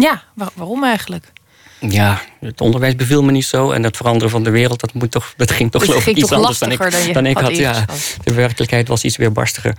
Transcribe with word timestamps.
Ja, 0.00 0.22
waarom 0.34 0.84
eigenlijk? 0.84 1.32
Ja, 1.80 2.22
het 2.40 2.60
onderwijs 2.60 2.94
beviel 2.96 3.22
me 3.22 3.30
niet 3.30 3.44
zo. 3.44 3.70
En 3.70 3.82
het 3.82 3.96
veranderen 3.96 4.30
van 4.30 4.42
de 4.42 4.50
wereld, 4.50 4.80
dat, 4.80 4.92
moet 4.92 5.10
toch, 5.10 5.34
dat 5.36 5.50
ging 5.50 5.70
toch 5.70 5.80
dus 5.80 5.90
geloof 5.90 6.06
ik 6.06 6.16
iets 6.16 6.32
anders 6.32 6.58
dan 6.58 6.70
ik, 6.70 6.78
dan, 6.78 7.12
dan 7.12 7.26
ik 7.26 7.38
had. 7.38 7.56
Ja, 7.56 7.84
de 8.24 8.34
werkelijkheid 8.34 8.88
was 8.88 9.04
iets 9.04 9.16
weerbarstiger. 9.16 9.76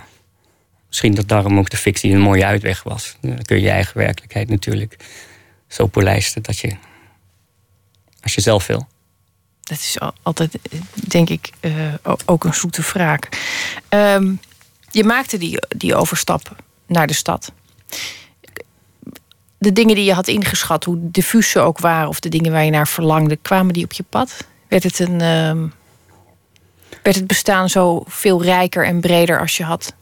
Misschien 0.88 1.14
dat 1.14 1.28
daarom 1.28 1.58
ook 1.58 1.70
de 1.70 1.76
fictie 1.76 2.12
een 2.12 2.20
mooie 2.20 2.44
uitweg 2.44 2.82
was. 2.82 3.16
Dan 3.20 3.42
kun 3.42 3.56
je 3.56 3.62
je 3.62 3.70
eigen 3.70 3.98
werkelijkheid 3.98 4.48
natuurlijk 4.48 4.96
zo 5.68 5.86
polijsten 5.86 6.42
dat 6.42 6.58
je, 6.58 6.76
als 8.22 8.34
je 8.34 8.40
zelf 8.40 8.66
wil. 8.66 8.86
Dat 9.62 9.78
is 9.78 9.96
altijd, 10.22 10.58
denk 10.92 11.28
ik, 11.28 11.50
uh, 11.60 11.72
ook 12.24 12.44
een 12.44 12.54
zoete 12.54 12.82
wraak. 12.82 13.28
Um, 13.88 14.40
je 14.90 15.04
maakte 15.04 15.38
die, 15.38 15.58
die 15.68 15.94
overstap 15.94 16.56
naar 16.86 17.06
de 17.06 17.12
stad. 17.12 17.52
De 19.62 19.72
dingen 19.72 19.94
die 19.94 20.04
je 20.04 20.12
had 20.12 20.28
ingeschat, 20.28 20.84
hoe 20.84 20.96
diffuus 21.00 21.50
ze 21.50 21.60
ook 21.60 21.78
waren, 21.78 22.08
of 22.08 22.20
de 22.20 22.28
dingen 22.28 22.52
waar 22.52 22.64
je 22.64 22.70
naar 22.70 22.88
verlangde, 22.88 23.36
kwamen 23.36 23.72
die 23.72 23.84
op 23.84 23.92
je 23.92 24.02
pad? 24.08 24.44
Werd 24.68 24.82
het, 24.82 24.98
een, 24.98 25.12
uh, 25.12 25.70
werd 27.02 27.16
het 27.16 27.26
bestaan 27.26 27.68
zo 27.68 28.02
veel 28.06 28.42
rijker 28.42 28.86
en 28.86 29.00
breder 29.00 29.40
als 29.40 29.56
je 29.56 29.64
had 29.64 29.94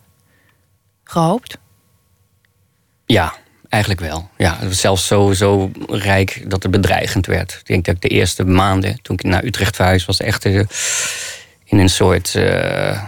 gehoopt? 1.04 1.58
Ja, 3.06 3.34
eigenlijk 3.68 4.02
wel. 4.02 4.30
Ja, 4.36 4.56
het 4.58 4.68
was 4.68 4.80
zelfs 4.80 5.06
zo, 5.06 5.32
zo 5.32 5.70
rijk 5.88 6.50
dat 6.50 6.62
het 6.62 6.72
bedreigend 6.72 7.26
werd. 7.26 7.52
Ik 7.52 7.66
denk 7.66 7.84
dat 7.84 8.02
de 8.02 8.08
eerste 8.08 8.44
maanden, 8.44 9.02
toen 9.02 9.16
ik 9.16 9.24
naar 9.24 9.44
Utrecht 9.44 9.76
verhuisde, 9.76 10.06
was 10.06 10.20
echt 10.20 10.44
uh, 10.44 10.64
in 11.64 11.78
een 11.78 11.90
soort 11.90 12.34
uh, 12.34 13.02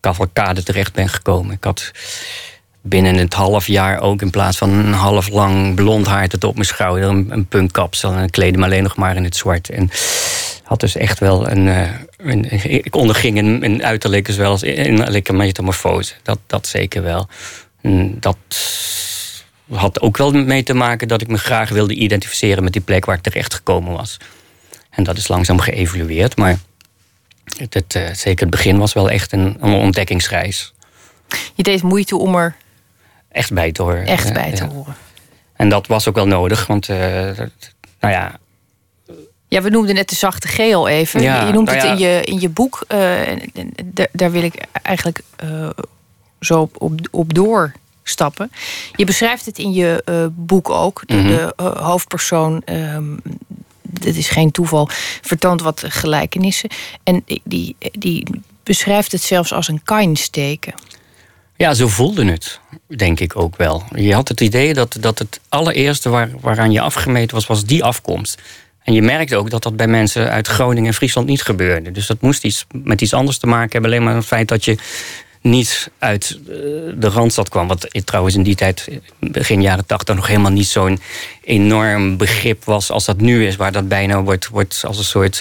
cavalcade 0.00 0.62
terecht 0.62 0.92
ben 0.92 1.08
gekomen. 1.08 1.54
Ik 1.54 1.64
had 1.64 1.90
binnen 2.82 3.14
het 3.14 3.34
half 3.34 3.66
jaar 3.66 4.00
ook 4.00 4.22
in 4.22 4.30
plaats 4.30 4.58
van 4.58 4.70
een 4.70 4.92
half 4.92 5.28
lang 5.28 5.74
blond 5.74 6.06
haar 6.06 6.28
tot 6.28 6.44
op 6.44 6.54
mijn 6.54 6.66
schouder 6.66 7.08
een, 7.08 7.26
een 7.30 7.46
punkkapsel 7.46 8.12
en 8.12 8.30
kleedde 8.30 8.58
me 8.58 8.64
alleen 8.64 8.82
nog 8.82 8.96
maar 8.96 9.16
in 9.16 9.24
het 9.24 9.36
zwart. 9.36 9.68
En 9.68 9.90
had 10.62 10.80
dus 10.80 10.96
echt 10.96 11.18
wel 11.18 11.50
een. 11.50 11.66
Uh, 11.66 11.88
een 12.16 12.50
ik 12.84 12.94
onderging 12.96 13.38
een, 13.38 13.64
een 13.64 13.84
uiterlijke 13.84 14.32
zoals 14.32 14.50
als 14.50 14.62
innerlijke 14.62 15.32
metamorfose. 15.32 16.14
Dat, 16.22 16.38
dat 16.46 16.66
zeker 16.66 17.02
wel. 17.02 17.28
Dat 18.02 18.36
had 19.70 20.00
ook 20.00 20.16
wel 20.16 20.32
mee 20.32 20.62
te 20.62 20.74
maken 20.74 21.08
dat 21.08 21.20
ik 21.20 21.28
me 21.28 21.38
graag 21.38 21.68
wilde 21.68 21.94
identificeren 21.94 22.64
met 22.64 22.72
die 22.72 22.82
plek 22.82 23.04
waar 23.04 23.16
ik 23.16 23.22
terecht 23.22 23.54
gekomen 23.54 23.92
was. 23.92 24.16
En 24.90 25.04
dat 25.04 25.16
is 25.16 25.28
langzaam 25.28 25.60
geëvolueerd, 25.60 26.36
maar 26.36 26.58
het, 27.56 27.74
het, 27.74 27.94
uh, 27.94 28.08
zeker 28.12 28.40
het 28.40 28.50
begin 28.50 28.78
was 28.78 28.92
wel 28.92 29.10
echt 29.10 29.32
een, 29.32 29.56
een, 29.60 29.72
ontdekkingsreis. 29.72 30.72
Je 31.54 31.62
deed 31.62 31.82
moeite 31.82 32.16
om 32.16 32.34
er 32.34 32.56
echt 33.32 33.52
bij 33.52 33.72
te 33.72 33.82
horen. 33.82 34.06
Echt 34.06 34.32
bij 34.32 34.52
te 34.52 34.64
horen. 34.64 34.94
En 35.56 35.68
dat 35.68 35.86
was 35.86 36.08
ook 36.08 36.14
wel 36.14 36.26
nodig, 36.26 36.66
want 36.66 36.88
uh, 36.88 36.96
nou 36.96 38.12
ja, 38.12 38.40
ja, 39.52 39.62
we 39.62 39.70
noemden 39.70 39.94
net 39.94 40.08
de 40.08 40.14
zachte 40.14 40.48
geel 40.48 40.88
even. 40.88 41.22
Ja, 41.22 41.46
je 41.46 41.52
noemt 41.52 41.66
nou 41.66 41.78
het 41.78 41.86
in 41.86 42.06
je, 42.06 42.20
in 42.24 42.40
je 42.40 42.48
boek. 42.48 42.84
Uh, 42.88 42.98
daar 44.12 44.30
wil 44.30 44.42
ik 44.42 44.54
eigenlijk 44.82 45.20
uh, 45.44 45.68
zo 46.40 46.60
op, 46.60 46.82
op, 46.82 47.00
op 47.10 47.34
doorstappen. 47.34 48.52
Je 48.92 49.04
beschrijft 49.04 49.46
het 49.46 49.58
in 49.58 49.72
je 49.72 50.02
uh, 50.04 50.26
boek 50.30 50.70
ook. 50.70 51.02
De, 51.06 51.14
mm 51.14 51.26
-hmm. 51.26 51.28
de 51.36 51.52
hoofdpersoon, 51.64 52.62
um, 52.64 53.20
dit 53.82 54.16
is 54.16 54.28
geen 54.28 54.50
toeval, 54.50 54.88
vertoont 55.20 55.62
wat 55.62 55.84
gelijkenissen. 55.86 56.70
En 57.02 57.24
die, 57.44 57.76
die 57.92 58.26
beschrijft 58.62 59.12
het 59.12 59.22
zelfs 59.22 59.52
als 59.52 59.68
een 59.68 59.82
kainsteken. 59.82 60.74
Ja, 61.62 61.74
zo 61.74 61.88
voelde 61.88 62.24
het, 62.24 62.60
denk 62.86 63.20
ik 63.20 63.36
ook 63.36 63.56
wel. 63.56 63.82
Je 63.94 64.14
had 64.14 64.28
het 64.28 64.40
idee 64.40 64.74
dat, 64.74 64.96
dat 65.00 65.18
het 65.18 65.40
allereerste 65.48 66.08
waar, 66.08 66.30
waaraan 66.40 66.72
je 66.72 66.80
afgemeten 66.80 67.34
was, 67.34 67.46
was 67.46 67.64
die 67.64 67.84
afkomst. 67.84 68.40
En 68.82 68.92
je 68.92 69.02
merkte 69.02 69.36
ook 69.36 69.50
dat 69.50 69.62
dat 69.62 69.76
bij 69.76 69.86
mensen 69.86 70.30
uit 70.30 70.46
Groningen 70.46 70.86
en 70.86 70.94
Friesland 70.94 71.26
niet 71.26 71.42
gebeurde. 71.42 71.90
Dus 71.90 72.06
dat 72.06 72.20
moest 72.20 72.44
iets 72.44 72.66
met 72.72 73.00
iets 73.00 73.14
anders 73.14 73.38
te 73.38 73.46
maken 73.46 73.70
hebben. 73.72 73.90
Alleen 73.90 74.04
maar 74.04 74.14
het 74.14 74.24
feit 74.24 74.48
dat 74.48 74.64
je 74.64 74.76
niet 75.40 75.90
uit 75.98 76.38
eh, 76.40 76.54
de 76.94 77.08
Randstad 77.08 77.48
kwam. 77.48 77.68
Wat 77.68 77.88
trouwens 78.04 78.34
in 78.34 78.42
die 78.42 78.54
tijd, 78.54 78.88
begin 79.18 79.62
jaren 79.62 79.86
tachtig, 79.86 80.14
nog 80.14 80.26
helemaal 80.26 80.52
niet 80.52 80.66
zo'n 80.66 81.00
enorm 81.44 82.16
begrip 82.16 82.64
was 82.64 82.90
als 82.90 83.04
dat 83.04 83.20
nu 83.20 83.46
is. 83.46 83.56
Waar 83.56 83.72
dat 83.72 83.88
bijna 83.88 84.22
wordt, 84.22 84.48
wordt 84.48 84.82
als 84.86 84.98
een 84.98 85.04
soort 85.04 85.40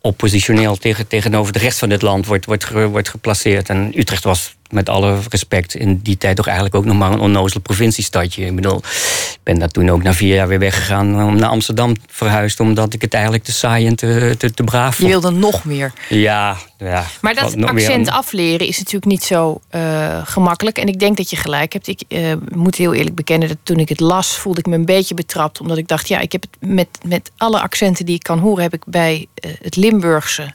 oppositioneel 0.00 0.76
tegen, 0.76 1.06
tegenover 1.06 1.52
de 1.52 1.58
rest 1.58 1.78
van 1.78 1.90
het 1.90 2.02
land 2.02 2.26
wordt, 2.26 2.46
wordt, 2.46 2.70
wordt 2.70 3.08
geplaceerd. 3.08 3.68
En 3.68 3.92
Utrecht 3.94 4.24
was 4.24 4.58
met 4.70 4.88
alle 4.88 5.18
respect 5.28 5.74
in 5.74 6.00
die 6.02 6.18
tijd 6.18 6.36
toch 6.36 6.46
eigenlijk 6.46 6.76
ook 6.76 6.84
nog 6.84 6.96
maar 6.96 7.12
een 7.12 7.20
onnozel 7.20 7.60
provinciestadje. 7.60 8.44
Ik 8.44 8.54
bedoel, 8.54 8.76
ik 8.76 9.40
ben 9.42 9.58
daar 9.58 9.68
toen 9.68 9.90
ook 9.90 10.02
na 10.02 10.14
vier 10.14 10.34
jaar 10.34 10.48
weer 10.48 10.58
weggegaan 10.58 11.24
om 11.24 11.36
naar 11.36 11.48
Amsterdam 11.48 11.96
verhuisd, 12.06 12.60
omdat 12.60 12.94
ik 12.94 13.02
het 13.02 13.14
eigenlijk 13.14 13.44
te 13.44 13.52
saai 13.52 13.86
en 13.86 13.96
te, 13.96 14.34
te, 14.38 14.50
te 14.50 14.64
braaf 14.64 14.96
vond. 14.96 15.08
Je 15.08 15.20
wilde 15.20 15.38
nog 15.38 15.64
meer. 15.64 15.92
Ja, 16.08 16.56
ja. 16.78 17.04
Maar 17.20 17.34
dat 17.34 17.62
accent 17.64 18.10
afleren 18.10 18.66
is 18.66 18.78
natuurlijk 18.78 19.04
niet 19.04 19.24
zo 19.24 19.60
uh, 19.70 20.20
gemakkelijk. 20.24 20.78
En 20.78 20.86
ik 20.86 20.98
denk 20.98 21.16
dat 21.16 21.30
je 21.30 21.36
gelijk 21.36 21.72
hebt. 21.72 21.86
Ik 21.86 22.02
uh, 22.08 22.32
moet 22.54 22.74
heel 22.74 22.94
eerlijk 22.94 23.14
bekennen 23.14 23.48
dat 23.48 23.56
toen 23.62 23.78
ik 23.78 23.88
het 23.88 24.00
las, 24.00 24.36
voelde 24.36 24.58
ik 24.58 24.66
me 24.66 24.74
een 24.74 24.84
beetje 24.84 25.14
betrapt. 25.14 25.60
Omdat 25.60 25.78
ik 25.78 25.88
dacht, 25.88 26.08
ja, 26.08 26.18
ik 26.18 26.32
heb 26.32 26.42
het 26.42 26.70
met, 26.70 26.88
met 27.04 27.30
alle 27.36 27.60
accenten 27.60 28.04
die 28.04 28.14
ik 28.14 28.22
kan 28.22 28.38
horen, 28.38 28.62
heb 28.62 28.74
ik 28.74 28.82
bij 28.86 29.26
uh, 29.44 29.50
het 29.62 29.76
Limburgse 29.76 30.52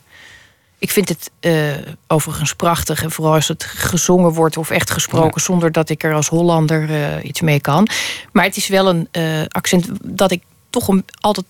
ik 0.78 0.90
vind 0.90 1.08
het 1.08 1.30
uh, 1.40 1.72
overigens 2.06 2.54
prachtig. 2.54 3.02
En 3.02 3.10
vooral 3.10 3.34
als 3.34 3.48
het 3.48 3.64
gezongen 3.64 4.32
wordt 4.32 4.56
of 4.56 4.70
echt 4.70 4.90
gesproken... 4.90 5.40
zonder 5.40 5.72
dat 5.72 5.88
ik 5.88 6.02
er 6.04 6.14
als 6.14 6.28
Hollander 6.28 6.90
uh, 6.90 7.24
iets 7.24 7.40
mee 7.40 7.60
kan. 7.60 7.88
Maar 8.32 8.44
het 8.44 8.56
is 8.56 8.68
wel 8.68 8.88
een 8.88 9.08
uh, 9.12 9.42
accent 9.48 9.88
dat 10.02 10.30
ik 10.30 10.42
toch 10.70 10.88
een, 10.88 11.04
altijd, 11.20 11.46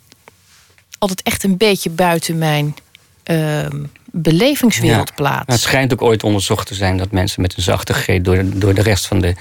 altijd 0.99 1.23
echt 1.23 1.45
een 1.45 1.57
beetje 1.57 1.91
buiten 1.91 2.39
mijn 2.39 2.77
ehm, 3.23 3.85
belevingswereld 4.05 5.09
ja. 5.09 5.15
plaats. 5.15 5.53
Het 5.53 5.61
schijnt 5.61 5.93
ook 5.93 6.03
ooit 6.03 6.23
onderzocht 6.23 6.67
te 6.67 6.75
zijn... 6.75 6.97
dat 6.97 7.11
mensen 7.11 7.43
met 7.43 7.57
een 7.57 7.63
zachte 7.63 7.95
G 7.95 8.21
door, 8.21 8.43
door 8.45 8.75
de 8.75 8.83
rest 8.83 9.07
van 9.07 9.21
de 9.21 9.35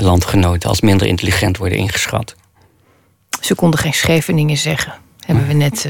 landgenoten... 0.00 0.68
als 0.68 0.80
minder 0.80 1.06
intelligent 1.06 1.56
worden 1.56 1.78
ingeschat. 1.78 2.34
Ze 3.40 3.54
konden 3.54 3.80
geen 3.80 3.94
Scheveningen 3.94 4.56
zeggen. 4.56 4.94
Hebben 5.26 5.46
we 5.46 5.52
net, 5.52 5.88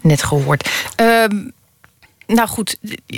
net 0.00 0.22
gehoord. 0.22 0.70
Ehm, 0.96 1.36
nou 2.34 2.48
goed, 2.48 2.76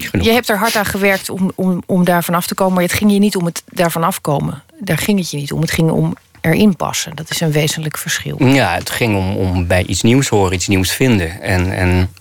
je 0.08 0.30
hebt 0.30 0.48
er 0.48 0.58
hard 0.58 0.76
aan 0.76 0.84
gewerkt 0.84 1.30
om, 1.30 1.52
om, 1.54 1.82
om 1.86 2.04
daarvan 2.04 2.34
af 2.34 2.46
te 2.46 2.54
komen. 2.54 2.74
Maar 2.74 2.82
het 2.82 2.92
ging 2.92 3.12
je 3.12 3.18
niet 3.18 3.36
om 3.36 3.44
het 3.44 3.62
daarvan 3.66 4.04
afkomen. 4.04 4.62
Daar 4.78 4.98
ging 4.98 5.18
het 5.18 5.30
je 5.30 5.36
niet 5.36 5.52
om. 5.52 5.60
Het 5.60 5.70
ging 5.70 5.90
om 5.90 6.14
erin 6.40 6.76
passen. 6.76 7.16
Dat 7.16 7.30
is 7.30 7.40
een 7.40 7.52
wezenlijk 7.52 7.98
verschil. 7.98 8.46
Ja, 8.46 8.74
het 8.74 8.90
ging 8.90 9.16
om, 9.16 9.36
om 9.36 9.66
bij 9.66 9.84
iets 9.84 10.02
nieuws 10.02 10.28
horen, 10.28 10.52
iets 10.52 10.68
nieuws 10.68 10.90
vinden. 10.90 11.40
En, 11.40 11.72
en 11.72 12.12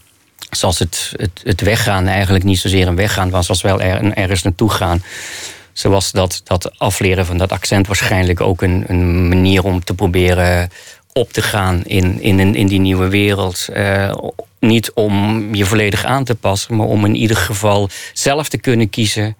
zoals 0.50 0.80
het, 0.80 1.14
het, 1.16 1.42
het 1.44 1.62
weggaan 1.62 2.08
eigenlijk 2.08 2.44
niet 2.44 2.60
zozeer 2.60 2.88
een 2.88 2.96
weggaan 2.96 3.30
was... 3.30 3.50
als 3.50 3.62
wel 3.62 3.82
er, 3.82 4.14
ergens 4.14 4.44
naartoe 4.44 4.70
gaan. 4.70 5.04
Zoals 5.74 6.12
dat, 6.12 6.42
dat 6.44 6.80
afleren 6.80 7.26
van 7.26 7.38
dat 7.38 7.52
accent 7.52 7.88
waarschijnlijk 7.88 8.42
ook 8.42 8.62
een, 8.62 8.84
een 8.88 9.28
manier 9.28 9.64
om 9.64 9.84
te 9.84 9.94
proberen 9.94 10.70
op 11.14 11.34
te 11.34 11.42
gaan 11.42 11.84
in, 11.84 12.22
in, 12.22 12.56
in 12.56 12.68
die 12.68 12.80
nieuwe 12.80 13.08
wereld. 13.08 13.68
Uh, 13.74 14.14
niet 14.60 14.92
om 14.94 15.56
je 15.56 15.66
volledig 15.66 16.06
aan 16.06 16.24
te 16.24 16.36
passen, 16.36 16.76
maar 16.76 16.88
om 16.88 17.06
in 17.06 17.16
ieder 17.16 17.38
geval 17.38 17.90
zelf 18.14 18.50
te 18.50 18.58
kunnen 18.58 18.90
kiezen 18.90 19.38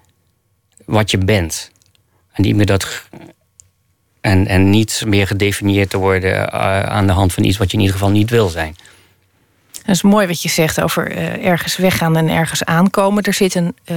wat 0.84 1.10
je 1.10 1.18
bent. 1.18 1.70
En 2.32 2.42
niet 2.42 2.56
meer, 2.56 2.66
dat, 2.66 3.04
en, 4.20 4.46
en 4.46 4.70
niet 4.70 5.02
meer 5.06 5.26
gedefinieerd 5.26 5.90
te 5.90 5.98
worden 5.98 6.32
uh, 6.32 6.82
aan 6.82 7.06
de 7.06 7.12
hand 7.12 7.32
van 7.32 7.44
iets 7.44 7.56
wat 7.56 7.70
je 7.70 7.76
in 7.76 7.82
ieder 7.82 7.96
geval 7.98 8.12
niet 8.12 8.30
wil 8.30 8.48
zijn. 8.48 8.76
Dat 9.72 9.94
is 9.94 10.02
mooi 10.02 10.26
wat 10.26 10.42
je 10.42 10.48
zegt 10.48 10.80
over 10.80 11.12
uh, 11.12 11.46
ergens 11.46 11.76
weggaan 11.76 12.16
en 12.16 12.28
ergens 12.28 12.64
aankomen. 12.64 13.22
Er 13.22 13.34
zit 13.34 13.54
een 13.54 13.74
uh, 13.86 13.96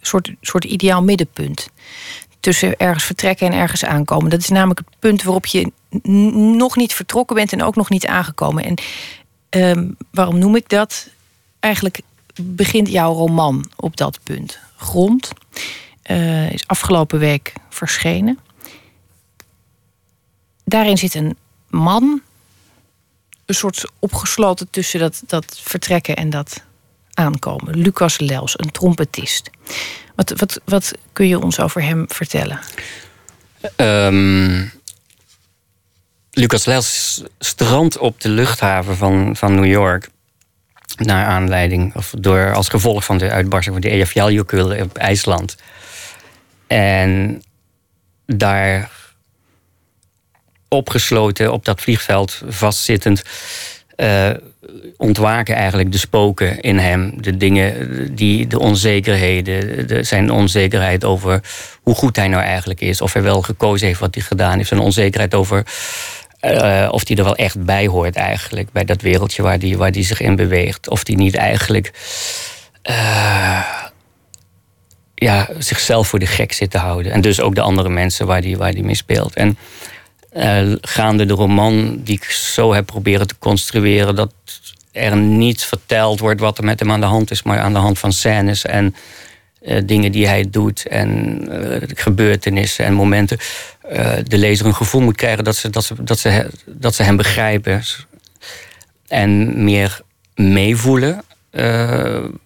soort, 0.00 0.32
soort 0.40 0.64
ideaal 0.64 1.02
middenpunt 1.02 1.68
tussen 2.40 2.76
ergens 2.76 3.04
vertrekken 3.04 3.46
en 3.46 3.58
ergens 3.58 3.84
aankomen. 3.84 4.30
Dat 4.30 4.40
is 4.40 4.48
namelijk 4.48 4.78
het 4.78 4.98
punt 4.98 5.22
waarop 5.22 5.46
je 5.46 5.72
nog 6.56 6.76
niet 6.76 6.94
vertrokken 6.94 7.36
bent 7.36 7.52
en 7.52 7.62
ook 7.62 7.76
nog 7.76 7.90
niet 7.90 8.06
aangekomen. 8.06 8.64
En 8.64 8.74
um, 9.54 9.96
waarom 10.10 10.38
noem 10.38 10.56
ik 10.56 10.68
dat? 10.68 11.08
Eigenlijk 11.60 12.00
begint 12.42 12.88
jouw 12.88 13.12
roman 13.12 13.70
op 13.76 13.96
dat 13.96 14.18
punt. 14.22 14.58
Grond 14.76 15.32
uh, 16.10 16.52
is 16.52 16.66
afgelopen 16.66 17.18
week 17.18 17.52
verschenen. 17.68 18.38
Daarin 20.64 20.98
zit 20.98 21.14
een 21.14 21.36
man, 21.68 22.22
een 23.46 23.54
soort 23.54 23.84
opgesloten 23.98 24.70
tussen 24.70 25.00
dat, 25.00 25.22
dat 25.26 25.58
vertrekken 25.62 26.16
en 26.16 26.30
dat 26.30 26.62
aankomen. 27.14 27.76
Lucas 27.76 28.18
Lels, 28.18 28.58
een 28.58 28.70
trompetist. 28.70 29.50
Wat, 30.14 30.30
wat, 30.30 30.60
wat 30.64 30.92
kun 31.12 31.28
je 31.28 31.40
ons 31.40 31.60
over 31.60 31.82
hem 31.82 32.04
vertellen? 32.08 32.58
Um, 33.76 34.72
Lucas 36.34 36.64
Lels 36.64 37.22
strandt 37.38 37.98
op 37.98 38.20
de 38.20 38.28
luchthaven 38.28 38.96
van, 38.96 39.36
van 39.36 39.54
New 39.54 39.66
York. 39.66 40.08
Naar 40.96 41.26
aanleiding, 41.26 41.94
of 41.94 42.14
door, 42.18 42.52
als 42.54 42.68
gevolg 42.68 43.04
van 43.04 43.18
de 43.18 43.30
uitbarsting 43.30 43.74
van 43.74 43.84
de 43.84 43.90
Eyjafjallajökull 43.90 44.80
op 44.80 44.98
IJsland. 44.98 45.56
En 46.66 47.42
daar 48.26 48.90
opgesloten 50.68 51.52
op 51.52 51.64
dat 51.64 51.80
vliegveld 51.80 52.42
vastzittend. 52.48 53.22
Uh, 53.96 54.30
ontwaken 54.96 55.54
eigenlijk 55.54 55.92
de 55.92 55.98
spoken 55.98 56.60
in 56.60 56.78
hem. 56.78 57.22
De 57.22 57.36
dingen, 57.36 58.14
die, 58.14 58.46
de 58.46 58.58
onzekerheden, 58.58 59.86
de, 59.86 60.02
zijn 60.02 60.30
onzekerheid 60.30 61.04
over 61.04 61.40
hoe 61.82 61.94
goed 61.94 62.16
hij 62.16 62.28
nou 62.28 62.42
eigenlijk 62.42 62.80
is. 62.80 63.00
Of 63.00 63.12
hij 63.12 63.22
wel 63.22 63.42
gekozen 63.42 63.86
heeft 63.86 64.00
wat 64.00 64.14
hij 64.14 64.24
gedaan 64.24 64.56
heeft. 64.56 64.68
Zijn 64.68 64.80
onzekerheid 64.80 65.34
over 65.34 65.66
uh, 66.44 66.88
of 66.90 67.08
hij 67.08 67.16
er 67.16 67.24
wel 67.24 67.36
echt 67.36 67.64
bij 67.64 67.86
hoort 67.86 68.16
eigenlijk. 68.16 68.72
Bij 68.72 68.84
dat 68.84 69.00
wereldje 69.00 69.42
waar 69.42 69.58
hij 69.58 69.76
waar 69.76 69.92
die 69.92 70.04
zich 70.04 70.20
in 70.20 70.36
beweegt. 70.36 70.88
Of 70.88 71.06
hij 71.06 71.16
niet 71.16 71.34
eigenlijk 71.34 71.92
uh, 72.90 73.64
ja, 75.14 75.48
zichzelf 75.58 76.08
voor 76.08 76.18
de 76.18 76.26
gek 76.26 76.52
zit 76.52 76.70
te 76.70 76.78
houden. 76.78 77.12
En 77.12 77.20
dus 77.20 77.40
ook 77.40 77.54
de 77.54 77.60
andere 77.60 77.88
mensen 77.88 78.26
waar 78.26 78.40
hij 78.40 78.56
waar 78.56 78.72
die 78.72 78.84
mee 78.84 78.94
speelt. 78.94 79.34
En 79.34 79.58
uh, 80.36 80.72
gaande 80.80 81.26
de 81.26 81.34
roman 81.34 82.00
die 82.02 82.14
ik 82.14 82.24
zo 82.24 82.72
heb 82.72 82.86
proberen 82.86 83.26
te 83.26 83.38
construeren... 83.38 84.14
dat 84.14 84.32
er 84.92 85.16
niet 85.16 85.64
verteld 85.64 86.20
wordt 86.20 86.40
wat 86.40 86.58
er 86.58 86.64
met 86.64 86.80
hem 86.80 86.90
aan 86.90 87.00
de 87.00 87.06
hand 87.06 87.30
is... 87.30 87.42
maar 87.42 87.58
aan 87.58 87.72
de 87.72 87.78
hand 87.78 87.98
van 87.98 88.12
scènes 88.12 88.64
en 88.64 88.94
uh, 89.64 89.78
dingen 89.84 90.12
die 90.12 90.26
hij 90.26 90.50
doet... 90.50 90.86
en 90.86 91.40
uh, 91.48 91.76
gebeurtenissen 91.94 92.84
en 92.84 92.94
momenten... 92.94 93.38
de 94.24 94.38
lezer 94.38 94.66
een 94.66 94.74
gevoel 94.74 95.00
moet 95.00 95.16
krijgen 95.16 95.44
dat 95.44 95.56
ze, 95.56 95.70
dat, 95.70 95.84
ze, 95.84 95.94
dat, 96.02 96.18
ze, 96.18 96.50
dat 96.66 96.94
ze 96.94 97.02
hem 97.02 97.16
begrijpen... 97.16 97.82
en 99.08 99.64
meer 99.64 100.00
meevoelen 100.34 101.22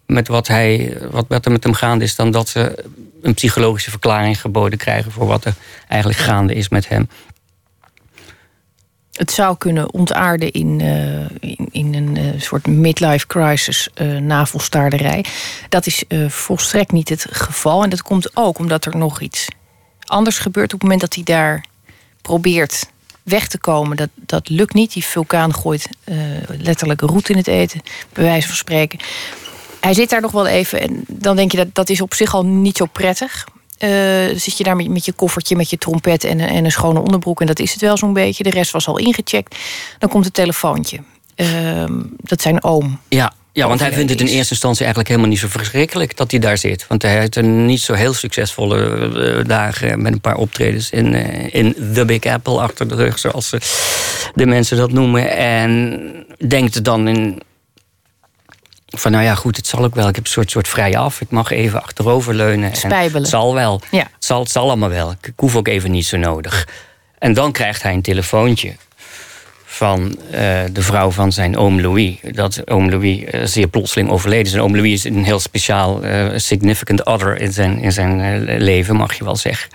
met 0.06 0.28
wat, 0.28 0.46
hij, 0.46 0.96
wat 1.28 1.44
er 1.44 1.52
met 1.52 1.64
hem 1.64 1.74
gaande 1.74 2.04
is... 2.04 2.14
dan 2.14 2.30
dat 2.30 2.48
ze 2.48 2.84
een 3.22 3.34
psychologische 3.34 3.90
verklaring 3.90 4.40
geboden 4.40 4.78
krijgen... 4.78 5.12
voor 5.12 5.26
wat 5.26 5.44
er 5.44 5.54
eigenlijk 5.88 6.20
gaande 6.20 6.54
is 6.54 6.68
met 6.68 6.88
hem 6.88 7.08
het 9.18 9.30
zou 9.30 9.56
kunnen 9.56 9.92
ontaarden 9.92 10.50
in, 10.50 10.80
uh, 10.80 11.50
in, 11.70 11.94
een 11.94 12.16
uh, 12.18 12.40
soort 12.40 12.66
midlife 12.66 13.26
crisis 13.26 13.88
uh, 13.94 14.18
navelstaarderij. 14.18 15.24
Dat 15.68 15.86
is 15.86 16.04
volstrekt 16.28 16.92
niet 16.92 17.08
het 17.08 17.26
geval. 17.30 17.82
En 17.82 17.90
dat 17.90 18.02
komt 18.02 18.36
ook 18.36 18.58
omdat 18.58 18.84
er 18.84 18.96
nog 18.96 19.20
iets 19.20 19.48
anders 20.04 20.38
gebeurt 20.38 20.74
op 20.74 20.80
het 20.80 20.82
moment 20.82 21.00
dat 21.00 21.14
hij 21.14 21.24
daar 21.24 21.64
probeert 22.22 22.90
weg 23.22 23.48
te 23.48 23.58
komen. 23.58 23.96
Dat, 23.96 24.08
dat 24.14 24.48
lukt 24.48 24.74
niet. 24.74 24.92
Die 24.92 25.04
vulkaan 25.04 25.54
gooit 25.54 25.88
letterlijk 26.46 27.00
roet 27.00 27.28
in 27.28 27.36
het 27.36 27.46
eten, 27.46 27.80
bij 28.12 28.24
wijze 28.24 28.46
van 28.46 28.56
spreken. 28.56 28.98
Hij 29.80 29.94
zit 29.94 30.10
daar 30.10 30.20
nog 30.20 30.32
wel 30.32 30.46
even 30.46 30.80
en 30.80 31.04
dan 31.08 31.36
denk 31.36 31.50
je 31.50 31.56
dat 31.56 31.74
dat 31.74 31.88
is 31.88 32.00
op 32.00 32.14
zich 32.14 32.34
al 32.34 32.44
niet 32.44 32.76
zo 32.76 32.86
prettig. 32.86 33.46
Uh, 33.78 34.38
zit 34.38 34.58
je 34.58 34.64
daar 34.64 34.76
met, 34.76 34.88
met, 34.88 35.04
je 35.04 35.12
koffertje, 35.12 35.56
met 35.56 35.70
je 35.70 35.78
trompet 35.78 36.24
en, 36.24 36.40
en, 36.40 36.64
een 36.64 36.70
schone 36.70 37.00
onderbroek. 37.00 37.40
En 37.40 37.46
dat 37.46 37.58
is 37.58 37.72
het 37.72 37.80
wel 37.80 37.96
zo'n 37.96 38.12
beetje. 38.12 38.42
De 38.42 38.50
rest 38.50 38.70
was 38.70 38.88
al 38.88 38.98
ingecheckt. 38.98 39.56
Dan 39.98 40.08
komt 40.08 40.24
het 40.24 40.34
telefoontje. 40.34 40.98
Uh, 41.36 41.84
dat 42.16 42.40
zijn 42.40 42.64
oom. 42.64 43.00
Ja, 43.08 43.32
ja, 43.58 43.68
want 43.68 43.80
hij 43.80 43.92
vindt 43.92 44.10
het 44.10 44.20
in 44.20 44.26
eerste 44.26 44.52
instantie 44.52 44.80
eigenlijk 44.80 45.08
helemaal 45.08 45.30
niet 45.30 45.38
zo 45.38 45.48
verschrikkelijk 45.48 46.16
dat 46.16 46.30
hij 46.30 46.40
daar 46.40 46.58
zit. 46.58 46.86
Want 46.86 47.02
hij 47.02 47.18
heeft 47.18 47.36
een 47.36 47.66
niet 47.66 47.80
zo 47.80 47.92
heel 47.92 48.12
succesvolle 48.12 49.10
uh, 49.38 49.44
dagen 49.44 50.02
met 50.02 50.12
een 50.12 50.20
paar 50.20 50.36
optredens 50.36 50.90
in, 50.90 51.14
uh, 51.14 51.54
in 51.54 51.74
The 51.94 52.04
Big 52.04 52.24
Apple 52.24 52.60
achter 52.60 52.88
de 52.88 52.94
rug, 52.94 53.18
zoals 53.18 53.50
de 54.34 54.46
mensen 54.46 54.76
dat 54.76 54.92
noemen. 54.92 55.36
En 55.36 56.00
denkt 56.48 56.84
dan 56.84 57.08
in 57.08 57.42
van 58.88 59.12
nou 59.12 59.24
ja, 59.24 59.34
goed, 59.34 59.56
het 59.56 59.66
zal 59.66 59.84
ook 59.84 59.94
wel. 59.94 60.08
Ik 60.08 60.14
heb 60.14 60.24
een 60.24 60.30
soort, 60.30 60.50
soort 60.50 60.68
vrij 60.68 60.96
af. 60.96 61.20
Ik 61.20 61.30
mag 61.30 61.50
even 61.50 61.82
achteroverleunen. 61.82 62.76
Spijbelen. 62.76 63.22
het 63.22 63.30
zal 63.30 63.54
wel. 63.54 63.80
Ja. 63.90 63.98
Het, 63.98 64.24
zal, 64.24 64.40
het 64.40 64.50
zal 64.50 64.66
allemaal 64.66 64.88
wel. 64.88 65.10
Ik 65.10 65.32
hoef 65.36 65.56
ook 65.56 65.68
even 65.68 65.90
niet 65.90 66.06
zo 66.06 66.16
nodig. 66.16 66.68
En 67.18 67.34
dan 67.34 67.52
krijgt 67.52 67.82
hij 67.82 67.92
een 67.92 68.02
telefoontje 68.02 68.76
van 69.64 70.18
uh, 70.24 70.30
de 70.72 70.82
vrouw 70.82 71.10
van 71.10 71.32
zijn 71.32 71.56
oom 71.56 71.80
Louis. 71.80 72.16
Dat 72.22 72.70
oom 72.70 72.90
Louis 72.90 73.20
uh, 73.20 73.44
zeer 73.44 73.68
plotseling 73.68 74.10
overleden 74.10 74.46
is. 74.46 74.52
En 74.52 74.60
oom 74.60 74.76
Louis 74.76 74.92
is 74.92 75.04
een 75.04 75.24
heel 75.24 75.40
speciaal, 75.40 76.04
uh, 76.04 76.26
significant 76.36 77.04
other 77.04 77.40
in 77.40 77.52
zijn, 77.52 77.78
in 77.78 77.92
zijn 77.92 78.44
leven, 78.44 78.96
mag 78.96 79.14
je 79.14 79.24
wel 79.24 79.36
zeggen. 79.36 79.70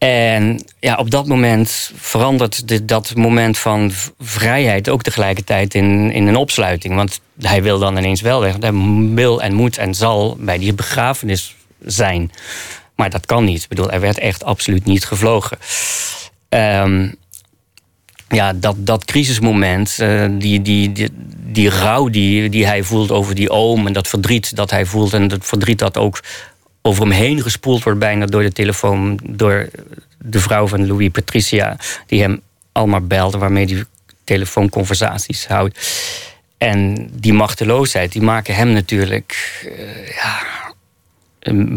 En 0.00 0.64
ja, 0.78 0.94
op 0.96 1.10
dat 1.10 1.26
moment 1.26 1.90
verandert 1.96 2.68
de, 2.68 2.84
dat 2.84 3.14
moment 3.14 3.58
van 3.58 3.92
vrijheid 4.18 4.88
ook 4.88 5.02
tegelijkertijd 5.02 5.74
in, 5.74 6.12
in 6.12 6.26
een 6.26 6.36
opsluiting. 6.36 6.94
Want 6.94 7.20
hij 7.40 7.62
wil 7.62 7.78
dan 7.78 7.96
ineens 7.96 8.20
wel 8.20 8.40
weg. 8.40 8.56
Hij 8.60 8.72
wil 9.14 9.42
en 9.42 9.54
moet 9.54 9.78
en 9.78 9.94
zal 9.94 10.36
bij 10.40 10.58
die 10.58 10.74
begrafenis 10.74 11.56
zijn. 11.84 12.30
Maar 12.94 13.10
dat 13.10 13.26
kan 13.26 13.44
niet. 13.44 13.62
Ik 13.62 13.68
bedoel, 13.68 13.90
er 13.90 14.00
werd 14.00 14.18
echt 14.18 14.44
absoluut 14.44 14.84
niet 14.84 15.04
gevlogen. 15.04 15.58
Um, 16.48 17.14
ja, 18.28 18.52
dat, 18.52 18.76
dat 18.78 19.04
crisismoment, 19.04 19.98
uh, 20.00 20.24
die, 20.30 20.62
die, 20.62 20.92
die, 20.92 21.08
die 21.46 21.68
rouw 21.68 22.08
die, 22.08 22.48
die 22.48 22.66
hij 22.66 22.82
voelt 22.82 23.10
over 23.10 23.34
die 23.34 23.50
oom... 23.50 23.86
en 23.86 23.92
dat 23.92 24.08
verdriet 24.08 24.56
dat 24.56 24.70
hij 24.70 24.86
voelt 24.86 25.12
en 25.12 25.28
dat 25.28 25.46
verdriet 25.46 25.78
dat 25.78 25.96
ook 25.96 26.20
over 26.82 27.02
hem 27.02 27.12
heen 27.12 27.42
gespoeld 27.42 27.82
wordt 27.82 27.98
bijna 27.98 28.26
door 28.26 28.42
de 28.42 28.52
telefoon... 28.52 29.18
door 29.22 29.68
de 30.18 30.40
vrouw 30.40 30.66
van 30.66 30.86
Louis 30.86 31.10
Patricia, 31.10 31.76
die 32.06 32.20
hem 32.20 32.40
allemaal 32.72 33.06
belt... 33.06 33.34
waarmee 33.34 33.66
hij 33.66 33.84
telefoonconversaties 34.24 35.46
houdt. 35.46 35.78
En 36.58 37.08
die 37.12 37.32
machteloosheid, 37.32 38.12
die 38.12 38.22
maken 38.22 38.54
hem 38.54 38.72
natuurlijk 38.72 39.60
uh, 39.66 40.08
ja, 40.08 40.42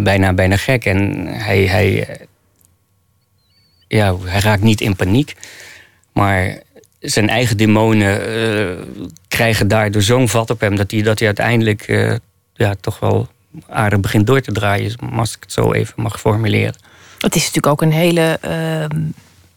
bijna, 0.04 0.34
bijna 0.34 0.58
gek. 0.58 0.86
En 0.86 1.28
hij, 1.28 1.66
hij, 1.66 2.18
ja, 3.88 4.18
hij 4.20 4.40
raakt 4.40 4.64
niet 4.64 4.82
in 4.82 4.96
paniek. 4.96 5.36
Maar 6.14 6.62
zijn 7.00 7.30
eigen 7.30 7.58
demonen 7.58 8.30
uh, 8.30 8.84
krijgen 9.28 9.68
daardoor 9.68 10.02
zo'n 10.02 10.30
vat 10.30 10.50
op 10.50 10.60
hem... 10.60 10.76
dat 10.76 10.92
hij, 10.92 11.02
dat 11.02 11.18
hij 11.20 11.28
uiteindelijk 11.28 11.88
uh, 11.88 12.16
ja, 12.54 12.76
toch 12.82 13.00
wel 13.00 13.28
aardig 13.70 14.00
begint 14.00 14.28
door 14.28 14.42
te 14.42 14.52
draaien... 14.52 14.96
als 15.16 15.36
ik 15.36 15.38
het 15.40 15.52
zo 15.52 15.72
even 15.72 15.94
mag 15.98 16.20
formuleren. 16.20 16.76
Het 17.20 17.36
is 17.36 17.42
natuurlijk 17.42 17.68
ook 17.68 17.82
een 17.82 17.92
hele. 17.92 18.40
Uh, 18.46 19.00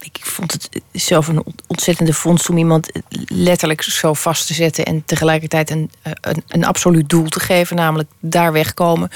ik 0.01 0.19
vond 0.23 0.53
het 0.53 0.69
zelf 0.93 1.29
een 1.29 1.45
ontzettende 1.67 2.13
vondst 2.13 2.51
om 2.51 2.59
iemand 2.59 2.91
letterlijk 3.27 3.83
zo 3.83 4.15
vast 4.15 4.47
te 4.47 4.55
zetten 4.55 4.85
en 4.85 5.05
tegelijkertijd 5.05 5.71
een, 5.71 5.91
eh, 6.03 6.13
een, 6.21 6.43
een 6.49 6.65
absoluut 6.65 7.09
doel 7.09 7.29
te 7.29 7.41
geven, 7.41 7.77
namelijk 7.77 8.09
daar 8.21 8.53
wegkomen. 8.53 9.11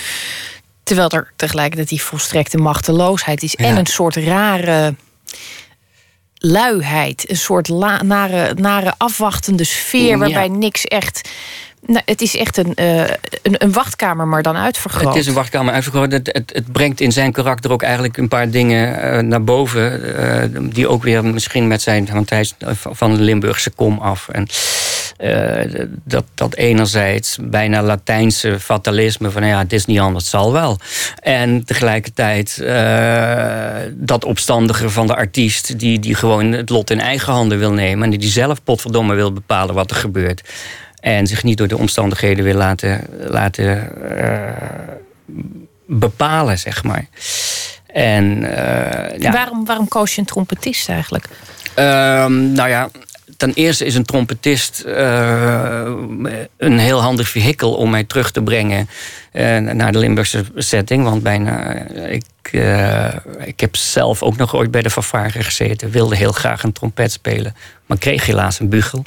Terwijl 0.83 1.11
er 1.11 1.33
tegelijkertijd 1.37 1.89
die 1.89 2.03
volstrekte 2.03 2.59
machteloosheid 2.59 3.43
is. 3.43 3.57
En 3.57 3.77
een 3.77 3.87
soort 3.87 4.17
rare 4.17 4.95
luiheid. 6.35 7.31
Een 7.31 7.37
soort 7.37 7.69
la, 7.69 8.03
nare, 8.03 8.55
nare 8.55 8.95
afwachtende 8.97 9.65
sfeer 9.65 10.19
waarbij 10.19 10.49
niks 10.49 10.85
echt 10.85 11.29
nou, 11.87 12.03
het 12.05 12.21
is 12.21 12.37
echt 12.37 12.57
een, 12.57 12.73
uh, 12.77 13.01
een, 13.43 13.55
een, 13.59 13.73
wachtkamer, 13.73 14.27
maar 14.27 14.43
dan 14.43 14.57
uitvergroot. 14.57 15.05
Het 15.05 15.17
is 15.17 15.27
een 15.27 15.35
wachtkamer 15.35 15.75
uitvergroot. 15.75 16.13
Het, 16.13 16.41
het, 16.53 16.73
brengt 16.73 17.01
in 17.01 17.13
zijn 17.13 17.33
karakter 17.33 17.73
ook 17.73 17.83
eigenlijk 17.83 18.17
een 18.17 18.29
paar 18.29 18.51
dingen 18.51 19.15
uh, 19.15 19.23
naar 19.23 19.45
boven. 19.45 20.01
Uh, 20.21 20.63
die 20.73 20.89
ook 20.89 21.03
weer 21.03 21.25
misschien 21.25 21.69
met 21.69 21.83
zijn... 21.83 22.09
Want 22.13 22.31
hij 22.31 22.41
is 22.41 22.55
van 22.75 23.15
de 23.15 23.21
Limburgse 23.21 23.71
kom 23.71 23.99
af. 23.99 24.29
En 24.29 24.47
dat, 26.05 26.25
dat 26.35 26.55
enerzijds 26.55 27.39
bijna 27.41 27.83
Latijnse 27.83 28.61
fatalisme... 28.61 29.31
van 29.31 29.47
ja, 29.47 29.59
het 29.59 29.73
is 29.73 29.85
niet 29.85 30.01
anders, 30.01 30.25
het 30.25 30.33
zal 30.33 30.53
wel. 30.53 30.79
En 31.23 31.65
tegelijkertijd 31.65 32.63
dat 33.93 34.25
opstandige 34.25 34.91
van 34.91 35.07
de 35.07 35.17
artiest... 35.17 35.79
Die, 35.79 35.99
die 35.99 36.15
gewoon 36.15 36.53
het 36.53 36.71
lot 36.71 36.91
in 36.91 37.01
eigen 37.01 37.33
handen 37.33 37.59
wil 37.59 37.73
nemen... 37.73 38.13
en 38.13 38.19
die 38.19 38.31
zelf 38.31 38.63
potverdomme 38.63 39.15
wil 39.15 39.33
bepalen 39.33 39.75
wat 39.75 39.91
er 39.91 39.97
gebeurt... 39.97 40.43
En 41.01 41.27
zich 41.27 41.43
niet 41.43 41.59
door 41.59 41.69
de 41.69 41.79
omstandigheden 41.79 42.45
wil 42.45 42.55
laten, 42.55 43.07
laten 43.19 43.93
uh, 44.13 44.51
bepalen, 45.87 46.59
zeg 46.59 46.85
maar. 46.85 47.07
En, 47.87 48.43
uh, 48.43 49.19
ja. 49.19 49.33
waarom, 49.33 49.65
waarom 49.65 49.89
koos 49.89 50.15
je 50.15 50.21
een 50.21 50.27
trompetist 50.27 50.89
eigenlijk? 50.89 51.25
Um, 51.77 52.53
nou 52.53 52.69
ja, 52.69 52.91
ten 53.37 53.53
eerste 53.55 53.85
is 53.85 53.95
een 53.95 54.05
trompetist 54.05 54.83
uh, 54.87 55.83
een 56.57 56.79
heel 56.79 57.01
handig 57.01 57.29
vehikel 57.29 57.75
om 57.75 57.91
mij 57.91 58.05
terug 58.05 58.31
te 58.31 58.43
brengen 58.43 58.89
uh, 59.33 59.59
naar 59.59 59.93
de 59.93 59.99
Limburgse 59.99 60.45
setting. 60.55 61.05
Want 61.05 61.23
bijna, 61.23 61.73
ik, 61.93 62.25
uh, 62.53 63.15
ik 63.45 63.61
heb 63.61 63.77
zelf 63.77 64.23
ook 64.23 64.37
nog 64.37 64.55
ooit 64.55 64.71
bij 64.71 64.83
de 64.83 64.91
fanfare 64.91 65.43
gezeten. 65.43 65.91
Wilde 65.91 66.17
heel 66.17 66.33
graag 66.33 66.63
een 66.63 66.73
trompet 66.73 67.13
spelen, 67.13 67.55
maar 67.87 67.99
kreeg 67.99 68.27
helaas 68.27 68.61
een 68.61 68.69
bugel. 68.69 69.05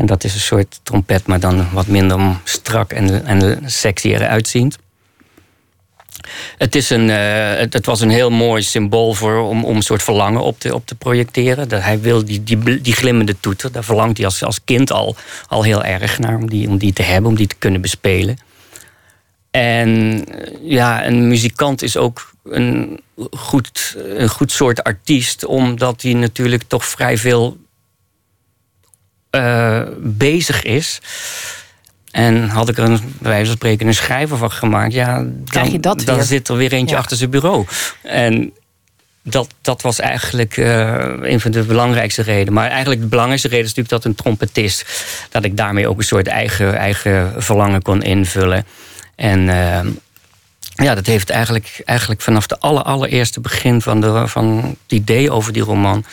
En 0.00 0.06
dat 0.06 0.24
is 0.24 0.34
een 0.34 0.40
soort 0.40 0.80
trompet, 0.82 1.26
maar 1.26 1.40
dan 1.40 1.72
wat 1.72 1.86
minder 1.86 2.20
strak 2.44 2.92
en, 2.92 3.26
en 3.26 3.62
sexy 3.70 4.08
eruit 4.08 4.48
ziend. 4.48 4.78
Het, 6.58 6.74
is 6.74 6.90
een, 6.90 7.08
uh, 7.08 7.54
het, 7.54 7.86
was 7.86 8.00
een 8.00 8.10
heel 8.10 8.30
mooi 8.30 8.62
symbool 8.62 9.14
voor, 9.14 9.36
om, 9.36 9.64
om 9.64 9.76
een 9.76 9.82
soort 9.82 10.02
verlangen 10.02 10.42
op 10.42 10.60
te, 10.60 10.74
op 10.74 10.86
te 10.86 10.94
projecteren. 10.94 11.68
Dat 11.68 11.82
hij 11.82 12.00
wil 12.00 12.24
die, 12.24 12.42
die, 12.42 12.80
die 12.80 12.92
glimmende 12.92 13.36
toeter, 13.40 13.72
daar 13.72 13.84
verlangt 13.84 14.16
hij 14.16 14.26
als, 14.26 14.44
als 14.44 14.64
kind 14.64 14.92
al, 14.92 15.16
al 15.48 15.62
heel 15.62 15.84
erg 15.84 16.18
naar 16.18 16.36
om 16.36 16.50
die, 16.50 16.68
om 16.68 16.78
die 16.78 16.92
te 16.92 17.02
hebben, 17.02 17.30
om 17.30 17.36
die 17.36 17.46
te 17.46 17.56
kunnen 17.58 17.80
bespelen. 17.80 18.38
En 19.50 20.24
ja, 20.62 21.06
een 21.06 21.28
muzikant 21.28 21.82
is 21.82 21.96
ook 21.96 22.32
een 22.44 23.00
goed, 23.30 23.96
een 24.16 24.28
goed 24.28 24.52
soort 24.52 24.84
artiest, 24.84 25.44
omdat 25.44 26.02
hij 26.02 26.12
natuurlijk 26.12 26.62
toch 26.66 26.84
vrij 26.84 27.18
veel 27.18 27.56
uh, 29.30 29.82
bezig 29.98 30.62
is. 30.62 31.00
En 32.10 32.48
had 32.48 32.68
ik 32.68 32.78
er 32.78 32.84
een, 32.84 33.00
bij 33.18 33.30
wijze 33.30 33.46
van 33.46 33.56
spreken 33.56 33.86
een 33.86 33.94
schrijver 33.94 34.36
van 34.36 34.50
gemaakt, 34.50 34.92
ja, 34.92 35.24
dan, 35.80 36.00
dan 36.04 36.22
zit 36.22 36.48
er 36.48 36.56
weer 36.56 36.72
eentje 36.72 36.96
achter 36.96 37.16
zijn 37.16 37.30
bureau. 37.30 37.66
En 38.02 38.52
dat, 39.22 39.54
dat 39.60 39.82
was 39.82 39.98
eigenlijk 39.98 40.56
uh, 40.56 41.04
een 41.20 41.40
van 41.40 41.50
de 41.50 41.62
belangrijkste 41.62 42.22
redenen. 42.22 42.52
Maar 42.52 42.68
eigenlijk 42.68 43.00
de 43.00 43.06
belangrijkste 43.06 43.48
reden 43.48 43.64
is 43.64 43.74
natuurlijk 43.74 44.02
dat 44.02 44.12
een 44.12 44.18
trompetist... 44.22 44.84
dat 45.30 45.44
ik 45.44 45.56
daarmee 45.56 45.88
ook 45.88 45.98
een 45.98 46.04
soort 46.04 46.26
eigen, 46.26 46.76
eigen 46.76 47.42
verlangen 47.42 47.82
kon 47.82 48.02
invullen. 48.02 48.64
En 49.16 49.40
uh, 49.40 49.80
ja, 50.74 50.94
dat 50.94 51.06
heeft 51.06 51.30
eigenlijk, 51.30 51.82
eigenlijk 51.84 52.20
vanaf 52.20 52.46
de 52.46 52.58
aller, 52.58 52.82
allereerste 52.82 53.40
begin 53.40 53.82
van, 53.82 54.00
de, 54.00 54.26
van 54.26 54.56
het 54.56 54.92
idee 54.92 55.30
over 55.30 55.52
die 55.52 55.62
roman... 55.62 56.04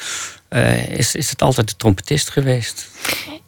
Uh, 0.50 0.89
is, 0.89 1.16
is 1.16 1.30
het 1.30 1.42
altijd 1.42 1.68
de 1.70 1.75
trompetist 1.75 2.30
geweest. 2.30 2.88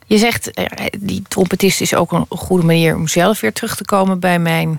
Je 0.06 0.18
zegt, 0.18 0.52
die 1.00 1.22
trompetist 1.28 1.82
is 1.82 1.94
ook 1.94 2.12
een 2.12 2.26
goede 2.30 2.66
manier 2.66 2.96
om 2.96 3.08
zelf 3.08 3.40
weer 3.40 3.54
terug 3.54 3.76
te 3.76 3.86
komen 3.86 4.20
bij 4.20 4.40
mijn 4.40 4.78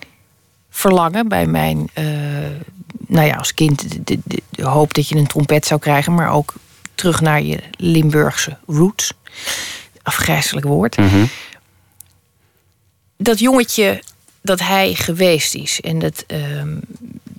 verlangen, 0.71 1.29
bij 1.29 1.47
mijn 1.47 1.91
nou 3.11 3.27
ja, 3.27 3.35
als 3.35 3.55
kind 3.55 4.07
de, 4.07 4.19
de, 4.25 4.43
de, 4.50 4.62
hoop 4.62 4.95
dat 4.95 5.09
je 5.09 5.17
een 5.17 5.27
trompet 5.27 5.67
zou 5.67 5.81
krijgen, 5.81 6.15
maar 6.15 6.31
ook 6.31 6.55
terug 6.95 7.21
naar 7.21 7.43
je 7.43 7.59
Limburgse 7.71 8.59
roots. 8.67 9.12
Afgrijzelijk 10.03 10.67
woord. 10.67 10.97
Mhm. 10.97 11.25
Dat 13.17 13.39
jongetje 13.39 14.03
dat 14.41 14.61
hij 14.61 14.95
geweest 14.95 15.55
is 15.55 15.81
en 15.81 15.99
dat, 15.99 16.25
ehm, 16.27 16.77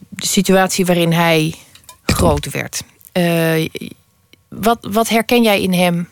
de 0.09 0.27
situatie 0.27 0.85
waarin 0.85 1.11
hij 1.11 1.55
groot 2.05 2.51
werd. 2.51 2.83
Uh, 3.13 3.67
wat, 4.55 4.87
wat 4.91 5.09
herken 5.09 5.43
jij 5.43 5.61
in 5.61 5.73
hem, 5.73 6.09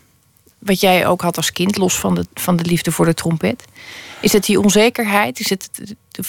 wat 0.60 0.80
jij 0.80 1.08
ook 1.08 1.22
had 1.22 1.38
als 1.38 1.52
kind, 1.52 1.78
los 1.78 2.00
van 2.00 2.16
de, 2.16 2.26
van 2.34 2.56
de 2.56 2.64
liefde 2.64 2.92
voor 2.92 3.06
de 3.06 3.14
trompet? 3.14 3.66
Is 4.22 4.34
het 4.34 4.46
die 4.46 4.60
onzekerheid? 4.60 5.40
Is 5.40 5.50
het 5.50 5.70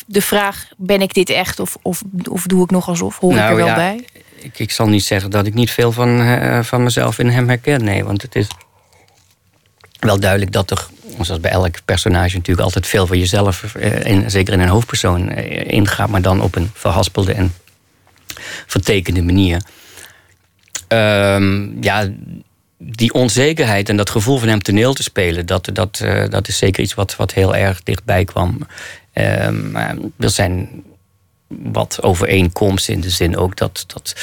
de 0.06 0.22
vraag: 0.22 0.68
ben 0.76 1.00
ik 1.00 1.14
dit 1.14 1.30
echt 1.30 1.60
of, 1.60 1.76
of, 1.82 2.02
of 2.30 2.46
doe 2.46 2.64
ik 2.64 2.70
nog 2.70 2.88
alsof? 2.88 3.18
Hoor 3.18 3.32
ik 3.32 3.38
er 3.38 3.44
nou 3.44 3.56
wel 3.56 3.74
bij? 3.74 4.04
Ik, 4.36 4.58
ik 4.58 4.70
zal 4.70 4.88
niet 4.88 5.04
zeggen 5.04 5.30
dat 5.30 5.46
ik 5.46 5.54
niet 5.54 5.70
veel 5.70 5.92
van, 5.92 6.20
uh, 6.20 6.62
van 6.62 6.82
mezelf 6.82 7.18
in 7.18 7.28
hem 7.28 7.48
herken. 7.48 7.84
Nee, 7.84 8.04
want 8.04 8.22
het 8.22 8.34
is 8.34 8.46
wel 10.00 10.20
duidelijk 10.20 10.52
dat 10.52 10.70
er, 10.70 10.86
zoals 11.20 11.40
bij 11.40 11.50
elk 11.50 11.84
personage, 11.84 12.36
natuurlijk 12.36 12.66
altijd 12.66 12.86
veel 12.86 13.06
van 13.06 13.18
jezelf, 13.18 13.74
uh, 13.76 14.04
in, 14.04 14.30
zeker 14.30 14.52
in 14.52 14.60
een 14.60 14.68
hoofdpersoon, 14.68 15.38
uh, 15.38 15.70
ingaat, 15.70 16.08
maar 16.08 16.22
dan 16.22 16.40
op 16.40 16.56
een 16.56 16.70
verhaspelde 16.74 17.32
en 17.32 17.54
vertekende 18.66 19.22
manier. 19.22 19.62
Um, 20.92 21.76
ja, 21.80 22.08
die 22.78 23.12
onzekerheid 23.12 23.88
en 23.88 23.96
dat 23.96 24.10
gevoel 24.10 24.38
van 24.38 24.48
hem 24.48 24.62
toneel 24.62 24.94
te 24.94 25.02
spelen, 25.02 25.46
dat, 25.46 25.70
dat, 25.72 26.00
uh, 26.04 26.24
dat 26.28 26.48
is 26.48 26.58
zeker 26.58 26.82
iets 26.82 26.94
wat, 26.94 27.16
wat 27.16 27.32
heel 27.32 27.56
erg 27.56 27.82
dichtbij 27.82 28.24
kwam. 28.24 28.58
Maar 29.72 29.96
er 30.18 30.30
zijn 30.30 30.82
wat 31.48 32.02
overeenkomsten 32.02 32.94
in 32.94 33.00
de 33.00 33.10
zin 33.10 33.36
ook 33.36 33.56
dat. 33.56 33.84
dat 33.86 34.14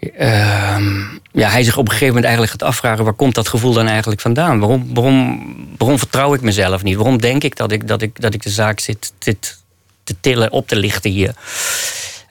uh, 0.00 1.08
ja, 1.32 1.48
hij 1.48 1.62
zich 1.62 1.76
op 1.76 1.84
een 1.84 1.90
gegeven 1.90 2.06
moment 2.06 2.24
eigenlijk 2.24 2.52
gaat 2.52 2.68
afvragen: 2.68 3.04
waar 3.04 3.12
komt 3.12 3.34
dat 3.34 3.48
gevoel 3.48 3.72
dan 3.72 3.86
eigenlijk 3.86 4.20
vandaan? 4.20 4.58
Waarom, 4.58 4.94
waarom, 4.94 5.42
waarom 5.78 5.98
vertrouw 5.98 6.34
ik 6.34 6.40
mezelf 6.40 6.82
niet? 6.82 6.96
Waarom 6.96 7.20
denk 7.20 7.44
ik 7.44 7.56
dat 7.56 7.72
ik, 7.72 7.88
dat 7.88 8.02
ik, 8.02 8.20
dat 8.20 8.34
ik 8.34 8.42
de 8.42 8.50
zaak 8.50 8.80
zit, 8.80 9.12
zit 9.18 9.58
te 10.04 10.14
tillen, 10.20 10.52
op 10.52 10.68
te 10.68 10.76
lichten 10.76 11.10
hier? 11.10 11.34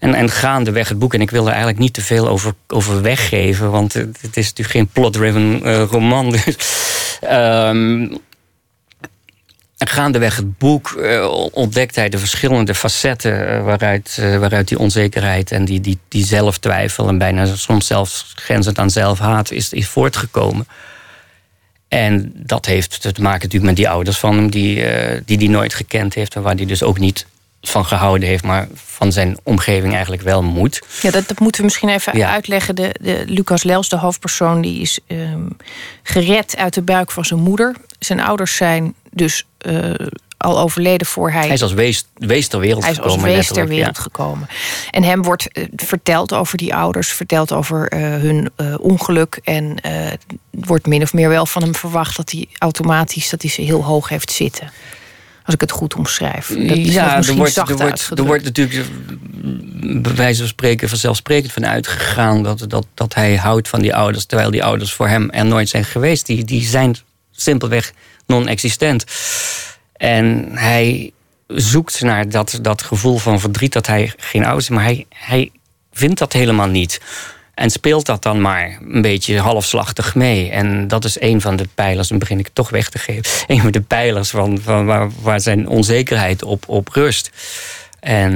En, 0.01 0.13
en 0.13 0.29
gaandeweg 0.29 0.89
het 0.89 0.99
boek, 0.99 1.13
en 1.13 1.21
ik 1.21 1.31
wil 1.31 1.43
er 1.43 1.49
eigenlijk 1.49 1.79
niet 1.79 1.93
te 1.93 2.01
veel 2.01 2.27
over, 2.27 2.53
over 2.67 3.01
weggeven, 3.01 3.71
want 3.71 3.93
het, 3.93 4.37
is 4.37 4.47
natuurlijk 4.47 4.69
geen 4.69 4.87
plot-driven 4.87 5.67
uh, 5.67 5.83
roman. 5.83 6.31
Dus, 6.35 6.57
um, 7.31 8.17
gaandeweg 9.77 10.35
het 10.35 10.57
boek 10.57 10.95
uh, 10.97 11.31
ontdekt 11.51 11.95
hij 11.95 12.09
de 12.09 12.17
verschillende 12.17 12.75
facetten 12.75 13.47
uh, 13.47 13.63
waaruit, 13.63 14.17
waaruit 14.39 14.67
die 14.67 14.79
onzekerheid 14.79 15.51
en 15.51 15.65
die, 15.65 15.81
die, 15.81 15.97
die 16.07 16.25
zelftwijfel 16.25 17.07
en 17.07 17.17
bijna 17.17 17.55
soms 17.55 17.87
zelfs 17.87 18.33
grenzend 18.35 18.79
aan 18.79 18.89
zelfhaat 18.89 19.51
is, 19.51 19.73
is 19.73 19.87
voortgekomen. 19.87 20.67
En 21.87 22.31
dat 22.35 22.65
heeft 22.65 23.01
te 23.01 23.21
maken 23.21 23.41
natuurlijk 23.41 23.63
met 23.63 23.75
die 23.75 23.89
ouders 23.89 24.17
van 24.17 24.35
hem, 24.35 24.51
die 24.51 24.85
die, 25.25 25.37
die 25.37 25.49
nooit 25.49 25.73
gekend 25.73 26.13
heeft 26.13 26.35
en 26.35 26.41
waar 26.41 26.55
hij 26.55 26.65
dus 26.65 26.83
ook 26.83 26.99
niet 26.99 27.25
van 27.61 27.85
gehouden 27.85 28.27
heeft, 28.27 28.43
maar 28.43 28.67
van 28.73 29.11
zijn 29.11 29.37
omgeving 29.43 29.93
eigenlijk 29.93 30.21
wel 30.21 30.43
moet. 30.43 30.81
Ja, 31.01 31.11
dat, 31.11 31.27
dat 31.27 31.39
moeten 31.39 31.59
we 31.61 31.65
misschien 31.67 31.89
even 31.89 32.25
uitleggen. 32.25 32.75
De, 32.75 32.95
de, 33.01 33.23
Lucas 33.25 33.63
Lels, 33.63 33.89
de 33.89 33.97
hoofdpersoon, 33.97 34.61
die 34.61 34.81
is 34.81 34.99
um, 35.07 35.57
gered 36.03 36.57
uit 36.57 36.73
de 36.73 36.81
buik 36.81 37.11
van 37.11 37.25
zijn 37.25 37.39
moeder. 37.39 37.75
Zijn 37.99 38.19
ouders 38.19 38.55
zijn 38.55 38.93
dus 39.11 39.45
uh, 39.67 39.93
al 40.37 40.59
overleden 40.59 41.07
voor 41.07 41.31
hij. 41.31 41.41
Hij 41.41 41.53
is 41.53 41.61
als 41.61 41.73
wees, 41.73 42.05
wees 42.13 42.47
ter 42.47 42.59
wereld 42.59 42.83
hij 42.83 42.91
is 42.91 42.97
gekomen. 42.97 43.23
Als 43.23 43.33
wees 43.33 43.47
ter 43.47 43.67
wereld 43.67 43.95
ja. 43.95 44.01
gekomen. 44.01 44.47
En 44.91 45.03
hem 45.03 45.23
wordt 45.23 45.57
uh, 45.57 45.65
verteld 45.75 46.33
over 46.33 46.57
die 46.57 46.75
ouders, 46.75 47.09
verteld 47.09 47.51
over 47.51 47.93
uh, 47.93 47.99
hun 47.99 48.51
ongeluk. 48.79 49.39
En 49.43 49.75
wordt 50.51 50.85
min 50.85 51.01
of 51.01 51.13
meer 51.13 51.29
wel 51.29 51.45
van 51.45 51.61
hem 51.61 51.75
verwacht 51.75 52.15
dat 52.17 52.31
hij 52.31 52.47
automatisch 52.57 53.29
dat 53.29 53.41
hij 53.41 53.51
ze 53.51 53.61
heel 53.61 53.83
hoog 53.83 54.09
heeft 54.09 54.31
zitten. 54.31 54.71
Als 55.45 55.53
ik 55.53 55.61
het 55.61 55.71
goed 55.71 55.95
omschrijf. 55.95 56.47
Dat 56.47 56.85
ja, 56.85 57.17
er 57.17 57.33
wordt, 57.33 57.57
er, 57.57 57.77
wordt, 57.77 58.09
er 58.15 58.23
wordt 58.23 58.43
natuurlijk 58.43 58.85
bij 60.01 60.15
wijze 60.15 60.39
van 60.39 60.47
spreken 60.47 60.89
vanzelfsprekend 60.89 61.51
van 61.51 61.65
uitgegaan 61.65 62.43
dat, 62.43 62.65
dat, 62.67 62.85
dat 62.93 63.13
hij 63.13 63.35
houdt 63.35 63.67
van 63.67 63.81
die 63.81 63.95
ouders, 63.95 64.25
terwijl 64.25 64.51
die 64.51 64.63
ouders 64.63 64.93
voor 64.93 65.07
hem 65.07 65.29
er 65.29 65.45
nooit 65.45 65.69
zijn 65.69 65.85
geweest. 65.85 66.25
Die, 66.25 66.43
die 66.43 66.65
zijn 66.65 66.95
simpelweg 67.31 67.93
non-existent. 68.25 69.05
En 69.93 70.51
hij 70.53 71.11
zoekt 71.47 72.01
naar 72.01 72.29
dat, 72.29 72.59
dat 72.61 72.81
gevoel 72.81 73.17
van 73.17 73.39
verdriet 73.39 73.73
dat 73.73 73.87
hij 73.87 74.13
geen 74.17 74.45
ouders 74.45 74.69
is, 74.69 74.75
maar 74.75 74.83
hij, 74.83 75.05
hij 75.09 75.51
vindt 75.93 76.19
dat 76.19 76.33
helemaal 76.33 76.67
niet. 76.67 76.99
En 77.61 77.69
speelt 77.69 78.05
dat 78.05 78.23
dan 78.23 78.41
maar 78.41 78.77
een 78.89 79.01
beetje 79.01 79.39
halfslachtig 79.39 80.15
mee. 80.15 80.49
En 80.49 80.87
dat 80.87 81.05
is 81.05 81.21
een 81.21 81.41
van 81.41 81.55
de 81.55 81.67
pijlers, 81.75 82.07
dan 82.07 82.19
begin 82.19 82.39
ik 82.39 82.49
toch 82.53 82.69
weg 82.69 82.89
te 82.89 82.99
geven. 82.99 83.23
Een 83.55 83.61
van 83.61 83.71
de 83.71 83.81
pijlers 83.81 84.29
van, 84.29 84.59
van 84.61 84.85
waar, 84.85 85.09
waar 85.21 85.41
zijn 85.41 85.67
onzekerheid 85.67 86.43
op, 86.43 86.63
op 86.67 86.87
rust. 86.87 87.31
En 87.99 88.33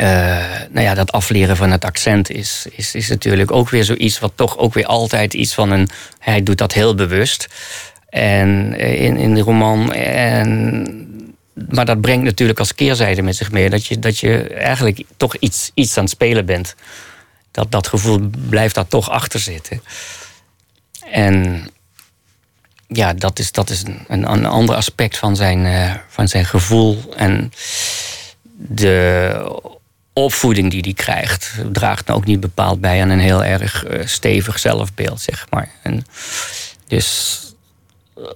uh, 0.00 0.08
nou 0.70 0.86
ja, 0.86 0.94
dat 0.94 1.12
afleren 1.12 1.56
van 1.56 1.70
het 1.70 1.84
accent 1.84 2.30
is, 2.30 2.66
is, 2.70 2.94
is 2.94 3.08
natuurlijk 3.08 3.52
ook 3.52 3.68
weer 3.70 3.84
zoiets 3.84 4.18
wat 4.18 4.32
toch 4.34 4.58
ook 4.58 4.74
weer 4.74 4.86
altijd 4.86 5.34
iets 5.34 5.54
van 5.54 5.70
een. 5.70 5.88
Hij 6.18 6.42
doet 6.42 6.58
dat 6.58 6.72
heel 6.72 6.94
bewust. 6.94 7.48
En 8.08 8.74
eh, 8.78 9.02
in, 9.02 9.16
in 9.16 9.34
de 9.34 9.40
roman. 9.40 9.92
En, 9.92 11.32
maar 11.68 11.84
dat 11.84 12.00
brengt 12.00 12.24
natuurlijk 12.24 12.58
als 12.58 12.74
keerzijde 12.74 13.22
met 13.22 13.36
zich 13.36 13.50
mee 13.50 13.70
dat 13.70 13.86
je, 13.86 13.98
dat 13.98 14.18
je 14.18 14.42
eigenlijk 14.42 15.02
toch 15.16 15.36
iets, 15.36 15.70
iets 15.74 15.96
aan 15.96 16.02
het 16.02 16.12
spelen 16.12 16.46
bent 16.46 16.74
dat, 17.50 17.70
dat 17.70 17.86
gevoel 17.86 18.30
blijft 18.48 18.74
daar 18.74 18.86
toch 18.86 19.10
achter 19.10 19.40
zitten. 19.40 19.82
En 21.10 21.66
ja, 22.86 23.12
dat 23.12 23.38
is, 23.38 23.52
dat 23.52 23.70
is 23.70 23.82
een, 24.06 24.24
een 24.32 24.46
ander 24.46 24.74
aspect 24.74 25.18
van 25.18 25.36
zijn, 25.36 25.64
uh, 25.64 25.94
van 26.08 26.28
zijn 26.28 26.44
gevoel. 26.44 27.14
En 27.16 27.52
de 28.52 29.60
opvoeding 30.12 30.70
die 30.70 30.80
hij 30.80 30.92
krijgt, 30.92 31.54
draagt 31.72 32.10
ook 32.10 32.24
niet 32.24 32.40
bepaald 32.40 32.80
bij 32.80 33.02
aan 33.02 33.08
een 33.08 33.20
heel 33.20 33.44
erg 33.44 33.86
uh, 33.86 34.06
stevig 34.06 34.58
zelfbeeld, 34.58 35.20
zeg 35.20 35.46
maar. 35.50 35.68
En 35.82 36.06
dus 36.86 37.38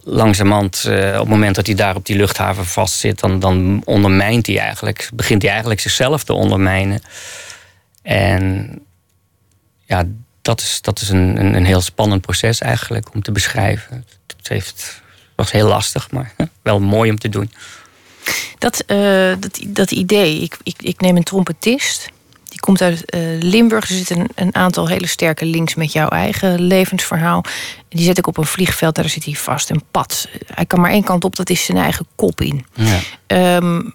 langzamerhand, 0.03 0.85
uh, 0.87 1.07
op 1.13 1.19
het 1.19 1.29
moment 1.29 1.55
dat 1.55 1.67
hij 1.67 1.75
daar 1.75 1.97
op 1.97 2.07
die 2.07 2.17
luchthaven 2.17 2.67
vastzit, 2.67 3.21
dan, 3.21 3.41
dan 3.41 3.83
ondermijnt 3.85 4.47
hij 4.47 4.59
eigenlijk, 4.59 5.11
begint 5.15 5.43
hij 5.43 5.51
eigenlijk 5.51 5.81
zichzelf 5.81 6.25
te 6.25 6.33
ondermijnen. 6.33 7.03
En 8.03 8.79
ja, 9.85 10.05
dat 10.43 10.61
is, 10.61 10.81
dat 10.81 11.01
is 11.01 11.09
een, 11.09 11.41
een, 11.41 11.55
een, 11.55 11.65
heel 11.65 11.81
spannend 11.81 12.21
proces 12.21 12.61
eigenlijk 12.61 13.15
om 13.15 13.23
te 13.23 13.33
beschrijven. 13.33 14.05
Het 14.37 14.49
heeft, 14.49 15.03
was 15.35 15.51
heel 15.51 15.69
lastig, 15.69 16.11
maar 16.11 16.35
wel 16.63 16.81
mooi 16.81 17.11
om 17.11 17.19
te 17.19 17.29
doen. 17.29 17.51
Dat, 18.59 18.85
uh, 18.87 19.35
dat, 19.39 19.61
dat 19.67 19.91
idee, 19.91 20.41
ik, 20.41 20.59
ik, 20.63 20.83
ik 20.83 21.01
neem 21.01 21.17
een 21.17 21.23
trompetist. 21.23 22.09
Die 22.49 22.61
komt 22.61 22.83
uit 22.83 23.15
uh, 23.15 23.43
Limburg. 23.43 23.89
Er 23.89 23.97
zitten 23.97 24.19
een, 24.19 24.31
een, 24.35 24.55
aantal 24.55 24.89
hele 24.89 25.07
sterke 25.07 25.45
links 25.45 25.75
met 25.75 25.93
jouw 25.93 26.09
eigen 26.09 26.61
levensverhaal. 26.61 27.45
Die 27.89 28.05
zet 28.05 28.19
ik 28.19 28.27
op 28.27 28.37
een 28.37 28.47
vliegveld, 28.47 28.95
daar 28.95 29.09
zit 29.09 29.25
hij 29.25 29.35
vast. 29.35 29.71
Een 29.71 29.83
pad. 29.91 30.29
Hij 30.47 30.67
kan 30.67 30.81
maar 30.81 30.91
één 30.91 31.05
kant 31.05 31.25
op, 31.25 31.37
dat 31.37 31.51
is 31.51 31.65
zijn 31.65 31.79
eigen 31.79 32.07
kop 32.15 32.41
in. 32.41 32.67
Ja. 32.75 33.57
Um, 33.57 33.95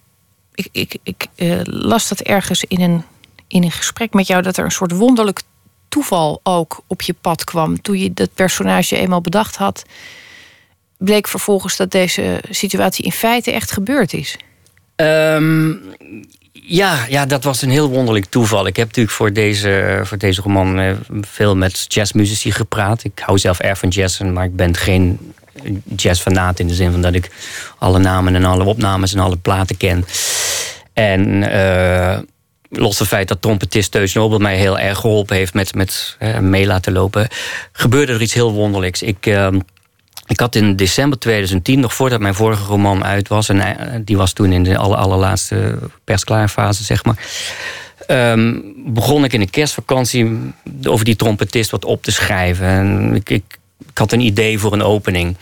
ik 0.53 0.67
ik, 0.71 0.97
ik 1.03 1.27
uh, 1.35 1.59
las 1.63 2.07
dat 2.07 2.19
ergens 2.19 2.63
in 2.63 2.81
een, 2.81 3.03
in 3.47 3.63
een 3.63 3.71
gesprek 3.71 4.13
met 4.13 4.27
jou... 4.27 4.41
dat 4.41 4.57
er 4.57 4.65
een 4.65 4.71
soort 4.71 4.91
wonderlijk 4.91 5.41
toeval 5.89 6.39
ook 6.43 6.81
op 6.87 7.01
je 7.01 7.15
pad 7.21 7.43
kwam. 7.43 7.81
Toen 7.81 7.97
je 7.97 8.13
dat 8.13 8.33
personage 8.33 8.97
eenmaal 8.97 9.21
bedacht 9.21 9.55
had, 9.55 9.83
bleek 10.97 11.27
vervolgens 11.27 11.77
dat 11.77 11.91
deze 11.91 12.41
situatie 12.49 13.05
in 13.05 13.11
feite 13.11 13.51
echt 13.51 13.71
gebeurd 13.71 14.13
is. 14.13 14.37
Ehm, 14.95 15.73
ja, 16.51 17.05
ja, 17.09 17.25
dat 17.25 17.43
was 17.43 17.61
een 17.61 17.69
heel 17.69 17.89
wonderlijk 17.89 18.25
toeval. 18.25 18.67
Ik 18.67 18.75
heb 18.75 18.87
natuurlijk 18.87 19.15
voor 19.15 19.33
deze, 19.33 20.01
voor 20.03 20.17
deze 20.17 20.41
roman 20.41 20.79
eh, 20.79 20.95
veel 21.21 21.55
met 21.55 21.85
jazzmuzici 21.87 22.51
gepraat. 22.51 23.03
Ik 23.03 23.19
hou 23.25 23.37
zelf 23.37 23.59
erg 23.59 23.79
van 23.79 23.89
jazz, 23.89 24.19
maar 24.19 24.45
ik 24.45 24.55
ben 24.55 24.77
geen 24.77 25.33
jazzfanaat 25.95 26.59
in 26.59 26.67
de 26.67 26.73
zin 26.73 26.91
van 26.91 27.01
dat 27.01 27.13
ik 27.13 27.29
alle 27.77 27.99
namen 27.99 28.35
en 28.35 28.45
alle 28.45 28.63
opnames 28.63 29.13
en 29.13 29.19
alle 29.19 29.37
platen 29.37 29.77
ken. 29.77 30.05
En 30.93 31.43
uh, 31.43 32.17
los 32.69 32.99
het 32.99 33.07
feit 33.07 33.27
dat 33.27 33.41
trompetist 33.41 33.91
Teus 33.91 34.13
Nobel 34.13 34.39
mij 34.39 34.57
heel 34.57 34.79
erg 34.79 34.97
geholpen 34.97 35.35
heeft 35.35 35.53
met, 35.53 35.73
met 35.73 36.17
mee 36.41 36.65
laten 36.65 36.93
lopen, 36.93 37.27
gebeurde 37.71 38.13
er 38.13 38.21
iets 38.21 38.33
heel 38.33 38.51
wonderlijks. 38.51 39.01
Ik. 39.01 39.25
Ehm, 39.25 39.59
ik 40.29 40.39
had 40.39 40.55
in 40.55 40.75
december 40.75 41.19
2010, 41.19 41.79
nog 41.79 41.93
voordat 41.93 42.19
mijn 42.19 42.33
vorige 42.33 42.63
roman 42.63 43.03
uit 43.03 43.27
was... 43.27 43.49
en 43.49 43.77
eh, 43.77 43.99
die 44.01 44.17
was 44.17 44.33
toen 44.33 44.51
in 44.51 44.63
de 44.63 44.77
aller, 44.77 44.97
allerlaatste 44.97 45.77
persklaarfase, 46.03 46.83
zeg 46.83 47.03
maar... 47.03 47.17
Um, 48.07 48.73
begon 48.85 49.23
ik 49.23 49.33
in 49.33 49.39
de 49.39 49.49
kerstvakantie 49.49 50.53
over 50.83 51.05
die 51.05 51.15
trompetist 51.15 51.71
wat 51.71 51.85
op 51.85 52.03
te 52.03 52.11
schrijven. 52.11 52.67
En 52.67 53.15
ik, 53.15 53.29
ik, 53.29 53.43
ik, 53.89 53.97
had 53.97 54.11
een 54.11 54.19
idee 54.19 54.59
voor 54.59 54.73
een 54.73 54.83
opening 54.83 55.37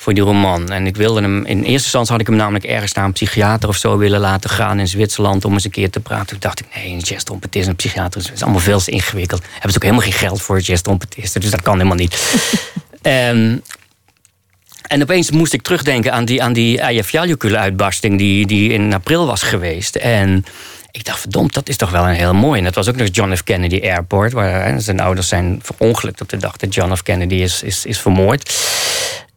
voor 0.00 0.14
die 0.14 0.22
roman. 0.22 0.68
En 0.68 0.86
ik 0.86 0.96
wilde 0.96 1.20
hem, 1.20 1.44
in 1.44 1.56
eerste 1.56 1.72
instantie 1.72 2.12
had 2.12 2.20
ik 2.20 2.26
hem 2.26 2.36
namelijk 2.36 2.64
ergens 2.64 2.92
naar 2.92 3.04
een 3.04 3.12
psychiater 3.12 3.68
of 3.68 3.76
zo 3.76 3.98
willen 3.98 4.20
laten 4.20 4.50
gaan 4.50 4.78
in 4.78 4.88
Zwitserland 4.88 5.44
om 5.44 5.52
eens 5.52 5.64
een 5.64 5.70
keer 5.70 5.90
te 5.90 6.00
praten. 6.00 6.26
Toen 6.26 6.38
dacht 6.38 6.60
ik, 6.60 6.66
nee, 6.74 6.92
een 6.92 6.98
jazztrompetist 6.98 7.64
en 7.64 7.70
een 7.70 7.76
psychiater 7.76 8.30
is 8.34 8.42
allemaal 8.42 8.60
veel 8.60 8.80
te 8.80 8.90
ingewikkeld. 8.90 9.42
Hebben 9.52 9.70
ze 9.70 9.76
ook 9.76 9.82
helemaal 9.82 10.04
geen 10.04 10.12
geld 10.12 10.42
voor 10.42 10.60
jazztrompetisten, 10.60 11.40
dus 11.40 11.50
dat 11.50 11.62
kan 11.62 11.76
helemaal 11.76 11.96
niet. 11.96 12.34
en 13.02 13.62
en 14.82 15.02
opeens 15.02 15.30
moest 15.30 15.52
ik 15.52 15.62
terugdenken 15.62 16.12
aan 16.12 16.24
die, 16.24 16.42
aan 16.42 16.52
die 16.52 16.80
Eyjafjallajökull-uitbarsting... 16.80 18.18
Die, 18.18 18.46
die 18.46 18.72
in 18.72 18.92
april 18.92 19.26
was 19.26 19.42
geweest. 19.42 19.96
En 19.96 20.44
ik 20.90 21.04
dacht, 21.04 21.20
verdomd, 21.20 21.54
dat 21.54 21.68
is 21.68 21.76
toch 21.76 21.90
wel 21.90 22.08
een 22.08 22.14
heel 22.14 22.34
mooi. 22.34 22.58
En 22.58 22.64
dat 22.64 22.74
was 22.74 22.88
ook 22.88 22.96
nog 22.96 23.08
John 23.12 23.34
F. 23.34 23.42
Kennedy 23.42 23.80
Airport... 23.82 24.32
waar 24.32 24.80
zijn 24.80 25.00
ouders 25.00 25.28
zijn 25.28 25.60
verongelukt 25.62 26.20
op 26.20 26.28
de 26.28 26.36
dag 26.36 26.56
dat 26.56 26.74
John 26.74 26.94
F. 26.94 27.02
Kennedy 27.02 27.34
is, 27.34 27.62
is, 27.62 27.86
is 27.86 28.00
vermoord. 28.00 28.52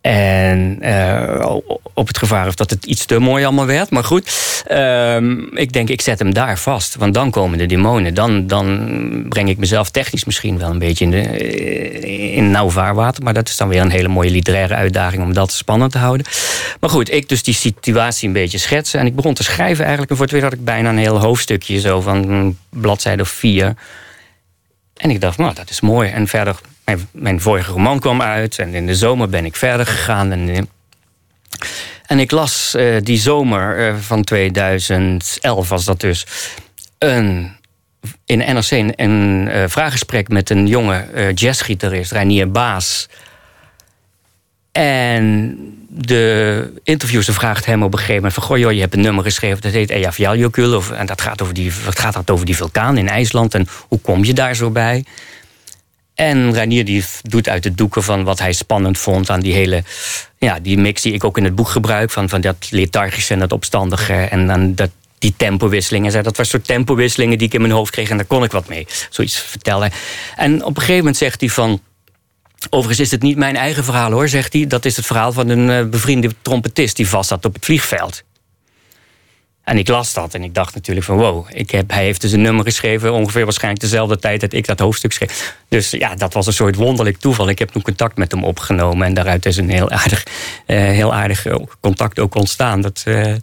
En 0.03 0.77
uh, 0.81 1.55
op 1.93 2.07
het 2.07 2.17
gevaar 2.17 2.47
of 2.47 2.55
dat 2.55 2.69
het 2.69 2.85
iets 2.85 3.05
te 3.05 3.19
mooi 3.19 3.43
allemaal 3.43 3.65
werd. 3.65 3.89
Maar 3.89 4.03
goed, 4.03 4.31
uh, 4.71 5.15
ik 5.53 5.73
denk, 5.73 5.89
ik 5.89 6.01
zet 6.01 6.19
hem 6.19 6.33
daar 6.33 6.59
vast. 6.59 6.95
Want 6.95 7.13
dan 7.13 7.31
komen 7.31 7.57
de 7.57 7.65
demonen. 7.65 8.13
Dan, 8.13 8.47
dan 8.47 9.25
breng 9.29 9.49
ik 9.49 9.57
mezelf 9.57 9.89
technisch 9.89 10.25
misschien 10.25 10.57
wel 10.57 10.69
een 10.69 10.79
beetje 10.79 11.05
in, 11.05 11.11
de, 11.11 11.21
eh, 11.21 12.35
in 12.35 12.51
nauw 12.51 12.69
vaarwater. 12.69 13.23
Maar 13.23 13.33
dat 13.33 13.49
is 13.49 13.57
dan 13.57 13.67
weer 13.67 13.81
een 13.81 13.89
hele 13.89 14.07
mooie 14.07 14.29
literaire 14.29 14.73
uitdaging 14.73 15.23
om 15.23 15.33
dat 15.33 15.51
spannend 15.51 15.91
te 15.91 15.97
houden. 15.97 16.25
Maar 16.79 16.89
goed, 16.89 17.11
ik 17.11 17.29
dus 17.29 17.43
die 17.43 17.53
situatie 17.53 18.27
een 18.27 18.33
beetje 18.33 18.57
schetsen. 18.57 18.99
En 18.99 19.05
ik 19.05 19.15
begon 19.15 19.33
te 19.33 19.43
schrijven 19.43 19.81
eigenlijk. 19.81 20.11
En 20.11 20.17
voor 20.17 20.25
het 20.25 20.33
weer 20.33 20.43
had 20.43 20.53
ik 20.53 20.65
bijna 20.65 20.89
een 20.89 20.97
heel 20.97 21.19
hoofdstukje 21.19 21.79
zo 21.79 22.01
van 22.01 22.29
een 22.29 22.57
bladzijde 22.69 23.21
of 23.21 23.29
vier. 23.29 23.73
En 24.97 25.09
ik 25.09 25.21
dacht, 25.21 25.37
nou, 25.37 25.53
dat 25.53 25.69
is 25.69 25.81
mooi. 25.81 26.09
En 26.09 26.27
verder 26.27 26.59
mijn, 26.85 27.07
mijn, 27.11 27.41
vorige 27.41 27.71
roman 27.71 27.99
kwam 27.99 28.21
uit 28.21 28.59
en 28.59 28.73
in 28.73 28.85
de 28.85 28.95
zomer 28.95 29.29
ben 29.29 29.45
ik 29.45 29.55
verder 29.55 29.85
gegaan. 29.85 30.31
En, 30.31 30.49
eh, 30.49 30.61
en 32.05 32.19
ik 32.19 32.31
las 32.31 32.73
uh, 32.77 33.01
die 33.01 33.17
zomer 33.17 33.79
uh, 33.79 33.95
van 33.95 34.23
2011 34.23 35.69
was 35.69 35.85
dat 35.85 35.99
dus 35.99 36.25
een, 36.97 37.51
in 38.25 38.37
NRC 38.37 38.71
een, 38.95 39.49
vraaggesprek 39.69 40.27
met 40.27 40.49
een 40.49 40.67
jonge 40.67 41.31
jazzgitarist, 41.33 42.11
Reinier 42.11 42.51
Baas. 42.51 43.09
En 44.71 45.57
de 45.89 46.73
interviewer 46.83 47.33
vraagt 47.33 47.65
hem 47.65 47.83
op 47.83 47.91
een 47.91 47.97
gegeven 47.99 48.15
moment 48.15 48.33
van... 48.33 48.43
goh 48.43 48.57
joh, 48.57 48.71
je 48.71 48.79
hebt 48.79 48.93
een 48.93 49.01
nummer 49.01 49.23
geschreven, 49.23 49.61
dat 49.61 49.71
heet 49.71 49.89
Eyjafjallajökull... 49.89 50.81
en 50.93 51.05
dat 51.05 51.21
gaat, 51.21 51.41
over 51.41 51.53
die, 51.53 51.71
dat 51.85 51.99
gaat 51.99 52.29
over 52.29 52.45
die 52.45 52.55
vulkaan 52.55 52.97
in 52.97 53.09
IJsland 53.09 53.53
en 53.53 53.67
hoe 53.87 53.99
kom 53.99 54.23
je 54.23 54.33
daar 54.33 54.55
zo 54.55 54.69
bij... 54.69 55.05
En 56.15 56.55
Ranier 56.55 56.85
die 56.85 57.03
doet 57.21 57.49
uit 57.49 57.63
de 57.63 57.75
doeken 57.75 58.03
van 58.03 58.23
wat 58.23 58.39
hij 58.39 58.53
spannend 58.53 58.97
vond 58.97 59.29
aan 59.29 59.39
die 59.39 59.53
hele 59.53 59.83
ja, 60.37 60.59
die 60.59 60.77
mix 60.77 61.01
die 61.01 61.13
ik 61.13 61.23
ook 61.23 61.37
in 61.37 61.43
het 61.43 61.55
boek 61.55 61.69
gebruik. 61.69 62.11
Van, 62.11 62.29
van 62.29 62.41
dat 62.41 62.67
lethargische 62.69 63.33
en 63.33 63.39
dat 63.39 63.51
opstandige. 63.51 64.13
En 64.13 64.47
dan 64.47 64.75
dat, 64.75 64.89
die 65.19 65.33
tempowisselingen. 65.37 66.23
Dat 66.23 66.37
was 66.37 66.49
soort 66.49 66.67
tempowisselingen 66.67 67.37
die 67.37 67.47
ik 67.47 67.53
in 67.53 67.61
mijn 67.61 67.73
hoofd 67.73 67.91
kreeg. 67.91 68.09
En 68.09 68.17
daar 68.17 68.25
kon 68.25 68.43
ik 68.43 68.51
wat 68.51 68.67
mee. 68.67 68.87
Zoiets 69.09 69.39
vertellen. 69.39 69.91
En 70.35 70.63
op 70.63 70.69
een 70.69 70.75
gegeven 70.75 70.97
moment 70.97 71.17
zegt 71.17 71.39
hij 71.39 71.49
van. 71.49 71.81
Overigens 72.69 72.99
is 72.99 73.11
het 73.11 73.21
niet 73.21 73.37
mijn 73.37 73.55
eigen 73.55 73.83
verhaal 73.83 74.11
hoor, 74.11 74.27
zegt 74.27 74.53
hij. 74.53 74.67
Dat 74.67 74.85
is 74.85 74.95
het 74.95 75.05
verhaal 75.05 75.31
van 75.31 75.49
een 75.49 75.69
eh, 75.69 75.89
bevriende 75.89 76.31
trompetist 76.41 76.95
die 76.95 77.07
vast 77.07 77.29
zat 77.29 77.45
op 77.45 77.53
het 77.53 77.65
vliegveld. 77.65 78.23
En 79.63 79.77
ik 79.77 79.87
las 79.87 80.13
dat 80.13 80.33
en 80.33 80.43
ik 80.43 80.53
dacht 80.53 80.73
natuurlijk 80.73 81.05
van 81.05 81.17
wow, 81.17 81.47
ik 81.53 81.71
heb, 81.71 81.91
hij 81.91 82.03
heeft 82.03 82.21
dus 82.21 82.31
een 82.31 82.41
nummer 82.41 82.65
geschreven 82.65 83.13
ongeveer 83.13 83.43
waarschijnlijk 83.43 83.83
dezelfde 83.83 84.19
tijd 84.19 84.41
dat 84.41 84.53
ik 84.53 84.65
dat 84.65 84.79
hoofdstuk 84.79 85.11
schreef. 85.11 85.57
Dus 85.67 85.91
ja, 85.91 86.15
dat 86.15 86.33
was 86.33 86.47
een 86.47 86.53
soort 86.53 86.75
wonderlijk 86.75 87.17
toeval. 87.17 87.49
Ik 87.49 87.59
heb 87.59 87.69
toen 87.69 87.81
contact 87.81 88.17
met 88.17 88.31
hem 88.31 88.43
opgenomen 88.43 89.07
en 89.07 89.13
daaruit 89.13 89.45
is 89.45 89.57
een 89.57 89.69
heel 89.69 89.89
aardig, 89.89 90.23
uh, 90.67 90.77
heel 90.77 91.13
aardig 91.13 91.45
eh, 91.45 91.55
contact 91.79 92.19
ook 92.19 92.35
ontstaan. 92.35 92.81
Dat, 92.81 93.03
uh, 93.07 93.35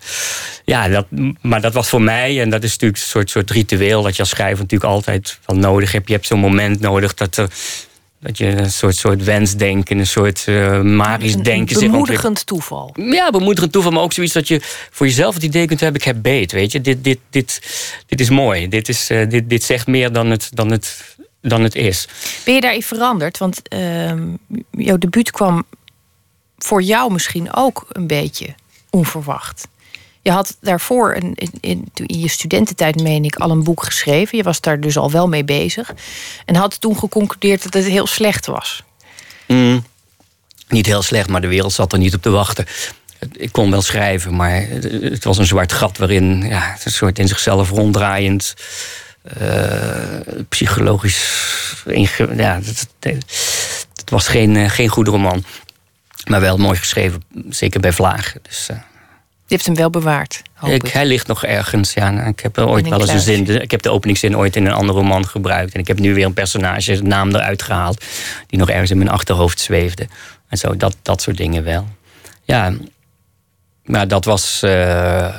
ja, 0.65 0.89
dat, 0.89 1.07
maar 1.41 1.61
dat 1.61 1.75
was 1.75 1.89
voor 1.89 2.03
mij 2.03 2.41
en 2.41 2.51
dat 2.51 2.63
is 2.63 2.71
natuurlijk 2.71 3.01
een 3.01 3.09
soort, 3.09 3.31
soort 3.31 3.51
ritueel 3.51 4.03
dat 4.03 4.17
je 4.17 4.23
als 4.23 4.31
schrijver 4.31 4.63
natuurlijk 4.63 4.91
altijd 4.91 5.39
wel 5.47 5.57
nodig 5.57 5.93
hebt. 5.93 6.09
Je 6.09 6.15
hebt 6.15 6.27
zo'n 6.27 6.39
moment 6.39 6.81
nodig 6.81 7.15
dat 7.15 7.37
er 7.37 7.49
dat 8.21 8.39
je 8.39 8.47
een 8.47 8.71
soort, 8.71 8.97
soort 8.97 9.25
wensdenken, 9.25 9.99
een 9.99 10.07
soort 10.07 10.45
uh, 10.49 10.81
magisch 10.81 11.37
denken. 11.37 11.83
Een 11.83 11.91
bemoedigend 11.91 12.47
toeval. 12.47 12.95
Ja, 12.95 13.31
bemoedigend 13.31 13.73
toeval, 13.73 13.93
maar 13.93 14.03
ook 14.03 14.13
zoiets 14.13 14.33
dat 14.33 14.49
je 14.49 14.59
voor 14.91 15.07
jezelf 15.07 15.35
het 15.35 15.43
idee 15.43 15.67
kunt 15.67 15.81
hebben: 15.81 16.01
ik 16.01 16.07
heb 16.07 16.23
beet. 16.23 16.53
Weet 16.53 16.73
je, 16.73 16.81
dit, 16.81 17.05
dit, 17.05 17.19
dit, 17.31 17.61
dit 18.07 18.21
is 18.21 18.31
mooi. 18.31 18.69
Dit, 18.69 18.89
is, 18.89 19.11
uh, 19.11 19.29
dit, 19.29 19.51
dit 19.51 19.63
zegt 19.63 19.87
meer 19.87 20.13
dan 20.13 20.31
het, 20.31 20.51
dan, 20.55 20.71
het, 20.71 21.17
dan 21.41 21.63
het 21.63 21.75
is. 21.75 22.09
Ben 22.45 22.55
je 22.55 22.61
daarin 22.61 22.83
veranderd? 22.83 23.39
Want 23.39 23.61
uh, 23.75 24.13
jouw 24.71 24.99
debuut 24.99 25.31
kwam 25.31 25.65
voor 26.59 26.83
jou 26.83 27.13
misschien 27.13 27.55
ook 27.55 27.85
een 27.89 28.07
beetje 28.07 28.55
onverwacht. 28.91 29.69
Je 30.23 30.31
had 30.31 30.57
daarvoor 30.61 31.15
een, 31.15 31.35
in, 31.35 31.53
in, 31.61 31.89
in, 32.07 32.21
je 32.21 32.29
studententijd, 32.29 33.03
meen 33.03 33.25
ik, 33.25 33.37
al 33.37 33.51
een 33.51 33.65
boek 33.65 33.85
geschreven. 33.85 34.37
Je 34.37 34.45
was 34.45 34.61
daar 34.61 34.81
dus 34.81 34.97
al 34.97 35.11
wel 35.11 35.29
mee 35.29 35.45
bezig. 35.45 35.95
En 36.45 36.55
had 36.55 36.81
toen 36.81 36.99
geconcludeerd 36.99 37.63
dat 37.63 37.75
het 37.75 37.85
heel 37.85 38.07
slecht 38.07 38.47
was. 38.47 38.83
Mm, 39.47 39.85
niet 40.69 40.87
heel 40.87 41.03
slecht, 41.03 41.29
maar 41.29 41.41
de 41.41 41.47
wereld 41.47 41.73
zat 41.73 41.93
er 41.93 41.99
niet 41.99 42.15
op 42.15 42.23
te 42.23 42.31
wachten. 42.31 42.67
Ik 43.33 43.53
kon 43.53 43.71
wel 43.71 43.83
schrijven, 43.83 44.37
maar 44.37 44.67
het 44.91 45.25
was 45.25 45.39
een 45.39 45.47
zwart 45.47 45.73
gat 45.73 45.99
waarin 45.99 46.43
ja, 46.43 46.77
een 46.85 46.93
soort 46.93 47.19
in 47.19 47.29
zichzelf 47.29 47.71
ronddraaiend. 47.71 48.55
Uh, 49.41 50.45
psychologisch. 50.49 51.85
Ja, 52.37 52.61
het, 53.01 54.11
was 54.11 54.29
geen, 54.29 54.55
uh, 54.55 54.71
geen 54.71 54.89
goede 54.89 55.11
roman. 55.11 55.45
Maar 56.29 56.41
wel 56.41 56.57
mooi 56.57 56.79
geschreven, 56.79 57.23
zeker 57.49 57.81
bij 57.81 57.93
Vlaag. 57.93 58.35
Dus, 58.43 58.69
uh, 58.71 58.77
je 59.51 59.57
hebt 59.57 59.67
hem 59.67 59.77
wel 59.77 59.91
bewaard. 59.91 60.43
Ik, 60.63 60.87
hij 60.87 61.07
ligt 61.07 61.27
nog 61.27 61.45
ergens. 61.45 61.93
Ja, 61.93 62.27
ik 62.27 62.41
heb 62.41 62.59
ooit 62.59 62.89
wel 62.89 63.01
eens 63.01 63.11
een 63.11 63.21
zin. 63.21 63.63
Ik 63.63 63.71
heb 63.71 63.83
de 63.83 63.91
openingszin 63.91 64.37
ooit 64.37 64.57
in 64.57 64.67
een 64.67 64.73
andere 64.73 64.99
roman 64.99 65.27
gebruikt. 65.27 65.75
En 65.75 65.81
ik 65.81 65.87
heb 65.87 65.99
nu 65.99 66.15
weer 66.15 66.25
een 66.25 66.35
personage, 66.35 66.93
een 66.93 67.09
naam 67.09 67.35
eruit 67.35 67.63
gehaald. 67.63 68.05
Die 68.47 68.59
nog 68.59 68.71
ergens 68.71 68.91
in 68.91 68.99
mijn 68.99 69.11
achterhoofd 69.11 69.61
zweefde. 69.61 70.07
En 70.49 70.59
zo, 70.59 70.77
dat, 70.77 70.97
dat 71.03 71.23
soort 71.23 71.37
dingen 71.37 71.65
wel. 71.65 71.89
Ja, 72.45 72.73
maar 73.85 74.09
dat 74.09 74.25
was 74.25 74.63
uh, 74.65 75.35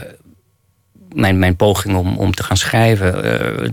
mijn, 1.14 1.40
mijn 1.40 1.56
poging 1.56 1.96
om, 1.96 2.18
om 2.18 2.34
te 2.34 2.44
gaan 2.44 2.58
schrijven. 2.58 3.26
Uh, 3.64 3.70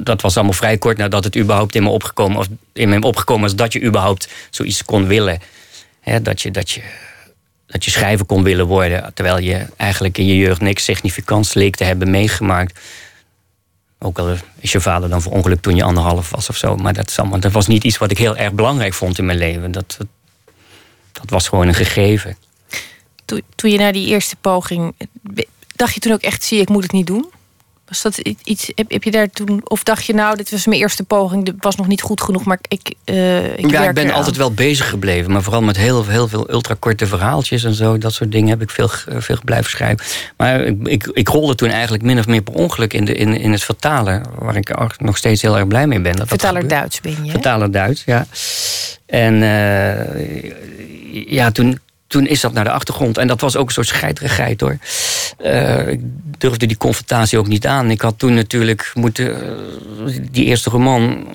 dat 0.00 0.20
was 0.20 0.36
allemaal 0.36 0.54
vrij 0.54 0.78
kort 0.78 0.96
nadat 0.96 1.24
het 1.24 1.36
überhaupt 1.36 1.74
in 1.74 1.82
me 1.82 1.88
opgekomen, 1.88 2.38
of 2.38 2.46
in 2.72 2.88
me 2.88 3.00
opgekomen 3.00 3.42
was 3.42 3.54
dat 3.54 3.72
je 3.72 3.82
überhaupt 3.82 4.28
zoiets 4.50 4.84
kon 4.84 5.06
willen. 5.06 5.38
He, 6.00 6.22
dat 6.22 6.42
je. 6.42 6.50
Dat 6.50 6.70
je 6.70 6.82
dat 7.68 7.84
je 7.84 7.90
schrijver 7.90 8.26
kon 8.26 8.42
willen 8.42 8.66
worden, 8.66 9.10
terwijl 9.14 9.38
je 9.38 9.66
eigenlijk 9.76 10.18
in 10.18 10.26
je 10.26 10.36
jeugd 10.36 10.60
niks 10.60 10.84
significants 10.84 11.54
leek 11.54 11.76
te 11.76 11.84
hebben 11.84 12.10
meegemaakt. 12.10 12.80
Ook 13.98 14.18
al 14.18 14.36
is 14.58 14.72
je 14.72 14.80
vader 14.80 15.08
dan 15.08 15.22
verongelukt 15.22 15.62
toen 15.62 15.76
je 15.76 15.82
anderhalf 15.82 16.30
was 16.30 16.48
of 16.48 16.56
zo. 16.56 16.76
Maar 16.76 16.92
dat, 17.40 17.52
was 17.52 17.66
niet 17.66 17.84
iets 17.84 17.98
wat 17.98 18.10
ik 18.10 18.18
heel 18.18 18.36
erg 18.36 18.52
belangrijk 18.52 18.94
vond 18.94 19.18
in 19.18 19.26
mijn 19.26 19.38
leven. 19.38 19.72
Dat, 19.72 19.94
dat, 19.98 20.06
dat 21.12 21.30
was 21.30 21.48
gewoon 21.48 21.68
een 21.68 21.74
gegeven. 21.74 22.36
Toen, 23.24 23.42
toen 23.54 23.70
je 23.70 23.78
naar 23.78 23.92
die 23.92 24.06
eerste 24.06 24.36
poging. 24.36 24.94
dacht 25.76 25.94
je 25.94 26.00
toen 26.00 26.12
ook 26.12 26.22
echt: 26.22 26.44
zie, 26.44 26.60
ik 26.60 26.68
moet 26.68 26.82
het 26.82 26.92
niet 26.92 27.06
doen? 27.06 27.30
Was 27.88 28.02
dat 28.02 28.18
iets, 28.44 28.72
heb, 28.74 28.90
heb, 28.90 29.02
je 29.02 29.10
daar 29.10 29.30
toen, 29.30 29.60
of 29.64 29.82
dacht 29.82 30.04
je 30.04 30.14
nou, 30.14 30.36
dit 30.36 30.50
was 30.50 30.66
mijn 30.66 30.80
eerste 30.80 31.04
poging, 31.04 31.44
dit 31.44 31.54
was 31.58 31.76
nog 31.76 31.86
niet 31.86 32.02
goed 32.02 32.20
genoeg, 32.20 32.44
maar 32.44 32.58
ik. 32.68 32.94
Uh, 33.04 33.58
ik 33.58 33.70
ja, 33.70 33.88
ik 33.88 33.94
ben 33.94 34.10
altijd 34.10 34.36
wel 34.36 34.52
bezig 34.52 34.88
gebleven, 34.88 35.32
maar 35.32 35.42
vooral 35.42 35.62
met 35.62 35.76
heel, 35.76 36.06
heel 36.06 36.28
veel 36.28 36.50
ultrakorte 36.50 37.06
verhaaltjes 37.06 37.64
en 37.64 37.74
zo, 37.74 37.98
dat 37.98 38.12
soort 38.12 38.32
dingen 38.32 38.48
heb 38.48 38.62
ik 38.62 38.70
veel, 38.70 38.90
veel 39.08 39.38
blijven 39.44 39.70
schrijven. 39.70 40.06
Maar 40.36 40.60
ik, 40.60 40.88
ik, 40.88 41.10
ik 41.12 41.28
rolde 41.28 41.54
toen 41.54 41.70
eigenlijk 41.70 42.02
min 42.02 42.18
of 42.18 42.26
meer 42.26 42.42
per 42.42 42.54
ongeluk 42.54 42.92
in, 42.92 43.04
de, 43.04 43.14
in, 43.14 43.36
in 43.36 43.52
het 43.52 43.64
vertalen, 43.64 44.22
waar 44.38 44.56
ik 44.56 45.00
nog 45.00 45.16
steeds 45.16 45.42
heel 45.42 45.56
erg 45.56 45.66
blij 45.66 45.86
mee 45.86 46.00
ben. 46.00 46.16
Dat 46.16 46.28
Vertaler 46.28 46.68
Duits 46.68 47.00
ben 47.00 47.24
je? 47.24 47.30
Vertaler 47.30 47.70
Duits, 47.70 48.02
ja. 48.06 48.26
En 49.06 49.34
uh, 49.34 51.32
ja, 51.32 51.50
toen, 51.50 51.78
toen 52.06 52.26
is 52.26 52.40
dat 52.40 52.52
naar 52.52 52.64
de 52.64 52.70
achtergrond. 52.70 53.18
En 53.18 53.26
dat 53.26 53.40
was 53.40 53.56
ook 53.56 53.66
een 53.66 53.72
soort 53.72 53.86
scheiterigheid 53.86 54.60
hoor. 54.60 54.78
Uh, 55.44 55.88
ik 55.88 56.00
durfde 56.38 56.66
die 56.66 56.76
confrontatie 56.76 57.38
ook 57.38 57.46
niet 57.46 57.66
aan. 57.66 57.90
Ik 57.90 58.00
had 58.00 58.18
toen 58.18 58.34
natuurlijk 58.34 58.90
moeten. 58.94 59.36
die 60.30 60.44
eerste 60.44 60.70
roman 60.70 61.26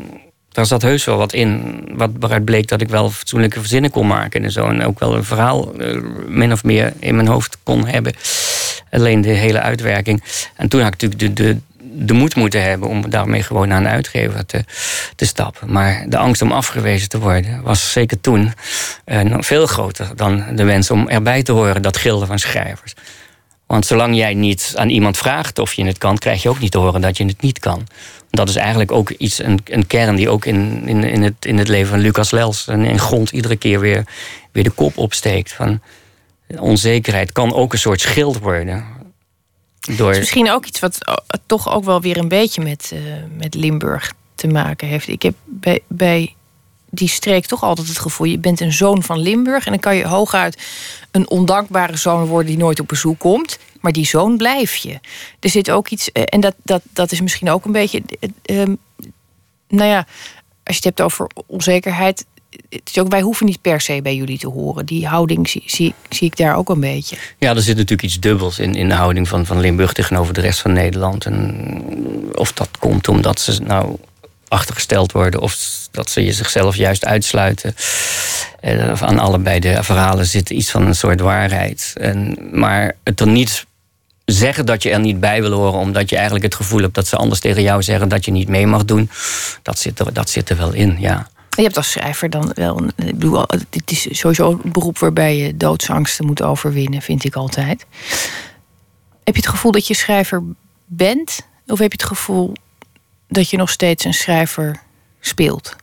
daar 0.53 0.65
zat 0.65 0.81
heus 0.81 1.05
wel 1.05 1.17
wat 1.17 1.33
in. 1.33 1.81
Wat, 1.93 2.09
waaruit 2.19 2.45
bleek 2.45 2.67
dat 2.67 2.81
ik 2.81 2.89
wel 2.89 3.09
fatsoenlijke 3.09 3.59
verzinnen 3.59 3.91
kon 3.91 4.07
maken 4.07 4.43
en 4.43 4.51
zo. 4.51 4.67
En 4.67 4.85
ook 4.85 4.99
wel 4.99 5.15
een 5.15 5.23
verhaal 5.23 5.81
uh, 5.81 6.01
min 6.27 6.51
of 6.51 6.63
meer 6.63 6.93
in 6.99 7.15
mijn 7.15 7.27
hoofd 7.27 7.57
kon 7.63 7.87
hebben. 7.87 8.13
Alleen 8.91 9.21
de 9.21 9.29
hele 9.29 9.59
uitwerking. 9.59 10.23
En 10.55 10.67
toen 10.67 10.81
had 10.81 10.93
ik 10.93 11.01
natuurlijk 11.01 11.35
de, 11.37 11.43
de, 11.43 11.57
de 12.05 12.13
moed 12.13 12.35
moeten 12.35 12.63
hebben 12.63 12.89
om 12.89 13.09
daarmee 13.09 13.43
gewoon 13.43 13.67
naar 13.67 13.79
een 13.79 13.87
uitgever 13.87 14.45
te, 14.45 14.63
te 15.15 15.25
stappen. 15.25 15.71
Maar 15.71 16.05
de 16.09 16.17
angst 16.17 16.41
om 16.41 16.51
afgewezen 16.51 17.09
te 17.09 17.19
worden 17.19 17.61
was 17.61 17.91
zeker 17.91 18.21
toen 18.21 18.53
uh, 19.05 19.35
veel 19.39 19.65
groter 19.65 20.07
dan 20.15 20.43
de 20.55 20.63
wens 20.63 20.91
om 20.91 21.09
erbij 21.09 21.43
te 21.43 21.51
horen 21.51 21.81
dat 21.81 21.97
gilde 21.97 22.25
van 22.25 22.39
schrijvers. 22.39 22.93
Want 23.73 23.85
zolang 23.85 24.15
jij 24.15 24.33
niet 24.33 24.73
aan 24.75 24.89
iemand 24.89 25.17
vraagt 25.17 25.59
of 25.59 25.73
je 25.73 25.85
het 25.85 25.97
kan, 25.97 26.17
krijg 26.17 26.41
je 26.41 26.49
ook 26.49 26.59
niet 26.59 26.71
te 26.71 26.77
horen 26.77 27.01
dat 27.01 27.17
je 27.17 27.25
het 27.25 27.41
niet 27.41 27.59
kan 27.59 27.87
dat 28.33 28.49
is 28.49 28.55
eigenlijk 28.55 28.91
ook 28.91 29.09
iets, 29.09 29.43
een, 29.43 29.59
een 29.65 29.87
kern 29.87 30.15
die 30.15 30.29
ook 30.29 30.45
in, 30.45 30.87
in, 30.87 31.03
in, 31.03 31.23
het, 31.23 31.45
in 31.45 31.57
het 31.57 31.67
leven 31.67 31.89
van 31.89 31.99
Lucas 31.99 32.31
Lels 32.31 32.67
en 32.67 32.85
in 32.85 32.99
grond 32.99 33.31
iedere 33.31 33.55
keer 33.55 33.79
weer, 33.79 34.05
weer 34.51 34.63
de 34.63 34.69
kop 34.69 34.97
opsteekt. 34.97 35.51
Van 35.51 35.81
onzekerheid 36.57 37.31
kan 37.31 37.53
ook 37.53 37.73
een 37.73 37.79
soort 37.79 38.01
schild 38.01 38.39
worden. 38.39 38.85
Door... 39.79 40.07
Het 40.07 40.15
is 40.15 40.19
misschien 40.19 40.51
ook 40.51 40.65
iets 40.65 40.79
wat 40.79 41.05
eh, 41.05 41.15
toch 41.45 41.73
ook 41.73 41.83
wel 41.83 42.01
weer 42.01 42.17
een 42.17 42.27
beetje 42.27 42.61
met, 42.61 42.91
uh, 42.93 42.99
met 43.37 43.53
Limburg 43.53 44.13
te 44.35 44.47
maken 44.47 44.87
heeft. 44.87 45.07
Ik 45.07 45.21
heb 45.21 45.33
bij, 45.45 45.79
bij 45.87 46.35
die 46.93 47.07
streek 47.07 47.45
toch 47.45 47.63
altijd 47.63 47.87
het 47.87 47.99
gevoel... 47.99 48.27
je 48.27 48.37
bent 48.37 48.59
een 48.59 48.73
zoon 48.73 49.03
van 49.03 49.19
Limburg... 49.19 49.65
en 49.65 49.71
dan 49.71 49.81
kan 49.81 49.95
je 49.95 50.07
hooguit 50.07 50.61
een 51.11 51.29
ondankbare 51.29 51.97
zoon 51.97 52.25
worden... 52.25 52.47
die 52.47 52.57
nooit 52.57 52.79
op 52.79 52.87
bezoek 52.87 53.19
komt 53.19 53.57
maar 53.83 53.91
die 53.91 54.05
zoon 54.05 54.37
blijf 54.37 54.75
je. 54.75 54.99
Er 55.39 55.49
zit 55.49 55.71
ook 55.71 55.87
iets, 55.87 56.11
eh, 56.11 56.23
en 56.25 56.41
dat, 56.41 56.55
dat, 56.63 56.81
dat 56.93 57.11
is 57.11 57.21
misschien 57.21 57.49
ook 57.49 57.65
een 57.65 57.71
beetje. 57.71 58.01
Uh, 58.51 58.63
nou 59.67 59.89
ja, 59.89 59.97
als 60.63 60.75
je 60.75 60.75
het 60.75 60.83
hebt 60.83 61.01
over 61.01 61.27
onzekerheid. 61.45 62.25
Het 62.69 62.89
is 62.89 62.99
ook, 62.99 63.09
wij 63.09 63.21
hoeven 63.21 63.45
niet 63.45 63.61
per 63.61 63.81
se 63.81 63.99
bij 64.01 64.15
jullie 64.15 64.37
te 64.37 64.47
horen. 64.47 64.85
Die 64.85 65.07
houding 65.07 65.49
zie, 65.49 65.63
zie, 65.65 65.93
zie 66.09 66.27
ik 66.27 66.37
daar 66.37 66.55
ook 66.55 66.69
een 66.69 66.79
beetje. 66.79 67.17
Ja, 67.37 67.55
er 67.55 67.61
zit 67.61 67.75
natuurlijk 67.75 68.03
iets 68.03 68.19
dubbels 68.19 68.59
in, 68.59 68.75
in 68.75 68.89
de 68.89 68.95
houding 68.95 69.27
van, 69.27 69.45
van 69.45 69.59
Limburg 69.59 69.93
tegenover 69.93 70.33
de 70.33 70.41
rest 70.41 70.61
van 70.61 70.73
Nederland. 70.73 71.25
En 71.25 71.81
of 72.33 72.53
dat 72.53 72.69
komt 72.79 73.07
omdat 73.07 73.39
ze 73.39 73.61
nou 73.61 73.97
achtergesteld 74.53 75.11
worden 75.11 75.41
of 75.41 75.57
dat 75.91 76.09
ze 76.09 76.31
zichzelf 76.31 76.75
juist 76.75 77.05
uitsluiten. 77.05 77.75
Uh, 78.61 79.01
aan 79.01 79.19
allebei 79.19 79.59
de 79.59 79.83
verhalen 79.83 80.25
zit 80.25 80.49
iets 80.49 80.71
van 80.71 80.85
een 80.85 80.95
soort 80.95 81.19
waarheid. 81.19 81.93
En, 81.97 82.37
maar 82.51 82.95
het 83.03 83.19
er 83.19 83.27
niet 83.27 83.65
zeggen 84.25 84.65
dat 84.65 84.83
je 84.83 84.89
er 84.89 84.99
niet 84.99 85.19
bij 85.19 85.41
wil 85.41 85.51
horen, 85.51 85.79
omdat 85.79 86.09
je 86.09 86.15
eigenlijk 86.15 86.45
het 86.45 86.55
gevoel 86.55 86.81
hebt 86.81 86.95
dat 86.95 87.07
ze 87.07 87.15
anders 87.15 87.39
tegen 87.39 87.61
jou 87.61 87.83
zeggen 87.83 88.09
dat 88.09 88.25
je 88.25 88.31
niet 88.31 88.47
mee 88.47 88.67
mag 88.67 88.85
doen, 88.85 89.09
dat 89.61 89.79
zit 89.79 89.99
er, 89.99 90.13
dat 90.13 90.29
zit 90.29 90.49
er 90.49 90.57
wel 90.57 90.73
in, 90.73 90.95
ja. 90.99 91.27
Je 91.55 91.63
hebt 91.63 91.77
als 91.77 91.91
schrijver 91.91 92.29
dan 92.29 92.51
wel. 92.55 92.83
Ik 92.95 93.17
bedoel, 93.17 93.41
het 93.47 93.91
is 93.91 94.07
sowieso 94.19 94.59
een 94.63 94.71
beroep 94.71 94.99
waarbij 94.99 95.37
je 95.37 95.57
doodsangsten 95.57 96.25
moet 96.25 96.41
overwinnen, 96.41 97.01
vind 97.01 97.23
ik 97.23 97.35
altijd. 97.35 97.85
Heb 99.23 99.35
je 99.35 99.41
het 99.41 99.49
gevoel 99.49 99.71
dat 99.71 99.87
je 99.87 99.93
schrijver 99.93 100.43
bent? 100.85 101.39
Of 101.67 101.79
heb 101.79 101.91
je 101.91 101.97
het 101.97 102.07
gevoel 102.07 102.53
dat 103.33 103.49
je 103.49 103.57
nog 103.57 103.69
steeds 103.69 104.05
een 104.05 104.13
schrijver 104.13 104.81
speelt? 105.19 105.75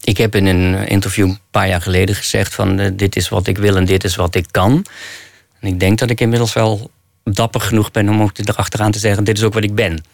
Ik 0.00 0.16
heb 0.16 0.34
in 0.34 0.46
een 0.46 0.88
interview 0.88 1.28
een 1.28 1.38
paar 1.50 1.68
jaar 1.68 1.80
geleden 1.80 2.14
gezegd 2.14 2.54
van 2.54 2.80
uh, 2.80 2.90
dit 2.92 3.16
is 3.16 3.28
wat 3.28 3.46
ik 3.46 3.58
wil 3.58 3.76
en 3.76 3.84
dit 3.84 4.04
is 4.04 4.16
wat 4.16 4.34
ik 4.34 4.46
kan. 4.50 4.86
En 5.60 5.68
ik 5.68 5.80
denk 5.80 5.98
dat 5.98 6.10
ik 6.10 6.20
inmiddels 6.20 6.52
wel 6.52 6.90
dapper 7.24 7.60
genoeg 7.60 7.90
ben 7.90 8.08
om 8.08 8.22
ook 8.22 8.38
erachteraan 8.38 8.90
te 8.90 8.98
zeggen: 8.98 9.24
dit 9.24 9.38
is 9.38 9.44
ook 9.44 9.54
wat 9.54 9.62
ik 9.62 9.74
ben. 9.74 10.04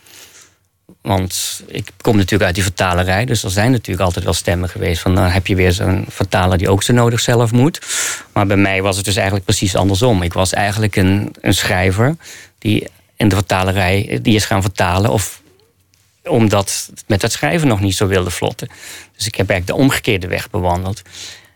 Want 1.01 1.63
ik 1.67 1.91
kom 2.01 2.17
natuurlijk 2.17 2.45
uit 2.45 2.55
die 2.55 2.63
vertalerij, 2.63 3.25
dus 3.25 3.43
er 3.43 3.51
zijn 3.51 3.71
natuurlijk 3.71 4.05
altijd 4.05 4.25
wel 4.25 4.35
stemmen 4.35 4.69
geweest 4.69 5.03
van 5.03 5.15
dan 5.15 5.23
nou, 5.23 5.35
heb 5.35 5.47
je 5.47 5.55
weer 5.55 5.73
zo'n 5.73 6.05
vertaler 6.09 6.59
die 6.59 6.69
ook 6.69 6.83
zo 6.83 6.93
nodig 6.93 7.21
zelf 7.21 7.53
moet. 7.53 7.81
Maar 8.33 8.47
bij 8.47 8.57
mij 8.57 8.83
was 8.83 8.97
het 8.97 9.05
dus 9.05 9.17
eigenlijk 9.17 9.45
precies 9.45 9.77
andersom. 9.77 10.23
Ik 10.23 10.33
was 10.33 10.53
eigenlijk 10.53 10.97
een, 10.97 11.35
een 11.41 11.55
schrijver 11.55 12.17
die 12.59 12.89
in 13.21 13.29
de 13.29 13.35
vertalerij 13.35 14.19
die 14.23 14.35
is 14.35 14.45
gaan 14.45 14.63
vertalen 14.63 15.11
of 15.11 15.43
omdat 16.25 16.87
het 16.91 17.05
met 17.07 17.23
het 17.23 17.33
schrijven 17.33 17.69
nog 17.69 17.81
niet 17.81 17.95
zo 17.95 18.07
wilde 18.07 18.31
vlotten. 18.31 18.69
Dus 19.17 19.27
ik 19.27 19.35
heb 19.35 19.51
eigenlijk 19.51 19.79
de 19.79 19.85
omgekeerde 19.85 20.27
weg 20.27 20.51
bewandeld. 20.51 21.03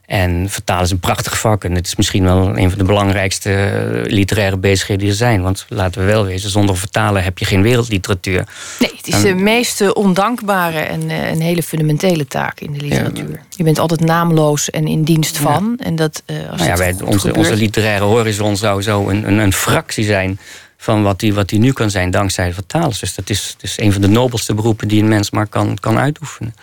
En 0.06 0.50
vertalen 0.50 0.84
is 0.84 0.90
een 0.90 0.98
prachtig 0.98 1.38
vak. 1.38 1.64
En 1.64 1.74
het 1.74 1.86
is 1.86 1.96
misschien 1.96 2.24
wel 2.24 2.58
een 2.58 2.68
van 2.68 2.78
de 2.78 2.84
belangrijkste 2.84 3.50
eh, 3.50 4.12
literaire 4.12 4.56
bezigheden 4.56 5.02
die 5.02 5.10
er 5.10 5.18
zijn. 5.18 5.42
Want 5.42 5.66
laten 5.68 6.00
we 6.00 6.06
wel 6.06 6.24
wezen, 6.24 6.50
zonder 6.50 6.76
vertalen 6.76 7.24
heb 7.24 7.38
je 7.38 7.44
geen 7.44 7.62
wereldliteratuur. 7.62 8.46
Nee, 8.78 8.92
het 8.96 9.06
is 9.06 9.22
de 9.22 9.34
meest 9.34 9.92
ondankbare 9.92 10.78
en 10.78 11.10
eh, 11.10 11.30
een 11.30 11.40
hele 11.40 11.62
fundamentele 11.62 12.26
taak 12.26 12.60
in 12.60 12.72
de 12.72 12.80
literatuur. 12.80 13.40
Je 13.50 13.64
bent 13.64 13.78
altijd 13.78 14.00
naamloos 14.00 14.70
en 14.70 14.86
in 14.86 15.02
dienst 15.02 15.36
van. 15.36 15.76
En 15.78 15.96
dat, 15.96 16.22
als 16.50 16.60
nou 16.60 16.70
ja, 16.70 16.76
wij, 16.76 16.94
onze, 17.04 17.34
onze 17.34 17.56
literaire 17.56 18.04
horizon 18.04 18.56
zou 18.56 18.82
zo 18.82 19.08
een, 19.08 19.28
een, 19.28 19.38
een 19.38 19.52
fractie 19.52 20.04
zijn 20.04 20.38
van 20.84 21.02
wat 21.02 21.20
die, 21.20 21.34
wat 21.34 21.48
die 21.48 21.58
nu 21.58 21.72
kan 21.72 21.90
zijn 21.90 22.10
dankzij 22.10 22.46
de 22.46 22.54
vertalers. 22.54 22.98
Dus 22.98 23.14
dat 23.14 23.30
is, 23.30 23.56
is 23.60 23.78
een 23.78 23.92
van 23.92 24.00
de 24.00 24.08
nobelste 24.08 24.54
beroepen 24.54 24.88
die 24.88 25.02
een 25.02 25.08
mens 25.08 25.30
maar 25.30 25.46
kan, 25.46 25.78
kan 25.80 25.98
uitoefenen. 25.98 26.54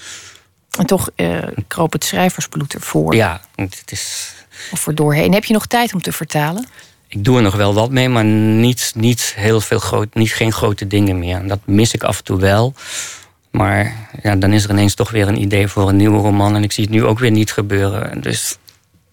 En 0.77 0.85
toch 0.85 1.09
uh, 1.15 1.43
kroop 1.67 1.91
het 1.91 2.03
schrijversbloed 2.03 2.73
ervoor. 2.73 3.15
Ja, 3.15 3.41
het 3.55 3.83
is. 3.85 4.33
Of 4.71 4.87
er 4.87 4.95
doorheen. 4.95 5.33
Heb 5.33 5.45
je 5.45 5.53
nog 5.53 5.65
tijd 5.65 5.93
om 5.93 6.01
te 6.01 6.11
vertalen? 6.11 6.67
Ik 7.07 7.23
doe 7.23 7.37
er 7.37 7.43
nog 7.43 7.55
wel 7.55 7.73
wat 7.73 7.91
mee, 7.91 8.09
maar 8.09 8.23
niet, 8.23 8.91
niet 8.95 9.33
heel 9.35 9.61
veel 9.61 9.79
groot, 9.79 10.13
niet, 10.13 10.33
geen 10.33 10.51
grote 10.51 10.87
dingen 10.87 11.19
meer. 11.19 11.37
En 11.37 11.47
dat 11.47 11.59
mis 11.65 11.93
ik 11.93 12.03
af 12.03 12.17
en 12.17 12.23
toe 12.23 12.39
wel. 12.39 12.73
Maar 13.51 14.09
ja, 14.23 14.35
dan 14.35 14.53
is 14.53 14.63
er 14.63 14.69
ineens 14.69 14.93
toch 14.93 15.11
weer 15.11 15.27
een 15.27 15.41
idee 15.41 15.67
voor 15.67 15.89
een 15.89 15.95
nieuwe 15.95 16.21
roman. 16.21 16.55
En 16.55 16.63
ik 16.63 16.71
zie 16.71 16.83
het 16.83 16.93
nu 16.93 17.05
ook 17.05 17.19
weer 17.19 17.31
niet 17.31 17.51
gebeuren. 17.51 18.21
Dus 18.21 18.57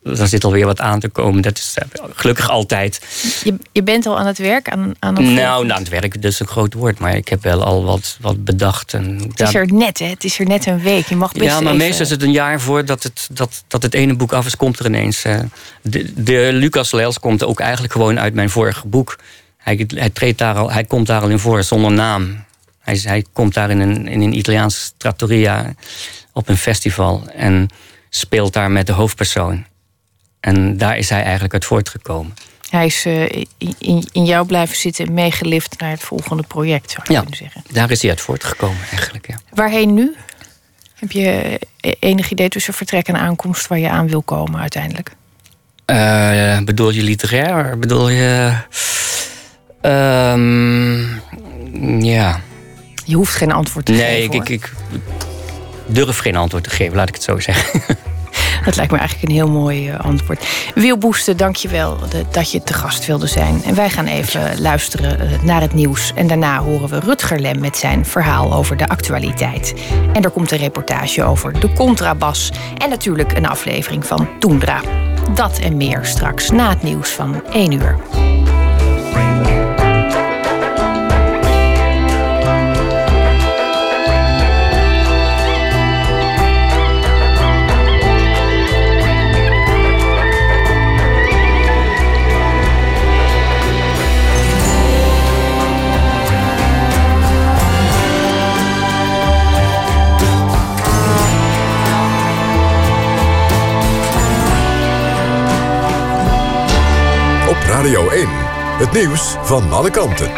daar 0.03 0.27
zit 0.27 0.45
alweer 0.45 0.67
wat 0.67 0.81
aan 0.81 1.01
te 1.01 1.09
komen. 1.09 1.43
Dat 1.43 1.59
is 1.59 1.75
eh, 1.75 1.87
gelukkig 2.15 2.49
altijd. 2.49 3.01
Je, 3.45 3.55
je 3.73 3.83
bent 3.83 4.07
al 4.07 4.19
aan 4.19 4.27
het 4.27 4.39
werk? 4.39 4.69
Aan, 4.69 4.95
aan 4.99 5.15
nou, 5.15 5.27
nou, 5.35 5.71
aan 5.71 5.79
het 5.79 5.89
werk, 5.89 6.23
dat 6.23 6.33
is 6.33 6.41
een 6.41 6.47
groot 6.47 6.75
woord. 6.75 6.99
Maar 6.99 7.17
ik 7.17 7.29
heb 7.29 7.43
wel 7.43 7.65
al 7.65 7.85
wat, 7.85 8.17
wat 8.21 8.45
bedacht. 8.45 8.95
En, 8.95 9.19
het 9.29 9.41
is 9.41 9.55
er 9.55 9.73
net, 9.73 9.99
hè? 9.99 10.07
Het 10.07 10.25
is 10.25 10.39
er 10.39 10.47
net 10.47 10.67
een 10.67 10.81
week. 10.81 11.07
Je 11.07 11.17
mag 11.17 11.33
best 11.33 11.45
Ja, 11.45 11.61
maar 11.61 11.77
meestal 11.77 12.05
is 12.05 12.11
het 12.11 12.23
een 12.23 12.33
jaar 12.33 12.61
voordat 12.61 13.03
het, 13.03 13.29
dat, 13.33 13.65
dat 13.67 13.83
het 13.83 13.95
ene 13.95 14.15
boek 14.15 14.33
af 14.33 14.47
is, 14.47 14.57
komt 14.57 14.79
er 14.79 14.87
ineens. 14.87 15.25
Uh, 15.25 15.39
de, 15.83 16.23
de 16.23 16.51
Lucas 16.53 16.93
Lels 16.93 17.21
komt 17.21 17.45
ook 17.45 17.61
eigenlijk 17.61 17.93
gewoon 17.93 18.21
uit 18.21 18.35
mijn 18.35 18.51
vorige 18.51 18.87
boek. 18.87 19.19
Hij, 19.57 19.87
hij, 19.95 20.11
treedt 20.11 20.39
daar 20.39 20.55
al, 20.55 20.73
hij 20.73 20.85
komt 20.85 21.07
daar 21.07 21.23
al 21.23 21.29
in 21.29 21.39
voor 21.39 21.63
zonder 21.63 21.93
naam. 21.93 22.45
Hij, 22.79 23.01
hij 23.03 23.25
komt 23.33 23.55
daar 23.55 23.71
in 23.71 23.81
een, 23.81 24.09
in 24.09 24.21
een 24.21 24.37
Italiaanse 24.37 24.91
trattoria 24.97 25.75
op 26.33 26.49
een 26.49 26.57
festival. 26.57 27.23
En 27.35 27.69
speelt 28.11 28.53
daar 28.53 28.71
met 28.71 28.87
de 28.87 28.93
hoofdpersoon. 28.93 29.67
En 30.49 30.77
daar 30.77 30.99
is 30.99 31.11
hij 31.11 31.23
eigenlijk 31.23 31.53
uit 31.53 31.65
voortgekomen. 31.65 32.35
Hij 32.71 32.87
is 32.87 33.07
uh, 33.07 33.23
in, 33.79 34.09
in 34.13 34.25
jou 34.25 34.47
blijven 34.47 34.77
zitten 34.77 35.07
en 35.07 35.13
meegelift 35.13 35.81
naar 35.81 35.91
het 35.91 36.01
volgende 36.01 36.43
project, 36.43 36.91
zou 36.91 37.03
je 37.07 37.13
ja, 37.13 37.19
kunnen 37.19 37.39
zeggen. 37.39 37.63
Daar 37.71 37.91
is 37.91 38.01
hij 38.01 38.11
uit 38.11 38.21
voortgekomen, 38.21 38.81
eigenlijk. 38.91 39.27
Ja. 39.29 39.39
Waarheen 39.53 39.95
nu? 39.95 40.17
Heb 40.95 41.13
je 41.13 41.59
eh, 41.81 41.93
enig 41.99 42.31
idee 42.31 42.49
tussen 42.49 42.75
vertrek 42.75 43.09
en 43.09 43.17
aankomst 43.17 43.67
waar 43.67 43.79
je 43.79 43.89
aan 43.89 44.09
wil 44.09 44.23
komen 44.23 44.61
uiteindelijk? 44.61 45.11
Uh, 45.87 46.59
bedoel 46.59 46.91
je 46.91 47.03
literair? 47.03 47.79
Bedoel 47.79 48.09
je. 48.09 48.53
Um, 49.83 51.21
ja. 52.03 52.41
Je 53.05 53.17
hoeft 53.17 53.35
geen 53.35 53.53
antwoord 53.53 53.87
te 53.87 53.93
nee, 53.93 54.01
geven. 54.01 54.31
Nee, 54.31 54.41
ik, 54.41 54.49
ik, 54.49 54.73
durf 55.87 56.19
geen 56.19 56.37
antwoord 56.37 56.65
te 56.65 56.71
geven, 56.71 56.97
laat 56.97 57.09
ik 57.09 57.15
het 57.15 57.23
zo 57.23 57.39
zeggen. 57.39 57.81
Dat 58.65 58.77
lijkt 58.77 58.93
me 58.93 58.99
eigenlijk 58.99 59.29
een 59.29 59.35
heel 59.35 59.51
mooi 59.51 59.91
uh, 59.91 60.01
antwoord. 60.01 60.47
Wil 60.75 60.99
Boesten, 60.99 61.37
dank 61.37 61.57
je 61.57 61.69
wel 61.69 61.99
dat 62.31 62.51
je 62.51 62.63
te 62.63 62.75
gast 62.75 63.07
wilde 63.07 63.27
zijn. 63.27 63.65
En 63.65 63.75
wij 63.75 63.91
gaan 63.91 64.07
even 64.07 64.61
luisteren 64.61 65.21
uh, 65.21 65.43
naar 65.43 65.61
het 65.61 65.75
nieuws. 65.75 66.13
En 66.15 66.27
daarna 66.27 66.59
horen 66.59 66.89
we 66.89 66.99
Rutger 66.99 67.39
Lem 67.39 67.61
met 67.61 67.77
zijn 67.77 68.07
verhaal 68.07 68.55
over 68.55 68.77
de 68.77 68.89
actualiteit. 68.89 69.75
En 70.13 70.23
er 70.23 70.31
komt 70.31 70.51
een 70.51 70.59
reportage 70.59 71.25
over 71.25 71.61
de 71.61 71.73
contrabas. 71.73 72.53
En 72.77 72.89
natuurlijk 72.89 73.37
een 73.37 73.47
aflevering 73.47 74.07
van 74.07 74.29
Toendra. 74.39 74.81
Dat 75.35 75.59
en 75.59 75.77
meer 75.77 76.05
straks 76.05 76.51
na 76.51 76.69
het 76.69 76.83
nieuws 76.83 77.11
van 77.11 77.43
1 77.53 77.73
uur. 77.73 78.28
Radio 107.79 108.09
1. 108.09 108.29
Het 108.79 108.93
nieuws 108.93 109.37
van 109.43 109.73
alle 109.73 109.91
kanten. 109.91 110.31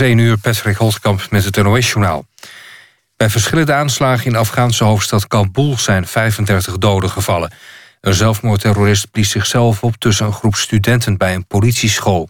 1 0.00 0.18
uur, 0.18 0.38
Patrick 0.38 0.76
Holtkamp 0.76 1.30
met 1.30 1.44
het 1.44 1.56
NOS-journaal. 1.56 2.26
Bij 3.16 3.30
verschillende 3.30 3.72
aanslagen 3.72 4.26
in 4.26 4.32
de 4.32 4.38
Afghaanse 4.38 4.84
hoofdstad 4.84 5.26
Kabul 5.26 5.78
zijn 5.78 6.06
35 6.06 6.78
doden 6.78 7.10
gevallen. 7.10 7.52
Een 8.00 8.14
zelfmoordterrorist 8.14 9.10
blies 9.10 9.30
zichzelf 9.30 9.82
op 9.82 9.96
tussen 9.96 10.26
een 10.26 10.32
groep 10.32 10.54
studenten 10.54 11.16
bij 11.16 11.34
een 11.34 11.46
politieschool. 11.46 12.28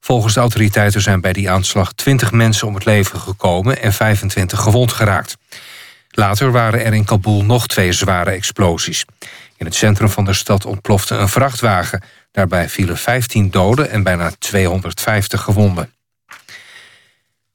Volgens 0.00 0.34
de 0.34 0.40
autoriteiten 0.40 1.00
zijn 1.00 1.20
bij 1.20 1.32
die 1.32 1.50
aanslag 1.50 1.92
20 1.92 2.32
mensen 2.32 2.66
om 2.66 2.74
het 2.74 2.84
leven 2.84 3.20
gekomen 3.20 3.82
en 3.82 3.92
25 3.92 4.60
gewond 4.60 4.92
geraakt. 4.92 5.36
Later 6.16 6.52
waren 6.52 6.84
er 6.84 6.94
in 6.94 7.04
Kabul 7.04 7.44
nog 7.44 7.66
twee 7.66 7.92
zware 7.92 8.30
explosies. 8.30 9.04
In 9.56 9.66
het 9.66 9.74
centrum 9.74 10.08
van 10.08 10.24
de 10.24 10.32
stad 10.32 10.64
ontplofte 10.64 11.14
een 11.14 11.28
vrachtwagen. 11.28 12.02
Daarbij 12.32 12.68
vielen 12.68 12.96
15 12.96 13.50
doden 13.50 13.90
en 13.90 14.02
bijna 14.02 14.30
250 14.38 15.42
gewonden. 15.42 15.92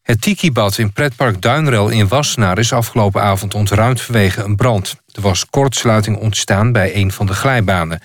Het 0.02 0.22
Tiki-bad 0.22 0.78
in 0.78 0.94
pretpark 0.94 1.42
Duinrel 1.42 1.90
in 1.90 2.08
Wassenaar 2.08 2.58
is 2.58 2.74
afgelopen 2.74 3.22
avond 3.22 3.54
ontruimd 3.54 4.02
vanwege 4.02 4.44
een 4.44 4.56
brand. 4.56 4.96
Er 5.12 5.22
was 5.22 5.46
kortsluiting 5.46 6.18
ontstaan 6.18 6.72
bij 6.72 6.96
een 6.96 7.12
van 7.12 7.26
de 7.26 7.34
glijbanen. 7.34 8.02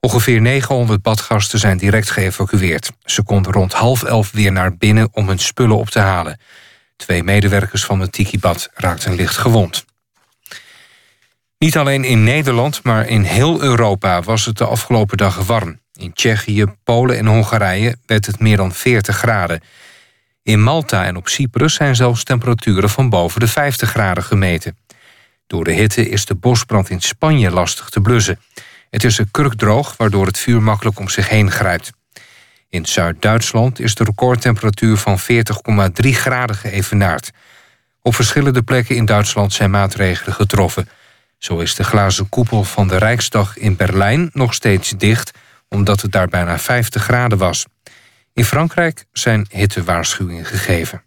Ongeveer 0.00 0.40
900 0.40 1.02
badgasten 1.02 1.58
zijn 1.58 1.78
direct 1.78 2.10
geëvacueerd. 2.10 2.90
Ze 3.04 3.22
konden 3.22 3.52
rond 3.52 3.72
half 3.72 4.02
elf 4.02 4.30
weer 4.30 4.52
naar 4.52 4.76
binnen 4.76 5.08
om 5.12 5.28
hun 5.28 5.38
spullen 5.38 5.76
op 5.76 5.88
te 5.88 5.98
halen. 5.98 6.38
Twee 7.02 7.22
medewerkers 7.22 7.84
van 7.84 8.00
het 8.00 8.12
Tiki-bad 8.12 8.70
raakten 8.74 9.14
licht 9.14 9.36
gewond. 9.36 9.84
Niet 11.58 11.76
alleen 11.76 12.04
in 12.04 12.24
Nederland, 12.24 12.82
maar 12.82 13.08
in 13.08 13.22
heel 13.22 13.62
Europa 13.62 14.22
was 14.22 14.44
het 14.44 14.58
de 14.58 14.64
afgelopen 14.64 15.16
dagen 15.16 15.46
warm. 15.46 15.80
In 15.92 16.12
Tsjechië, 16.12 16.64
Polen 16.84 17.18
en 17.18 17.26
Hongarije 17.26 17.96
werd 18.06 18.26
het 18.26 18.38
meer 18.38 18.56
dan 18.56 18.72
40 18.72 19.16
graden. 19.16 19.60
In 20.42 20.62
Malta 20.62 21.04
en 21.04 21.16
op 21.16 21.28
Cyprus 21.28 21.74
zijn 21.74 21.96
zelfs 21.96 22.24
temperaturen 22.24 22.90
van 22.90 23.08
boven 23.08 23.40
de 23.40 23.48
50 23.48 23.90
graden 23.90 24.24
gemeten. 24.24 24.76
Door 25.46 25.64
de 25.64 25.72
hitte 25.72 26.08
is 26.08 26.24
de 26.24 26.34
bosbrand 26.34 26.90
in 26.90 27.00
Spanje 27.00 27.50
lastig 27.50 27.88
te 27.88 28.00
blussen. 28.00 28.40
Het 28.90 29.04
is 29.04 29.18
een 29.18 29.30
kurkdroog, 29.30 29.96
waardoor 29.96 30.26
het 30.26 30.38
vuur 30.38 30.62
makkelijk 30.62 30.98
om 30.98 31.08
zich 31.08 31.28
heen 31.28 31.50
grijpt. 31.50 31.92
In 32.72 32.86
Zuid-Duitsland 32.86 33.80
is 33.80 33.94
de 33.94 34.04
recordtemperatuur 34.04 34.96
van 34.96 35.18
40,3 35.20 35.24
graden 36.08 36.56
geëvenaard. 36.56 37.30
Op 38.02 38.14
verschillende 38.14 38.62
plekken 38.62 38.96
in 38.96 39.04
Duitsland 39.04 39.52
zijn 39.52 39.70
maatregelen 39.70 40.34
getroffen. 40.34 40.88
Zo 41.38 41.58
is 41.58 41.74
de 41.74 41.84
glazen 41.84 42.28
koepel 42.28 42.64
van 42.64 42.88
de 42.88 42.96
Rijksdag 42.96 43.56
in 43.56 43.76
Berlijn 43.76 44.30
nog 44.32 44.54
steeds 44.54 44.90
dicht... 44.90 45.30
omdat 45.68 46.00
het 46.00 46.12
daar 46.12 46.28
bijna 46.28 46.58
50 46.58 47.02
graden 47.02 47.38
was. 47.38 47.66
In 48.32 48.44
Frankrijk 48.44 49.04
zijn 49.12 49.46
hittewaarschuwingen 49.50 50.44
gegeven. 50.44 51.02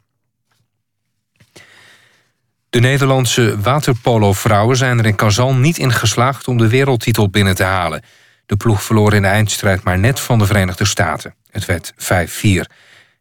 De 2.70 2.80
Nederlandse 2.80 3.62
waterpolo-vrouwen 3.62 4.78
zijn 4.78 5.00
er 5.00 5.06
in 5.06 5.16
Kazan 5.16 5.62
niet 5.62 5.78
in 5.78 5.92
geslaagd 5.92 6.48
om 6.48 6.58
de 6.58 6.68
wereldtitel 6.68 7.30
binnen 7.30 7.56
te 7.56 7.64
halen. 7.64 8.04
De 8.46 8.56
ploeg 8.56 8.84
verloor 8.84 9.14
in 9.14 9.22
de 9.22 9.28
eindstrijd 9.28 9.84
maar 9.84 10.00
net 10.00 10.20
van 10.20 10.40
de 10.40 10.46
Verenigde 10.46 10.86
Staten. 10.86 11.36
Het 11.56 11.66
werd 11.66 11.94
5-4. 11.94 12.72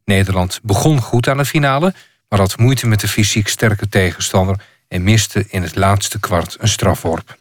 Nederland 0.05 0.61
begon 0.62 1.01
goed 1.01 1.29
aan 1.29 1.37
de 1.37 1.44
finale, 1.44 1.94
maar 2.29 2.38
had 2.38 2.59
moeite 2.59 2.87
met 2.87 3.01
de 3.01 3.09
fysiek 3.09 3.49
sterke 3.49 3.88
tegenstander 3.88 4.61
en 4.88 5.03
miste 5.03 5.44
in 5.49 5.62
het 5.62 5.77
laatste 5.77 6.20
kwart 6.20 6.57
een 6.61 6.68
strafworp. 6.68 7.37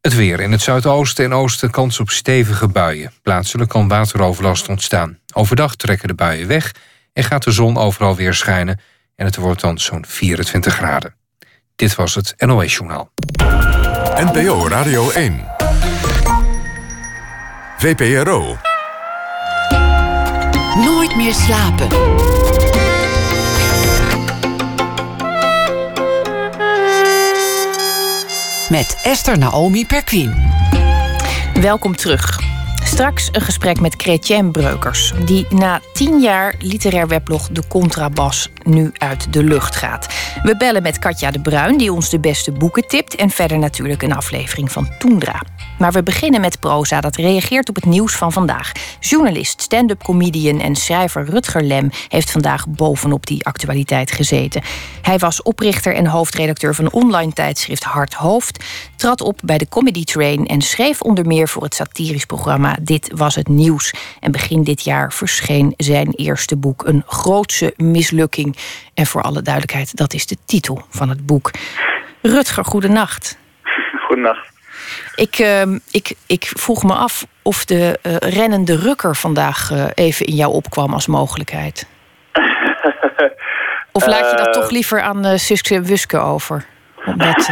Het 0.00 0.14
weer. 0.14 0.40
In 0.40 0.52
het 0.52 0.60
zuidoosten 0.60 1.24
en 1.24 1.32
oosten 1.32 1.70
kans 1.70 2.00
op 2.00 2.10
stevige 2.10 2.68
buien. 2.68 3.12
Plaatselijk 3.22 3.70
kan 3.70 3.88
wateroverlast 3.88 4.68
ontstaan. 4.68 5.18
Overdag 5.32 5.76
trekken 5.76 6.08
de 6.08 6.14
buien 6.14 6.46
weg 6.46 6.74
en 7.12 7.24
gaat 7.24 7.44
de 7.44 7.50
zon 7.50 7.76
overal 7.76 8.16
weer 8.16 8.34
schijnen... 8.34 8.80
en 9.16 9.26
het 9.26 9.36
wordt 9.36 9.60
dan 9.60 9.78
zo'n 9.78 10.04
24 10.06 10.74
graden. 10.74 11.14
Dit 11.76 11.94
was 11.94 12.14
het 12.14 12.34
NOS 12.36 12.74
Journaal. 12.74 13.12
NPO 14.16 14.68
Radio 14.68 15.10
1. 15.10 15.44
VPRO. 17.78 18.58
Nooit 20.84 21.16
meer 21.16 21.34
slapen. 21.34 21.88
Met 28.68 29.00
Esther 29.02 29.38
Naomi 29.38 29.86
Perquin. 29.86 30.34
Welkom 31.60 31.96
terug. 31.96 32.40
Straks 32.84 33.28
een 33.32 33.40
gesprek 33.40 33.80
met 33.80 33.94
Chrétien 33.96 34.50
Breukers, 34.50 35.12
die 35.24 35.46
na 35.50 35.80
tien 35.92 36.20
jaar 36.20 36.54
literair 36.58 37.08
weblog 37.08 37.48
De 37.48 37.62
Contrabas 37.68 38.50
nu 38.62 38.90
uit 38.92 39.32
de 39.32 39.42
lucht 39.42 39.76
gaat. 39.76 40.06
We 40.42 40.56
bellen 40.56 40.82
met 40.82 40.98
Katja 40.98 41.30
de 41.30 41.40
Bruin, 41.40 41.76
die 41.76 41.92
ons 41.92 42.10
de 42.10 42.20
beste 42.20 42.52
boeken 42.52 42.88
tipt, 42.88 43.14
en 43.14 43.30
verder 43.30 43.58
natuurlijk 43.58 44.02
een 44.02 44.14
aflevering 44.14 44.72
van 44.72 44.88
Toendra. 44.98 45.42
Maar 45.78 45.92
we 45.92 46.02
beginnen 46.02 46.40
met 46.40 46.60
proza 46.60 47.00
dat 47.00 47.16
reageert 47.16 47.68
op 47.68 47.74
het 47.74 47.84
nieuws 47.84 48.14
van 48.14 48.32
vandaag. 48.32 48.72
Journalist, 49.00 49.60
stand-up 49.60 50.02
comedian 50.02 50.60
en 50.60 50.76
schrijver 50.76 51.24
Rutger 51.24 51.62
Lem 51.62 51.90
heeft 52.08 52.30
vandaag 52.30 52.68
bovenop 52.68 53.26
die 53.26 53.44
actualiteit 53.46 54.10
gezeten. 54.10 54.62
Hij 55.02 55.18
was 55.18 55.42
oprichter 55.42 55.94
en 55.94 56.06
hoofdredacteur 56.06 56.74
van 56.74 56.92
online 56.92 57.32
tijdschrift 57.32 57.84
Hart 57.84 58.14
Hoofd, 58.14 58.64
trad 58.96 59.20
op 59.20 59.40
bij 59.44 59.58
de 59.58 59.68
Comedy 59.68 60.04
Train 60.04 60.46
en 60.46 60.60
schreef 60.60 61.00
onder 61.00 61.26
meer 61.26 61.48
voor 61.48 61.62
het 61.62 61.74
satirisch 61.74 62.24
programma 62.24 62.76
Dit 62.82 63.12
was 63.14 63.34
het 63.34 63.48
nieuws. 63.48 63.94
En 64.20 64.32
begin 64.32 64.64
dit 64.64 64.84
jaar 64.84 65.12
verscheen 65.12 65.74
zijn 65.76 66.12
eerste 66.14 66.56
boek, 66.56 66.86
een 66.86 67.02
grootse 67.06 67.74
mislukking. 67.76 68.56
En 68.94 69.06
voor 69.06 69.22
alle 69.22 69.42
duidelijkheid, 69.42 69.96
dat 69.96 70.14
is 70.14 70.26
de 70.26 70.36
titel 70.44 70.84
van 70.90 71.08
het 71.08 71.26
boek. 71.26 71.50
Rutger, 72.22 72.64
goedenacht. 72.64 73.38
Goedenacht. 74.06 74.55
Ik, 75.14 75.38
uh, 75.38 75.62
ik, 75.90 76.14
ik 76.26 76.44
vroeg 76.44 76.82
me 76.82 76.92
af 76.92 77.26
of 77.42 77.64
de 77.64 77.98
uh, 78.02 78.16
rennende 78.16 78.76
rukker 78.76 79.16
vandaag 79.16 79.70
uh, 79.70 79.84
even 79.94 80.26
in 80.26 80.34
jou 80.34 80.52
opkwam 80.52 80.92
als 80.92 81.06
mogelijkheid. 81.06 81.88
of 83.92 84.06
laat 84.06 84.30
je 84.30 84.36
dat 84.36 84.52
toch 84.52 84.70
liever 84.70 85.00
aan 85.00 85.26
uh, 85.26 85.34
Suske 85.34 85.80
Wuske 85.82 86.18
over? 86.18 86.64
Omdat, 87.06 87.48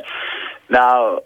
nou, 0.76 1.20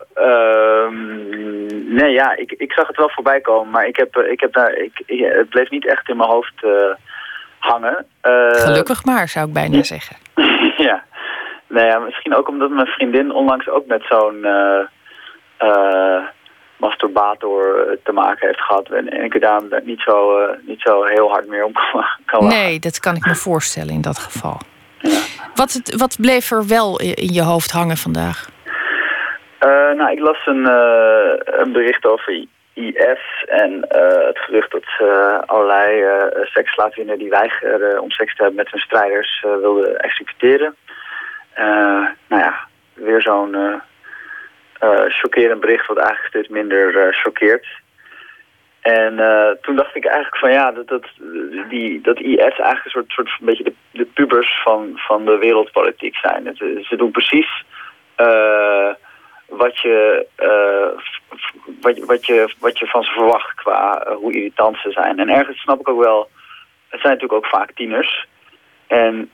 nee, 1.87 2.13
ja, 2.13 2.37
ik, 2.37 2.53
ik 2.53 2.73
zag 2.73 2.87
het 2.87 2.97
wel 2.97 3.11
voorbij 3.11 3.41
komen, 3.41 3.71
maar 3.71 3.87
ik 3.87 3.97
heb, 3.97 4.17
ik 4.17 4.41
heb 4.41 4.53
daar, 4.53 4.73
ik, 4.73 5.03
ik, 5.07 5.33
het 5.33 5.49
bleef 5.49 5.71
niet 5.71 5.87
echt 5.87 6.09
in 6.09 6.17
mijn 6.17 6.31
hoofd 6.31 6.67
hangen. 7.59 8.07
Gelukkig 8.53 9.05
maar, 9.05 9.29
zou 9.29 9.47
ik 9.47 9.53
bijna 9.53 9.83
zeggen. 9.83 10.17
ja. 10.87 11.05
Nou 11.73 11.87
ja, 11.87 11.99
misschien 11.99 12.35
ook 12.35 12.49
omdat 12.49 12.71
mijn 12.71 12.87
vriendin 12.87 13.33
onlangs 13.33 13.69
ook 13.69 13.87
met 13.87 14.03
zo'n 14.09 14.39
uh, 14.43 14.79
masturbator 16.83 17.87
te 18.03 18.13
maken 18.13 18.47
heeft 18.47 18.61
gehad. 18.61 18.91
En, 18.91 19.09
en 19.11 19.25
ik 19.25 19.35
er 19.35 19.41
daar 19.41 19.63
niet 19.83 20.01
zo, 20.01 20.39
uh, 20.39 20.49
niet 20.67 20.81
zo 20.81 21.05
heel 21.05 21.29
hard 21.31 21.47
meer 21.49 21.65
om 21.65 21.73
kan, 21.81 22.05
kan 22.25 22.47
Nee, 22.47 22.79
dat 22.79 23.01
kan 23.01 23.17
ik 23.17 23.27
me 23.27 23.35
voorstellen 23.35 23.95
in 23.95 24.01
dat 24.01 24.19
geval. 24.19 24.61
Ja. 24.99 25.21
Wat, 25.55 25.73
het, 25.73 25.95
wat 25.97 26.17
bleef 26.21 26.51
er 26.51 26.67
wel 26.67 27.01
in 27.01 27.33
je 27.33 27.43
hoofd 27.43 27.71
hangen 27.71 27.97
vandaag? 27.97 28.49
Uh, 29.61 29.93
nou, 29.99 30.11
ik 30.11 30.19
las 30.19 30.47
een, 30.47 30.67
een 31.61 31.73
bericht 31.73 32.05
over 32.05 32.47
IS 32.75 33.45
en 33.47 33.87
het 34.29 34.39
gerucht 34.39 34.73
dat 34.73 34.85
allerlei 35.47 36.05
seksslavinnen 36.43 37.19
die 37.19 37.29
weigerden 37.29 38.03
om 38.03 38.11
seks 38.11 38.37
te 38.37 38.43
hebben 38.43 38.63
met 38.63 38.71
hun 38.71 38.81
strijders 38.81 39.45
wilden 39.61 39.99
executeren. 39.99 40.77
nou 42.29 42.43
ja, 42.43 42.55
weer 42.95 43.23
zo'n 43.23 43.55
uh, 43.55 43.75
chockerend 45.09 45.61
bericht 45.61 45.87
wat 45.87 45.97
eigenlijk 45.97 46.29
steeds 46.29 46.49
minder 46.49 47.07
uh, 47.07 47.13
choqueert. 47.13 47.67
En 48.81 49.13
uh, 49.19 49.51
toen 49.61 49.77
dacht 49.77 49.97
ik 49.97 50.05
eigenlijk 50.05 50.37
van 50.37 50.53
ja, 50.53 50.73
dat, 50.73 50.89
dat, 50.89 51.05
die, 51.69 52.01
dat 52.01 52.19
IS 52.19 52.37
eigenlijk 52.37 52.85
een 52.85 52.91
soort, 52.91 53.11
soort 53.11 53.29
een 53.41 53.47
beetje 53.47 53.65
de, 53.65 53.75
de 53.91 54.05
pubers 54.05 54.61
van, 54.63 54.93
van 54.95 55.25
de 55.25 55.39
wereldpolitiek 55.39 56.17
zijn. 56.17 56.47
Het, 56.47 56.57
ze 56.59 56.97
doen 56.97 57.11
precies 57.11 57.65
wat, 59.49 59.79
je, 59.79 60.27
wat, 61.81 61.99
wat, 61.99 62.27
je, 62.27 62.55
wat 62.59 62.79
je 62.79 62.87
van 62.87 63.03
ze 63.03 63.13
verwacht 63.13 63.55
qua 63.55 64.07
hoe 64.15 64.33
irritant 64.33 64.77
ze 64.77 64.91
zijn. 64.91 65.19
En 65.19 65.29
ergens 65.29 65.61
snap 65.61 65.81
ik 65.81 65.89
ook 65.89 66.03
wel, 66.03 66.31
het 66.89 67.01
zijn 67.01 67.13
natuurlijk 67.13 67.45
ook 67.45 67.51
vaak 67.51 67.73
tieners. 67.73 68.27
En 68.87 69.31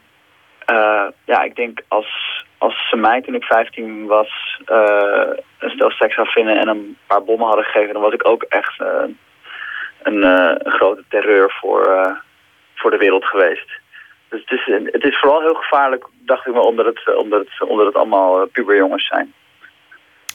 ja, 1.24 1.42
ik 1.42 1.56
denk 1.56 1.80
als, 1.88 2.44
als 2.58 2.88
ze 2.88 2.96
mij 2.96 3.22
toen 3.22 3.34
ik 3.34 3.44
15 3.44 4.06
was 4.06 4.60
uh, 4.66 5.30
een 5.58 5.70
stel 5.70 5.90
seks 5.90 6.14
zou 6.14 6.28
vinden 6.28 6.58
en 6.58 6.68
een 6.68 6.96
paar 7.06 7.24
bommen 7.24 7.46
hadden 7.46 7.64
gegeven, 7.64 7.92
dan 7.92 8.02
was 8.02 8.12
ik 8.12 8.28
ook 8.28 8.42
echt 8.42 8.80
uh, 8.80 8.88
een, 10.02 10.16
uh, 10.16 10.54
een, 10.58 10.72
grote 10.72 11.04
terreur 11.08 11.56
voor, 11.60 12.16
voor 12.74 12.90
de 12.90 12.96
wereld 12.96 13.24
geweest. 13.24 13.70
Dus 14.28 14.40
het 14.44 14.50
is, 14.50 14.92
het 14.92 15.04
is 15.04 15.18
vooral 15.18 15.40
heel 15.40 15.54
gevaarlijk, 15.54 16.06
dacht 16.12 16.46
ik 16.46 16.52
me, 16.52 16.60
omdat 16.60 16.86
het, 16.86 17.16
omdat 17.16 17.40
het, 17.40 17.68
omdat 17.68 17.86
het 17.86 17.94
allemaal 17.94 18.46
puberjongens 18.46 19.06
zijn. 19.06 19.32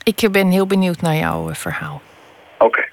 Ik 0.04 0.32
ben 0.32 0.48
heel 0.48 0.68
benieuwd 0.68 1.02
naar 1.02 1.16
jouw 1.16 1.54
verhaal. 1.54 2.02
Oké. 2.58 2.86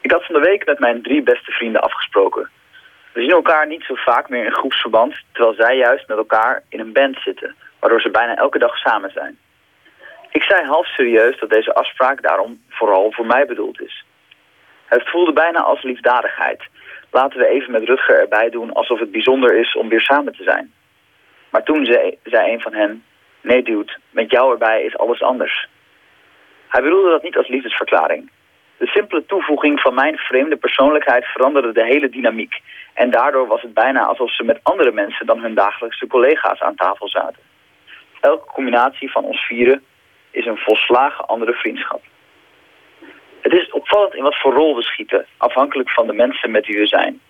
Ik 0.00 0.10
had 0.10 0.24
van 0.24 0.34
de 0.34 0.40
week 0.40 0.66
met 0.66 0.78
mijn 0.78 1.02
drie 1.02 1.22
beste 1.22 1.50
vrienden 1.50 1.82
afgesproken. 1.82 2.50
We 3.12 3.20
zien 3.20 3.30
elkaar 3.30 3.66
niet 3.66 3.84
zo 3.84 3.94
vaak 3.94 4.28
meer 4.28 4.44
in 4.44 4.52
groepsverband, 4.52 5.14
terwijl 5.32 5.54
zij 5.54 5.76
juist 5.76 6.08
met 6.08 6.16
elkaar 6.16 6.62
in 6.68 6.80
een 6.80 6.92
band 6.92 7.16
zitten, 7.24 7.54
waardoor 7.78 8.00
ze 8.00 8.10
bijna 8.10 8.36
elke 8.36 8.58
dag 8.58 8.76
samen 8.76 9.10
zijn. 9.10 9.38
Ik 10.30 10.42
zei 10.42 10.66
half 10.66 10.86
serieus 10.86 11.38
dat 11.38 11.50
deze 11.50 11.74
afspraak 11.74 12.22
daarom 12.22 12.62
vooral 12.68 13.12
voor 13.12 13.26
mij 13.26 13.46
bedoeld 13.46 13.80
is. 13.80 14.04
Het 14.84 15.08
voelde 15.08 15.32
bijna 15.32 15.60
als 15.60 15.82
liefdadigheid. 15.82 16.62
Laten 17.10 17.38
we 17.38 17.46
even 17.46 17.72
met 17.72 17.84
Rutger 17.84 18.20
erbij 18.20 18.50
doen 18.50 18.72
alsof 18.72 18.98
het 18.98 19.10
bijzonder 19.10 19.54
is 19.54 19.76
om 19.76 19.88
weer 19.88 20.00
samen 20.00 20.32
te 20.32 20.42
zijn. 20.42 20.72
Maar 21.50 21.62
toen 21.62 21.84
zei, 21.84 22.18
zei 22.24 22.52
een 22.52 22.60
van 22.60 22.74
hen, 22.74 23.04
nee 23.40 23.62
dude, 23.62 23.92
met 24.10 24.30
jou 24.30 24.52
erbij 24.52 24.82
is 24.82 24.96
alles 24.96 25.22
anders. 25.22 25.68
Hij 26.68 26.82
bedoelde 26.82 27.10
dat 27.10 27.22
niet 27.22 27.36
als 27.36 27.48
liefdesverklaring. 27.48 28.30
De 28.76 28.86
simpele 28.86 29.26
toevoeging 29.26 29.80
van 29.80 29.94
mijn 29.94 30.16
vreemde 30.16 30.56
persoonlijkheid 30.56 31.24
veranderde 31.24 31.72
de 31.72 31.84
hele 31.84 32.08
dynamiek. 32.08 32.60
En 32.94 33.10
daardoor 33.10 33.46
was 33.46 33.62
het 33.62 33.74
bijna 33.74 34.04
alsof 34.04 34.34
ze 34.34 34.44
met 34.44 34.60
andere 34.62 34.92
mensen 34.92 35.26
dan 35.26 35.40
hun 35.40 35.54
dagelijkse 35.54 36.06
collega's 36.06 36.60
aan 36.60 36.74
tafel 36.74 37.08
zaten. 37.08 37.42
Elke 38.20 38.52
combinatie 38.52 39.10
van 39.10 39.24
ons 39.24 39.40
vieren 39.40 39.84
is 40.30 40.46
een 40.46 40.56
volslagen 40.56 41.26
andere 41.26 41.52
vriendschap. 41.52 42.02
Het 43.40 43.52
is 43.52 43.70
opvallend 43.70 44.14
in 44.14 44.22
wat 44.22 44.40
voor 44.40 44.52
rol 44.52 44.76
we 44.76 44.82
schieten, 44.82 45.26
afhankelijk 45.36 45.90
van 45.90 46.06
de 46.06 46.12
mensen 46.12 46.50
met 46.50 46.66
wie 46.66 46.78
we 46.78 46.86
zijn. 46.86 47.20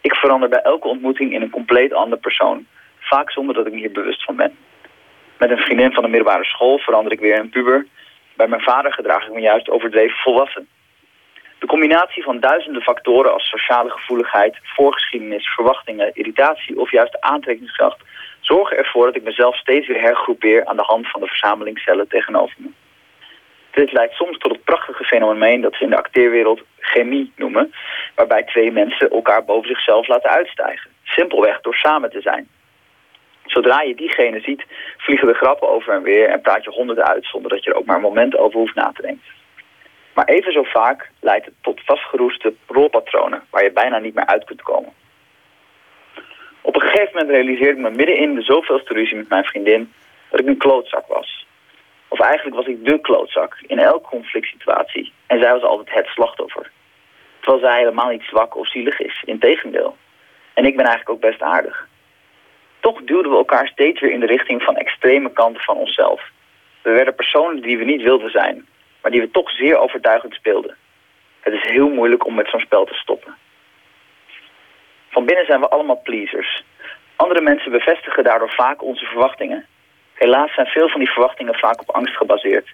Ik 0.00 0.14
verander 0.14 0.48
bij 0.48 0.60
elke 0.60 0.88
ontmoeting 0.88 1.32
in 1.32 1.42
een 1.42 1.50
compleet 1.50 1.92
ander 1.92 2.18
persoon, 2.18 2.66
vaak 2.98 3.30
zonder 3.30 3.54
dat 3.54 3.66
ik 3.66 3.72
me 3.72 3.78
hier 3.78 3.92
bewust 3.92 4.24
van 4.24 4.36
ben. 4.36 4.56
Met 5.38 5.50
een 5.50 5.58
vriendin 5.58 5.92
van 5.92 6.02
de 6.02 6.08
middelbare 6.08 6.44
school 6.44 6.78
verander 6.78 7.12
ik 7.12 7.20
weer 7.20 7.34
in 7.34 7.40
een 7.40 7.48
puber. 7.48 7.86
Bij 8.36 8.48
mijn 8.48 8.60
vader 8.60 8.92
gedraag 8.92 9.26
ik 9.26 9.32
me 9.32 9.40
juist 9.40 9.70
overdreven 9.70 10.16
volwassen. 10.16 10.68
De 11.58 11.66
combinatie 11.66 12.22
van 12.22 12.40
duizenden 12.40 12.82
factoren 12.82 13.32
als 13.32 13.48
sociale 13.48 13.90
gevoeligheid, 13.90 14.58
voorgeschiedenis, 14.62 15.46
verwachtingen, 15.46 16.14
irritatie 16.14 16.78
of 16.80 16.90
juist 16.90 17.20
aantrekkingskracht 17.20 18.00
zorgen 18.40 18.76
ervoor 18.76 19.06
dat 19.06 19.16
ik 19.16 19.22
mezelf 19.22 19.56
steeds 19.56 19.86
weer 19.86 20.00
hergroepeer 20.00 20.66
aan 20.66 20.76
de 20.76 20.82
hand 20.82 21.10
van 21.10 21.20
de 21.20 21.26
versamelingscellen 21.26 22.08
tegenover 22.08 22.56
me. 22.58 22.68
Dit 23.70 23.92
leidt 23.92 24.14
soms 24.14 24.38
tot 24.38 24.52
het 24.52 24.64
prachtige 24.64 25.04
fenomeen 25.04 25.60
dat 25.60 25.74
ze 25.74 25.84
in 25.84 25.90
de 25.90 25.96
acteerwereld 25.96 26.62
chemie 26.78 27.32
noemen, 27.36 27.72
waarbij 28.14 28.42
twee 28.42 28.72
mensen 28.72 29.10
elkaar 29.10 29.44
boven 29.44 29.68
zichzelf 29.68 30.08
laten 30.08 30.30
uitstijgen. 30.30 30.90
Simpelweg 31.02 31.60
door 31.60 31.74
samen 31.74 32.10
te 32.10 32.20
zijn. 32.20 32.48
Zodra 33.44 33.80
je 33.80 33.94
diegene 33.94 34.40
ziet, 34.40 34.64
vliegen 34.96 35.28
de 35.28 35.34
grappen 35.34 35.68
over 35.68 35.92
en 35.92 36.02
weer 36.02 36.28
en 36.28 36.40
praat 36.40 36.64
je 36.64 36.70
honderden 36.70 37.06
uit 37.06 37.26
zonder 37.26 37.50
dat 37.50 37.64
je 37.64 37.70
er 37.70 37.76
ook 37.76 37.84
maar 37.84 37.96
een 37.96 38.02
moment 38.02 38.36
over 38.36 38.58
hoeft 38.58 38.74
na 38.74 38.92
te 38.94 39.02
denken. 39.02 39.37
Maar 40.18 40.26
even 40.26 40.52
zo 40.52 40.62
vaak 40.62 41.10
leidt 41.20 41.44
het 41.44 41.54
tot 41.60 41.80
vastgeroeste 41.84 42.54
rolpatronen 42.66 43.42
waar 43.50 43.62
je 43.62 43.70
bijna 43.70 43.98
niet 43.98 44.14
meer 44.14 44.26
uit 44.26 44.44
kunt 44.44 44.62
komen. 44.62 44.92
Op 46.60 46.74
een 46.74 46.80
gegeven 46.80 47.10
moment 47.12 47.30
realiseerde 47.30 47.72
ik 47.72 47.78
me 47.78 47.90
midden 47.90 48.16
in 48.16 48.34
de 48.34 48.42
zoveelste 48.42 48.92
ruzie 48.92 49.16
met 49.16 49.28
mijn 49.28 49.44
vriendin 49.44 49.92
dat 50.30 50.40
ik 50.40 50.46
een 50.46 50.56
klootzak 50.56 51.06
was. 51.06 51.46
Of 52.08 52.20
eigenlijk 52.20 52.56
was 52.56 52.66
ik 52.66 52.84
de 52.84 53.00
klootzak 53.00 53.56
in 53.66 53.78
elke 53.78 54.08
conflict 54.08 54.46
situatie 54.46 55.12
en 55.26 55.40
zij 55.40 55.52
was 55.52 55.62
altijd 55.62 55.96
het 55.96 56.06
slachtoffer. 56.06 56.70
Terwijl 57.40 57.62
zij 57.62 57.78
helemaal 57.78 58.08
niet 58.08 58.22
zwak 58.22 58.56
of 58.56 58.68
zielig 58.68 59.00
is, 59.00 59.22
integendeel. 59.24 59.96
En 60.54 60.64
ik 60.64 60.76
ben 60.76 60.86
eigenlijk 60.86 61.10
ook 61.10 61.30
best 61.30 61.42
aardig. 61.42 61.88
Toch 62.80 63.02
duwden 63.02 63.30
we 63.30 63.36
elkaar 63.36 63.66
steeds 63.66 64.00
weer 64.00 64.12
in 64.12 64.20
de 64.20 64.26
richting 64.26 64.62
van 64.62 64.76
extreme 64.76 65.32
kanten 65.32 65.62
van 65.62 65.76
onszelf. 65.76 66.30
We 66.82 66.90
werden 66.90 67.14
personen 67.14 67.62
die 67.62 67.78
we 67.78 67.84
niet 67.84 68.02
wilden 68.02 68.30
zijn, 68.30 68.66
maar 69.02 69.10
die 69.10 69.20
we 69.20 69.30
toch 69.30 69.50
zeer 69.50 69.78
overtuigend 69.78 70.34
speelden. 70.34 70.76
Het 71.40 71.54
is 71.54 71.70
heel 71.70 71.88
moeilijk 71.88 72.26
om 72.26 72.34
met 72.34 72.48
zo'n 72.48 72.60
spel 72.60 72.84
te 72.84 72.94
stoppen. 72.94 73.36
Van 75.08 75.24
binnen 75.24 75.46
zijn 75.46 75.60
we 75.60 75.68
allemaal 75.68 76.02
pleasers. 76.02 76.64
Andere 77.16 77.40
mensen 77.40 77.70
bevestigen 77.70 78.24
daardoor 78.24 78.50
vaak 78.50 78.82
onze 78.82 79.04
verwachtingen. 79.04 79.66
Helaas 80.14 80.54
zijn 80.54 80.66
veel 80.66 80.88
van 80.88 81.00
die 81.00 81.10
verwachtingen 81.10 81.54
vaak 81.54 81.80
op 81.80 81.90
angst 81.90 82.16
gebaseerd. 82.16 82.72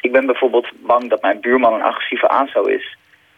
Ik 0.00 0.12
ben 0.12 0.26
bijvoorbeeld 0.26 0.68
bang 0.74 1.10
dat 1.10 1.22
mijn 1.22 1.40
buurman 1.40 1.74
een 1.74 1.82
agressieve 1.82 2.28
aanzo 2.28 2.62
is. 2.62 2.96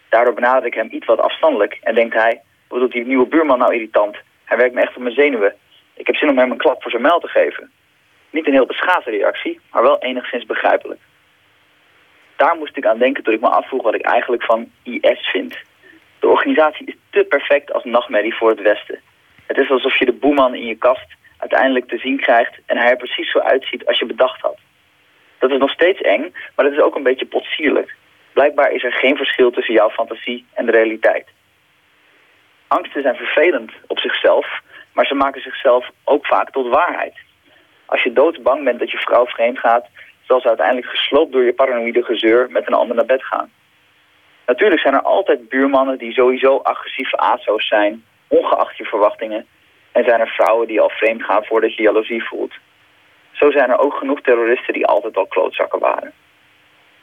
Daardoor 0.09 0.35
benader 0.35 0.67
ik 0.67 0.75
hem 0.75 0.89
iets 0.91 1.07
wat 1.07 1.21
afstandelijk 1.21 1.79
en 1.83 1.95
denkt 1.95 2.15
hij... 2.15 2.41
wat 2.69 2.81
doet 2.81 2.93
die 2.93 3.07
nieuwe 3.07 3.27
buurman 3.27 3.59
nou 3.59 3.75
irritant? 3.75 4.17
Hij 4.45 4.57
werkt 4.57 4.75
me 4.75 4.81
echt 4.81 4.97
op 4.97 5.03
mijn 5.03 5.15
zenuwen. 5.15 5.55
Ik 5.95 6.07
heb 6.07 6.17
zin 6.17 6.29
om 6.29 6.39
hem 6.39 6.51
een 6.51 6.57
klap 6.57 6.83
voor 6.83 6.91
zijn 6.91 7.03
muil 7.03 7.21
te 7.21 7.29
geven. 7.29 7.71
Niet 8.31 8.47
een 8.47 8.53
heel 8.53 8.67
beschaafde 8.67 9.11
reactie, 9.11 9.61
maar 9.71 9.83
wel 9.83 9.99
enigszins 9.99 10.47
begrijpelijk. 10.47 11.01
Daar 12.43 12.57
moest 12.57 12.77
ik 12.77 12.87
aan 12.87 12.99
denken 12.99 13.25
toen 13.25 13.35
ik 13.35 13.41
me 13.41 13.49
afvroeg 13.49 13.83
wat 13.83 13.95
ik 13.95 14.03
eigenlijk 14.03 14.43
van 14.43 14.71
IS 14.83 15.29
vind. 15.31 15.57
De 16.21 16.29
organisatie 16.29 16.87
is 16.87 16.95
te 17.11 17.25
perfect 17.29 17.73
als 17.73 17.85
nachtmerrie 17.85 18.35
voor 18.35 18.51
het 18.51 18.61
Westen. 18.61 19.01
Het 19.47 19.59
is 19.59 19.71
alsof 19.71 19.99
je 19.99 20.05
de 20.05 20.13
boeman 20.13 20.55
in 20.55 20.67
je 20.67 20.75
kast 20.75 21.07
uiteindelijk 21.39 21.89
te 21.89 21.99
zien 21.99 22.17
krijgt 22.17 22.59
en 22.67 22.77
hij 22.77 22.91
er 22.91 22.97
precies 22.97 23.31
zo 23.31 23.39
uitziet 23.39 23.87
als 23.87 23.99
je 23.99 24.07
bedacht 24.07 24.41
had. 24.41 24.59
Dat 25.39 25.51
is 25.51 25.59
nog 25.59 25.71
steeds 25.71 26.01
eng, 26.01 26.35
maar 26.55 26.65
dat 26.65 26.75
is 26.75 26.81
ook 26.81 26.95
een 26.95 27.03
beetje 27.03 27.27
potsierlijk. 27.27 27.97
Blijkbaar 28.33 28.73
is 28.73 28.85
er 28.85 28.93
geen 28.93 29.17
verschil 29.17 29.51
tussen 29.51 29.75
jouw 29.75 29.91
fantasie 29.91 30.47
en 30.55 30.67
de 30.67 30.73
realiteit. 30.73 31.27
Angsten 32.67 33.03
zijn 33.03 33.17
vervelend 33.17 33.73
op 33.87 33.99
zichzelf, 33.99 34.61
maar 34.93 35.07
ze 35.07 35.15
maken 35.15 35.43
zichzelf 35.43 35.91
ook 36.05 36.27
vaak 36.27 36.51
tot 36.51 36.69
waarheid. 36.69 37.17
Als 37.87 38.03
je 38.03 38.13
doodsbang 38.13 38.65
bent 38.65 38.79
dat 38.79 38.91
je 38.91 38.99
vrouw 38.99 39.27
vreemd 39.27 39.59
gaat, 39.59 39.87
zal 40.29 40.41
ze 40.41 40.49
uiteindelijk 40.49 40.87
gesloopt 40.87 41.33
door 41.33 41.43
je 41.43 41.53
paranoïde 41.53 42.03
gezeur 42.03 42.51
met 42.51 42.67
een 42.67 42.75
ander 42.75 42.97
naar 42.97 43.05
bed 43.05 43.25
gaan. 43.25 43.51
Natuurlijk 44.47 44.81
zijn 44.81 44.95
er 44.95 45.03
altijd 45.03 45.49
buurmannen 45.49 45.99
die 45.99 46.13
sowieso 46.13 46.57
agressieve 46.57 47.17
ASO's 47.17 47.67
zijn, 47.69 48.05
ongeacht 48.29 48.77
je 48.77 48.85
verwachtingen. 48.85 49.47
En 49.93 50.05
zijn 50.05 50.21
er 50.21 50.29
vrouwen 50.29 50.67
die 50.67 50.81
al 50.81 50.89
vreemd 50.89 51.23
gaan 51.23 51.45
voordat 51.45 51.75
je 51.75 51.83
jaloezie 51.83 52.25
voelt. 52.25 52.55
Zo 53.33 53.51
zijn 53.51 53.71
er 53.71 53.79
ook 53.79 53.95
genoeg 53.95 54.21
terroristen 54.21 54.75
die 54.75 54.87
altijd 54.87 55.17
al 55.17 55.27
klootzakken 55.27 55.79
waren. 55.79 56.13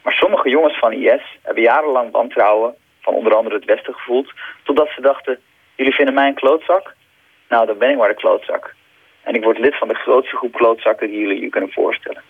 Maar 0.04 0.14
sommige 0.14 0.50
jongens 0.50 0.78
van 0.80 0.92
IS 0.92 1.38
hebben 1.42 1.64
jarenlang 1.64 2.12
wantrouwen 2.12 2.76
van 3.02 3.14
onder 3.14 3.36
andere 3.36 3.56
het 3.56 3.66
Westen 3.66 3.94
gevoeld, 3.94 4.34
totdat 4.64 4.90
ze 4.96 5.02
dachten, 5.02 5.40
jullie 5.76 5.94
vinden 5.94 6.14
mij 6.14 6.28
een 6.28 6.34
klootzak? 6.34 6.96
Nou, 7.50 7.66
dan 7.66 7.78
ben 7.78 7.90
ik 7.90 7.98
maar 7.98 8.08
de 8.08 8.16
klootzak. 8.24 8.74
En 9.24 9.34
ik 9.34 9.44
word 9.44 9.60
lid 9.60 9.78
van 9.78 9.88
de 9.88 9.94
grootste 9.94 10.36
groep 10.36 10.54
klootzakken 10.54 11.10
die 11.10 11.20
jullie 11.20 11.42
je 11.42 11.50
kunnen 11.50 11.72
voorstellen. 11.72 12.22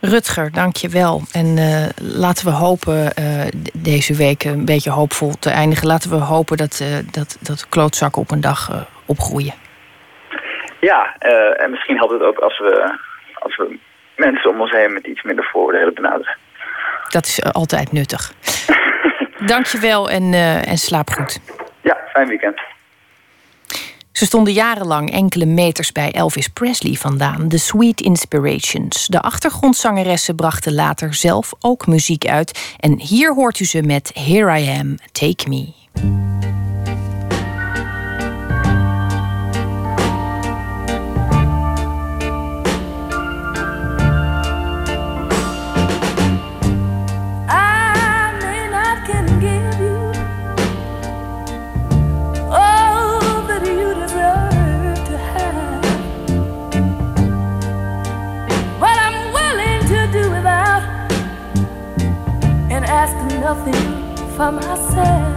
Rutger, 0.00 0.52
dank 0.52 0.76
je 0.76 0.88
wel. 0.88 1.20
En 1.32 1.46
uh, 1.56 1.86
laten 2.20 2.44
we 2.46 2.52
hopen 2.52 2.94
uh, 2.94 3.46
deze 3.74 4.14
week 4.14 4.44
een 4.44 4.64
beetje 4.64 4.90
hoopvol 4.90 5.32
te 5.38 5.50
eindigen. 5.50 5.86
Laten 5.86 6.10
we 6.10 6.16
hopen 6.16 6.56
dat, 6.56 6.80
uh, 6.82 6.88
dat, 7.10 7.38
dat 7.40 7.68
klootzakken 7.68 8.22
op 8.22 8.30
een 8.30 8.40
dag 8.40 8.86
opgroeien. 9.06 9.54
Ja, 10.80 11.16
en 11.56 11.70
misschien 11.70 11.96
helpt 11.96 12.12
het 12.12 12.22
ook 12.22 12.38
als 12.38 12.58
we, 12.58 12.98
als 13.34 13.56
we 13.56 13.78
mensen 14.16 14.50
om 14.50 14.60
ons 14.60 14.70
heen 14.70 14.92
met 14.92 15.06
iets 15.06 15.22
minder 15.22 15.44
vooroordelen 15.44 15.94
benaderen. 15.94 16.36
Dat 17.08 17.26
is 17.26 17.42
altijd 17.52 17.92
nuttig. 17.92 18.32
dank 19.54 19.66
je 19.66 19.78
wel 19.78 20.10
en, 20.10 20.32
en 20.64 20.76
slaap 20.76 21.10
goed. 21.10 21.40
Ja, 21.80 21.98
fijn 22.12 22.28
weekend. 22.28 22.60
Ze 24.20 24.26
stonden 24.26 24.52
jarenlang 24.52 25.10
enkele 25.10 25.46
meters 25.46 25.92
bij 25.92 26.12
Elvis 26.12 26.48
Presley 26.48 26.94
vandaan, 26.94 27.48
The 27.48 27.58
Sweet 27.58 28.00
Inspirations. 28.00 29.06
De 29.06 29.20
achtergrondzangeressen 29.20 30.34
brachten 30.34 30.74
later 30.74 31.14
zelf 31.14 31.52
ook 31.60 31.86
muziek 31.86 32.26
uit. 32.26 32.74
En 32.78 33.00
hier 33.00 33.34
hoort 33.34 33.60
u 33.60 33.64
ze 33.64 33.82
met 33.82 34.10
Here 34.14 34.60
I 34.60 34.68
Am, 34.78 34.96
Take 35.12 35.48
Me. 35.48 35.72
fama 64.40 64.74
certa. 64.90 65.29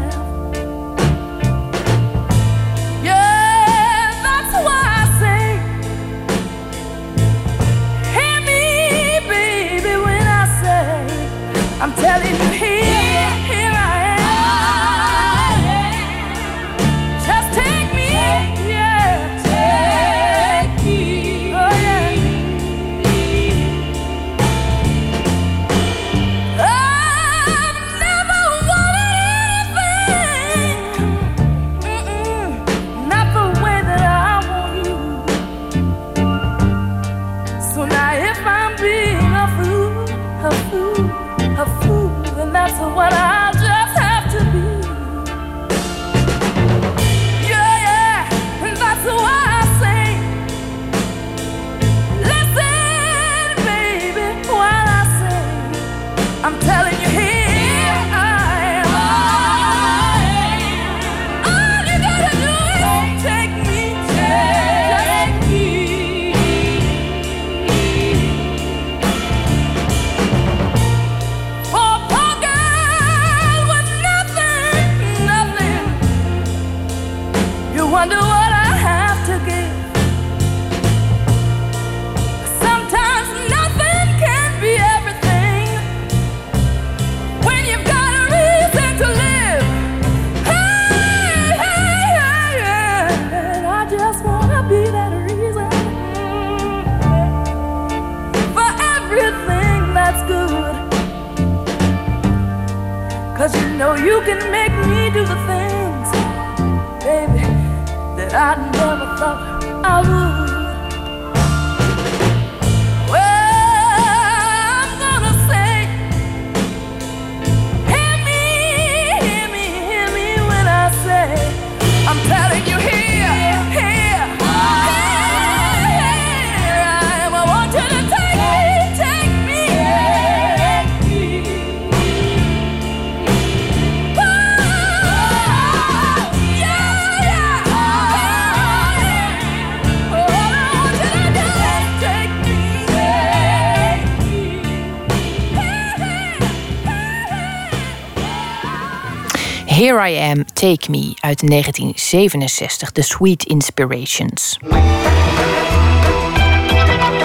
Here 149.94 150.02
I 150.02 150.16
Am, 150.16 150.46
Take 150.54 150.90
Me 150.90 151.14
uit 151.20 151.50
1967, 151.50 152.92
The 152.92 153.02
Sweet 153.02 153.44
Inspirations. 153.44 154.58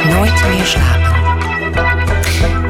Nooit 0.04 0.48
meer 0.48 0.64
slapen. 0.64 1.17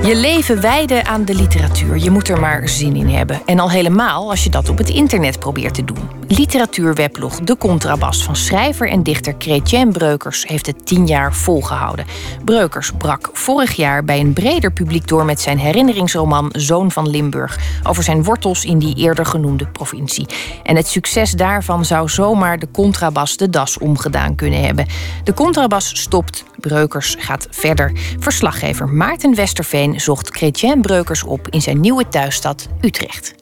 Je 0.09 0.17
leven 0.17 0.61
wijden 0.61 1.07
aan 1.07 1.25
de 1.25 1.35
literatuur. 1.35 1.99
Je 1.99 2.11
moet 2.11 2.29
er 2.29 2.41
maar 2.41 2.69
zin 2.69 2.97
in 2.97 3.09
hebben. 3.09 3.41
En 3.47 3.59
al 3.59 3.71
helemaal 3.71 4.31
als 4.31 4.45
je 4.45 4.51
dat 4.51 4.69
op 4.69 4.79
het 4.79 4.89
internet 4.89 5.39
probeert 5.39 5.75
te 5.75 5.85
doen. 5.85 6.11
Literatuurweblog 6.29 7.41
De 7.41 7.57
Contrabas 7.57 8.25
van 8.25 8.37
schrijver 8.37 8.89
en 8.89 9.03
dichter 9.03 9.35
Chrétien 9.39 9.93
Breukers 9.93 10.45
heeft 10.47 10.67
het 10.67 10.87
tien 10.87 11.07
jaar 11.07 11.35
volgehouden. 11.35 12.07
Breukers 12.45 12.93
brak 12.99 13.31
vorig 13.33 13.73
jaar 13.73 14.05
bij 14.05 14.21
een 14.21 14.33
breder 14.33 14.73
publiek 14.73 15.09
door 15.09 15.25
met 15.25 15.41
zijn 15.41 15.59
herinneringsroman 15.59 16.49
Zoon 16.53 16.91
van 16.91 17.09
Limburg 17.09 17.59
over 17.83 18.03
zijn 18.03 18.25
wortels 18.25 18.65
in 18.65 18.79
die 18.79 18.97
eerder 18.97 19.27
genoemde 19.27 19.67
provincie. 19.67 20.27
En 20.63 20.77
het 20.77 20.89
succes 20.89 21.33
daarvan 21.33 21.85
zou 21.85 22.09
zomaar 22.09 22.59
de 22.59 22.71
Contrabas 22.71 23.37
de 23.37 23.51
das 23.51 23.79
omgedaan 23.79 24.35
kunnen 24.35 24.65
hebben. 24.65 24.87
De 25.25 25.35
Contrabas 25.35 26.01
stopt, 26.01 26.45
Breukers 26.61 27.17
gaat 27.19 27.47
verder. 27.51 27.93
Verslaggever 28.19 28.89
Maarten 28.89 29.35
Westerveen 29.35 30.01
zocht 30.01 30.37
Chrétien 30.37 30.81
Breukers 30.81 31.23
op 31.23 31.49
in 31.49 31.63
zijn 31.63 31.81
nieuwe 31.81 32.09
thuisstad 32.09 32.69
Utrecht. 32.81 33.35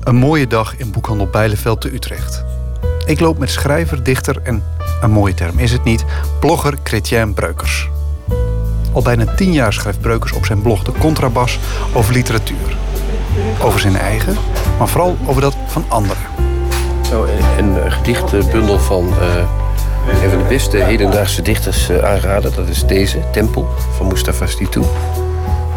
Een 0.00 0.16
mooie 0.16 0.46
dag 0.46 0.76
in 0.76 0.90
boekhandel 0.90 1.26
Bijleveld 1.26 1.80
te 1.80 1.92
Utrecht. 1.92 2.44
Ik 3.06 3.20
loop 3.20 3.38
met 3.38 3.50
schrijver, 3.50 4.02
dichter 4.02 4.40
en, 4.42 4.62
een 5.00 5.10
mooie 5.10 5.34
term 5.34 5.58
is 5.58 5.72
het 5.72 5.84
niet, 5.84 6.04
blogger 6.40 6.74
Chrétien 6.82 7.34
Breukers. 7.34 7.88
Al 8.92 9.02
bijna 9.02 9.34
tien 9.34 9.52
jaar 9.52 9.72
schrijft 9.72 10.00
Breukers 10.00 10.32
op 10.32 10.44
zijn 10.44 10.62
blog 10.62 10.82
De 10.82 10.92
Contrabas 10.98 11.58
over 11.94 12.12
literatuur. 12.12 12.76
Over 13.62 13.80
zijn 13.80 13.96
eigen, 13.96 14.36
maar 14.78 14.88
vooral 14.88 15.16
over 15.26 15.42
dat 15.42 15.56
van 15.66 15.84
anderen. 15.88 16.22
Nou, 17.10 17.28
een, 17.58 17.84
een 17.84 17.92
gedichtbundel 17.92 18.78
van 18.78 19.08
eh, 19.20 19.48
een 20.08 20.30
van 20.30 20.38
de 20.38 20.48
beste 20.48 20.76
hedendaagse 20.76 21.42
dichters 21.42 21.88
eh, 21.88 22.04
aanraden. 22.04 22.52
Dat 22.54 22.68
is 22.68 22.84
deze, 22.84 23.18
Tempel, 23.32 23.68
van 23.96 24.06
Mustafa 24.06 24.46
Stitou. 24.46 24.86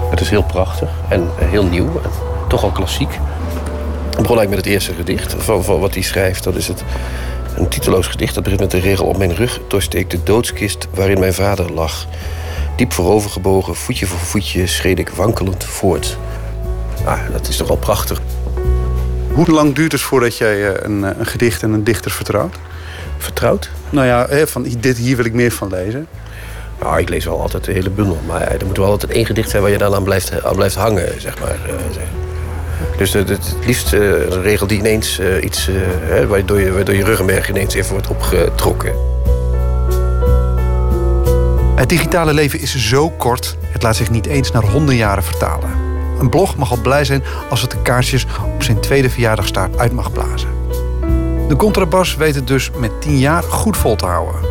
Het 0.09 0.21
is 0.21 0.29
heel 0.29 0.43
prachtig 0.43 0.89
en 1.09 1.29
eh, 1.39 1.49
heel 1.49 1.65
nieuw, 1.65 2.01
en 2.03 2.09
toch 2.47 2.63
al 2.63 2.71
klassiek. 2.71 3.11
Ik 3.11 4.19
begon 4.19 4.37
eigenlijk 4.37 4.49
met 4.49 4.57
het 4.57 4.73
eerste 4.73 4.93
gedicht 4.93 5.35
van, 5.37 5.79
wat 5.79 5.93
hij 5.93 6.03
schrijft. 6.03 6.43
Dat 6.43 6.55
is 6.55 6.67
het, 6.67 6.83
een 7.55 7.67
titeloos 7.67 8.07
gedicht. 8.07 8.33
Dat 8.33 8.43
begint 8.43 8.61
met 8.61 8.71
de 8.71 8.79
regel 8.79 9.05
op 9.05 9.17
mijn 9.17 9.35
rug 9.35 9.59
doorsteekt 9.67 10.11
de 10.11 10.23
doodskist 10.23 10.87
waarin 10.93 11.19
mijn 11.19 11.33
vader 11.33 11.71
lag. 11.71 12.05
Diep 12.75 12.93
voorovergebogen, 12.93 13.75
voetje 13.75 14.05
voor 14.05 14.19
voetje, 14.19 14.67
schreed 14.67 14.99
ik 14.99 15.09
wankelend 15.09 15.63
voort. 15.63 16.17
Ah, 17.03 17.19
dat 17.31 17.47
is 17.47 17.57
toch 17.57 17.67
wel 17.67 17.77
prachtig. 17.77 18.21
Hoe 19.33 19.47
lang 19.47 19.75
duurt 19.75 19.91
het 19.91 20.01
voordat 20.01 20.37
jij 20.37 20.69
eh, 20.69 20.83
een, 20.83 21.19
een 21.19 21.25
gedicht 21.25 21.63
en 21.63 21.73
een 21.73 21.83
dichter 21.83 22.11
vertrouwt? 22.11 22.55
Vertrouwd? 23.23 23.69
Nou 23.89 24.07
ja, 24.07 24.25
hè, 24.29 24.47
van 24.47 24.65
dit, 24.79 24.97
hier 24.97 25.15
wil 25.15 25.25
ik 25.25 25.33
meer 25.33 25.51
van 25.51 25.69
lezen. 25.69 26.07
Nou, 26.79 26.99
ik 26.99 27.09
lees 27.09 27.25
wel 27.25 27.41
altijd 27.41 27.63
de 27.63 27.71
hele 27.71 27.89
bundel. 27.89 28.19
Maar 28.27 28.41
er 28.41 28.65
moet 28.65 28.77
wel 28.77 28.89
altijd 28.89 29.11
één 29.11 29.25
gedicht 29.25 29.49
zijn 29.49 29.61
waar 29.61 29.71
je 29.71 29.77
dan 29.77 29.93
aan 29.95 30.03
blijft, 30.03 30.43
aan 30.43 30.55
blijft 30.55 30.75
hangen, 30.75 31.21
zeg 31.21 31.39
maar. 31.39 31.49
eh. 31.67 32.01
Dus 32.97 33.13
het, 33.13 33.29
het 33.29 33.55
liefst 33.65 33.93
eh, 33.93 33.99
een 34.29 34.41
regel 34.41 34.67
die 34.67 34.77
ineens 34.77 35.19
eh, 35.19 35.43
iets... 35.43 35.67
eh, 35.67 35.75
hè, 36.01 36.27
waardoor, 36.27 36.59
je, 36.59 36.71
waardoor 36.71 36.95
je 36.95 37.03
ruggenmerg 37.03 37.49
ineens 37.49 37.73
even 37.73 37.91
wordt 37.91 38.07
opgetrokken. 38.07 38.93
Het 41.75 41.89
digitale 41.89 42.33
leven 42.33 42.59
is 42.59 42.75
zo 42.75 43.09
kort, 43.09 43.57
het 43.67 43.83
laat 43.83 43.95
zich 43.95 44.09
niet 44.09 44.25
eens 44.25 44.51
naar 44.51 44.63
honderden 44.63 44.95
jaren 44.95 45.23
vertalen. 45.23 45.69
Een 46.19 46.29
blog 46.29 46.55
mag 46.55 46.71
al 46.71 46.81
blij 46.81 47.05
zijn 47.05 47.23
als 47.49 47.61
het 47.61 47.71
de 47.71 47.81
kaarsjes 47.81 48.25
op 48.55 48.63
zijn 48.63 48.79
tweede 48.79 49.09
verjaardagstaart 49.09 49.77
uit 49.77 49.91
mag 49.91 50.11
blazen. 50.11 50.49
De 51.53 51.59
contrabas 51.59 52.15
weet 52.15 52.35
het 52.35 52.47
dus 52.47 52.71
met 52.77 53.01
10 53.01 53.17
jaar 53.17 53.43
goed 53.43 53.77
vol 53.77 53.95
te 53.95 54.05
houden. 54.05 54.41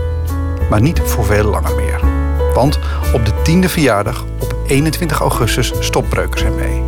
Maar 0.71 0.81
niet 0.81 1.01
voor 1.05 1.25
veel 1.25 1.45
langer 1.45 1.75
meer. 1.75 2.01
Want 2.55 2.79
op 3.15 3.25
de 3.25 3.33
tiende 3.43 3.69
verjaardag, 3.69 4.25
op 4.39 4.57
21 4.67 5.21
augustus, 5.21 5.73
stopt 5.81 6.09
Breukers 6.09 6.43
ermee. 6.43 6.83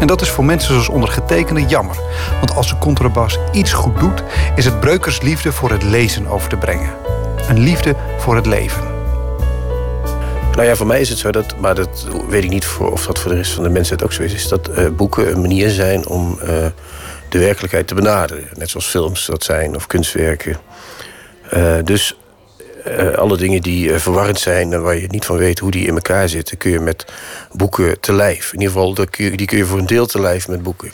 En 0.00 0.06
dat 0.06 0.20
is 0.20 0.30
voor 0.30 0.44
mensen 0.44 0.72
zoals 0.72 0.88
ondergetekende 0.88 1.64
jammer. 1.66 1.96
Want 2.38 2.54
als 2.54 2.68
de 2.68 2.78
contrabas 2.78 3.38
iets 3.52 3.72
goed 3.72 3.98
doet, 3.98 4.22
is 4.54 4.64
het 4.64 4.80
Breukers 4.80 5.20
liefde 5.20 5.52
voor 5.52 5.70
het 5.70 5.82
lezen 5.82 6.26
over 6.26 6.48
te 6.48 6.56
brengen. 6.56 6.90
Een 7.48 7.58
liefde 7.58 7.94
voor 8.18 8.36
het 8.36 8.46
leven. 8.46 8.82
Nou 10.54 10.66
ja, 10.66 10.74
voor 10.74 10.86
mij 10.86 11.00
is 11.00 11.08
het 11.08 11.18
zo 11.18 11.30
dat, 11.30 11.54
maar 11.60 11.74
dat 11.74 12.06
weet 12.28 12.44
ik 12.44 12.50
niet 12.50 12.64
voor, 12.64 12.92
of 12.92 13.06
dat 13.06 13.18
voor 13.18 13.30
de 13.30 13.36
rest 13.36 13.52
van 13.52 13.64
de 13.64 13.70
mensheid 13.70 14.04
ook 14.04 14.12
zo 14.12 14.22
is, 14.22 14.34
is 14.34 14.48
dat 14.48 14.68
eh, 14.68 14.88
boeken 14.88 15.30
een 15.30 15.40
manier 15.40 15.70
zijn 15.70 16.06
om 16.06 16.38
eh, 16.40 16.66
de 17.34 17.40
werkelijkheid 17.40 17.86
te 17.86 17.94
benaderen. 17.94 18.48
Net 18.54 18.70
zoals 18.70 18.86
films 18.86 19.26
dat 19.26 19.44
zijn 19.44 19.74
of 19.74 19.86
kunstwerken. 19.86 20.56
Eh, 21.50 21.76
dus 21.84 22.16
eh, 22.84 23.12
alle 23.14 23.36
dingen 23.36 23.62
die 23.62 23.92
eh, 23.92 23.98
verwarrend 23.98 24.38
zijn 24.40 24.72
en 24.72 24.82
waar 24.82 24.96
je 24.96 25.06
niet 25.06 25.24
van 25.24 25.36
weet 25.36 25.58
hoe 25.58 25.70
die 25.70 25.86
in 25.86 25.94
elkaar 25.94 26.28
zitten, 26.28 26.56
kun 26.56 26.70
je 26.70 26.80
met 26.80 27.04
boeken 27.52 28.00
te 28.00 28.12
lijf. 28.12 28.52
In 28.52 28.60
ieder 28.60 28.74
geval, 28.74 29.06
kun 29.10 29.24
je- 29.24 29.36
die 29.36 29.46
kun 29.46 29.58
je 29.58 29.64
voor 29.64 29.78
een 29.78 29.86
deel 29.86 30.06
te 30.06 30.20
lijf 30.20 30.48
met 30.48 30.62
boeken. 30.62 30.90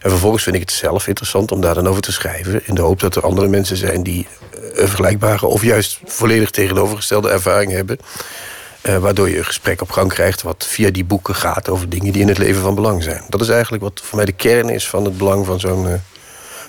En 0.00 0.10
vervolgens 0.10 0.42
vind 0.42 0.54
ik 0.56 0.60
het 0.60 0.72
zelf 0.72 1.06
interessant 1.06 1.52
om 1.52 1.60
daar 1.60 1.74
dan 1.74 1.88
over 1.88 2.02
te 2.02 2.12
schrijven. 2.12 2.60
In 2.64 2.74
de 2.74 2.82
hoop 2.82 3.00
dat 3.00 3.16
er 3.16 3.22
andere 3.22 3.48
mensen 3.48 3.76
zijn 3.76 4.02
die 4.02 4.26
een 4.52 4.88
vergelijkbare 4.88 5.46
of 5.46 5.62
juist 5.62 5.98
volledig 6.04 6.50
tegenovergestelde 6.50 7.30
ervaring 7.30 7.72
hebben. 7.72 7.98
Eh, 8.86 8.98
waardoor 8.98 9.28
je 9.28 9.38
een 9.38 9.44
gesprek 9.44 9.80
op 9.80 9.90
gang 9.90 10.08
krijgt 10.08 10.42
wat 10.42 10.66
via 10.66 10.90
die 10.90 11.04
boeken 11.04 11.34
gaat 11.34 11.68
over 11.68 11.88
dingen 11.88 12.12
die 12.12 12.22
in 12.22 12.28
het 12.28 12.38
leven 12.38 12.62
van 12.62 12.74
belang 12.74 13.02
zijn. 13.02 13.22
Dat 13.28 13.40
is 13.40 13.48
eigenlijk 13.48 13.82
wat 13.82 14.00
voor 14.04 14.16
mij 14.16 14.24
de 14.24 14.32
kern 14.32 14.68
is 14.68 14.88
van 14.88 15.04
het 15.04 15.18
belang 15.18 15.46
van 15.46 15.60
zo'n 15.60 15.88
eh, 15.88 15.94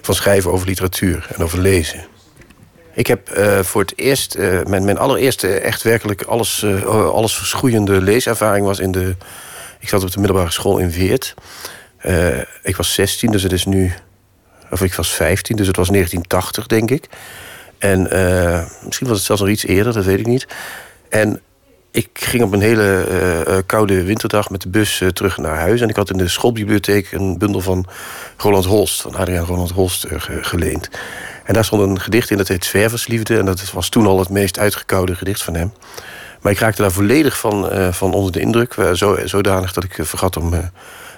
van 0.01 0.15
schrijven 0.15 0.51
over 0.51 0.67
literatuur 0.67 1.27
en 1.35 1.43
over 1.43 1.59
lezen. 1.59 2.05
Ik 2.93 3.07
heb 3.07 3.29
eh, 3.29 3.59
voor 3.59 3.81
het 3.81 3.93
eerst, 3.95 4.37
mijn, 4.67 4.85
mijn 4.85 4.97
allereerste 4.97 5.59
echt 5.59 5.83
werkelijk 5.83 6.21
alles, 6.21 6.65
alles 6.85 7.35
verschroeiende 7.35 8.01
leeservaring 8.01 8.65
was 8.65 8.79
in 8.79 8.91
de. 8.91 9.15
Ik 9.79 9.89
zat 9.89 10.03
op 10.03 10.11
de 10.11 10.19
middelbare 10.19 10.51
school 10.51 10.77
in 10.77 10.91
Weert. 10.91 11.33
Ik 12.63 12.75
was 12.75 12.93
16, 12.93 13.31
dus 13.31 13.43
het 13.43 13.51
is 13.51 13.65
nu. 13.65 13.93
Of 14.69 14.81
ik 14.81 14.93
was 14.93 15.09
15, 15.09 15.55
dus 15.55 15.67
het 15.67 15.75
was 15.75 15.87
1980, 15.87 16.67
denk 16.67 16.91
ik. 16.91 17.07
En 17.77 18.01
misschien 18.85 19.07
was 19.07 19.17
het 19.17 19.25
zelfs 19.25 19.41
nog 19.41 19.51
iets 19.51 19.65
eerder, 19.65 19.93
dat 19.93 20.05
weet 20.05 20.19
ik 20.19 20.27
niet. 20.27 20.47
En 21.09 21.41
ik 21.97 22.09
ging 22.13 22.43
op 22.43 22.53
een 22.53 22.61
hele 22.61 23.03
eh, 23.09 23.41
eh, 23.57 23.63
koude 23.65 24.03
winterdag 24.03 24.49
met 24.49 24.61
de 24.61 24.69
bus 24.69 25.01
eh, 25.01 25.07
terug 25.07 25.37
naar 25.37 25.55
huis. 25.57 25.81
En 25.81 25.89
ik 25.89 25.95
had 25.95 26.09
in 26.09 26.17
de 26.17 26.27
schoolbibliotheek 26.27 27.11
een 27.11 27.37
bundel 27.37 27.61
van 27.61 27.85
Roland 28.37 28.65
Holst, 28.65 29.01
van 29.01 29.15
Adriaan 29.15 29.45
Roland 29.45 29.71
Holst, 29.71 30.05
ge- 30.09 30.43
geleend. 30.43 30.89
En 31.43 31.53
daar 31.53 31.65
stond 31.65 31.81
een 31.81 31.99
gedicht 31.99 32.29
in 32.29 32.37
dat 32.37 32.47
heet 32.47 32.65
Zwerversliefde. 32.65 33.37
En 33.37 33.45
dat 33.45 33.71
was 33.71 33.89
toen 33.89 34.05
al 34.07 34.19
het 34.19 34.29
meest 34.29 34.59
uitgekoude 34.59 35.15
gedicht 35.15 35.43
van 35.43 35.53
hem. 35.55 35.73
Maar 36.41 36.51
ik 36.51 36.59
raakte 36.59 36.81
daar 36.81 36.91
volledig 36.91 37.37
van, 37.37 37.69
van 37.93 38.13
onder 38.13 38.31
de 38.31 38.39
indruk. 38.39 38.75
Zo, 38.93 39.17
zodanig 39.25 39.73
dat 39.73 39.83
ik 39.83 39.97
vergat 40.01 40.37
om 40.37 40.53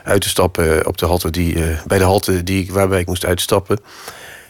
uit 0.03 0.21
te 0.21 0.30
stappen 0.30 0.88
op 0.88 0.97
de 0.97 1.05
halte 1.05 1.30
die, 1.30 1.63
bij 1.88 1.97
de 1.97 2.03
halte 2.03 2.43
die, 2.43 2.69
waarbij 2.71 2.99
ik 2.99 3.07
moest 3.07 3.25
uitstappen. 3.25 3.80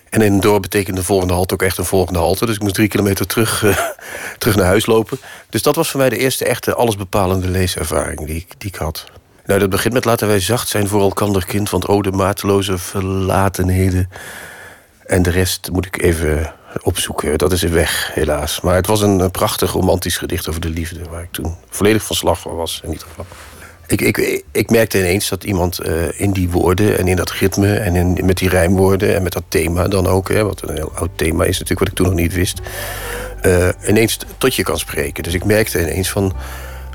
En 0.10 0.22
in 0.22 0.34
een 0.34 0.40
dorp 0.40 0.62
betekende 0.62 1.00
de 1.00 1.06
volgende 1.06 1.34
halte 1.34 1.54
ook 1.54 1.62
echt 1.62 1.78
een 1.78 1.86
volgende 1.86 2.20
halte. 2.20 2.46
Dus 2.46 2.56
ik 2.56 2.62
moest 2.62 2.74
drie 2.74 2.88
kilometer 2.88 3.28
terug, 3.28 3.64
eh, 3.64 3.78
terug 4.38 4.56
naar 4.56 4.66
huis 4.66 4.86
lopen. 4.86 5.20
Dus 5.50 5.62
dat 5.62 5.76
was 5.76 5.90
voor 5.90 6.00
mij 6.00 6.10
de 6.10 6.18
eerste 6.18 6.46
echte 6.46 6.74
allesbepalende 6.76 7.48
leeservaring 7.48 8.26
die 8.26 8.36
ik, 8.36 8.54
die 8.58 8.70
ik 8.70 8.76
had. 8.76 9.06
Nou, 9.46 9.60
dat 9.60 9.70
begint 9.70 9.94
met 9.94 10.06
laten 10.06 10.28
wij 10.28 10.40
zacht 10.40 10.68
zijn 10.68 10.88
voor 10.88 11.02
elkander 11.02 11.46
kind... 11.46 11.70
want 11.70 11.88
o 11.88 12.02
de 12.02 12.12
mateloze 12.12 12.78
verlatenheden. 12.78 14.10
En 15.06 15.22
de 15.22 15.30
rest 15.30 15.70
moet 15.72 15.86
ik 15.86 16.02
even 16.02 16.54
opzoeken. 16.82 17.38
Dat 17.38 17.52
is 17.52 17.62
weg, 17.62 18.12
helaas. 18.14 18.62
Maar 18.62 18.76
het 18.76 18.88
was 18.88 19.02
een, 19.02 19.32
prachtig 19.32 19.72
romantisch 19.72 20.18
gedicht 20.18 20.50
over 20.50 20.62
de 20.62 20.70
liefde... 20.70 21.00
waar 21.10 21.24
ik 21.24 21.32
toen 21.32 21.56
volledig 21.70 22.04
van 22.04 22.16
slag 22.16 22.44
was, 22.44 22.82
in 22.84 22.92
ieder 22.92 23.08
geval. 23.08 23.26
Ik, 23.90 24.02
ik, 24.02 24.44
ik 24.52 24.70
merkte 24.70 24.98
ineens 24.98 25.30
dat 25.30 25.44
iemand 25.44 25.80
eh, 25.80 25.94
in 26.16 26.32
die 26.32 26.50
woorden 26.50 26.98
en 26.98 27.08
in 27.08 27.16
dat 27.16 27.32
ritme... 27.32 27.76
en 27.76 27.96
in, 27.96 28.20
met 28.24 28.38
die 28.38 28.50
rijmwoorden 28.50 29.16
en 29.16 29.24
met 29.24 29.32
dat 29.32 29.44
thema 29.48 29.88
dan 29.88 30.08
ook... 30.08 30.30
Hè, 30.30 30.44
wat 30.44 30.62
een 30.62 30.76
heel 30.76 30.92
oud 30.96 31.10
thema 31.16 31.44
is 31.44 31.60
natuurlijk, 31.60 31.80
wat 31.80 31.88
ik 31.88 31.96
toen 31.96 32.06
nog 32.06 32.16
niet 32.16 32.34
wist... 32.34 32.60
eh, 33.42 33.70
ineens 33.88 34.18
tot 34.38 34.56
je 34.56 34.64
kan 34.64 34.80
spreken. 34.80 35.24
Dus 35.24 35.34
ik 35.34 35.44
merkte 35.44 35.82
ineens 35.82 36.10
van... 36.10 36.34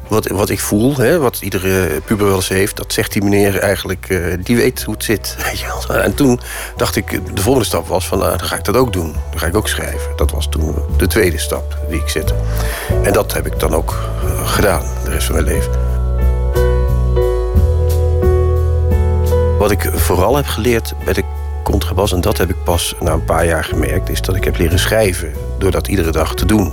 Wat, 0.08 0.26
wat 0.26 0.50
ik 0.50 0.60
voel, 0.60 0.96
hè, 0.96 1.18
wat 1.18 1.40
iedere 1.40 2.00
puber 2.04 2.26
wel 2.26 2.36
eens 2.36 2.48
heeft... 2.48 2.76
dat 2.76 2.92
zegt 2.92 3.12
die 3.12 3.22
meneer 3.22 3.58
eigenlijk, 3.58 4.06
eh, 4.08 4.18
die 4.42 4.56
weet 4.56 4.82
hoe 4.82 4.94
het 4.94 5.04
zit. 5.04 5.36
En 5.88 6.14
toen 6.14 6.40
dacht 6.76 6.96
ik, 6.96 7.36
de 7.36 7.42
volgende 7.42 7.66
stap 7.66 7.86
was 7.86 8.06
van... 8.06 8.18
nou, 8.18 8.36
dan 8.36 8.46
ga 8.46 8.56
ik 8.56 8.64
dat 8.64 8.76
ook 8.76 8.92
doen. 8.92 9.12
Dan 9.30 9.40
ga 9.40 9.46
ik 9.46 9.56
ook 9.56 9.68
schrijven. 9.68 10.16
Dat 10.16 10.30
was 10.30 10.48
toen 10.48 10.74
de 10.96 11.06
tweede 11.06 11.38
stap 11.38 11.78
die 11.88 12.00
ik 12.00 12.08
zette. 12.08 12.34
En 13.02 13.12
dat 13.12 13.32
heb 13.32 13.46
ik 13.46 13.58
dan 13.58 13.74
ook 13.74 13.94
gedaan, 14.44 14.82
de 15.04 15.10
rest 15.10 15.26
van 15.26 15.34
mijn 15.34 15.46
leven. 15.46 15.93
Wat 19.64 19.72
ik 19.72 19.90
vooral 19.94 20.36
heb 20.36 20.46
geleerd 20.46 20.94
bij 21.04 21.12
de 21.12 21.24
contrabas... 21.62 22.12
en 22.12 22.20
dat 22.20 22.38
heb 22.38 22.50
ik 22.50 22.64
pas 22.64 22.94
na 23.00 23.12
een 23.12 23.24
paar 23.24 23.46
jaar 23.46 23.64
gemerkt... 23.64 24.08
is 24.08 24.20
dat 24.20 24.36
ik 24.36 24.44
heb 24.44 24.58
leren 24.58 24.78
schrijven 24.78 25.32
door 25.58 25.70
dat 25.70 25.88
iedere 25.88 26.10
dag 26.10 26.34
te 26.34 26.46
doen. 26.46 26.72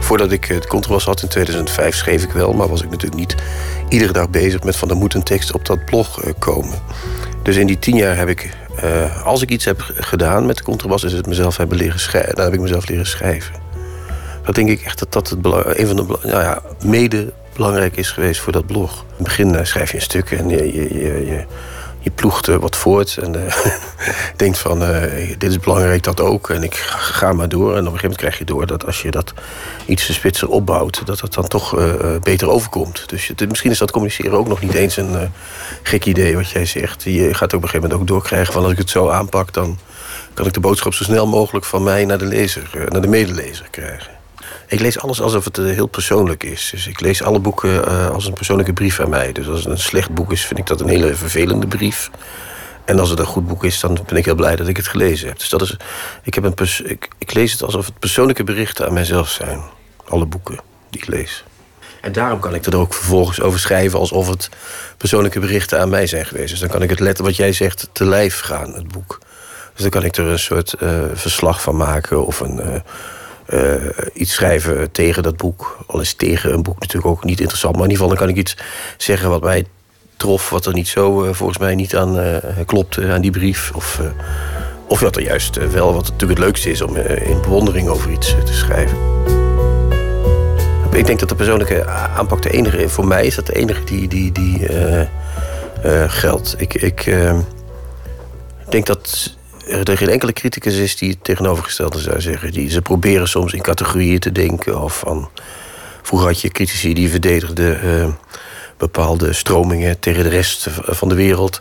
Voordat 0.00 0.32
ik 0.32 0.48
eh, 0.48 0.60
de 0.60 0.66
contrabas 0.66 1.04
had 1.04 1.22
in 1.22 1.28
2005 1.28 1.96
schreef 1.96 2.22
ik 2.22 2.30
wel... 2.30 2.52
maar 2.52 2.68
was 2.68 2.82
ik 2.82 2.90
natuurlijk 2.90 3.20
niet 3.20 3.34
iedere 3.88 4.12
dag 4.12 4.30
bezig 4.30 4.62
met 4.62 4.76
van... 4.76 4.90
er 4.90 4.96
moet 4.96 5.14
een 5.14 5.22
tekst 5.22 5.52
op 5.52 5.64
dat 5.66 5.84
blog 5.84 6.22
eh, 6.22 6.32
komen. 6.38 6.78
Dus 7.42 7.56
in 7.56 7.66
die 7.66 7.78
tien 7.78 7.96
jaar 7.96 8.16
heb 8.16 8.28
ik... 8.28 8.56
eh, 8.76 9.26
als 9.26 9.42
ik 9.42 9.50
iets 9.50 9.64
heb 9.64 9.92
gedaan 9.94 10.46
met 10.46 10.56
de 10.56 10.62
contrabas... 10.62 11.04
is 11.04 11.12
het 11.12 11.26
mezelf 11.26 11.56
hebben 11.56 11.76
leren 11.76 12.00
schrijven. 12.00 12.34
Dan 12.34 12.44
heb 12.44 12.54
ik 12.54 12.60
mezelf 12.60 12.88
leren 12.88 13.06
schrijven. 13.06 13.54
Dat 14.44 14.54
denk 14.54 14.68
ik 14.68 14.80
echt 14.80 14.98
dat 14.98 15.12
dat 15.12 15.28
het 15.28 15.38
een 15.78 15.86
van 15.86 15.96
de 15.96 16.18
nou 16.22 16.42
ja, 16.42 16.62
mede 16.84 17.32
belangrijk 17.54 17.96
is 17.96 18.10
geweest 18.10 18.40
voor 18.40 18.52
dat 18.52 18.66
blog. 18.66 19.00
In 19.00 19.06
het 19.16 19.22
begin 19.24 19.54
eh, 19.54 19.64
schrijf 19.64 19.90
je 19.90 19.96
een 19.96 20.02
stuk 20.02 20.30
en 20.30 20.48
je, 20.48 20.72
je, 20.74 21.26
je, 21.26 21.44
je 22.04 22.10
ploegt 22.10 22.46
er 22.46 22.60
wat 22.60 22.76
voort. 22.76 23.16
En 23.16 23.46
eh, 23.46 23.56
denkt 24.36 24.58
van, 24.58 24.84
eh, 24.84 25.34
dit 25.38 25.50
is 25.50 25.58
belangrijk, 25.58 26.02
dat 26.02 26.20
ook. 26.20 26.50
En 26.50 26.62
ik 26.62 26.74
ga, 26.74 27.32
maar 27.32 27.48
door. 27.48 27.70
En 27.70 27.70
op 27.70 27.76
een 27.76 27.84
gegeven 27.84 28.00
moment 28.02 28.20
krijg 28.20 28.38
je 28.38 28.44
door 28.44 28.66
dat 28.66 28.86
als 28.86 29.02
je 29.02 29.10
dat 29.10 29.32
iets 29.86 30.12
spitser 30.14 30.48
opbouwt... 30.48 31.06
dat 31.06 31.20
het 31.20 31.34
dan 31.34 31.48
toch 31.48 31.78
eh, 31.78 32.14
eh, 32.14 32.22
beter 32.22 32.48
overkomt. 32.48 33.08
Dus 33.08 33.32
misschien 33.48 33.70
is 33.70 33.78
dat 33.78 33.90
communiceren 33.90 34.38
ook 34.38 34.48
nog 34.48 34.60
niet 34.60 34.74
eens 34.74 34.96
een 34.96 35.14
eh, 35.14 35.28
gek 35.82 36.04
idee 36.04 36.36
wat 36.36 36.50
jij 36.50 36.66
zegt. 36.66 37.02
Je 37.02 37.34
gaat 37.34 37.52
op 37.52 37.62
een 37.62 37.68
gegeven 37.68 37.80
moment 37.80 38.00
ook 38.00 38.06
doorkrijgen 38.06 38.52
van... 38.52 38.62
als 38.62 38.72
ik 38.72 38.78
het 38.78 38.90
zo 38.90 39.08
aanpak, 39.08 39.52
dan 39.52 39.78
kan 40.34 40.46
ik 40.46 40.52
de 40.52 40.60
boodschap 40.60 40.94
zo 40.94 41.04
snel 41.04 41.26
mogelijk... 41.26 41.64
van 41.64 41.82
mij 41.82 42.04
naar 42.04 42.18
de 42.18 42.24
lezer, 42.24 42.70
eh, 42.74 42.86
naar 42.86 43.00
de 43.00 43.08
medelezer 43.08 43.66
krijgen. 43.70 44.23
Ik 44.66 44.80
lees 44.80 44.98
alles 44.98 45.20
alsof 45.20 45.44
het 45.44 45.58
eh, 45.58 45.64
heel 45.64 45.86
persoonlijk 45.86 46.42
is. 46.42 46.68
Dus 46.70 46.86
ik 46.86 47.00
lees 47.00 47.22
alle 47.22 47.38
boeken 47.38 47.86
eh, 47.86 48.10
als 48.10 48.26
een 48.26 48.32
persoonlijke 48.32 48.72
brief 48.72 49.00
aan 49.00 49.08
mij. 49.08 49.32
Dus 49.32 49.48
als 49.48 49.58
het 49.58 49.68
een 49.68 49.78
slecht 49.78 50.10
boek 50.10 50.32
is, 50.32 50.46
vind 50.46 50.58
ik 50.58 50.66
dat 50.66 50.80
een 50.80 50.88
hele 50.88 51.14
vervelende 51.14 51.66
brief. 51.66 52.10
En 52.84 52.98
als 52.98 53.10
het 53.10 53.18
een 53.18 53.26
goed 53.26 53.46
boek 53.46 53.64
is, 53.64 53.80
dan 53.80 53.98
ben 54.06 54.16
ik 54.16 54.24
heel 54.24 54.34
blij 54.34 54.56
dat 54.56 54.68
ik 54.68 54.76
het 54.76 54.86
gelezen 54.86 55.28
heb. 55.28 55.38
Dus 55.38 55.48
dat 55.48 55.62
is, 55.62 55.76
ik, 56.22 56.34
heb 56.34 56.44
een 56.44 56.68
ik, 57.18 57.34
lees 57.34 57.52
het 57.52 57.62
alsof 57.62 57.86
het 57.86 57.98
persoonlijke 57.98 58.44
berichten 58.44 58.86
aan 58.86 58.92
mijzelf 58.92 59.28
zijn. 59.28 59.62
Alle 60.04 60.26
boeken 60.26 60.60
die 60.90 61.00
ik 61.00 61.06
lees. 61.06 61.44
En 62.00 62.12
daarom 62.12 62.40
kan 62.40 62.54
ik 62.54 62.66
er 62.66 62.76
ook 62.76 62.94
vervolgens 62.94 63.40
over 63.40 63.60
schrijven 63.60 63.98
alsof 63.98 64.28
het 64.28 64.48
persoonlijke 64.96 65.40
berichten 65.40 65.80
aan 65.80 65.88
mij 65.88 66.06
zijn 66.06 66.26
geweest. 66.26 66.50
Dus 66.50 66.60
dan 66.60 66.68
kan 66.68 66.82
ik 66.82 66.90
het 66.90 67.00
letten 67.00 67.24
wat 67.24 67.36
jij 67.36 67.52
zegt 67.52 67.88
te 67.92 68.04
lijf 68.04 68.40
gaan, 68.40 68.74
het 68.74 68.88
boek. 68.88 69.18
Dus 69.72 69.82
dan 69.82 69.90
kan 69.90 70.04
ik 70.04 70.16
er 70.16 70.26
een 70.26 70.38
soort 70.38 70.72
eh, 70.72 71.00
verslag 71.12 71.62
van 71.62 71.76
maken 71.76 72.26
of 72.26 72.40
een, 72.40 72.82
eh, 73.46 73.74
iets 74.12 74.34
schrijven 74.34 74.90
tegen 74.90 75.22
dat 75.22 75.36
boek. 75.36 75.78
Al 75.86 76.00
is 76.00 76.14
tegen 76.14 76.52
een 76.52 76.62
boek 76.62 76.80
natuurlijk 76.80 77.06
ook 77.06 77.24
niet 77.24 77.40
interessant. 77.40 77.74
Maar 77.74 77.84
in 77.84 77.90
ieder 77.90 78.04
geval 78.04 78.18
dan 78.18 78.26
kan 78.26 78.36
ik 78.36 78.42
iets 78.42 78.56
zeggen 78.96 79.28
wat 79.28 79.42
mij 79.42 79.66
trof... 80.16 80.50
wat 80.50 80.66
er 80.66 80.72
niet 80.72 80.88
zo 80.88 81.24
eh, 81.24 81.34
volgens 81.34 81.58
mij 81.58 81.74
niet 81.74 81.96
aan 81.96 82.18
eh, 82.18 82.36
klopte, 82.66 83.12
aan 83.12 83.20
die 83.20 83.30
brief. 83.30 83.72
Of, 83.74 84.00
of 84.88 85.00
wat 85.00 85.16
er 85.16 85.22
juist 85.22 85.70
wel, 85.72 85.94
wat 85.94 86.02
natuurlijk 86.02 86.38
het 86.38 86.48
leukste 86.48 86.70
is... 86.70 86.80
om 86.80 86.96
in 86.96 87.40
bewondering 87.40 87.88
over 87.88 88.10
iets 88.10 88.34
te 88.44 88.54
schrijven. 88.54 88.98
Ik 90.92 91.06
denk 91.06 91.18
dat 91.20 91.28
de 91.28 91.34
persoonlijke 91.34 91.86
aanpak 91.86 92.42
de 92.42 92.50
enige... 92.50 92.88
voor 92.88 93.06
mij 93.06 93.26
is 93.26 93.34
dat 93.34 93.46
de 93.46 93.54
enige 93.54 93.84
die, 93.84 94.08
die, 94.08 94.32
die 94.32 94.66
geldt. 96.08 96.54
Ik, 96.58 96.74
ik 96.74 97.16
denk 98.68 98.86
dat 98.86 99.36
er 99.66 99.96
geen 99.96 100.08
enkele 100.08 100.32
criticus 100.32 100.76
is 100.76 100.96
die 100.96 101.10
het 101.10 101.24
tegenovergestelde 101.24 101.98
zou 101.98 102.20
zeggen. 102.20 102.52
Die, 102.52 102.70
ze 102.70 102.82
proberen 102.82 103.28
soms 103.28 103.52
in 103.52 103.62
categorieën 103.62 104.18
te 104.18 104.32
denken. 104.32 104.80
Of 104.80 104.98
van, 104.98 105.28
vroeger 106.02 106.28
had 106.28 106.40
je 106.40 106.48
critici 106.48 106.94
die 106.94 107.10
verdedigden 107.10 107.82
eh, 107.82 108.06
bepaalde 108.76 109.32
stromingen 109.32 109.98
tegen 109.98 110.22
de 110.22 110.28
rest 110.28 110.66
van 110.70 111.08
de 111.08 111.14
wereld. 111.14 111.60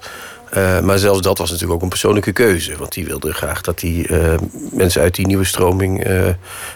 Eh, 0.49 0.79
maar 0.79 0.99
zelfs 0.99 1.21
dat 1.21 1.37
was 1.37 1.49
natuurlijk 1.49 1.75
ook 1.75 1.83
een 1.83 1.89
persoonlijke 1.89 2.31
keuze. 2.31 2.77
Want 2.77 2.93
die 2.93 3.05
wilden 3.05 3.33
graag 3.33 3.61
dat 3.61 3.79
die 3.79 4.07
eh, 4.07 4.33
mensen 4.71 5.01
uit 5.01 5.15
die 5.15 5.27
nieuwe 5.27 5.43
stroming... 5.43 6.03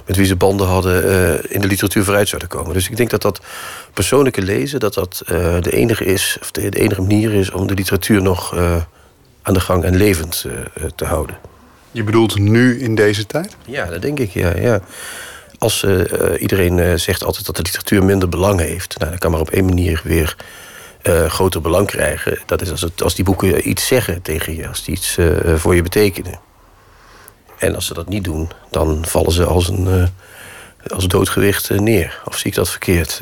met 0.05 0.15
wie 0.15 0.25
ze 0.25 0.36
banden 0.36 0.67
hadden, 0.67 1.03
in 1.51 1.61
de 1.61 1.67
literatuur 1.67 2.03
vooruit 2.03 2.28
zouden 2.28 2.49
komen. 2.49 2.73
Dus 2.73 2.89
ik 2.89 2.97
denk 2.97 3.09
dat 3.09 3.21
dat 3.21 3.41
persoonlijke 3.93 4.41
lezen... 4.41 4.80
dat 4.80 4.93
dat 4.93 5.21
de 5.61 5.71
enige 5.71 6.05
is, 6.05 6.38
of 6.41 6.51
de, 6.51 6.69
de 6.69 6.80
enige 6.80 7.01
manier 7.01 7.34
is 7.34 7.51
om 7.51 7.67
de 7.67 7.73
literatuur 7.73 8.21
nog... 8.21 8.55
aan 9.47 9.53
de 9.53 9.59
gang 9.59 9.83
en 9.83 9.95
levend 9.95 10.45
eh, 10.45 10.53
eh, 10.53 10.91
te 10.95 11.05
houden. 11.05 11.37
Je 11.91 12.03
bedoelt 12.03 12.37
nu 12.37 12.79
in 12.79 12.95
deze 12.95 13.25
tijd? 13.25 13.55
Ja, 13.65 13.85
dat 13.85 14.01
denk 14.01 14.19
ik, 14.19 14.31
ja. 14.31 14.57
ja. 14.57 14.79
Als 15.57 15.83
eh, 15.83 16.41
iedereen 16.41 16.99
zegt 16.99 17.23
altijd 17.23 17.45
dat 17.45 17.55
de 17.55 17.61
literatuur 17.61 18.03
minder 18.03 18.29
belang 18.29 18.59
heeft... 18.59 18.97
Nou, 18.97 19.09
dan 19.09 19.19
kan 19.19 19.31
maar 19.31 19.39
op 19.39 19.49
één 19.49 19.65
manier 19.65 20.01
weer 20.03 20.35
groter 21.27 21.61
belang 21.61 21.87
krijgen. 21.87 22.39
Dat 22.45 22.61
is 22.61 22.71
als, 22.71 22.81
het, 22.81 23.01
als 23.01 23.15
die 23.15 23.25
boeken 23.25 23.69
iets 23.69 23.87
zeggen 23.87 24.21
tegen 24.21 24.55
je, 24.55 24.67
als 24.67 24.83
die 24.83 24.95
iets 24.95 25.17
voor 25.55 25.75
je 25.75 25.81
betekenen. 25.81 26.39
En 27.57 27.75
als 27.75 27.85
ze 27.85 27.93
dat 27.93 28.09
niet 28.09 28.23
doen, 28.23 28.49
dan 28.69 29.05
vallen 29.05 29.31
ze 29.31 29.45
als 29.45 29.67
een 29.69 30.09
als 30.87 31.07
doodgewicht 31.07 31.69
neer. 31.69 32.21
Of 32.25 32.37
zie 32.37 32.49
ik 32.49 32.55
dat 32.55 32.69
verkeerd? 32.69 33.21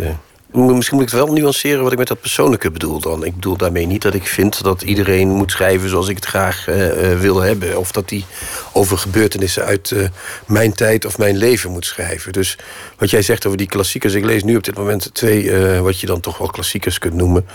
Misschien 0.56 0.98
moet 0.98 1.06
ik 1.06 1.12
het 1.12 1.26
wel 1.26 1.34
nuanceren 1.34 1.84
wat 1.84 1.92
ik 1.92 1.98
met 1.98 2.08
dat 2.08 2.22
persoonlijke 2.22 2.72
bedoel 2.72 3.00
dan. 3.00 3.26
Ik 3.26 3.36
bedoel 3.36 3.58
daarmee 3.58 3.86
niet 3.86 4.02
dat 4.02 4.14
ik 4.14 4.28
vind 4.28 4.64
dat 4.64 4.82
iedereen 4.82 5.28
moet 5.28 5.52
schrijven 5.52 5.90
zoals 5.90 6.08
ik 6.08 6.16
het 6.16 6.26
graag 6.26 6.68
eh, 6.68 7.12
eh, 7.12 7.20
wil 7.20 7.42
hebben. 7.42 7.78
Of 7.78 7.92
dat 7.92 8.10
die 8.10 8.26
over 8.74 8.98
gebeurtenissen 8.98 9.66
uit 9.66 9.92
eh, 9.92 10.08
mijn 10.48 10.74
tijd 10.74 11.06
of 11.06 11.18
mijn 11.18 11.38
leven 11.38 11.72
moet 11.72 11.86
schrijven. 11.86 12.32
Dus 12.32 12.58
wat 12.98 13.10
jij 13.10 13.22
zegt 13.22 13.46
over 13.46 13.58
die 13.58 13.68
klassiekers. 13.68 14.14
Ik 14.14 14.26
lees 14.26 14.44
nu 14.44 14.56
op 14.56 14.64
dit 14.64 14.78
moment 14.78 15.10
twee, 15.14 15.52
wat 15.82 16.00
je 16.00 16.08
dan 16.08 16.20
toch 16.20 16.38
wel 16.38 16.48
klassiekers 16.48 17.00
kunt 17.00 17.14
noemen. 17.14 17.46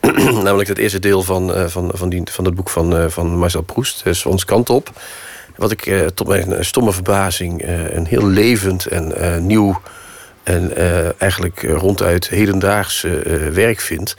Namelijk 0.44 0.68
het 0.68 0.78
eerste 0.78 0.98
deel 0.98 1.22
van, 1.22 1.70
van, 1.70 1.90
van, 1.94 2.08
die, 2.08 2.22
van 2.30 2.44
het 2.44 2.54
boek 2.54 2.70
van, 2.70 3.10
van 3.10 3.36
Marcel 3.38 3.62
Proust, 3.62 4.02
uh, 4.06 4.12
Swans 4.12 4.44
kant 4.44 4.70
op. 4.70 4.90
Wat 5.56 5.70
ik 5.70 6.10
tot 6.14 6.26
mijn 6.26 6.64
stomme 6.64 6.92
verbazing 6.92 7.62
een 7.92 8.06
heel 8.06 8.26
levend 8.26 8.86
en 8.86 9.46
nieuw 9.46 9.80
en 10.42 10.76
eh, 10.76 11.22
eigenlijk 11.22 11.62
eh, 11.62 11.74
ronduit 11.74 12.28
hedendaags 12.28 13.04
eh, 13.04 13.12
werk 13.52 13.80
vind. 13.80 14.14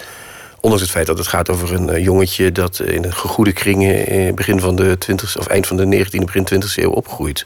Ondanks 0.59 0.83
het 0.83 0.93
feit 0.93 1.07
dat 1.07 1.17
het 1.17 1.27
gaat 1.27 1.49
over 1.49 1.73
een 1.73 2.01
jongetje 2.01 2.51
dat 2.51 2.79
in 2.79 3.03
een 3.03 3.13
gegoede 3.13 3.51
kringen 3.51 4.07
in 4.07 4.35
begin 4.35 4.59
van 4.59 4.75
de 4.75 4.97
20 4.97 5.37
of 5.37 5.47
eind 5.47 5.67
van 5.67 5.77
de 5.77 6.05
19e, 6.05 6.23
begin 6.23 6.47
20e 6.53 6.75
eeuw 6.75 6.91
opgroeit. 6.91 7.45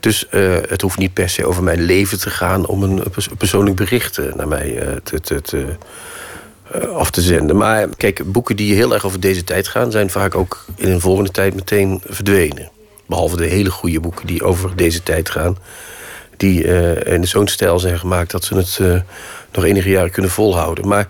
Dus 0.00 0.26
het 0.68 0.80
hoeft 0.80 0.98
niet 0.98 1.12
per 1.12 1.28
se 1.28 1.46
over 1.46 1.62
mijn 1.62 1.80
leven 1.80 2.20
te 2.20 2.30
gaan 2.30 2.66
om 2.66 2.82
een 2.82 3.02
pers- 3.10 3.28
persoonlijk 3.38 3.76
bericht 3.76 4.20
naar 4.34 4.48
mij 4.48 4.82
te, 5.02 5.20
te, 5.20 5.40
te, 5.40 5.66
af 6.94 7.10
te 7.10 7.20
zenden. 7.20 7.56
Maar 7.56 7.88
kijk, 7.96 8.32
boeken 8.32 8.56
die 8.56 8.74
heel 8.74 8.94
erg 8.94 9.04
over 9.06 9.20
deze 9.20 9.44
tijd 9.44 9.68
gaan, 9.68 9.90
zijn 9.90 10.10
vaak 10.10 10.34
ook 10.34 10.64
in 10.76 10.88
een 10.88 11.00
volgende 11.00 11.30
tijd 11.30 11.54
meteen 11.54 12.00
verdwenen. 12.04 12.70
Behalve 13.06 13.36
de 13.36 13.46
hele 13.46 13.70
goede 13.70 14.00
boeken 14.00 14.26
die 14.26 14.42
over 14.44 14.76
deze 14.76 15.02
tijd 15.02 15.30
gaan. 15.30 15.56
Die 16.42 16.64
eh, 16.64 17.14
in 17.14 17.28
zo'n 17.28 17.48
stijl 17.48 17.78
zijn 17.78 17.98
gemaakt 17.98 18.30
dat 18.30 18.44
ze 18.44 18.56
het 18.56 18.78
eh, 18.80 19.00
nog 19.52 19.64
enige 19.64 19.90
jaren 19.90 20.10
kunnen 20.10 20.30
volhouden. 20.30 20.88
Maar 20.88 21.08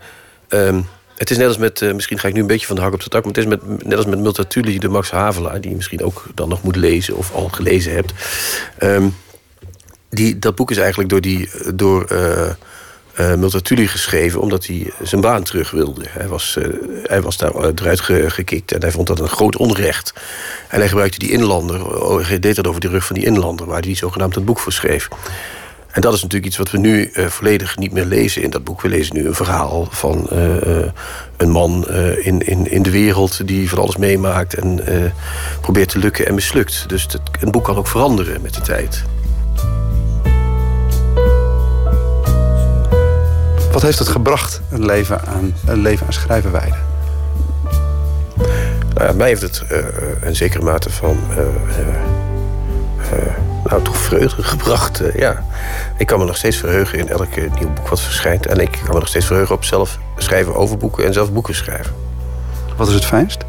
ehm, 0.49 0.81
het 1.17 1.31
is 1.31 1.37
net 1.37 1.47
als 1.47 1.57
met, 1.57 1.83
eh, 1.83 1.93
misschien 1.93 2.19
ga 2.19 2.29
ik 2.29 2.35
nu 2.35 2.41
een 2.41 2.47
beetje 2.47 2.67
van 2.67 2.77
de 2.77 2.83
hak 2.83 2.93
op 2.93 3.03
de 3.03 3.09
tak, 3.09 3.25
maar 3.25 3.33
het 3.33 3.43
is 3.43 3.49
met, 3.49 3.85
net 3.85 3.97
als 3.97 4.07
met 4.07 4.19
Multatuli, 4.19 4.79
de 4.79 4.89
Max 4.89 5.11
Havelaar, 5.11 5.61
die 5.61 5.71
je 5.71 5.77
misschien 5.77 6.03
ook 6.03 6.27
dan 6.35 6.49
nog 6.49 6.63
moet 6.63 6.77
lezen 6.77 7.17
of 7.17 7.33
al 7.35 7.49
gelezen 7.49 7.93
hebt. 7.93 8.13
Ehm, 8.79 9.09
die, 10.11 10.39
dat 10.39 10.55
boek 10.55 10.71
is 10.71 10.77
eigenlijk 10.77 11.09
door, 11.09 11.21
die, 11.21 11.51
door 11.75 12.07
eh 13.15 13.35
Multatuli 13.35 13.87
geschreven 13.89 14.41
omdat 14.41 14.67
hij 14.67 14.93
zijn 15.03 15.21
baan 15.21 15.43
terug 15.43 15.71
wilde. 15.71 16.03
Hij 16.09 16.29
was, 16.29 16.57
eh, 16.57 16.65
hij 17.03 17.23
was 17.23 17.37
daar 17.37 17.55
eh, 17.55 17.71
eruit 17.75 18.01
ge- 18.01 18.31
gekikt 18.31 18.73
en 18.73 18.81
hij 18.81 18.91
vond 18.91 19.07
dat 19.07 19.21
een 19.21 19.29
groot 19.29 19.57
onrecht. 19.57 20.13
En 20.69 20.79
hij 20.79 20.89
gebruikte 20.89 21.19
die 21.19 21.31
inlander, 21.31 22.03
oh, 22.03 22.27
hij 22.27 22.39
deed 22.39 22.57
dat 22.57 22.67
over 22.67 22.81
de 22.81 22.89
rug 22.89 23.05
van 23.05 23.17
die 23.17 23.25
inlander... 23.25 23.67
waar 23.67 23.81
hij 23.83 23.95
zogenaamd 23.95 24.35
het 24.35 24.45
boek 24.45 24.59
voor 24.59 24.73
schreef. 24.73 25.09
En 25.91 26.01
dat 26.01 26.15
is 26.15 26.23
natuurlijk 26.23 26.47
iets 26.49 26.59
wat 26.59 26.71
we 26.71 26.79
nu 26.79 27.11
volledig 27.15 27.79
niet 27.79 27.93
meer 27.93 28.05
lezen 28.05 28.43
in 28.43 28.51
dat 28.51 28.65
boek. 28.65 28.81
We 28.83 28.89
lezen 28.89 29.17
nu 29.17 29.27
een 29.27 29.35
verhaal 29.35 29.89
van 29.91 30.27
een 31.37 31.51
man 31.51 31.89
in, 32.19 32.41
in, 32.47 32.71
in 32.71 32.83
de 32.83 32.91
wereld... 32.91 33.47
die 33.47 33.69
van 33.69 33.79
alles 33.79 33.97
meemaakt 33.97 34.55
en 34.55 34.81
probeert 35.61 35.89
te 35.89 35.99
lukken 35.99 36.27
en 36.27 36.35
mislukt. 36.35 36.85
Dus 36.89 37.03
het, 37.03 37.19
een 37.41 37.51
boek 37.51 37.65
kan 37.65 37.77
ook 37.77 37.87
veranderen 37.87 38.43
met 38.43 38.55
de 38.55 38.61
tijd. 38.61 39.03
Wat 43.73 43.83
heeft 43.83 43.99
het 43.99 44.09
gebracht, 44.09 44.61
een 44.71 44.85
leven 44.85 45.21
aan, 45.27 45.55
een 45.67 45.79
leven 45.83 46.07
aan 46.07 46.13
schrijven 46.13 46.53
wijden? 46.53 46.79
Nou 48.95 49.07
ja, 49.07 49.13
mij 49.13 49.29
heeft 49.29 49.43
het 49.43 49.63
eh, 49.69 49.79
een 50.21 50.37
zekere 50.37 50.65
mate 50.65 50.91
van... 50.91 51.19
eh, 51.31 51.39
eh, 51.39 51.89
eh, 53.13 53.33
nou, 53.65 53.83
toch 53.83 53.97
vreugde 53.97 54.43
gebracht, 54.43 55.01
eh, 55.01 55.15
ja. 55.15 55.45
Ik 55.97 56.07
kan 56.07 56.19
me 56.19 56.25
nog 56.25 56.37
steeds 56.37 56.57
verheugen 56.57 56.99
in 56.99 57.09
elk 57.09 57.35
eh, 57.37 57.53
nieuw 57.59 57.73
boek 57.73 57.89
wat 57.89 58.01
verschijnt. 58.01 58.47
En 58.47 58.59
ik 58.59 58.71
kan 58.71 58.93
me 58.93 58.99
nog 58.99 59.09
steeds 59.09 59.27
verheugen 59.27 59.55
op 59.55 59.65
zelf 59.65 59.99
schrijven 60.17 60.55
over 60.55 60.77
boeken... 60.77 61.05
en 61.05 61.13
zelf 61.13 61.33
boeken 61.33 61.55
schrijven. 61.55 61.95
Wat 62.77 62.89
is 62.89 62.95
het 62.95 63.05
fijnst 63.05 63.45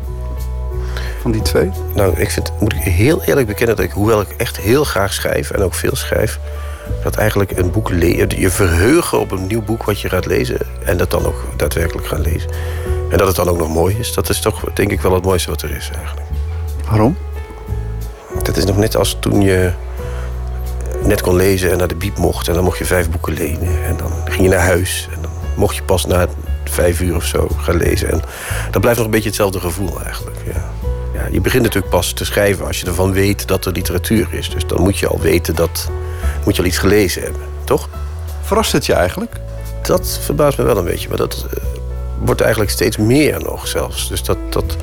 van 1.21 1.31
die 1.31 1.41
twee? 1.41 1.71
Nou, 1.95 2.19
ik 2.19 2.31
vind, 2.31 2.51
moet 2.59 2.73
ik 2.73 2.79
heel 2.81 3.23
eerlijk 3.23 3.47
bekennen 3.47 3.75
dat 3.75 3.85
ik, 3.85 3.91
hoewel 3.91 4.21
ik 4.21 4.29
echt 4.37 4.57
heel 4.57 4.83
graag 4.83 5.13
schrijf 5.13 5.51
en 5.51 5.61
ook 5.63 5.73
veel 5.73 5.95
schrijf, 5.95 6.39
dat 7.03 7.15
eigenlijk 7.15 7.57
een 7.57 7.71
boek 7.71 7.89
lezen, 7.89 8.39
je 8.39 8.49
verheugen 8.49 9.19
op 9.19 9.31
een 9.31 9.47
nieuw 9.47 9.61
boek 9.61 9.83
wat 9.83 10.01
je 10.01 10.09
gaat 10.09 10.25
lezen 10.25 10.57
en 10.85 10.97
dat 10.97 11.11
dan 11.11 11.25
ook 11.25 11.43
daadwerkelijk 11.57 12.07
gaan 12.07 12.21
lezen. 12.21 12.49
En 13.09 13.17
dat 13.17 13.27
het 13.27 13.35
dan 13.35 13.49
ook 13.49 13.57
nog 13.57 13.69
mooi 13.69 13.95
is, 13.99 14.13
dat 14.13 14.29
is 14.29 14.39
toch 14.39 14.73
denk 14.73 14.91
ik 14.91 15.01
wel 15.01 15.13
het 15.13 15.23
mooiste 15.23 15.49
wat 15.49 15.61
er 15.61 15.75
is 15.75 15.89
eigenlijk. 15.95 16.27
Waarom? 16.89 17.17
Dat 18.43 18.57
is 18.57 18.65
nog 18.65 18.77
net 18.77 18.95
als 18.95 19.17
toen 19.19 19.41
je 19.41 19.71
net 21.03 21.21
kon 21.21 21.35
lezen 21.35 21.71
en 21.71 21.77
naar 21.77 21.87
de 21.87 21.95
biep 21.95 22.17
mocht 22.17 22.47
en 22.47 22.53
dan 22.53 22.63
mocht 22.63 22.77
je 22.77 22.85
vijf 22.85 23.09
boeken 23.09 23.33
lenen 23.33 23.83
en 23.85 23.97
dan 23.97 24.11
ging 24.25 24.43
je 24.43 24.49
naar 24.49 24.65
huis 24.65 25.07
en 25.15 25.21
dan 25.21 25.31
mocht 25.55 25.75
je 25.75 25.83
pas 25.83 26.05
na 26.05 26.27
vijf 26.63 27.01
uur 27.01 27.15
of 27.15 27.25
zo 27.25 27.47
gaan 27.57 27.77
lezen. 27.77 28.11
En 28.11 28.21
dat 28.71 28.81
blijft 28.81 28.97
nog 28.97 29.07
een 29.07 29.13
beetje 29.13 29.27
hetzelfde 29.27 29.59
gevoel 29.59 30.01
eigenlijk. 30.03 30.37
Ja. 30.53 30.71
Ja, 31.13 31.27
je 31.31 31.41
begint 31.41 31.63
natuurlijk 31.63 31.93
pas 31.93 32.11
te 32.11 32.25
schrijven 32.25 32.65
als 32.65 32.79
je 32.79 32.85
ervan 32.85 33.11
weet 33.11 33.47
dat 33.47 33.65
er 33.65 33.71
literatuur 33.71 34.27
is. 34.31 34.49
Dus 34.49 34.67
dan 34.67 34.81
moet 34.81 34.97
je 34.97 35.07
al 35.07 35.19
weten 35.19 35.55
dat. 35.55 35.89
Moet 36.45 36.55
je 36.55 36.61
al 36.61 36.67
iets 36.67 36.77
gelezen 36.77 37.21
hebben, 37.21 37.41
toch? 37.63 37.89
Verrast 38.41 38.71
het 38.71 38.85
je 38.85 38.93
eigenlijk? 38.93 39.35
Dat 39.81 40.19
verbaast 40.21 40.57
me 40.57 40.63
wel 40.63 40.77
een 40.77 40.85
beetje, 40.85 41.07
maar 41.07 41.17
dat 41.17 41.45
eh, 41.51 41.63
wordt 42.19 42.41
eigenlijk 42.41 42.71
steeds 42.71 42.97
meer 42.97 43.41
nog 43.41 43.67
zelfs. 43.67 44.09
Dus 44.09 44.23
dat. 44.23 44.37
dat 44.49 44.77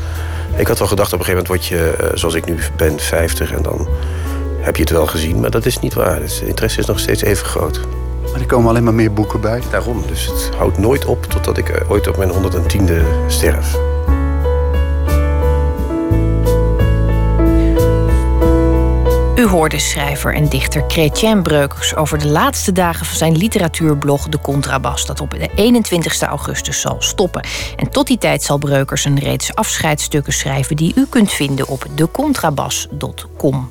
ik 0.57 0.67
had 0.67 0.79
wel 0.79 0.89
gedacht 0.89 1.13
op 1.13 1.19
een 1.19 1.25
gegeven 1.25 1.47
moment 1.47 1.71
word 1.71 1.81
je, 1.81 1.91
eh, 1.91 2.17
zoals 2.17 2.35
ik 2.35 2.45
nu 2.45 2.59
ben, 2.77 3.01
50 3.01 3.53
en 3.53 3.63
dan 3.63 3.89
heb 4.61 4.77
je 4.77 4.83
het 4.83 4.91
wel 4.91 5.07
gezien, 5.07 5.41
maar 5.41 5.51
dat 5.51 5.67
is 5.67 5.79
niet 5.79 5.95
waar. 5.95 6.21
Dus 6.21 6.39
de 6.39 6.47
interesse 6.47 6.81
is 6.81 6.87
nog 6.87 6.99
steeds 6.99 7.23
even 7.23 7.47
groot. 7.47 7.81
Maar 8.33 8.41
er 8.41 8.47
komen 8.47 8.69
alleen 8.69 8.85
maar 8.85 8.95
meer 8.95 9.13
boeken 9.13 9.41
bij. 9.41 9.63
Daarom, 9.71 10.03
dus 10.07 10.27
het 10.27 10.51
houdt 10.57 10.79
nooit 10.79 11.05
op 11.05 11.27
totdat 11.27 11.59
ik 11.59 11.69
eh, 11.69 11.91
ooit 11.91 12.09
op 12.09 12.17
mijn 12.17 12.31
110e 12.31 13.03
sterf. 13.27 13.77
Hoorde 19.51 19.79
schrijver 19.79 20.35
en 20.35 20.49
dichter 20.49 20.85
Chrétien 20.89 21.43
Breukers 21.43 21.97
over 21.97 22.19
de 22.19 22.29
laatste 22.29 22.73
dagen 22.73 23.07
van 23.07 23.17
zijn 23.17 23.37
literatuurblog 23.37 24.29
De 24.29 24.41
Contrabas, 24.41 25.07
dat 25.07 25.21
op 25.21 25.31
de 25.31 25.51
21 25.55 26.21
augustus 26.21 26.81
zal 26.81 26.97
stoppen. 26.99 27.47
En 27.77 27.91
tot 27.91 28.07
die 28.07 28.19
tijd 28.19 28.43
zal 28.43 28.59
Breukers 28.59 29.05
een 29.05 29.19
reeks 29.19 29.55
afscheidsstukken 29.55 30.33
schrijven 30.33 30.77
die 30.77 30.93
u 30.97 31.07
kunt 31.07 31.33
vinden 31.33 31.69
op 31.69 31.87
decontrabas.com. 31.95 33.71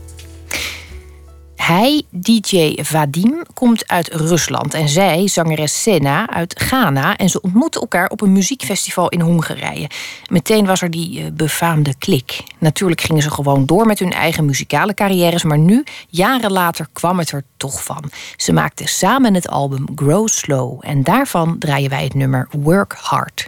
Hij, 1.69 2.03
DJ 2.09 2.77
Vadim, 2.81 3.43
komt 3.53 3.87
uit 3.87 4.07
Rusland 4.07 4.73
en 4.73 4.89
zij, 4.89 5.27
zangeres 5.27 5.81
Sena, 5.81 6.29
uit 6.29 6.59
Ghana. 6.59 7.17
En 7.17 7.29
ze 7.29 7.41
ontmoeten 7.41 7.81
elkaar 7.81 8.09
op 8.09 8.21
een 8.21 8.31
muziekfestival 8.31 9.09
in 9.09 9.21
Hongarije. 9.21 9.89
Meteen 10.29 10.65
was 10.65 10.81
er 10.81 10.89
die 10.89 11.23
eh, 11.23 11.31
befaamde 11.33 11.95
klik. 11.97 12.43
Natuurlijk 12.57 13.01
gingen 13.01 13.21
ze 13.21 13.31
gewoon 13.31 13.65
door 13.65 13.85
met 13.85 13.99
hun 13.99 14.11
eigen 14.11 14.45
muzikale 14.45 14.93
carrières, 14.93 15.43
maar 15.43 15.57
nu, 15.57 15.83
jaren 16.07 16.51
later, 16.51 16.87
kwam 16.93 17.19
het 17.19 17.31
er 17.31 17.43
toch 17.57 17.83
van. 17.83 18.11
Ze 18.35 18.53
maakten 18.53 18.87
samen 18.87 19.33
het 19.33 19.49
album 19.49 19.85
Grow 19.95 20.27
Slow 20.27 20.79
en 20.81 21.03
daarvan 21.03 21.57
draaien 21.59 21.89
wij 21.89 22.03
het 22.03 22.13
nummer 22.13 22.47
Work 22.51 22.93
Hard. 22.93 23.47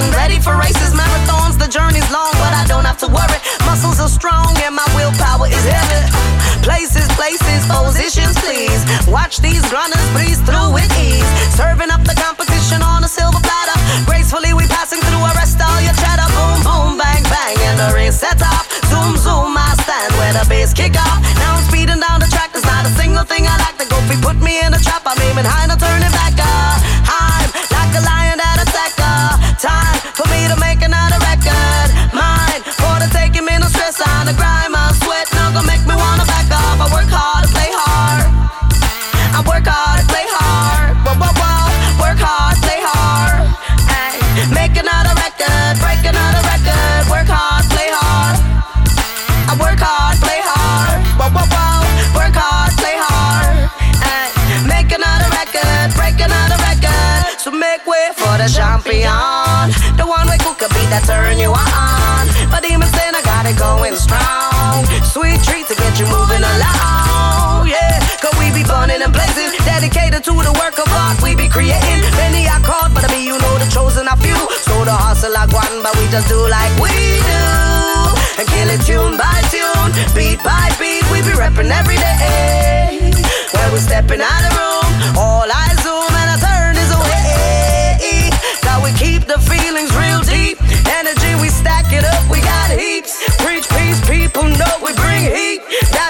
Getting 0.00 0.16
ready 0.16 0.38
for 0.40 0.56
races. 0.56 0.92
Marathons, 0.96 1.58
the 1.60 1.68
journey's 1.68 2.08
long, 2.10 2.32
but 2.40 2.52
I 2.56 2.64
don't 2.66 2.84
have 2.84 2.96
to 3.04 3.08
worry. 3.08 3.38
Muscles 3.68 4.00
are 4.00 4.08
strong 4.08 4.56
and 4.64 4.74
my 4.74 4.86
willpower 4.96 5.46
is 5.46 5.64
heavy. 5.68 6.00
Places, 6.64 7.08
places, 7.16 7.60
positions, 7.68 8.36
please. 8.40 8.80
Watch 9.08 9.38
these 9.40 9.60
runners 9.72 10.06
breeze 10.16 10.40
through 10.40 10.72
with 10.72 10.88
ease. 11.00 11.28
Serving 11.52 11.90
up 11.90 12.02
the 12.04 12.16
competition 12.16 12.80
on 12.82 13.04
a 13.04 13.08
silver 13.08 13.40
platter. 13.40 13.76
Gracefully, 14.08 14.52
we 14.54 14.64
passing 14.68 15.00
through, 15.04 15.24
arrest 15.36 15.60
all 15.60 15.80
your 15.80 15.96
chatter. 16.00 16.28
Boom, 16.32 16.58
boom, 16.64 16.90
bang, 16.96 17.22
bang, 17.28 17.56
and 17.68 17.76
the 17.80 17.88
ring 17.92 18.12
set 18.12 18.40
off. 18.40 18.68
Zoom, 18.88 19.16
zoom, 19.16 19.52
I 19.56 19.76
stand 19.84 20.12
where 20.16 20.32
the 20.32 20.44
bass 20.48 20.72
kick 20.72 20.96
off. 20.96 21.20
Now 21.40 21.56
I'm 21.56 21.64
speeding 21.68 22.00
down 22.00 22.20
the 22.20 22.30
track, 22.32 22.52
there's 22.52 22.64
not 22.64 22.86
a 22.86 22.92
single 22.96 23.24
thing 23.24 23.44
I 23.44 23.56
like 23.68 23.76
to 23.78 23.86
go. 23.88 23.96
If 24.08 24.20
put 24.22 24.36
me 24.40 24.60
in 24.64 24.72
a 24.72 24.80
trap, 24.80 25.02
I'm 25.04 25.20
aiming 25.20 25.44
high, 25.44 25.66
no 25.66 25.76
turning 25.76 26.12
back. 26.12 26.34
Uh. 26.38 27.09
Time 29.60 30.00
for 30.16 30.26
me 30.30 30.48
to 30.48 30.56
make 30.56 30.80
another 30.80 31.18
record. 31.20 31.88
Mine 32.14 32.62
for 32.80 32.96
the 32.96 33.10
taking 33.12 33.44
me 33.44 33.58
no 33.58 33.66
stress 33.66 34.00
on 34.00 34.24
the 34.24 34.32
grind. 34.32 34.72
My 34.72 34.90
sweat 35.04 35.28
not 35.34 35.52
gonna 35.52 35.66
make 35.66 35.84
me 35.86 35.94
wanna 35.94 36.24
back 36.24 36.50
off. 36.50 36.59
Champion. 58.80 59.96
The 59.96 60.06
one 60.06 60.26
with 60.26 60.40
cook 60.40 60.62
a 60.62 60.68
beat 60.72 60.88
that 60.88 61.04
turn 61.04 61.38
you 61.38 61.52
on. 61.52 62.24
But 62.48 62.64
even 62.64 62.88
saying 62.88 63.14
I 63.14 63.22
got 63.22 63.44
it 63.44 63.56
going 63.60 63.96
strong. 63.96 64.84
Sweet 65.04 65.40
treat 65.44 65.66
to 65.68 65.76
get 65.76 66.00
you 66.00 66.06
moving 66.08 66.40
along. 66.40 67.68
Yeah, 67.68 68.00
cause 68.20 68.34
we 68.40 68.48
be 68.56 68.64
burning 68.64 69.02
and 69.04 69.12
blazing. 69.12 69.52
Dedicated 69.64 70.24
to 70.24 70.32
the 70.32 70.54
work 70.56 70.80
of 70.80 70.88
art 70.96 71.20
we 71.22 71.36
be 71.36 71.48
creating. 71.48 72.00
Many 72.16 72.48
are 72.48 72.62
called, 72.64 72.96
but 72.96 73.04
I 73.04 73.08
mean, 73.12 73.26
you 73.28 73.36
know 73.36 73.54
the 73.60 73.68
chosen 73.68 74.08
are 74.08 74.20
few. 74.20 74.38
So 74.64 74.84
the 74.84 74.94
hustle 74.94 75.32
like 75.32 75.52
one, 75.52 75.84
but 75.84 75.92
we 76.00 76.08
just 76.08 76.28
do 76.28 76.40
like 76.48 76.72
we 76.80 76.92
do. 77.20 77.44
And 78.40 78.46
kill 78.48 78.68
it 78.72 78.82
tune 78.88 79.20
by 79.20 79.38
tune, 79.52 79.92
beat 80.16 80.40
by 80.40 80.72
beat. 80.80 81.04
We 81.12 81.20
be 81.20 81.36
repping 81.36 81.68
every 81.68 82.00
day. 82.00 83.12
When 83.52 83.68
we 83.72 83.78
stepping 83.80 84.24
out 84.24 84.44
of 84.48 84.52
room, 84.56 84.88
all 85.20 85.44
eyes 85.44 85.76
zoom 85.84 85.99
We 88.82 88.92
keep 88.96 89.26
the 89.26 89.38
feelings 89.38 89.92
real 89.96 90.22
deep. 90.22 90.56
Energy, 90.88 91.32
we 91.40 91.48
stack 91.48 91.92
it 91.92 92.04
up, 92.04 92.22
we 92.30 92.40
got 92.40 92.70
heaps. 92.70 93.20
Preach 93.38 93.68
peace, 93.76 94.00
people 94.08 94.44
know 94.44 94.74
we 94.82 94.92
bring 94.94 95.24
heat. 95.28 95.60
That 95.92 96.09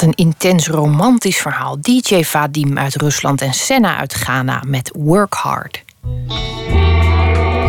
wat 0.00 0.08
een 0.08 0.24
intens 0.26 0.68
romantisch 0.68 1.38
verhaal. 1.38 1.80
DJ 1.80 2.22
Vadim 2.22 2.78
uit 2.78 2.94
Rusland 2.94 3.40
en 3.40 3.52
Senna 3.52 3.96
uit 3.96 4.14
Ghana 4.14 4.62
met 4.66 4.90
Work 4.94 5.34
Hard. 5.34 5.84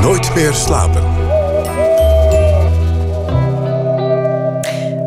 Nooit 0.02 0.36
meer 0.36 0.54
slapen. 0.54 1.04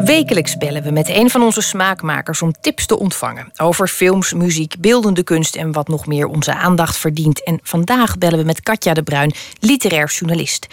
Wekelijks 0.04 0.56
bellen 0.56 0.82
we 0.82 0.90
met 0.90 1.08
een 1.08 1.30
van 1.30 1.42
onze 1.42 1.60
smaakmakers 1.60 2.42
om 2.42 2.52
tips 2.60 2.86
te 2.86 2.98
ontvangen 2.98 3.52
over 3.56 3.88
films, 3.88 4.32
muziek, 4.32 4.74
beeldende 4.78 5.22
kunst 5.22 5.56
en 5.56 5.72
wat 5.72 5.88
nog 5.88 6.06
meer 6.06 6.26
onze 6.26 6.54
aandacht 6.54 6.96
verdient. 6.96 7.44
En 7.44 7.60
vandaag 7.62 8.18
bellen 8.18 8.38
we 8.38 8.44
met 8.44 8.60
Katja 8.60 8.94
de 8.94 9.02
Bruin, 9.02 9.32
literair 9.58 10.08
journalist. 10.08 10.66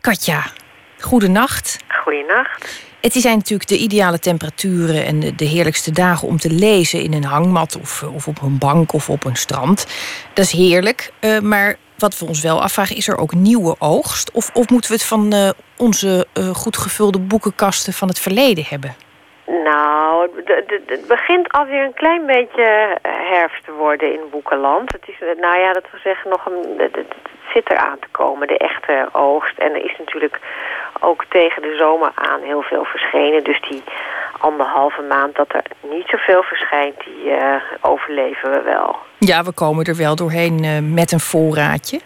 Katja, 0.00 0.42
goedenacht. 1.00 1.76
Goedenacht. 1.88 2.87
Het 3.00 3.12
zijn 3.12 3.36
natuurlijk 3.36 3.68
de 3.68 3.78
ideale 3.78 4.18
temperaturen 4.18 5.04
en 5.04 5.20
de, 5.36 5.44
heerlijkste 5.44 5.90
dagen 5.90 6.28
om 6.28 6.36
te 6.36 6.50
lezen 6.50 7.02
in 7.02 7.12
een 7.12 7.24
hangmat 7.24 7.78
of, 7.80 8.02
of 8.02 8.28
op 8.28 8.42
een 8.42 8.58
bank 8.58 8.92
of 8.92 9.10
op 9.10 9.24
een 9.24 9.36
strand. 9.36 9.86
Dat 10.34 10.44
is 10.44 10.52
heerlijk. 10.52 11.12
eh, 11.20 11.38
maar 11.38 11.76
wat 11.98 12.18
we 12.18 12.26
ons 12.26 12.42
wel 12.42 12.62
afvragen, 12.62 12.96
is 12.96 13.08
er 13.08 13.18
ook 13.18 13.32
nieuwe 13.32 13.76
oogst? 13.78 14.32
Of, 14.32 14.50
of 14.54 14.70
moeten 14.70 14.90
we 14.90 14.96
het 14.96 15.06
van 15.06 15.32
eh, 15.32 15.48
onze 15.76 16.26
eh, 16.34 16.44
goed 16.44 16.76
gevulde 16.76 17.18
boekenkasten 17.18 17.92
van 17.92 18.08
het 18.08 18.20
verleden 18.20 18.64
hebben? 18.68 18.94
Nou, 19.64 20.30
het 20.86 21.06
begint 21.08 21.52
alweer 21.52 21.84
een 21.84 21.94
klein 21.94 22.26
beetje 22.26 22.98
herfst 23.02 23.64
te 23.64 23.72
worden 23.72 24.12
in 24.12 24.20
Boekenland. 24.30 24.92
Het 24.92 25.08
is, 25.08 25.20
eh, 25.20 25.40
nou 25.40 25.58
ja, 25.58 25.72
dat 25.72 25.84
wil 25.90 26.00
zeggen, 26.00 26.30
nog 26.30 26.46
een, 26.46 26.90
zit 27.58 27.70
eraan 27.70 27.98
te 27.98 28.08
komen, 28.10 28.48
de 28.48 28.58
echte 28.58 29.08
oogst. 29.12 29.58
En 29.58 29.74
er 29.74 29.84
is 29.84 29.96
natuurlijk 29.98 30.38
ook 31.00 31.24
tegen 31.28 31.62
de 31.62 31.76
zomer 31.78 32.10
aan 32.14 32.40
heel 32.42 32.62
veel 32.62 32.84
verschenen. 32.84 33.44
Dus 33.44 33.60
die 33.68 33.82
anderhalve 34.40 35.02
maand 35.02 35.36
dat 35.36 35.52
er 35.52 35.64
niet 35.90 36.06
zoveel 36.06 36.42
verschijnt, 36.42 36.96
die 37.04 37.30
eh, 37.30 37.62
overleven 37.80 38.50
we 38.50 38.62
wel. 38.62 38.96
Ja, 39.18 39.42
we 39.44 39.52
komen 39.52 39.84
er 39.84 39.96
wel 39.96 40.16
doorheen 40.16 40.64
eh, 40.64 40.78
met 40.82 41.12
een 41.12 41.20
voorraadje. 41.20 42.00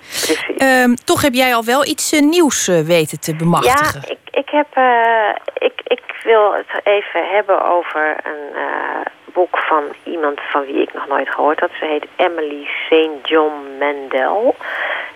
Ehm, 0.57 0.95
toch 1.05 1.23
heb 1.23 1.35
jij 1.35 1.55
al 1.55 1.65
wel 1.65 1.87
iets 1.87 2.13
eh, 2.13 2.21
nieuws 2.21 2.67
weten 2.67 3.21
te 3.21 3.37
bemachtigen. 3.37 4.01
Ja, 4.05 4.11
ik, 4.13 4.22
ik, 4.33 4.49
heb, 4.49 4.67
eh, 4.73 5.31
ik, 5.59 5.81
ik 5.85 6.03
wil 6.23 6.53
het 6.55 6.81
even 6.85 7.29
hebben 7.29 7.65
over 7.65 8.17
een 8.23 8.55
eh, 8.55 9.01
boek 9.25 9.59
van 9.59 9.85
iemand 10.03 10.41
van 10.41 10.65
wie 10.65 10.83
ik 10.83 10.95
nog 10.95 11.07
nooit 11.07 11.29
gehoord 11.29 11.61
had. 11.61 11.71
Ze 11.79 11.85
heet 11.85 12.07
Emily 12.17 12.67
St. 12.67 13.29
John 13.29 13.77
Mandel. 13.79 14.57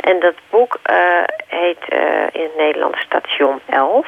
En 0.01 0.21
dat 0.21 0.35
boek 0.51 0.79
eh, 0.83 1.23
heet 1.47 1.85
in 2.33 2.43
het 2.43 2.57
Nederlands 2.57 3.01
Station 3.01 3.61
11. 3.67 4.07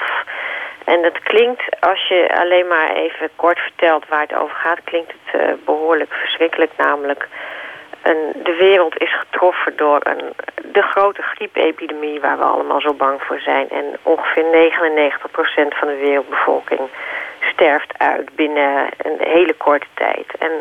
En 0.88 1.02
dat 1.02 1.18
klinkt, 1.22 1.80
als 1.80 2.09
je 2.09 2.40
alleen 2.40 2.66
maar 2.66 2.90
even 2.92 3.30
kort 3.36 3.59
vertelt 3.59 4.09
waar 4.09 4.20
het 4.20 4.34
over 4.34 4.56
gaat, 4.56 4.84
klinkt 4.84 5.12
het 5.12 5.40
eh, 5.40 5.52
behoorlijk 5.64 6.12
verschrikkelijk. 6.12 6.70
Namelijk, 6.76 7.28
een, 8.03 8.32
de 8.42 8.57
wereld 8.57 8.99
is 8.99 9.18
getroffen 9.18 9.76
door 9.76 10.01
een, 10.03 10.34
de 10.72 10.82
grote 10.82 11.22
griepepidemie 11.22 12.20
waar 12.20 12.38
we 12.38 12.44
allemaal 12.44 12.80
zo 12.80 12.92
bang 12.94 13.22
voor 13.22 13.40
zijn. 13.40 13.70
En 13.70 13.84
ongeveer 14.03 14.44
99% 14.44 14.49
van 15.68 15.88
de 15.88 15.96
wereldbevolking 16.01 16.80
sterft 17.40 17.99
uit 17.99 18.34
binnen 18.34 18.88
een 18.96 19.18
hele 19.18 19.55
korte 19.55 19.86
tijd. 19.94 20.26
En 20.38 20.53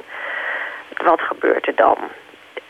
wat 1.04 1.22
gebeurt 1.22 1.68
er 1.68 1.76
dan? 1.76 1.98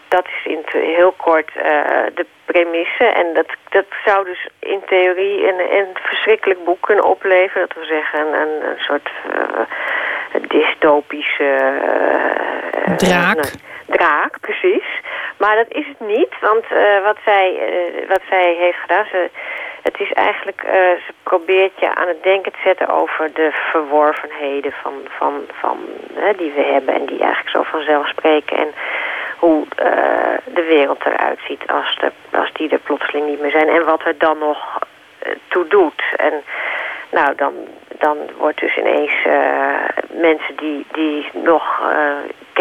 Dat 0.08 0.26
is 0.26 0.52
in 0.52 0.64
heel 0.72 1.12
kort 1.12 1.52
eh, 1.56 1.72
de 2.16 2.26
premisse. 2.46 3.04
En 3.04 3.34
dat, 3.34 3.48
dat 3.70 3.86
zou 4.06 4.26
dus 4.26 4.48
in 4.60 4.82
theorie 4.86 5.48
een, 5.48 5.78
een 5.78 5.88
verschrikkelijk 5.94 6.64
boek 6.64 6.82
kunnen 6.82 7.06
opleveren. 7.06 7.68
Dat 7.68 7.78
wil 7.78 7.86
zeggen 7.86 8.20
een, 8.20 8.70
een, 8.70 8.80
soort 8.80 9.10
eh, 9.34 10.42
dystopische... 10.48 11.56
eh, 12.86 12.96
Draak. 12.96 13.52
Draak, 13.88 14.40
precies. 14.40 14.86
Maar 15.38 15.56
dat 15.56 15.66
is 15.70 15.88
het 15.88 16.08
niet, 16.08 16.34
want 16.42 16.66
eh, 16.70 17.04
wat, 17.04 17.18
zij, 17.26 17.58
eh, 17.60 18.10
wat 18.10 18.22
zij 18.30 18.56
heeft 18.60 18.78
gedaan... 18.78 19.06
Ze, 19.12 19.30
het 19.82 20.00
is 20.00 20.14
eigenlijk, 20.14 20.64
eh, 20.64 20.74
ze 20.74 21.14
probeert 21.24 21.80
je 21.80 21.96
aan 21.96 22.08
het 22.08 22.24
denken 22.24 22.52
te 22.52 22.60
zetten 22.64 22.88
over 22.90 23.34
de 23.34 23.50
verworvenheden 23.52 24.72
van, 24.82 24.94
van, 25.18 25.34
van, 25.60 25.78
hè, 26.14 26.34
die 26.34 26.52
we 26.52 26.62
hebben 26.62 26.94
en 26.94 27.06
die 27.06 27.20
eigenlijk 27.20 27.50
zo 27.50 27.64
vanzelf 27.64 28.08
spreken. 28.08 28.58
En 28.58 28.74
hoe 29.38 29.66
de 30.46 30.64
wereld 30.64 31.06
eruit 31.06 31.40
ziet 31.48 31.68
als, 31.68 31.98
de, 32.00 32.12
als 32.32 32.52
die 32.54 32.70
er 32.70 32.80
plotseling 32.80 33.26
niet 33.28 33.40
meer 33.40 33.52
zijn. 33.52 33.70
En 33.70 33.86
wat 33.86 34.06
er 34.06 34.18
dan 34.18 34.38
nog 34.38 34.80
toe 35.48 35.68
doet. 35.68 36.04
En 36.16 36.44
nou, 37.12 37.36
dan, 37.36 37.54
dan 37.98 38.18
wordt 38.38 38.60
dus 38.60 38.78
ineens 38.78 39.16
mensen 40.12 40.56
die, 40.56 40.86
die 40.92 41.30
nog 41.34 41.82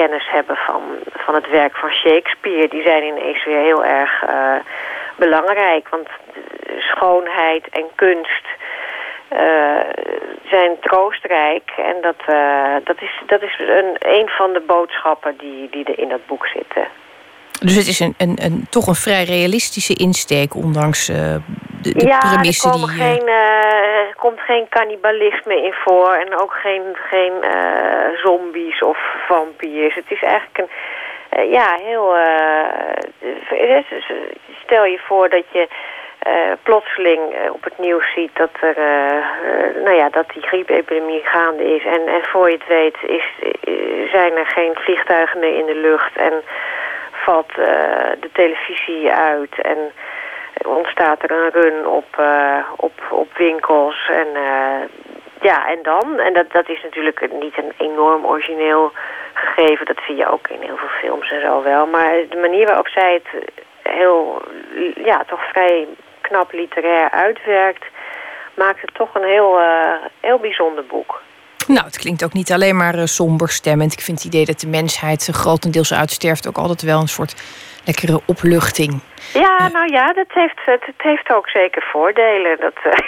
kennis 0.01 0.27
hebben 0.31 0.57
van, 0.57 0.83
van 1.25 1.35
het 1.35 1.49
werk 1.51 1.77
van 1.77 1.91
Shakespeare... 1.91 2.69
die 2.69 2.83
zijn 2.83 3.03
ineens 3.03 3.45
weer 3.45 3.63
heel 3.71 3.85
erg 3.85 4.23
eh, 4.23 4.59
belangrijk. 5.17 5.89
Want 5.89 6.09
schoonheid 6.79 7.69
en 7.69 7.87
kunst 7.95 8.47
eh, 9.29 9.87
zijn 10.51 10.73
troostrijk. 10.81 11.67
En 11.77 11.97
dat, 12.01 12.21
eh, 12.27 12.77
dat 12.85 13.03
is, 13.03 13.13
dat 13.27 13.43
is 13.43 13.59
een, 13.59 13.97
een 13.99 14.29
van 14.29 14.53
de 14.53 14.63
boodschappen 14.67 15.37
die, 15.39 15.69
die 15.71 15.85
er 15.85 15.99
in 15.99 16.09
dat 16.09 16.27
boek 16.27 16.47
zitten. 16.47 16.87
Dus 17.61 17.75
het 17.75 17.87
is 17.87 18.01
een, 18.01 18.15
een, 18.19 18.39
een, 18.43 18.67
toch 18.71 18.87
een 18.87 19.05
vrij 19.09 19.25
realistische 19.25 19.95
insteek, 19.95 20.55
ondanks 20.55 21.11
de, 21.87 21.99
de 21.99 22.07
ja, 22.07 22.21
er, 22.23 22.35
premissen 22.35 22.73
die... 22.73 22.83
eh, 22.83 22.97
geen, 22.97 23.29
eh, 23.29 24.09
er 24.09 24.15
komt 24.17 24.41
geen 24.41 24.67
cannibalisme 24.69 25.57
in 25.63 25.73
voor 25.73 26.13
en 26.13 26.39
ook 26.39 26.53
geen, 26.53 26.83
geen 27.11 27.43
eh, 27.43 28.19
zombies 28.23 28.83
of 28.83 28.99
vampiers. 29.27 29.95
Het 29.95 30.11
is 30.11 30.23
eigenlijk 30.23 30.59
een, 30.59 30.69
ja, 31.51 31.79
heel... 31.83 32.17
stel 34.65 34.85
je 34.85 34.99
voor 35.07 35.29
dat 35.29 35.45
je 35.53 35.69
plotseling 36.63 37.21
op 37.53 37.65
het 37.65 37.79
nieuws 37.79 38.13
ziet 38.15 38.31
dat 38.37 38.51
er, 38.61 38.77
nou 39.85 39.97
ja, 39.97 40.09
dat 40.09 40.29
die 40.33 40.43
griepepidemie 40.43 41.23
gaande 41.25 41.75
is. 41.75 41.85
En, 41.85 42.07
en 42.07 42.25
voor 42.25 42.51
je 42.51 42.57
het 42.57 42.67
weet 42.67 42.97
is, 43.07 43.25
zijn 44.11 44.37
er 44.37 44.47
geen 44.47 44.75
vliegtuigen 44.75 45.39
meer 45.41 45.59
in 45.59 45.67
de 45.67 45.75
lucht 45.75 46.17
en 46.17 46.43
valt 47.27 47.59
eh, 47.59 48.13
de 48.21 48.31
televisie 48.33 49.13
uit 49.13 49.61
en 49.63 49.79
ontstaat 50.65 51.23
er 51.23 51.31
een 51.31 51.51
run 51.51 51.87
op, 51.87 52.19
eh, 52.19 52.59
op, 52.77 52.93
op 53.11 53.37
winkels. 53.37 54.09
En 54.09 54.27
eh, 54.35 54.89
ja, 55.41 55.69
en 55.69 55.83
dan? 55.83 56.19
En 56.19 56.33
dat, 56.33 56.53
dat 56.53 56.69
is 56.69 56.83
natuurlijk 56.83 57.33
niet 57.41 57.59
een 57.59 57.73
enorm 57.77 58.27
origineel 58.27 58.93
gegeven. 59.35 59.87
Dat 59.87 60.01
zie 60.07 60.17
je 60.17 60.31
ook 60.31 60.49
in 60.49 60.61
heel 60.61 60.77
veel 60.77 60.99
films 61.01 61.31
en 61.31 61.41
zo 61.41 61.63
wel. 61.63 61.87
Maar 61.87 62.13
de 62.29 62.41
manier 62.41 62.67
waarop 62.67 62.89
zij 62.89 63.13
het 63.13 63.45
heel, 63.83 64.43
ja, 65.05 65.25
toch 65.27 65.49
vrij 65.49 65.87
knap 66.21 66.53
literair 66.53 67.11
uitwerkt... 67.11 67.85
maakt 68.55 68.81
het 68.81 68.95
toch 68.95 69.15
een 69.15 69.25
heel, 69.25 69.59
eh, 69.59 70.07
heel 70.21 70.39
bijzonder 70.39 70.87
boek. 70.87 71.23
Nou, 71.67 71.85
het 71.85 71.99
klinkt 71.99 72.25
ook 72.25 72.33
niet 72.33 72.53
alleen 72.53 72.77
maar 72.77 72.95
eh, 72.95 73.05
somber 73.05 73.49
stemmend. 73.49 73.93
Ik 73.93 74.01
vind 74.01 74.19
het 74.19 74.27
idee 74.27 74.45
dat 74.45 74.61
de 74.61 74.69
mensheid 74.69 75.29
grotendeels 75.33 75.95
uitsterft... 75.95 76.49
ook 76.49 76.57
altijd 76.57 76.83
wel 76.83 77.01
een 77.01 77.09
soort 77.09 77.35
lekkere 77.85 78.21
opluchting. 78.27 79.01
Ja, 79.39 79.69
nou 79.69 79.93
ja, 79.93 80.13
dat 80.13 80.27
heeft, 80.29 80.61
het, 80.65 80.87
het 80.87 81.03
heeft 81.03 81.33
ook 81.33 81.49
zeker 81.49 81.83
voordelen. 81.93 82.57
Dat, 82.61 82.75
eh, 82.83 82.99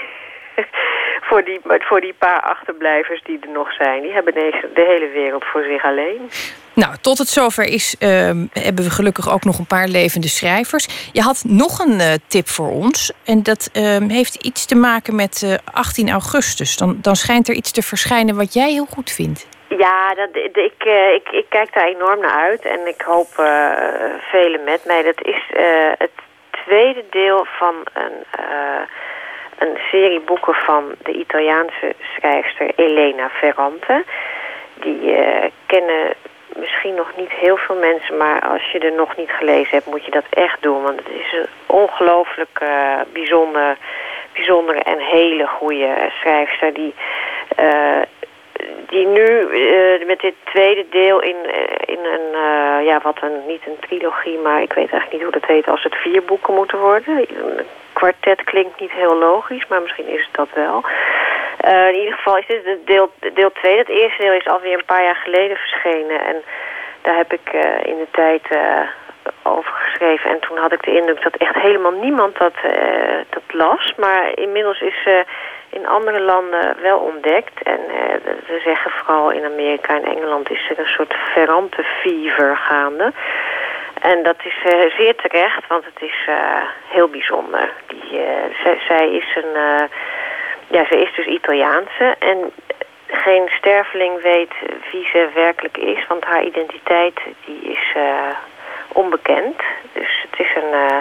voor, 1.29 1.45
die, 1.45 1.61
voor 1.65 2.01
die 2.01 2.15
paar 2.19 2.41
achterblijvers 2.41 3.23
die 3.23 3.39
er 3.41 3.53
nog 3.53 3.73
zijn. 3.73 4.03
Die 4.03 4.13
hebben 4.13 4.35
deze, 4.35 4.71
de 4.75 4.85
hele 4.89 5.09
wereld 5.09 5.45
voor 5.45 5.63
zich 5.63 5.85
alleen. 5.85 6.31
Nou, 6.73 6.97
tot 7.01 7.19
het 7.19 7.29
zover 7.29 7.65
is, 7.65 7.97
ehm, 7.99 8.47
hebben 8.53 8.85
we 8.85 8.91
gelukkig 8.91 9.33
ook 9.33 9.45
nog 9.45 9.59
een 9.59 9.67
paar 9.67 9.89
levende 9.89 10.29
schrijvers. 10.29 11.11
Je 11.13 11.21
had 11.21 11.45
nog 11.47 11.79
een 11.79 12.01
eh, 12.01 12.13
tip 12.27 12.49
voor 12.49 12.71
ons. 12.71 13.13
En 13.25 13.43
dat 13.43 13.71
ehm, 13.73 14.09
heeft 14.09 14.35
iets 14.35 14.67
te 14.67 14.75
maken 14.75 15.15
met 15.15 15.43
eh, 15.43 15.75
18 15.75 16.11
augustus. 16.11 16.77
Dan, 16.77 16.99
dan 17.01 17.17
schijnt 17.17 17.49
er 17.49 17.55
iets 17.55 17.71
te 17.71 17.83
verschijnen 17.83 18.37
wat 18.37 18.53
jij 18.53 18.71
heel 18.71 18.87
goed 18.87 19.11
vindt. 19.11 19.47
Ja, 19.79 20.15
dat, 20.15 20.29
ik, 20.53 20.85
eh, 20.85 21.15
ik, 21.15 21.29
ik 21.31 21.47
kijk 21.49 21.73
daar 21.75 21.87
enorm 21.87 22.21
naar 22.21 22.39
uit 22.39 22.65
en 22.65 22.87
ik 22.87 23.01
hoop 23.01 23.29
eh, 23.37 23.73
velen 24.31 24.65
met 24.65 24.85
mij. 24.85 25.03
Dat 25.03 25.23
is 25.23 25.43
eh, 25.53 25.93
het 25.99 26.11
tweede 26.51 27.05
deel 27.11 27.47
van 27.59 27.75
een, 27.93 28.25
een 29.59 29.79
serie 29.91 30.21
boeken 30.21 30.55
van 30.55 30.95
de 31.03 31.13
Italiaanse 31.13 31.95
schrijfster 32.17 32.71
Elena 32.77 33.29
Ferrante. 33.29 34.05
Die 34.75 35.17
kennen 35.67 36.15
misschien 36.57 36.95
nog 36.95 37.13
niet 37.17 37.31
heel 37.31 37.57
veel 37.57 37.77
mensen, 37.77 38.17
maar 38.17 38.41
als 38.41 38.71
je 38.71 38.79
er 38.79 38.93
nog 38.93 39.17
niet 39.17 39.31
gelezen 39.31 39.71
hebt, 39.71 39.87
moet 39.87 40.05
je 40.05 40.11
dat 40.11 40.27
echt 40.31 40.63
doen. 40.63 40.83
Want 40.83 40.99
het 40.99 41.09
is 41.09 41.33
een 41.33 41.49
ongelooflijk 41.67 42.61
bijzonder, 43.13 43.77
bijzondere 44.33 44.81
en 44.81 44.99
hele 44.99 45.47
goede 45.47 46.11
schrijfster 46.21 46.73
die 46.73 46.95
die 48.89 49.07
nu 49.07 49.27
eh, 49.27 50.07
met 50.07 50.21
dit 50.21 50.35
tweede 50.45 50.87
deel 50.91 51.21
in, 51.21 51.37
eh, 51.47 51.95
in 51.95 52.05
een, 52.05 52.35
eh, 52.35 52.87
ja, 52.87 53.01
wat 53.03 53.17
een, 53.23 53.47
niet 53.47 53.67
een 53.67 53.79
trilogie, 53.81 54.39
maar 54.39 54.63
ik 54.63 54.73
weet 54.73 54.91
eigenlijk 54.91 55.13
niet 55.13 55.23
hoe 55.23 55.41
dat 55.41 55.47
heet, 55.47 55.69
als 55.69 55.83
het 55.83 55.95
vier 55.95 56.23
boeken 56.23 56.55
moeten 56.55 56.79
worden. 56.79 57.17
Een 57.17 57.67
kwartet 57.93 58.45
klinkt 58.45 58.81
niet 58.81 58.93
heel 58.93 59.17
logisch, 59.17 59.67
maar 59.67 59.83
misschien 59.83 60.09
is 60.09 60.21
het 60.21 60.35
dat 60.35 60.49
wel. 60.55 60.85
In 61.89 61.95
ieder 61.95 62.15
geval 62.15 62.39
is 62.39 62.47
dit 62.47 62.87
deel, 62.87 63.11
deel 63.35 63.53
2. 63.53 63.79
Het 63.79 63.89
eerste 63.89 64.23
deel 64.23 64.33
is 64.33 64.47
alweer 64.47 64.79
een 64.79 64.85
paar 64.85 65.03
jaar 65.03 65.21
geleden 65.25 65.57
verschenen. 65.57 66.25
En 66.25 66.43
daar 67.03 67.17
heb 67.17 67.33
ik 67.33 67.53
in 67.83 67.99
de 67.99 68.07
tijd 68.11 68.43
over 69.43 69.73
geschreven. 69.73 70.31
En 70.31 70.41
toen 70.41 70.57
had 70.57 70.73
ik 70.73 70.83
de 70.83 70.97
indruk 70.97 71.23
dat 71.23 71.37
echt 71.37 71.55
helemaal 71.55 71.93
niemand 71.93 72.39
dat, 72.39 72.53
eh, 72.63 73.19
dat 73.31 73.43
las. 73.49 73.93
Maar 73.97 74.39
inmiddels 74.39 74.81
is 74.81 75.03
ze 75.03 75.25
in 75.71 75.87
andere 75.87 76.21
landen 76.21 76.77
wel 76.81 76.99
ontdekt. 76.99 77.63
En 77.63 77.81
eh, 77.89 78.33
ze 78.47 78.61
zeggen 78.65 78.91
vooral 78.91 79.31
in 79.31 79.45
Amerika 79.45 79.95
en 79.95 80.05
Engeland 80.05 80.51
is 80.51 80.71
er 80.71 80.79
een 80.79 80.93
soort 80.97 81.15
verrante 81.33 81.85
fever 81.85 82.57
gaande. 82.57 83.13
En 84.01 84.23
dat 84.23 84.37
is 84.45 84.73
eh, 84.73 84.91
zeer 84.97 85.17
terecht, 85.17 85.67
want 85.67 85.85
het 85.85 86.03
is 86.03 86.27
heel 86.89 87.09
bijzonder. 87.09 87.73
Die, 87.87 88.21
zij, 88.63 88.79
zij 88.89 89.11
is 89.11 89.37
een... 89.37 89.89
ja, 90.67 90.85
ze 90.85 91.01
is 91.01 91.15
dus 91.15 91.27
Italiaanse 91.27 92.15
en 92.19 92.53
geen 93.07 93.49
sterveling 93.49 94.23
weet 94.23 94.53
wie 94.91 95.09
ze 95.13 95.29
werkelijk 95.35 95.77
is, 95.77 96.07
want 96.07 96.25
haar 96.25 96.43
identiteit 96.43 97.21
die 97.45 97.61
is 97.61 97.95
onbekend. 98.89 99.63
Dus 99.93 100.25
het 100.31 100.41
is 100.41 100.55
een, 100.55 100.73
eh, 100.73 100.97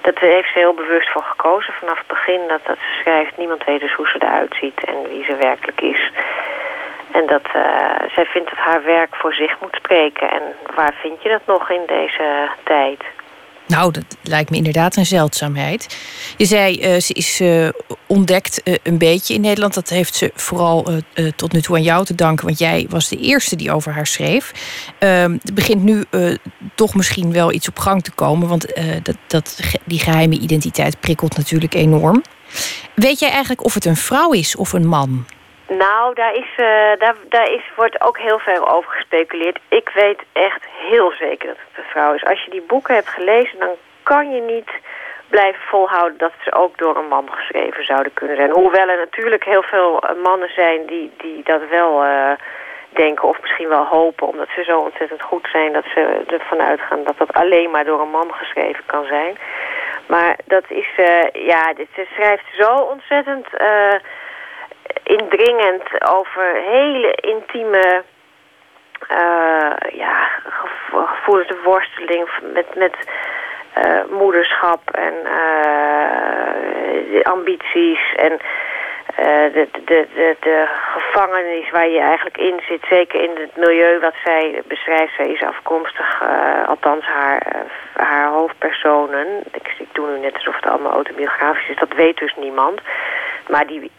dat 0.00 0.18
heeft 0.18 0.52
ze 0.52 0.58
heel 0.58 0.74
bewust 0.74 1.10
voor 1.10 1.22
gekozen 1.22 1.72
vanaf 1.72 1.98
het 1.98 2.06
begin 2.06 2.40
dat, 2.48 2.60
dat 2.66 2.76
ze 2.76 3.00
schrijft. 3.00 3.36
Niemand 3.36 3.64
weet 3.64 3.80
dus 3.80 3.94
hoe 3.94 4.08
ze 4.08 4.16
eruit 4.18 4.54
ziet 4.60 4.84
en 4.84 5.08
wie 5.08 5.24
ze 5.24 5.36
werkelijk 5.36 5.80
is. 5.80 6.10
En 7.10 7.26
dat 7.26 7.46
eh, 7.52 8.10
zij 8.14 8.24
vindt 8.24 8.50
dat 8.50 8.58
haar 8.58 8.84
werk 8.84 9.16
voor 9.16 9.34
zich 9.34 9.60
moet 9.60 9.74
spreken. 9.74 10.30
En 10.30 10.42
waar 10.74 10.94
vind 11.00 11.22
je 11.22 11.28
dat 11.28 11.46
nog 11.46 11.70
in 11.70 11.82
deze 11.86 12.48
tijd? 12.62 13.00
Nou, 13.66 13.92
dat 13.92 14.04
lijkt 14.22 14.50
me 14.50 14.56
inderdaad 14.56 14.96
een 14.96 15.06
zeldzaamheid. 15.06 15.96
Je 16.36 16.44
zei, 16.44 16.80
eh, 16.80 17.00
ze 17.00 17.12
is 17.12 17.40
eh, 17.40 17.68
ontdekt 18.06 18.62
eh, 18.62 18.74
een 18.82 18.98
beetje 18.98 19.34
in 19.34 19.40
Nederland. 19.40 19.74
Dat 19.74 19.88
heeft 19.88 20.14
ze 20.14 20.30
vooral 20.34 20.86
tot 21.36 21.52
nu 21.52 21.60
toe 21.60 21.76
aan 21.76 21.82
jou 21.82 22.04
te 22.04 22.14
danken. 22.14 22.46
Want 22.46 22.58
jij 22.58 22.86
was 22.88 23.08
de 23.08 23.16
eerste 23.16 23.56
die 23.56 23.72
over 23.72 23.92
haar 23.92 24.06
schreef. 24.06 24.52
Ehm, 24.98 25.32
er 25.42 25.54
begint 25.54 25.82
nu 25.82 26.04
toch 26.74 26.94
misschien 26.94 27.32
wel 27.32 27.52
iets 27.52 27.68
op 27.68 27.78
gang 27.78 28.02
te 28.02 28.10
komen. 28.10 28.48
Want 28.48 28.66
dat, 29.02 29.16
dat, 29.26 29.60
die 29.84 29.98
geheime 29.98 30.38
identiteit 30.38 31.00
prikkelt 31.00 31.36
natuurlijk 31.36 31.74
enorm. 31.74 32.22
Weet 32.94 33.18
jij 33.18 33.30
eigenlijk 33.30 33.64
of 33.64 33.74
het 33.74 33.84
een 33.84 33.96
vrouw 33.96 34.32
is 34.32 34.56
of 34.56 34.72
een 34.72 34.86
man? 34.86 35.26
Nou, 35.78 36.14
daar, 36.14 36.34
is, 36.34 36.50
eh, 36.56 36.98
daar, 36.98 37.14
daar 37.28 37.50
is, 37.50 37.62
wordt 37.76 38.00
ook 38.00 38.18
heel 38.18 38.38
veel 38.38 38.68
over 38.68 38.90
gespeculeerd. 38.90 39.58
Ik 39.68 39.90
weet 39.94 40.22
echt 40.32 40.64
heel 40.88 41.12
zeker 41.12 41.46
dat 41.48 41.56
het 41.68 41.78
een 41.78 41.90
vrouw 41.90 42.14
is. 42.14 42.24
Als 42.24 42.44
je 42.44 42.50
die 42.50 42.62
boeken 42.62 42.94
hebt 42.94 43.08
gelezen, 43.08 43.58
dan 43.58 43.74
kan 44.02 44.30
je 44.30 44.40
niet 44.40 44.70
blijven 45.28 45.62
volhouden 45.62 46.18
dat 46.18 46.32
ze 46.44 46.52
ook 46.52 46.78
door 46.78 46.96
een 46.96 47.08
man 47.08 47.28
geschreven 47.30 47.84
zouden 47.84 48.12
kunnen 48.14 48.36
zijn. 48.36 48.50
Hoewel 48.50 48.88
er 48.88 48.96
natuurlijk 48.98 49.44
heel 49.44 49.62
veel 49.62 50.00
eh, 50.00 50.22
mannen 50.22 50.52
zijn 50.54 50.86
die, 50.86 51.12
die 51.16 51.40
dat 51.44 51.60
wel 51.70 52.04
eh, 52.04 52.30
denken 52.88 53.28
of 53.28 53.40
misschien 53.40 53.68
wel 53.68 53.86
hopen... 53.86 54.26
omdat 54.26 54.48
ze 54.54 54.64
zo 54.64 54.78
ontzettend 54.78 55.22
goed 55.22 55.48
zijn 55.52 55.72
dat 55.72 55.84
ze 55.94 56.22
ervan 56.26 56.60
uitgaan 56.60 57.04
dat 57.04 57.18
dat 57.18 57.32
alleen 57.32 57.70
maar 57.70 57.84
door 57.84 58.00
een 58.00 58.10
man 58.10 58.32
geschreven 58.32 58.84
kan 58.86 59.04
zijn. 59.04 59.36
Maar 60.06 60.36
dat 60.44 60.64
is, 60.68 60.88
ja, 61.32 61.72
dit, 61.72 61.88
ze 61.94 62.06
schrijft 62.12 62.44
zo 62.58 62.70
ontzettend... 62.76 63.46
indringend 65.02 66.08
over 66.08 66.54
hele 66.54 67.14
intieme 67.14 68.02
eh, 69.08 69.72
ja, 69.92 70.28
gevo- 70.44 71.06
gevoelens, 71.06 71.48
de 71.48 71.60
worsteling 71.64 72.28
met, 72.52 72.74
met 72.74 72.96
eh, 73.72 74.04
moederschap 74.10 74.90
en 74.90 75.14
eh, 75.24 77.22
ambities 77.22 78.14
en 78.16 78.40
de, 79.52 79.68
de, 79.84 80.06
de, 80.14 80.36
de 80.40 80.66
gevangenis 80.68 81.70
waar 81.70 81.88
je 81.88 82.00
eigenlijk 82.00 82.38
in 82.38 82.60
zit, 82.68 82.84
zeker 82.88 83.20
in 83.20 83.30
het 83.34 83.56
milieu 83.56 84.00
wat 84.00 84.14
zij 84.24 84.62
beschrijft. 84.66 85.14
Zij 85.16 85.26
is 85.26 85.42
afkomstig, 85.42 86.22
althans 86.66 87.04
haar, 87.04 87.66
haar 87.92 88.28
hoofdpersonen. 88.28 89.26
Ik, 89.52 89.74
ik 89.78 89.88
doe 89.92 90.10
nu 90.10 90.18
net 90.18 90.34
alsof 90.34 90.56
het 90.56 90.66
allemaal 90.66 90.92
autobiografisch 90.92 91.68
is, 91.68 91.76
dat 91.76 91.92
weet 91.92 92.16
dus 92.16 92.34
niemand. 92.36 92.80
Maar 93.48 93.66
die, 93.66 93.90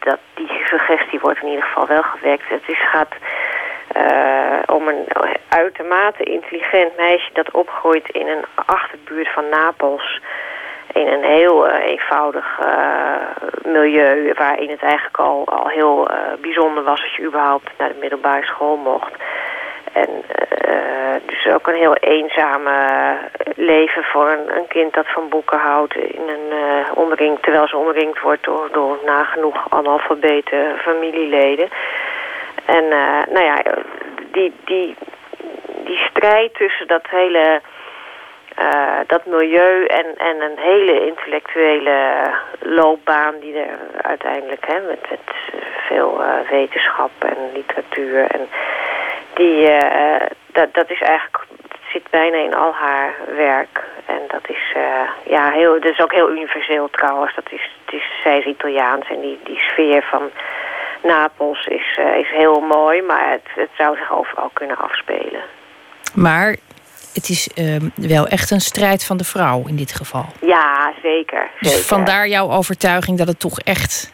dat, 0.00 0.18
die 0.34 0.62
suggestie 0.64 1.20
wordt 1.20 1.42
in 1.42 1.48
ieder 1.48 1.64
geval 1.64 1.86
wel 1.86 2.02
gewekt. 2.02 2.48
Het 2.48 2.62
is, 2.66 2.88
gaat 2.88 3.14
eh, 3.92 4.58
om 4.66 4.88
een 4.88 5.04
uitermate 5.48 6.22
intelligent 6.22 6.96
meisje 6.96 7.30
dat 7.32 7.50
opgroeit 7.50 8.08
in 8.08 8.28
een 8.28 8.44
achterbuurt 8.66 9.28
van 9.28 9.48
Napels. 9.48 10.20
In 10.92 11.06
een 11.06 11.24
heel 11.24 11.68
eh, 11.68 11.86
eenvoudig 11.90 12.58
eh, 12.60 13.14
milieu 13.64 14.32
waarin 14.34 14.70
het 14.70 14.82
eigenlijk 14.82 15.18
al, 15.18 15.48
al 15.48 15.68
heel 15.68 16.08
bijzonder 16.40 16.84
was 16.84 17.00
dat 17.00 17.12
je 17.12 17.22
überhaupt 17.22 17.70
naar 17.78 17.88
de 17.88 17.98
middelbare 18.00 18.46
school 18.46 18.76
mocht. 18.76 19.12
En 19.92 20.08
eh, 20.48 21.14
dus 21.26 21.46
ook 21.54 21.66
een 21.66 21.74
heel 21.74 21.94
eenzame 21.94 22.72
leven 23.56 24.04
voor 24.04 24.28
een, 24.28 24.56
een 24.56 24.66
kind 24.68 24.94
dat 24.94 25.06
van 25.08 25.28
boeken 25.28 25.58
houdt. 25.58 25.96
In 25.96 26.28
een, 26.28 26.52
eh, 26.52 26.90
omringd, 26.94 27.42
terwijl 27.42 27.68
ze 27.68 27.76
omringd 27.76 28.20
wordt 28.20 28.44
door, 28.44 28.68
door 28.72 28.98
nagenoeg 29.04 29.66
analfabete 29.68 30.74
familieleden. 30.78 31.68
En 32.64 32.84
eh, 32.92 33.22
nou 33.30 33.44
ja, 33.44 33.62
die, 34.32 34.52
die, 34.64 34.96
die 35.84 35.96
strijd 35.96 36.54
tussen 36.54 36.86
dat 36.86 37.06
hele... 37.10 37.60
eh, 38.54 38.98
dat 39.06 39.26
milieu 39.26 39.84
en, 39.84 40.06
en 40.16 40.40
een 40.40 40.58
hele 40.58 41.06
intellectuele 41.06 41.94
loopbaan 42.58 43.34
die 43.40 43.54
er 43.58 43.78
uiteindelijk, 44.02 44.66
hè, 44.66 44.80
met, 44.80 45.10
met 45.10 45.20
veel 45.86 46.22
eh, 46.22 46.50
wetenschap 46.50 47.10
en 47.18 47.36
literatuur 47.54 48.24
en 48.26 48.48
die, 49.34 49.68
eh, 49.68 50.26
dat, 50.52 50.74
dat 50.74 50.90
is 50.90 51.00
eigenlijk, 51.00 51.46
zit 51.92 52.10
bijna 52.10 52.36
in 52.36 52.54
al 52.54 52.72
haar 52.72 53.14
werk. 53.36 53.84
En 54.06 54.20
dat 54.28 54.48
is, 54.48 54.72
eh, 54.74 55.32
ja, 55.32 55.50
heel, 55.50 55.80
dat 55.80 55.92
is 55.92 56.00
ook 56.00 56.12
heel 56.12 56.30
universeel 56.30 56.88
trouwens. 56.90 57.34
Dat 57.34 57.52
is, 57.52 57.70
het 57.84 57.94
is, 57.94 58.04
zij 58.22 58.38
is 58.38 58.44
Italiaans 58.44 59.08
en 59.08 59.20
die, 59.20 59.38
die 59.44 59.58
sfeer 59.58 60.02
van 60.02 60.30
Napels 61.02 61.66
is, 61.66 61.98
eh, 61.98 62.16
is 62.18 62.30
heel 62.30 62.60
mooi. 62.60 63.02
Maar 63.02 63.30
het, 63.30 63.48
het 63.54 63.70
zou 63.76 63.96
zich 63.96 64.12
overal 64.12 64.50
kunnen 64.52 64.76
afspelen. 64.76 65.42
Maar 66.14 66.56
het 67.14 67.28
is 67.28 67.48
ehm, 67.54 67.88
wel 67.94 68.26
echt 68.26 68.50
een 68.50 68.60
strijd 68.60 69.04
van 69.04 69.16
de 69.16 69.24
vrouw 69.24 69.62
in 69.66 69.76
dit 69.76 69.92
geval. 69.92 70.24
Ja, 70.40 70.92
zeker. 71.02 71.50
Dus 71.60 71.86
vandaar 71.86 72.28
jouw 72.28 72.50
overtuiging 72.50 73.18
dat 73.18 73.26
het 73.26 73.40
toch 73.40 73.58
echt 73.60 74.12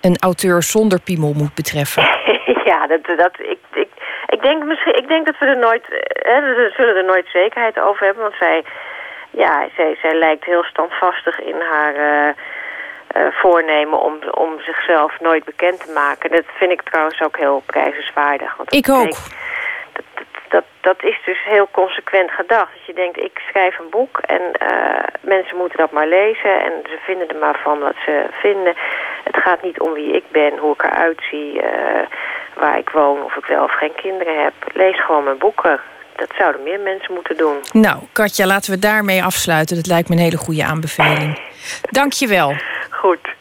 een 0.00 0.16
auteur 0.18 0.62
zonder 0.62 1.00
piemel 1.00 1.32
moet 1.32 1.54
betreffen. 1.54 2.02
ja, 2.70 2.86
dat, 2.86 3.04
dat, 3.16 3.32
ik, 3.38 3.58
ik, 4.42 4.48
denk 4.48 4.64
misschien, 4.64 4.96
ik 4.96 5.08
denk 5.08 5.26
dat 5.26 5.38
we 5.38 5.46
er 5.46 5.56
nooit, 5.56 5.84
eh, 5.88 6.32
hè, 6.32 6.40
we 6.40 6.72
zullen 6.76 6.96
er 6.96 7.04
nooit 7.04 7.26
zekerheid 7.32 7.80
over 7.80 8.04
hebben. 8.06 8.22
Want 8.22 8.34
zij, 8.38 8.64
ja, 9.30 9.68
zij, 9.76 9.96
zij 10.02 10.14
lijkt 10.14 10.44
heel 10.44 10.64
standvastig 10.64 11.40
in 11.40 11.60
haar 11.60 11.94
eh, 11.94 12.28
eh, 13.06 13.32
voornemen 13.32 13.98
om, 14.00 14.18
om 14.30 14.60
zichzelf 14.60 15.20
nooit 15.20 15.44
bekend 15.44 15.80
te 15.86 15.92
maken. 15.92 16.30
Dat 16.30 16.44
vind 16.54 16.70
ik 16.72 16.82
trouwens 16.82 17.20
ook 17.22 17.36
heel 17.36 17.62
prijzenswaardig. 17.66 18.56
Want 18.56 18.70
dat 18.70 18.78
Ik 18.78 18.88
ook. 18.94 19.04
betekent- 19.04 19.40
dat, 20.48 20.64
dat 20.80 21.02
is 21.02 21.18
dus 21.24 21.44
heel 21.44 21.68
consequent 21.70 22.30
gedacht. 22.30 22.72
Dat 22.72 22.84
je 22.86 22.92
denkt, 22.92 23.18
ik 23.18 23.40
schrijf 23.48 23.78
een 23.78 23.90
boek 23.90 24.18
en 24.18 24.52
eh, 24.52 25.04
mensen 25.20 25.56
moeten 25.56 25.78
dat 25.78 25.90
maar 25.90 26.06
lezen 26.06 26.60
en 26.64 26.72
ze 26.84 26.98
vinden 27.04 27.28
er 27.28 27.36
maar 27.36 27.58
van 27.62 27.78
wat 27.78 27.94
ze 28.04 28.24
vinden. 28.30 28.74
Het 29.24 29.36
gaat 29.36 29.62
niet 29.62 29.80
om 29.80 29.92
wie 29.92 30.12
ik 30.12 30.24
ben, 30.30 30.58
hoe 30.58 30.72
ik 30.72 30.82
eruit 30.82 31.22
zie, 31.30 31.60
waar 32.56 32.78
ik 32.78 32.88
woon 32.88 33.24
of 33.24 33.36
ik 33.36 33.44
wel 33.44 33.64
of 33.64 33.78
geen 33.78 33.94
kinderen 33.96 34.42
heb. 34.42 34.54
Lees 34.74 35.04
gewoon 35.04 35.24
mijn 35.24 35.38
boeken. 35.38 35.80
Dat 36.16 36.30
zouden 36.38 36.62
meer 36.62 36.80
mensen 36.80 37.14
moeten 37.14 37.36
doen. 37.36 37.56
Nou, 37.72 37.98
Katja, 38.12 38.46
laten 38.46 38.70
we 38.72 38.78
daarmee 38.78 39.24
afsluiten. 39.24 39.76
Dat 39.76 39.86
lijkt 39.86 40.08
me 40.08 40.14
een 40.14 40.22
hele 40.22 40.36
goede 40.36 40.64
aanbeveling. 40.64 41.40
Dank 41.90 42.12
je 42.12 42.26
wel. 42.26 42.54
Goed. 42.90 43.34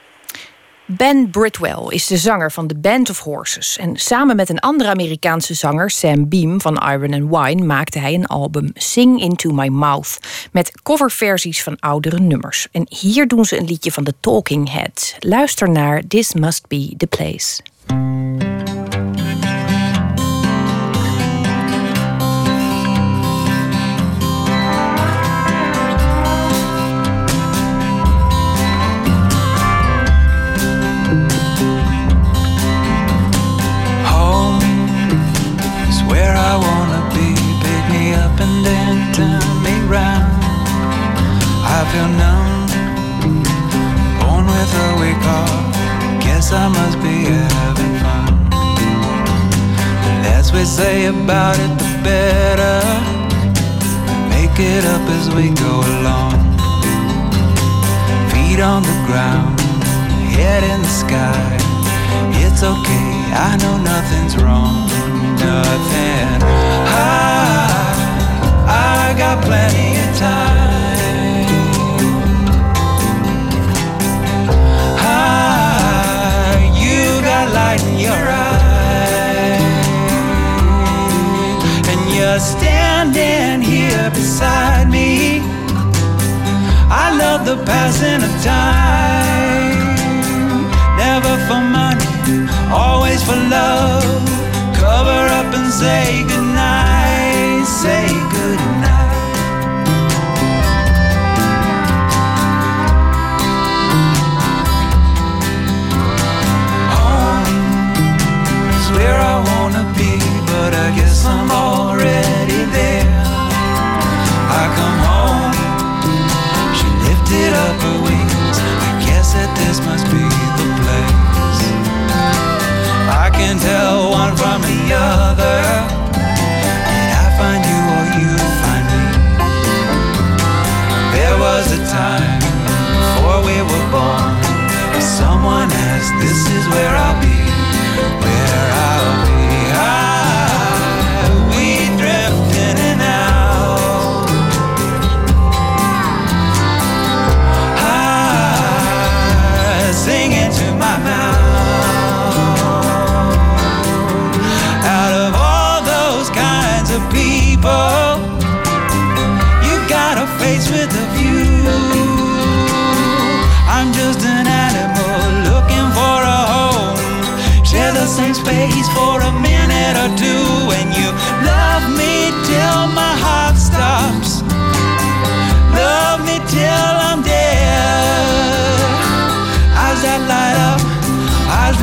Ben 0.98 1.30
Britwell 1.30 1.86
is 1.88 2.08
de 2.08 2.18
zanger 2.18 2.52
van 2.52 2.68
The 2.68 2.78
Band 2.78 3.10
of 3.10 3.20
Horses. 3.20 3.78
En 3.78 3.96
samen 3.96 4.36
met 4.36 4.50
een 4.50 4.60
andere 4.60 4.90
Amerikaanse 4.90 5.54
zanger, 5.54 5.90
Sam 5.90 6.30
Beam 6.30 6.62
van 6.62 6.76
Iron 6.76 7.14
and 7.14 7.38
Wine, 7.38 7.66
maakte 7.66 8.00
hij 8.00 8.14
een 8.14 8.26
album 8.26 8.72
Sing 8.74 9.22
Into 9.22 9.52
My 9.52 9.68
Mouth. 9.68 10.18
Met 10.52 10.82
coverversies 10.84 11.64
van 11.64 11.80
oudere 11.80 12.20
nummers. 12.20 12.68
En 12.72 12.86
hier 12.90 13.28
doen 13.28 13.46
ze 13.46 13.58
een 13.58 13.66
liedje 13.66 13.92
van 13.92 14.04
The 14.04 14.14
Talking 14.20 14.72
Heads. 14.72 15.16
Luister 15.20 15.70
naar 15.70 16.02
This 16.08 16.34
Must 16.34 16.68
Be 16.68 16.94
the 16.98 17.08
Place. 17.08 17.62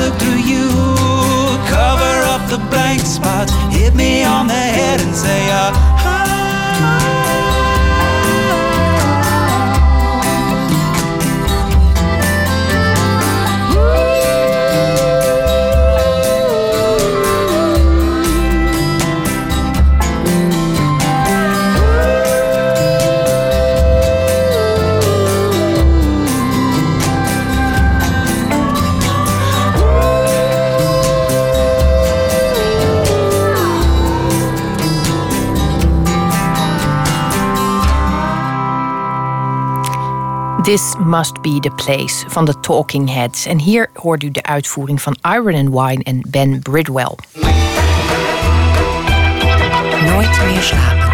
Look 0.09 0.19
through 0.21 0.43
you. 0.53 0.69
Cover 1.69 2.15
up 2.33 2.43
the 2.49 2.59
blank 2.71 3.01
spots, 3.01 3.53
This 40.69 40.95
Must 40.99 41.43
Be 41.43 41.61
the 41.61 41.71
Place 41.71 42.25
van 42.27 42.45
de 42.45 42.61
Talking 42.61 43.13
Heads. 43.13 43.47
En 43.47 43.59
hier 43.59 43.91
hoort 43.95 44.23
u 44.23 44.31
de 44.31 44.43
uitvoering 44.43 45.03
van 45.03 45.17
Iron 45.23 45.55
and 45.55 45.69
Wine 45.69 46.03
en 46.03 46.21
Ben 46.31 46.61
Bridwell. 46.63 47.15
Nooit 50.07 50.41
meer 50.47 50.63
slapen. 50.63 51.09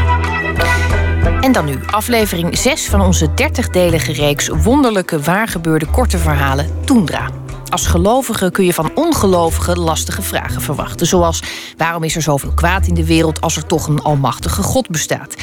En 1.41 1.53
dan 1.53 1.65
nu 1.65 1.79
aflevering 1.87 2.59
6 2.59 2.89
van 2.89 3.01
onze 3.01 3.31
30-delige 3.31 4.13
reeks 4.13 4.49
wonderlijke 4.49 5.21
waargebeurde 5.21 5.87
korte 5.87 6.19
verhalen 6.19 6.85
Toendra. 6.85 7.44
Als 7.69 7.87
gelovige 7.87 8.51
kun 8.51 8.65
je 8.65 8.75
van 8.75 8.91
ongelovigen 8.95 9.79
lastige 9.79 10.23
vragen 10.23 10.63
verwachten. 10.63 11.07
Zoals 11.07 11.43
waarom 11.77 12.03
is 12.03 12.17
er 12.17 12.23
zoveel 12.23 12.53
kwaad 12.55 12.87
in 12.87 12.95
de 12.95 13.07
wereld 13.07 13.41
als 13.41 13.57
er 13.57 13.67
toch 13.67 13.87
een 13.87 14.03
almachtige 14.03 14.63
God 14.63 14.89
bestaat? 14.89 15.35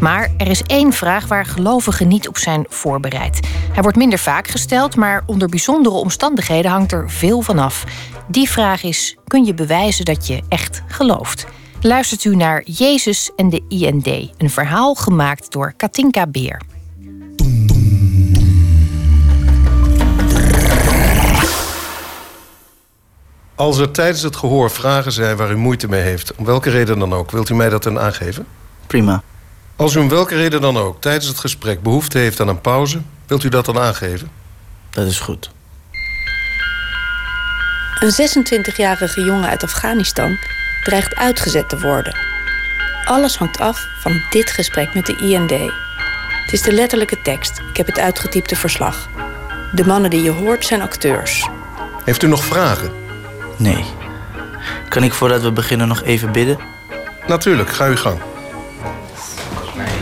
Maar 0.00 0.30
er 0.36 0.46
is 0.46 0.62
één 0.62 0.92
vraag 0.92 1.26
waar 1.26 1.46
gelovigen 1.46 2.08
niet 2.08 2.28
op 2.28 2.38
zijn 2.38 2.64
voorbereid. 2.68 3.40
Hij 3.72 3.82
wordt 3.82 3.98
minder 3.98 4.18
vaak 4.18 4.48
gesteld, 4.48 4.96
maar 4.96 5.22
onder 5.26 5.48
bijzondere 5.48 5.94
omstandigheden 5.94 6.70
hangt 6.70 6.92
er 6.92 7.10
veel 7.10 7.42
van 7.42 7.58
af. 7.58 7.84
Die 8.28 8.50
vraag 8.50 8.82
is: 8.82 9.16
kun 9.26 9.44
je 9.44 9.54
bewijzen 9.54 10.04
dat 10.04 10.26
je 10.26 10.42
echt 10.48 10.82
gelooft? 10.86 11.46
Luistert 11.80 12.24
u 12.24 12.36
naar 12.36 12.62
Jezus 12.64 13.30
en 13.36 13.50
de 13.50 13.62
IND, 13.68 14.06
een 14.38 14.50
verhaal 14.50 14.94
gemaakt 14.94 15.52
door 15.52 15.72
Katinka 15.76 16.26
Beer. 16.26 16.60
Als 23.60 23.78
er 23.78 23.90
tijdens 23.90 24.22
het 24.22 24.36
gehoor 24.36 24.70
vragen 24.70 25.12
zijn 25.12 25.36
waar 25.36 25.50
u 25.50 25.56
moeite 25.56 25.88
mee 25.88 26.00
heeft, 26.00 26.34
om 26.34 26.44
welke 26.44 26.70
reden 26.70 26.98
dan 26.98 27.12
ook, 27.12 27.30
wilt 27.30 27.48
u 27.48 27.54
mij 27.54 27.68
dat 27.68 27.82
dan 27.82 27.98
aangeven? 27.98 28.46
Prima. 28.86 29.22
Als 29.76 29.94
u 29.94 29.98
om 29.98 30.08
welke 30.08 30.36
reden 30.36 30.60
dan 30.60 30.76
ook 30.76 31.00
tijdens 31.00 31.26
het 31.26 31.38
gesprek 31.38 31.82
behoefte 31.82 32.18
heeft 32.18 32.40
aan 32.40 32.48
een 32.48 32.60
pauze, 32.60 33.00
wilt 33.26 33.44
u 33.44 33.48
dat 33.48 33.64
dan 33.64 33.78
aangeven? 33.78 34.30
Dat 34.90 35.06
is 35.06 35.18
goed. 35.18 35.50
Een 37.98 38.12
26-jarige 38.12 39.20
jongen 39.20 39.48
uit 39.48 39.62
Afghanistan 39.62 40.38
dreigt 40.84 41.14
uitgezet 41.14 41.68
te 41.68 41.80
worden. 41.80 42.16
Alles 43.04 43.36
hangt 43.36 43.58
af 43.58 43.86
van 44.00 44.22
dit 44.30 44.50
gesprek 44.50 44.94
met 44.94 45.06
de 45.06 45.16
IND. 45.16 45.72
Het 46.44 46.52
is 46.52 46.62
de 46.62 46.72
letterlijke 46.72 47.22
tekst. 47.22 47.58
Ik 47.70 47.76
heb 47.76 47.86
het 47.86 47.98
uitgetypte 47.98 48.56
verslag. 48.56 49.08
De 49.72 49.86
mannen 49.86 50.10
die 50.10 50.22
je 50.22 50.30
hoort 50.30 50.66
zijn 50.66 50.82
acteurs. 50.82 51.48
Heeft 52.04 52.22
u 52.22 52.26
nog 52.26 52.44
vragen? 52.44 53.00
Nee. 53.60 53.84
Kan 54.88 55.02
ik 55.02 55.12
voordat 55.12 55.42
we 55.42 55.52
beginnen 55.52 55.88
nog 55.88 56.02
even 56.02 56.32
bidden? 56.32 56.58
Natuurlijk, 57.26 57.70
ga 57.70 57.86
uw 57.86 57.96
gang. 57.96 58.18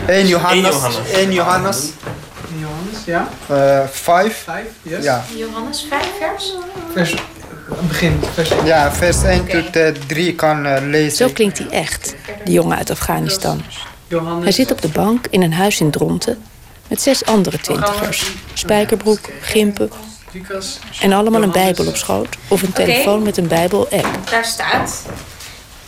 1 0.07 0.27
Johannes. 0.27 0.63
1 0.63 0.73
Johannes. 0.73 1.13
1 1.13 1.31
Johannes. 1.31 1.89
Johannes, 2.59 3.05
ja? 3.05 3.29
eh, 3.81 3.87
5. 3.91 4.43
5, 4.43 4.65
yes. 4.81 5.03
Ja. 5.03 5.23
Johannes 5.35 5.85
5 5.89 6.05
vers? 6.19 6.53
Vers, 6.93 7.13
begin, 7.87 8.19
vers 8.33 8.49
1. 8.51 8.65
Ja, 8.65 8.91
vers 8.91 9.23
1 9.23 9.45
tot 9.45 9.75
eh, 9.75 9.87
3 10.07 10.35
kan 10.35 10.65
eh, 10.65 10.81
lezen. 10.85 11.17
Zo 11.27 11.33
klinkt 11.33 11.57
hij 11.57 11.67
echt, 11.69 12.15
die 12.43 12.53
jongen 12.53 12.77
uit 12.77 12.89
Afghanistan. 12.89 13.61
Hij 14.41 14.51
zit 14.51 14.71
op 14.71 14.81
de 14.81 14.87
bank 14.87 15.25
in 15.29 15.41
een 15.41 15.53
huis 15.53 15.79
in 15.79 15.91
Dronten 15.91 16.37
met 16.87 17.01
zes 17.01 17.25
andere 17.25 17.59
twintigers. 17.59 18.31
Spijkerbroek, 18.53 19.19
gimpen 19.41 19.89
Lucas. 20.33 20.79
en 21.01 21.13
allemaal 21.13 21.43
een 21.43 21.51
bijbel 21.51 21.87
op 21.87 21.95
schoot 21.95 22.27
of 22.47 22.61
een 22.61 22.73
telefoon 22.73 23.23
met 23.23 23.37
een 23.37 23.47
bijbel-app. 23.47 24.19
Daar 24.29 24.45
staat... 24.45 25.01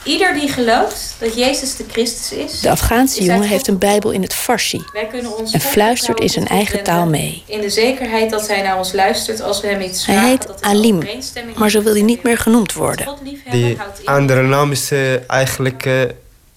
Ieder 0.03 0.33
die 0.33 0.49
gelooft 0.49 1.15
dat 1.19 1.35
Jezus 1.35 1.75
de 1.75 1.85
Christus 1.91 2.37
is... 2.37 2.59
De 2.59 2.69
Afghaanse 2.69 3.23
jongen 3.23 3.47
heeft 3.47 3.67
een 3.67 3.77
bijbel 3.77 4.11
in 4.11 4.21
het 4.21 4.33
Farsi 4.33 4.83
Wij 4.93 5.07
kunnen 5.07 5.37
ons 5.37 5.53
en 5.53 5.59
fluistert 5.59 6.19
in 6.19 6.29
zijn 6.29 6.47
eigen 6.47 6.83
taal 6.83 7.05
mee. 7.05 7.43
In 7.45 7.61
de 7.61 7.69
zekerheid 7.69 8.29
dat 8.29 8.47
hij 8.47 8.61
naar 8.61 8.77
ons 8.77 8.93
luistert 8.93 9.41
als 9.41 9.61
we 9.61 9.67
hem 9.67 9.81
iets 9.81 10.05
Hij 10.05 10.15
vragen. 10.15 10.31
heet 10.31 10.47
dat 10.47 10.61
in 10.61 10.67
Alim, 10.67 10.99
maar 11.55 11.69
zo 11.69 11.81
wil 11.81 11.93
hij 11.93 12.01
niet 12.01 12.23
meer 12.23 12.37
genoemd 12.37 12.73
worden. 12.73 13.17
Die 13.51 13.77
andere 14.05 14.41
naam 14.41 14.71
is 14.71 14.91
eh, 14.91 15.29
eigenlijk 15.29 15.85
eh, 15.85 16.01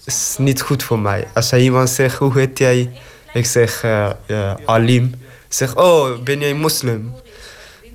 is 0.05 0.35
niet 0.39 0.61
goed 0.61 0.83
voor 0.83 0.99
mij. 0.99 1.29
Als 1.35 1.51
hij 1.51 1.61
iemand 1.61 1.91
zegt, 1.91 2.19
hoe 2.19 2.39
heet 2.39 2.59
jij? 2.59 2.91
Ik 3.33 3.47
zeg 3.47 3.83
eh, 3.83 4.11
ja, 4.27 4.59
Alim. 4.65 5.05
Ik 5.47 5.53
zeg, 5.53 5.77
oh, 5.77 6.19
ben 6.19 6.41
jij 6.41 6.55
moslim? 6.55 7.15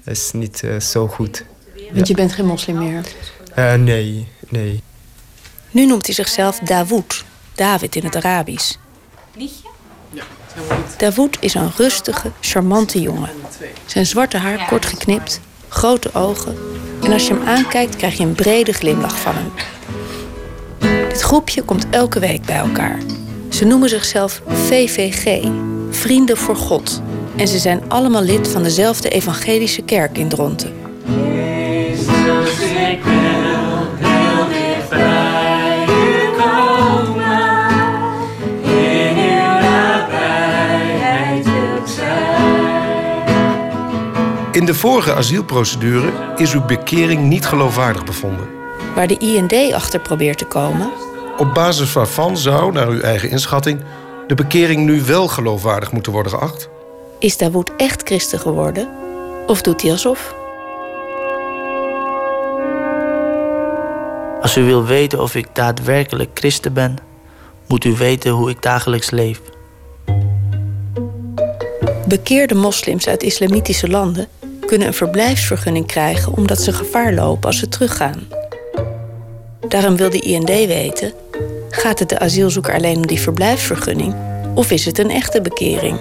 Dat 0.09 0.17
is 0.17 0.31
niet 0.31 0.63
eh, 0.63 0.79
zo 0.79 1.07
goed. 1.07 1.43
Want 1.91 2.07
je 2.07 2.13
bent 2.13 2.31
geen 2.31 2.45
moslim 2.45 2.77
meer. 2.77 3.05
Eh, 3.53 3.73
nee, 3.73 4.27
nee. 4.47 4.83
Nu 5.71 5.85
noemt 5.85 6.05
hij 6.05 6.15
zichzelf 6.15 6.59
Dawood, 6.59 7.23
David 7.55 7.95
in 7.95 8.03
het 8.03 8.15
Arabisch. 8.15 8.75
Dawood 10.97 11.37
is 11.39 11.53
een 11.53 11.71
rustige, 11.75 12.31
charmante 12.39 13.01
jongen. 13.01 13.29
Zijn 13.85 14.05
zwarte 14.05 14.37
haar 14.37 14.65
kort 14.67 14.85
geknipt, 14.85 15.39
grote 15.67 16.13
ogen. 16.13 16.57
En 17.03 17.11
als 17.11 17.27
je 17.27 17.33
hem 17.33 17.47
aankijkt, 17.47 17.95
krijg 17.95 18.17
je 18.17 18.23
een 18.23 18.35
brede 18.35 18.73
glimlach 18.73 19.19
van 19.19 19.33
hem. 19.35 19.51
Dit 21.09 21.21
groepje 21.21 21.63
komt 21.63 21.85
elke 21.89 22.19
week 22.19 22.45
bij 22.45 22.57
elkaar. 22.57 22.99
Ze 23.49 23.65
noemen 23.65 23.89
zichzelf 23.89 24.41
VVG, 24.47 25.47
Vrienden 25.89 26.37
voor 26.37 26.55
God. 26.55 27.01
En 27.39 27.47
ze 27.47 27.59
zijn 27.59 27.81
allemaal 27.87 28.21
lid 28.21 28.47
van 28.47 28.63
dezelfde 28.63 29.09
evangelische 29.09 29.81
kerk 29.81 30.17
in 30.17 30.29
Dronten. 30.29 30.73
In 44.51 44.65
de 44.65 44.73
vorige 44.73 45.13
asielprocedure 45.13 46.11
is 46.35 46.53
uw 46.53 46.65
bekering 46.65 47.21
niet 47.21 47.45
geloofwaardig 47.45 48.05
bevonden. 48.05 48.47
Waar 48.95 49.07
de 49.07 49.17
IND 49.17 49.73
achter 49.73 49.99
probeert 49.99 50.37
te 50.37 50.45
komen, 50.45 50.89
Op 51.37 51.53
basis 51.53 51.93
waarvan 51.93 52.37
zou, 52.37 52.71
naar 52.71 52.87
uw 52.87 53.01
eigen 53.01 53.29
inschatting, 53.29 53.81
de 54.27 54.35
bekering 54.35 54.85
nu 54.85 55.01
wel 55.01 55.27
geloofwaardig 55.27 55.91
moeten 55.91 56.11
worden 56.11 56.31
geacht? 56.31 56.69
Is 57.19 57.37
Dawood 57.37 57.71
echt 57.77 58.03
christen 58.03 58.39
geworden? 58.39 58.87
Of 59.47 59.61
doet 59.61 59.81
hij 59.81 59.91
alsof? 59.91 60.35
Als 64.41 64.57
u 64.57 64.63
wil 64.63 64.85
weten 64.85 65.21
of 65.21 65.35
ik 65.35 65.47
daadwerkelijk 65.53 66.29
christen 66.33 66.73
ben, 66.73 66.97
moet 67.67 67.85
u 67.85 67.95
weten 67.95 68.31
hoe 68.31 68.49
ik 68.49 68.61
dagelijks 68.61 69.09
leef. 69.09 69.41
Bekeerde 72.07 72.55
moslims 72.55 73.07
uit 73.07 73.23
islamitische 73.23 73.89
landen 73.89 74.27
kunnen 74.65 74.87
een 74.87 74.93
verblijfsvergunning 74.93 75.85
krijgen 75.85 76.33
omdat 76.33 76.59
ze 76.61 76.73
gevaar 76.73 77.13
lopen 77.13 77.45
als 77.45 77.59
ze 77.59 77.67
teruggaan. 77.67 78.27
Daarom 79.67 79.97
wil 79.97 80.09
de 80.09 80.19
IND 80.19 80.49
weten: 80.49 81.13
gaat 81.69 81.99
het 81.99 82.09
de 82.09 82.19
asielzoeker 82.19 82.73
alleen 82.73 82.95
om 82.95 83.07
die 83.07 83.19
verblijfsvergunning 83.19 84.15
of 84.55 84.71
is 84.71 84.85
het 84.85 84.97
een 84.97 85.11
echte 85.11 85.41
bekering? 85.41 85.99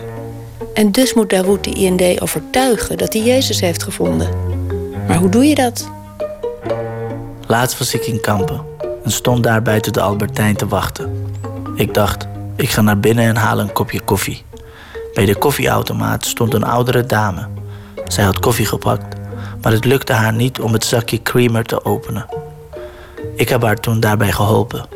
En 0.79 0.93
dus 0.93 1.15
moet 1.15 1.31
Dawood 1.31 1.65
de 1.65 1.71
IND 1.71 2.21
overtuigen 2.21 2.99
dat 2.99 3.13
hij 3.13 3.23
Jezus 3.23 3.61
heeft 3.61 3.83
gevonden. 3.83 4.29
Maar 5.07 5.17
hoe 5.17 5.29
doe 5.29 5.45
je 5.45 5.55
dat? 5.55 5.89
Laatst 7.47 7.79
was 7.79 7.95
ik 7.95 8.07
in 8.07 8.21
Kampen 8.21 8.61
en 9.05 9.11
stond 9.11 9.43
daar 9.43 9.63
buiten 9.63 9.93
de 9.93 10.01
Albertijn 10.01 10.57
te 10.57 10.67
wachten. 10.67 11.33
Ik 11.75 11.95
dacht, 11.95 12.27
ik 12.57 12.71
ga 12.71 12.81
naar 12.81 13.01
binnen 13.01 13.25
en 13.25 13.37
haal 13.37 13.61
een 13.61 13.73
kopje 13.73 14.01
koffie. 14.01 14.45
Bij 15.15 15.25
de 15.25 15.37
koffieautomaat 15.37 16.27
stond 16.27 16.55
een 16.55 16.65
oudere 16.65 17.07
dame. 17.07 17.49
Zij 18.07 18.25
had 18.25 18.39
koffie 18.39 18.67
gepakt, 18.67 19.17
maar 19.63 19.73
het 19.73 19.85
lukte 19.85 20.13
haar 20.13 20.33
niet 20.33 20.61
om 20.61 20.73
het 20.73 20.85
zakje 20.85 21.23
creamer 21.23 21.65
te 21.65 21.85
openen. 21.85 22.27
Ik 23.37 23.49
heb 23.49 23.63
haar 23.63 23.81
toen 23.81 24.01
daarbij 24.01 24.33
geholpen. 24.33 24.87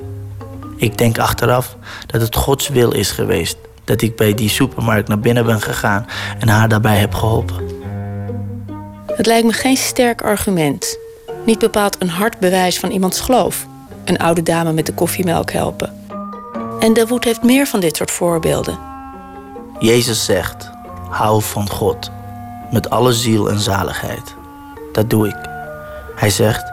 Ik 0.77 0.98
denk 0.98 1.19
achteraf 1.19 1.77
dat 2.06 2.20
het 2.20 2.36
Gods 2.36 2.69
wil 2.69 2.93
is 2.93 3.11
geweest 3.11 3.56
dat 3.93 4.02
ik 4.02 4.16
bij 4.16 4.35
die 4.35 4.48
supermarkt 4.48 5.09
naar 5.09 5.19
binnen 5.19 5.47
ben 5.47 5.60
gegaan 5.60 6.06
en 6.39 6.48
haar 6.48 6.69
daarbij 6.69 6.97
heb 6.97 7.14
geholpen. 7.14 7.56
Het 9.06 9.27
lijkt 9.27 9.47
me 9.47 9.52
geen 9.52 9.77
sterk 9.77 10.23
argument. 10.23 10.98
Niet 11.44 11.59
bepaald 11.59 11.97
een 11.98 12.09
hard 12.09 12.39
bewijs 12.39 12.78
van 12.78 12.90
iemands 12.90 13.20
geloof. 13.20 13.66
Een 14.05 14.19
oude 14.19 14.43
dame 14.43 14.73
met 14.73 14.86
de 14.86 14.94
koffiemelk 14.94 15.51
helpen. 15.51 15.93
En 16.81 16.93
Dawood 16.93 17.24
heeft 17.24 17.43
meer 17.43 17.66
van 17.66 17.81
dit 17.81 17.97
soort 17.97 18.10
voorbeelden. 18.10 18.78
Jezus 19.78 20.24
zegt: 20.24 20.70
hou 21.09 21.43
van 21.43 21.70
God 21.70 22.10
met 22.70 22.90
alle 22.90 23.12
ziel 23.12 23.51
en 23.51 23.60
zaligheid. 23.60 24.35
Dat 24.93 25.10
doe 25.10 25.28
ik. 25.28 25.48
Hij 26.16 26.31
zegt: 26.31 26.73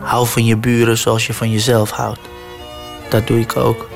hou 0.00 0.26
van 0.26 0.44
je 0.44 0.56
buren 0.56 0.98
zoals 0.98 1.26
je 1.26 1.34
van 1.34 1.50
jezelf 1.50 1.90
houdt. 1.90 2.20
Dat 3.08 3.26
doe 3.26 3.40
ik 3.40 3.56
ook. 3.56 3.87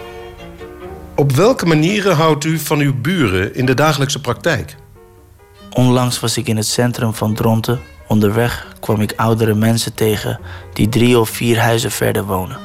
Op 1.23 1.33
welke 1.33 1.67
manieren 1.67 2.17
houdt 2.17 2.45
u 2.45 2.59
van 2.59 2.79
uw 2.79 2.95
buren 3.01 3.55
in 3.55 3.67
de 3.67 3.75
dagelijkse 3.75 4.21
praktijk? 4.21 4.77
Onlangs 5.71 6.21
was 6.21 6.37
ik 6.37 6.49
in 6.49 6.57
het 6.57 6.67
centrum 6.67 7.15
van 7.15 7.35
Dronten. 7.35 7.81
Onderweg 8.09 8.75
kwam 8.81 9.01
ik 9.01 9.13
oudere 9.17 9.55
mensen 9.55 9.95
tegen 9.95 10.41
die 10.73 10.89
drie 10.89 11.19
of 11.19 11.31
vier 11.31 11.59
huizen 11.59 11.91
verder 11.91 12.25
wonen. 12.25 12.59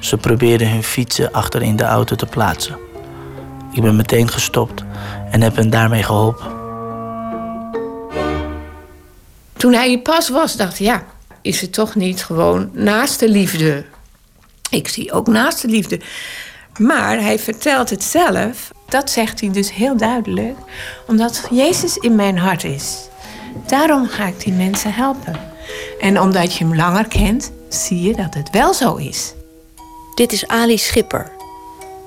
Ze 0.00 0.16
probeerden 0.16 0.70
hun 0.70 0.82
fietsen 0.82 1.32
achter 1.32 1.62
in 1.62 1.76
de 1.76 1.84
auto 1.84 2.16
te 2.16 2.26
plaatsen. 2.26 2.76
Ik 3.72 3.82
ben 3.82 3.96
meteen 3.96 4.28
gestopt 4.28 4.84
en 5.30 5.40
heb 5.40 5.56
hen 5.56 5.70
daarmee 5.70 6.02
geholpen. 6.02 6.46
Toen 9.56 9.72
hij 9.72 9.88
hier 9.88 10.00
pas 10.00 10.28
was, 10.28 10.56
dacht 10.56 10.80
ik, 10.80 10.86
ja, 10.86 11.04
is 11.42 11.60
het 11.60 11.72
toch 11.72 11.94
niet 11.94 12.24
gewoon 12.24 12.70
naast 12.72 13.20
de 13.20 13.28
liefde? 13.28 13.84
Ik 14.70 14.88
zie 14.88 15.12
ook 15.12 15.26
naast 15.26 15.62
de 15.62 15.68
liefde. 15.68 16.00
Maar 16.78 17.20
hij 17.20 17.38
vertelt 17.38 17.90
het 17.90 18.02
zelf, 18.02 18.70
dat 18.88 19.10
zegt 19.10 19.40
hij 19.40 19.50
dus 19.50 19.72
heel 19.72 19.96
duidelijk, 19.96 20.58
omdat 21.06 21.46
Jezus 21.50 21.96
in 21.96 22.14
mijn 22.14 22.38
hart 22.38 22.64
is. 22.64 23.08
Daarom 23.66 24.08
ga 24.08 24.26
ik 24.26 24.40
die 24.40 24.52
mensen 24.52 24.92
helpen. 24.92 25.40
En 26.00 26.20
omdat 26.20 26.54
je 26.54 26.64
hem 26.64 26.76
langer 26.76 27.08
kent, 27.08 27.52
zie 27.68 28.02
je 28.02 28.14
dat 28.14 28.34
het 28.34 28.50
wel 28.50 28.74
zo 28.74 28.94
is. 28.94 29.34
Dit 30.14 30.32
is 30.32 30.46
Ali 30.46 30.78
Schipper. 30.78 31.32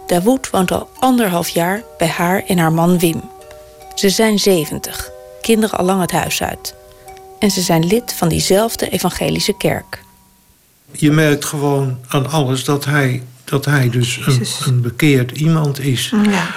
Dawood 0.08 0.50
woont 0.50 0.72
al 0.72 0.90
anderhalf 1.00 1.50
jaar 1.50 1.84
bij 1.98 2.08
haar 2.08 2.44
en 2.48 2.58
haar 2.58 2.74
man 2.74 3.00
Wim. 3.00 3.22
Ze 3.96 4.10
zijn 4.10 4.40
70, 4.40 5.12
kinderen 5.42 5.80
al 5.80 5.86
lang 5.86 6.02
het 6.02 6.12
huis 6.12 6.44
uit. 6.44 6.76
En 7.40 7.52
ze 7.52 7.62
zijn 7.62 7.86
lid 7.86 8.14
van 8.14 8.30
diezelfde 8.30 8.90
evangelische 8.90 9.58
kerk. 9.58 10.04
Je 10.92 11.12
merkt 11.12 11.46
gewoon 11.46 11.98
aan 12.08 12.30
alles 12.30 12.64
dat 12.64 12.86
hij, 12.86 13.24
dat 13.50 13.66
hij 13.66 13.90
dus 13.90 14.20
een, 14.26 14.46
een 14.66 14.82
bekeerd 14.82 15.32
iemand 15.32 15.80
is. 15.80 16.14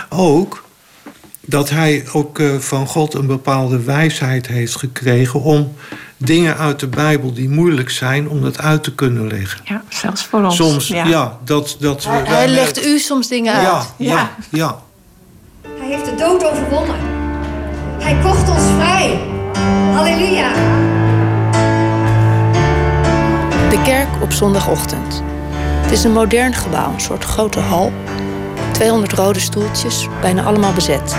Ook 0.09 0.63
dat 1.47 1.71
hij 1.71 2.05
ook 2.13 2.39
eh, 2.39 2.55
van 2.59 2.87
God 2.87 3.15
een 3.15 3.27
bepaalde 3.27 3.83
wijsheid 3.83 4.47
heeft 4.47 4.77
gekregen 4.77 5.43
om 5.43 5.73
dingen 6.17 6.57
uit 6.57 6.81
de 6.81 6.87
Bijbel 6.87 7.33
die 7.33 7.49
moeilijk 7.49 7.91
zijn, 7.91 8.29
om 8.29 8.43
dat 8.43 8.59
uit 8.59 8.83
te 8.83 8.95
kunnen 8.95 9.27
leggen. 9.27 9.61
Ja, 9.65 9.83
zelfs 9.89 10.25
voor 10.25 10.45
ons. 10.45 10.57
Soms, 10.57 10.87
ja, 10.89 11.39
dat, 11.45 11.77
dat 11.81 12.05
Hij, 12.05 12.13
wij 12.23 12.31
hij 12.33 12.37
merken- 12.47 12.55
legt 12.55 12.87
u 12.87 12.99
soms 12.99 13.29
dingen 13.29 13.55
uit. 13.55 13.65
Ja, 13.65 13.87
ja, 13.97 14.31
ja. 14.51 14.83
Hij 15.79 15.89
heeft 15.91 16.05
de 16.05 16.15
dood 16.15 16.45
overwonnen. 16.45 16.97
Hij 17.99 18.17
kocht 18.23 18.49
ons 18.49 18.63
vrij. 18.79 19.21
Halleluja. 19.93 20.53
De 23.71 23.83
kerk 23.85 24.09
op 24.23 24.33
zondagochtend. 24.33 25.23
Het 25.93 26.01
is 26.01 26.07
een 26.07 26.13
modern 26.13 26.55
gebouw, 26.55 26.93
een 26.93 27.01
soort 27.01 27.25
grote 27.25 27.61
hal. 27.61 27.93
200 28.73 29.13
rode 29.13 29.41
stoeltjes, 29.41 30.09
bijna 30.21 30.43
allemaal 30.43 30.73
bezet. 30.73 31.15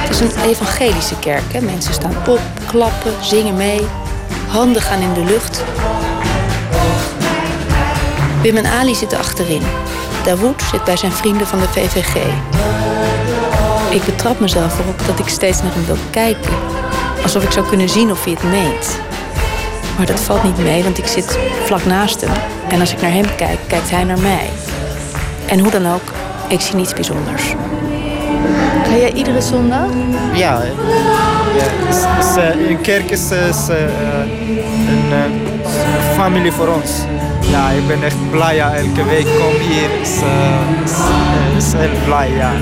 Het 0.00 0.10
is 0.10 0.20
een 0.20 0.42
evangelische 0.42 1.18
kerk. 1.18 1.60
Mensen 1.62 1.94
staan 1.94 2.14
op, 2.26 2.40
klappen, 2.66 3.12
zingen 3.20 3.56
mee. 3.56 3.86
Handen 4.48 4.82
gaan 4.82 5.00
in 5.00 5.12
de 5.12 5.24
lucht. 5.24 5.64
Wim 8.42 8.56
en 8.56 8.66
Ali 8.66 8.94
zitten 8.94 9.18
achterin. 9.18 9.62
Dawood 10.24 10.62
zit 10.70 10.84
bij 10.84 10.96
zijn 10.96 11.12
vrienden 11.12 11.46
van 11.46 11.58
de 11.58 11.68
VVG. 11.68 12.16
Ik 13.90 14.04
betrap 14.04 14.40
mezelf 14.40 14.78
erop 14.78 15.06
dat 15.06 15.18
ik 15.18 15.28
steeds 15.28 15.62
naar 15.62 15.72
hem 15.74 15.84
wil 15.86 15.96
kijken. 16.10 16.52
Alsof 17.22 17.44
ik 17.44 17.50
zou 17.50 17.68
kunnen 17.68 17.88
zien 17.88 18.10
of 18.10 18.24
hij 18.24 18.32
het 18.32 18.42
meent. 18.42 18.98
Maar 19.96 20.06
dat 20.06 20.20
valt 20.20 20.42
niet 20.42 20.58
mee, 20.58 20.82
want 20.82 20.98
ik 20.98 21.06
zit 21.06 21.38
vlak 21.64 21.84
naast 21.84 22.20
hem. 22.20 22.30
En 22.68 22.80
als 22.80 22.92
ik 22.92 23.00
naar 23.00 23.12
hem 23.12 23.34
kijk, 23.36 23.58
kijkt 23.66 23.90
hij 23.90 24.04
naar 24.04 24.20
mij. 24.20 24.50
En 25.46 25.58
hoe 25.58 25.70
dan 25.70 25.86
ook, 25.86 26.12
ik 26.48 26.60
zie 26.60 26.74
niets 26.74 26.92
bijzonders. 26.92 27.54
Ga 28.84 28.96
jij 28.96 29.12
iedere 29.12 29.40
zondag? 29.40 29.88
Ja, 30.34 30.62
ja 31.56 31.64
is, 31.88 32.26
is, 32.26 32.36
eh, 32.36 32.68
een 32.68 32.80
kerk 32.80 33.10
is, 33.10 33.30
is 33.30 33.68
eh, 33.68 33.78
een 34.88 35.12
eh, 35.12 36.14
familie 36.16 36.52
voor 36.52 36.68
ons. 36.68 36.90
Ja, 37.50 37.70
ik 37.70 37.86
ben 37.86 38.02
echt 38.02 38.30
blij. 38.30 38.54
Ja. 38.54 38.74
Elke 38.74 39.04
week 39.04 39.24
kom 39.24 39.54
hier. 39.68 40.00
Is, 40.00 40.20
eh, 40.20 40.84
is, 40.84 40.92
eh, 40.92 41.56
is 41.56 41.72
heel 41.72 42.04
blij, 42.04 42.30
ja. 42.30 42.52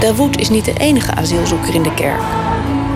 Dawood 0.00 0.36
is 0.36 0.48
niet 0.48 0.64
de 0.64 0.72
enige 0.72 1.14
asielzoeker 1.14 1.74
in 1.74 1.82
de 1.82 1.94
kerk. 1.94 2.20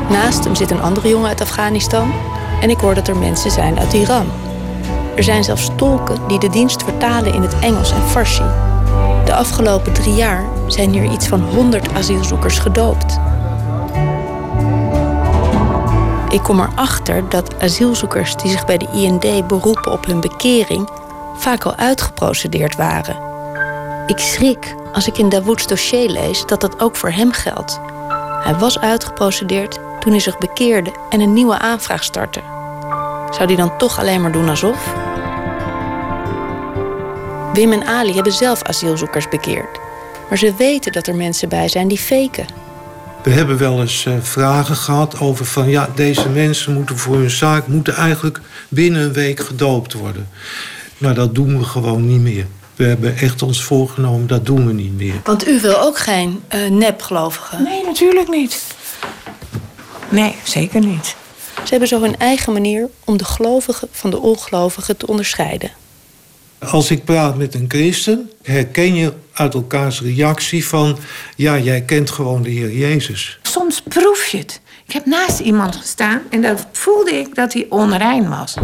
Naast 0.08 0.44
hem 0.44 0.54
zit 0.54 0.70
een 0.70 0.82
andere 0.82 1.08
jongen 1.08 1.28
uit 1.28 1.40
Afghanistan. 1.40 2.12
En 2.60 2.70
ik 2.70 2.78
hoor 2.78 2.94
dat 2.94 3.08
er 3.08 3.16
mensen 3.16 3.50
zijn 3.50 3.78
uit 3.78 3.92
Iran. 3.92 4.26
Er 5.16 5.22
zijn 5.22 5.44
zelfs 5.44 5.70
tolken 5.76 6.28
die 6.28 6.38
de 6.38 6.48
dienst 6.48 6.82
vertalen 6.82 7.34
in 7.34 7.42
het 7.42 7.58
Engels 7.58 7.90
en 7.90 8.02
Farsi. 8.02 8.44
De 9.24 9.34
afgelopen 9.34 9.92
drie 9.92 10.14
jaar 10.14 10.44
zijn 10.66 10.92
hier 10.92 11.12
iets 11.12 11.26
van 11.26 11.40
100 11.40 11.94
asielzoekers 11.94 12.58
gedoopt. 12.58 13.18
Ik 16.28 16.42
kom 16.42 16.60
erachter 16.60 17.28
dat 17.28 17.62
asielzoekers 17.62 18.36
die 18.36 18.50
zich 18.50 18.64
bij 18.64 18.78
de 18.78 18.88
IND 18.92 19.46
beroepen 19.46 19.92
op 19.92 20.06
hun 20.06 20.20
bekering 20.20 20.88
vaak 21.36 21.64
al 21.64 21.74
uitgeprocedeerd 21.74 22.76
waren. 22.76 23.33
Ik 24.06 24.18
schrik 24.18 24.74
als 24.92 25.06
ik 25.06 25.18
in 25.18 25.28
Dawood's 25.28 25.66
dossier 25.66 26.10
lees 26.10 26.46
dat 26.46 26.60
dat 26.60 26.80
ook 26.80 26.96
voor 26.96 27.10
hem 27.10 27.32
geldt. 27.32 27.80
Hij 28.42 28.54
was 28.54 28.78
uitgeprocedeerd 28.78 29.78
toen 30.00 30.12
hij 30.12 30.20
zich 30.20 30.38
bekeerde 30.38 30.92
en 31.10 31.20
een 31.20 31.32
nieuwe 31.32 31.58
aanvraag 31.58 32.04
startte. 32.04 32.40
Zou 33.30 33.46
die 33.46 33.56
dan 33.56 33.78
toch 33.78 33.98
alleen 33.98 34.20
maar 34.20 34.32
doen 34.32 34.48
alsof? 34.48 34.94
Wim 37.52 37.72
en 37.72 37.86
Ali 37.86 38.14
hebben 38.14 38.32
zelf 38.32 38.62
asielzoekers 38.62 39.28
bekeerd. 39.28 39.78
Maar 40.28 40.38
ze 40.38 40.54
weten 40.58 40.92
dat 40.92 41.06
er 41.06 41.14
mensen 41.14 41.48
bij 41.48 41.68
zijn 41.68 41.88
die 41.88 41.98
faken. 41.98 42.46
We 43.22 43.30
hebben 43.30 43.58
wel 43.58 43.80
eens 43.80 44.06
eh, 44.06 44.14
vragen 44.20 44.76
gehad 44.76 45.20
over 45.20 45.44
van 45.44 45.68
ja, 45.68 45.88
deze 45.94 46.28
mensen 46.28 46.74
moeten 46.74 46.98
voor 46.98 47.16
hun 47.16 47.30
zaak 47.30 47.66
moeten 47.66 47.94
eigenlijk 47.94 48.40
binnen 48.68 49.02
een 49.02 49.12
week 49.12 49.40
gedoopt 49.40 49.92
worden. 49.92 50.28
Maar 50.98 51.14
dat 51.14 51.34
doen 51.34 51.58
we 51.58 51.64
gewoon 51.64 52.06
niet 52.06 52.20
meer. 52.20 52.46
We 52.76 52.84
hebben 52.84 53.16
echt 53.16 53.42
ons 53.42 53.64
voorgenomen, 53.64 54.26
dat 54.26 54.46
doen 54.46 54.66
we 54.66 54.72
niet 54.72 54.96
meer. 54.96 55.20
Want 55.24 55.48
u 55.48 55.60
wil 55.60 55.80
ook 55.80 55.98
geen 55.98 56.42
uh, 56.54 56.70
nepgelovigen? 56.70 57.62
Nee, 57.62 57.84
natuurlijk 57.84 58.28
niet. 58.28 58.64
Nee, 60.08 60.34
zeker 60.42 60.80
niet. 60.80 61.16
Ze 61.54 61.70
hebben 61.70 61.88
zo 61.88 62.00
hun 62.00 62.18
eigen 62.18 62.52
manier 62.52 62.88
om 63.04 63.16
de 63.16 63.24
gelovigen 63.24 63.88
van 63.90 64.10
de 64.10 64.18
ongelovigen 64.18 64.96
te 64.96 65.06
onderscheiden. 65.06 65.70
Als 66.58 66.90
ik 66.90 67.04
praat 67.04 67.36
met 67.36 67.54
een 67.54 67.64
christen, 67.68 68.30
herken 68.42 68.94
je 68.94 69.12
uit 69.32 69.54
elkaars 69.54 70.00
reactie 70.00 70.66
van... 70.66 70.98
ja, 71.36 71.58
jij 71.58 71.82
kent 71.82 72.10
gewoon 72.10 72.42
de 72.42 72.50
Heer 72.50 72.72
Jezus. 72.72 73.38
Soms 73.42 73.82
proef 73.82 74.26
je 74.26 74.38
het. 74.38 74.60
Ik 74.86 74.94
heb 74.94 75.06
naast 75.06 75.40
iemand 75.40 75.76
gestaan 75.76 76.22
en 76.30 76.42
dan 76.42 76.56
voelde 76.72 77.14
ik 77.14 77.34
dat 77.34 77.52
hij 77.52 77.66
onrein 77.68 78.28
was. 78.28 78.54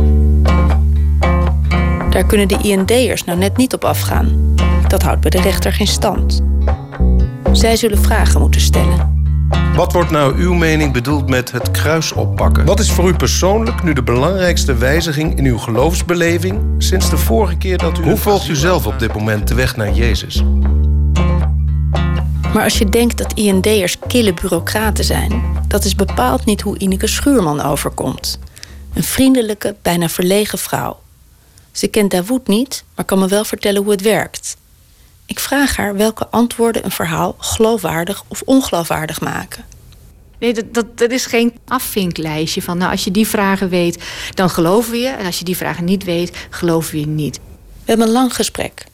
Daar 2.11 2.25
kunnen 2.25 2.49
de 2.49 2.59
IND'ers 2.63 3.25
nou 3.25 3.39
net 3.39 3.57
niet 3.57 3.75
op 3.75 3.85
afgaan. 3.85 4.55
Dat 4.89 5.03
houdt 5.03 5.21
bij 5.21 5.31
de 5.31 5.41
rechter 5.41 5.73
geen 5.73 5.87
stand. 5.87 6.43
Zij 7.53 7.77
zullen 7.77 7.99
vragen 7.99 8.41
moeten 8.41 8.61
stellen. 8.61 9.19
Wat 9.75 9.93
wordt 9.93 10.11
nou 10.11 10.39
uw 10.39 10.55
mening 10.55 10.93
bedoeld 10.93 11.29
met 11.29 11.53
het 11.53 11.71
kruis 11.71 12.13
oppakken? 12.13 12.65
Wat 12.65 12.81
is 12.81 12.91
voor 12.91 13.09
u 13.09 13.15
persoonlijk 13.15 13.83
nu 13.83 13.93
de 13.93 14.03
belangrijkste 14.03 14.75
wijziging 14.75 15.39
in 15.39 15.45
uw 15.45 15.59
geloofsbeleving 15.59 16.61
sinds 16.79 17.11
de 17.11 17.17
vorige 17.17 17.57
keer 17.57 17.79
dat 17.79 17.99
u. 17.99 18.03
Hoe 18.03 18.17
volgt 18.17 18.49
u 18.49 18.57
zelf 18.57 18.87
op 18.87 18.99
dit 18.99 19.15
moment 19.15 19.49
de 19.49 19.55
weg 19.55 19.77
naar 19.77 19.93
Jezus? 19.93 20.43
Maar 22.53 22.65
als 22.65 22.79
je 22.79 22.89
denkt 22.89 23.19
dat 23.19 23.33
IND'ers 23.33 23.99
kille 24.07 24.35
bureaucraten 24.35 25.05
zijn, 25.05 25.43
dat 25.69 25.85
is 25.85 25.95
bepaald 25.95 26.45
niet 26.45 26.61
hoe 26.61 26.79
Ineke 26.79 27.07
Schuurman 27.07 27.63
overkomt. 27.63 28.39
Een 28.95 29.05
vriendelijke, 29.05 29.75
bijna 29.83 30.09
verlegen 30.09 30.59
vrouw. 30.59 30.99
Ze 31.73 31.89
kent 31.89 32.11
Dawood 32.11 32.47
niet, 32.47 32.85
maar 32.95 33.05
kan 33.05 33.19
me 33.19 33.29
wel 33.29 33.45
vertellen 33.45 33.83
hoe 33.83 33.91
het 33.91 34.03
werkt. 34.03 34.57
Ik 35.27 35.39
vraag 35.39 35.77
haar 35.77 35.97
welke 35.97 36.29
antwoorden 36.29 36.85
een 36.85 36.91
verhaal 36.91 37.35
geloofwaardig 37.39 38.25
of 38.29 38.43
ongeloofwaardig 38.45 39.21
maken. 39.21 39.65
Nee, 40.39 40.55
dat, 40.55 40.75
dat, 40.75 40.99
dat 40.99 41.11
is 41.11 41.27
geen 41.27 41.53
afvinklijstje 41.67 42.63
van, 42.63 42.79
nou, 42.79 42.91
als 42.91 43.05
je 43.05 43.11
die 43.11 43.29
vragen 43.29 43.69
weet, 43.69 44.05
dan 44.35 44.51
geloven 44.51 44.91
we 44.91 44.99
je. 44.99 45.09
En 45.09 45.27
als 45.27 45.39
je 45.39 45.45
die 45.45 45.57
vragen 45.57 45.85
niet 45.85 46.05
weet, 46.05 46.47
geloven 46.51 46.93
we 46.93 47.01
je 47.01 47.07
niet. 47.07 47.41
We 47.91 47.97
hebben 47.97 48.15
een 48.15 48.21
lang 48.21 48.35
gesprek. 48.35 48.85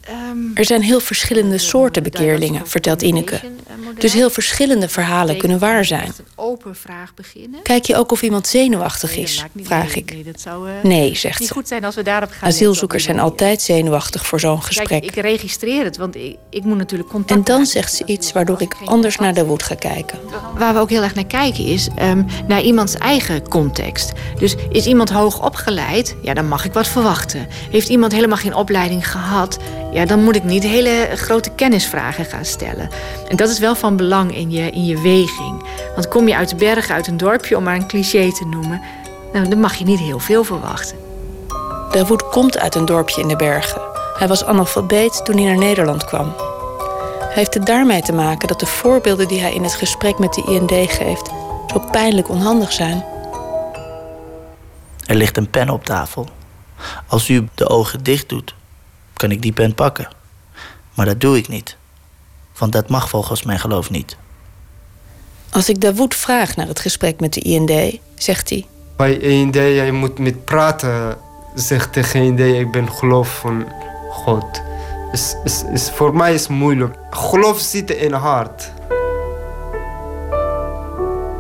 Er 0.55 0.65
zijn 0.65 0.83
heel 0.83 1.01
verschillende 1.01 1.59
soorten 1.59 2.03
bekeerlingen, 2.03 2.67
vertelt 2.67 3.03
Ineke. 3.03 3.41
Dus 3.99 4.13
heel 4.13 4.31
verschillende 4.31 4.89
verhalen 4.89 5.37
kunnen 5.37 5.59
waar 5.59 5.85
zijn. 5.85 6.13
Open 6.35 6.77
vraag 6.77 7.15
beginnen. 7.15 7.63
Kijk 7.63 7.85
je 7.85 7.97
ook 7.97 8.13
of 8.13 8.23
iemand 8.23 8.47
zenuwachtig 8.47 9.17
is, 9.17 9.45
vraag 9.63 9.95
ik. 9.95 10.17
Nee, 10.83 11.11
eh, 11.11 11.17
zegt 11.17 11.45
ze. 11.45 11.53
goed 11.53 11.69
zijn 11.69 11.85
als 11.85 11.95
we 11.95 12.03
daarop 12.03 12.31
gaan. 12.31 12.49
Asielzoekers 12.49 13.05
zijn 13.05 13.21
altijd 13.21 13.63
zenuwachtig 13.63 14.27
voor 14.27 14.41
zo'n 14.41 14.63
gesprek. 14.63 14.89
Kijk, 14.89 15.05
ik 15.05 15.15
registreer 15.15 15.85
het, 15.85 15.97
want 15.97 16.17
ik, 16.17 16.37
ik 16.51 16.65
moet 16.65 16.77
natuurlijk 16.77 17.11
contact 17.11 17.39
En 17.39 17.45
dan 17.45 17.67
zegt 17.67 17.95
ze 17.95 18.05
iets 18.05 18.33
waardoor 18.33 18.61
ik 18.61 18.77
anders 18.85 19.17
naar 19.17 19.35
de 19.35 19.45
woed 19.45 19.63
ga 19.63 19.75
kijken. 19.75 20.19
Waar 20.59 20.75
we 20.75 20.81
ook 20.81 20.91
heel 20.91 21.03
erg 21.03 21.15
naar 21.15 21.27
kijken 21.27 21.65
is 21.65 21.89
ehm, 21.97 22.23
naar 22.49 22.63
iemands 22.63 22.95
eigen 22.95 23.49
context. 23.49 24.13
Dus 24.39 24.55
is 24.71 24.87
iemand 24.87 25.11
hoog 25.11 25.45
opgeleid, 25.45 26.17
ja, 26.23 26.35
dan 26.35 26.49
mag 26.49 26.65
ik 26.65 26.73
wat 26.73 26.89
verwachten. 26.89 27.47
Heeft 27.71 27.89
iemand 27.89 28.13
helemaal 28.13 28.37
geen 28.37 28.55
opleiding 28.55 28.85
gehad, 29.03 29.59
ja, 29.93 30.05
dan 30.05 30.25
moet 30.25 30.37
ik 30.37 30.45
niet 30.45 30.63
hele 30.63 31.09
grote 31.15 31.51
kennisvragen 31.51 32.25
gaan 32.25 32.45
stellen. 32.45 32.89
En 33.29 33.37
dat 33.37 33.49
is 33.49 33.59
wel 33.59 33.75
van 33.75 33.97
belang 33.97 34.37
in 34.37 34.51
je, 34.51 34.71
in 34.71 34.85
je 34.85 35.01
weging. 35.01 35.65
Want 35.95 36.09
kom 36.09 36.29
je 36.29 36.37
uit 36.37 36.49
de 36.49 36.57
bergen, 36.57 36.95
uit 36.95 37.07
een 37.07 37.17
dorpje, 37.17 37.57
om 37.57 37.63
maar 37.63 37.75
een 37.75 37.89
cliché 37.89 38.33
te 38.33 38.47
noemen, 38.47 38.81
nou, 39.33 39.49
dan 39.49 39.61
mag 39.61 39.75
je 39.75 39.85
niet 39.85 40.01
heel 40.01 40.19
veel 40.19 40.45
verwachten. 40.45 40.97
Dawood 41.91 42.29
komt 42.29 42.59
uit 42.59 42.75
een 42.75 42.85
dorpje 42.85 43.21
in 43.21 43.29
de 43.29 43.37
bergen. 43.37 43.81
Hij 44.19 44.29
was 44.29 44.45
analfabeet 44.45 45.25
toen 45.25 45.37
hij 45.37 45.45
naar 45.45 45.59
Nederland 45.59 46.05
kwam. 46.05 46.35
Hij 47.19 47.35
heeft 47.35 47.55
het 47.55 47.67
daarmee 47.67 48.03
te 48.03 48.13
maken 48.13 48.49
dat 48.49 48.61
de 48.61 48.67
voorbeelden 48.67 49.29
die 49.29 49.41
hij 49.41 49.55
in 49.55 49.63
het 49.63 49.75
gesprek 49.75 50.19
met 50.19 50.35
de 50.35 50.43
IND 50.43 50.91
geeft 50.91 51.31
zo 51.67 51.79
pijnlijk 51.91 52.29
onhandig 52.29 52.73
zijn. 52.73 53.05
Er 55.07 55.15
ligt 55.15 55.37
een 55.37 55.51
pen 55.51 55.71
op 55.71 55.85
tafel. 55.85 56.29
Als 57.07 57.29
u 57.29 57.49
de 57.55 57.69
ogen 57.69 58.03
dicht 58.03 58.29
doet, 58.29 58.55
kan 59.17 59.31
ik 59.31 59.43
die 59.43 59.53
pen 59.53 59.75
pakken. 59.75 60.09
Maar 60.95 61.07
dat 61.07 61.21
doe 61.21 61.37
ik 61.37 61.49
niet. 61.49 61.77
Want 62.59 62.73
dat 62.73 62.89
mag 62.89 63.09
volgens 63.09 63.43
mijn 63.43 63.59
geloof 63.59 63.91
niet. 63.91 64.17
Als 65.51 65.69
ik 65.69 65.81
Dawood 65.81 66.15
vraag 66.15 66.57
naar 66.57 66.67
het 66.67 66.81
gesprek 66.81 67.21
met 67.21 67.33
de 67.33 67.41
IND, 67.41 68.01
zegt 68.15 68.51
hij: 68.51 68.67
Bij 68.97 69.21
END, 69.21 69.55
jij 69.55 69.91
moet 69.91 70.19
met 70.19 70.45
praten. 70.45 71.17
Zeg 71.55 71.91
tegen 71.91 72.21
END, 72.21 72.41
ik 72.41 72.71
ben 72.71 72.93
geloof 72.93 73.39
van 73.39 73.67
God. 74.11 74.63
Is, 75.13 75.37
is, 75.45 75.65
is, 75.73 75.91
voor 75.91 76.17
mij 76.17 76.35
is 76.35 76.49
moeilijk. 76.49 76.97
Geloof 77.11 77.61
zit 77.61 77.91
in 77.91 78.13
het 78.13 78.23
hart. 78.23 78.73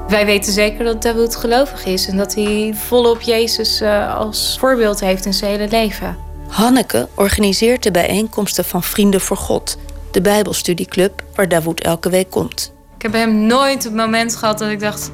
Wij 0.08 0.26
weten 0.26 0.52
zeker 0.52 0.84
dat 0.84 1.02
Dawood 1.02 1.36
gelovig 1.36 1.84
is 1.84 2.08
en 2.08 2.16
dat 2.16 2.34
hij 2.34 2.74
volop 2.74 3.20
Jezus 3.20 3.80
eh, 3.80 4.16
als 4.16 4.56
voorbeeld 4.58 5.00
heeft 5.00 5.26
in 5.26 5.34
zijn 5.34 5.50
hele 5.50 5.68
leven. 5.68 6.25
Hanneke 6.48 7.08
organiseert 7.14 7.82
de 7.82 7.90
bijeenkomsten 7.90 8.64
van 8.64 8.82
Vrienden 8.82 9.20
voor 9.20 9.36
God, 9.36 9.78
de 10.10 10.20
Bijbelstudieclub 10.20 11.22
waar 11.34 11.48
Dawood 11.48 11.80
elke 11.80 12.10
week 12.10 12.30
komt. 12.30 12.72
Ik 12.96 13.02
heb 13.02 13.12
hem 13.12 13.46
nooit 13.46 13.84
het 13.84 13.94
moment 13.94 14.36
gehad 14.36 14.58
dat 14.58 14.70
ik 14.70 14.80
dacht: 14.80 15.10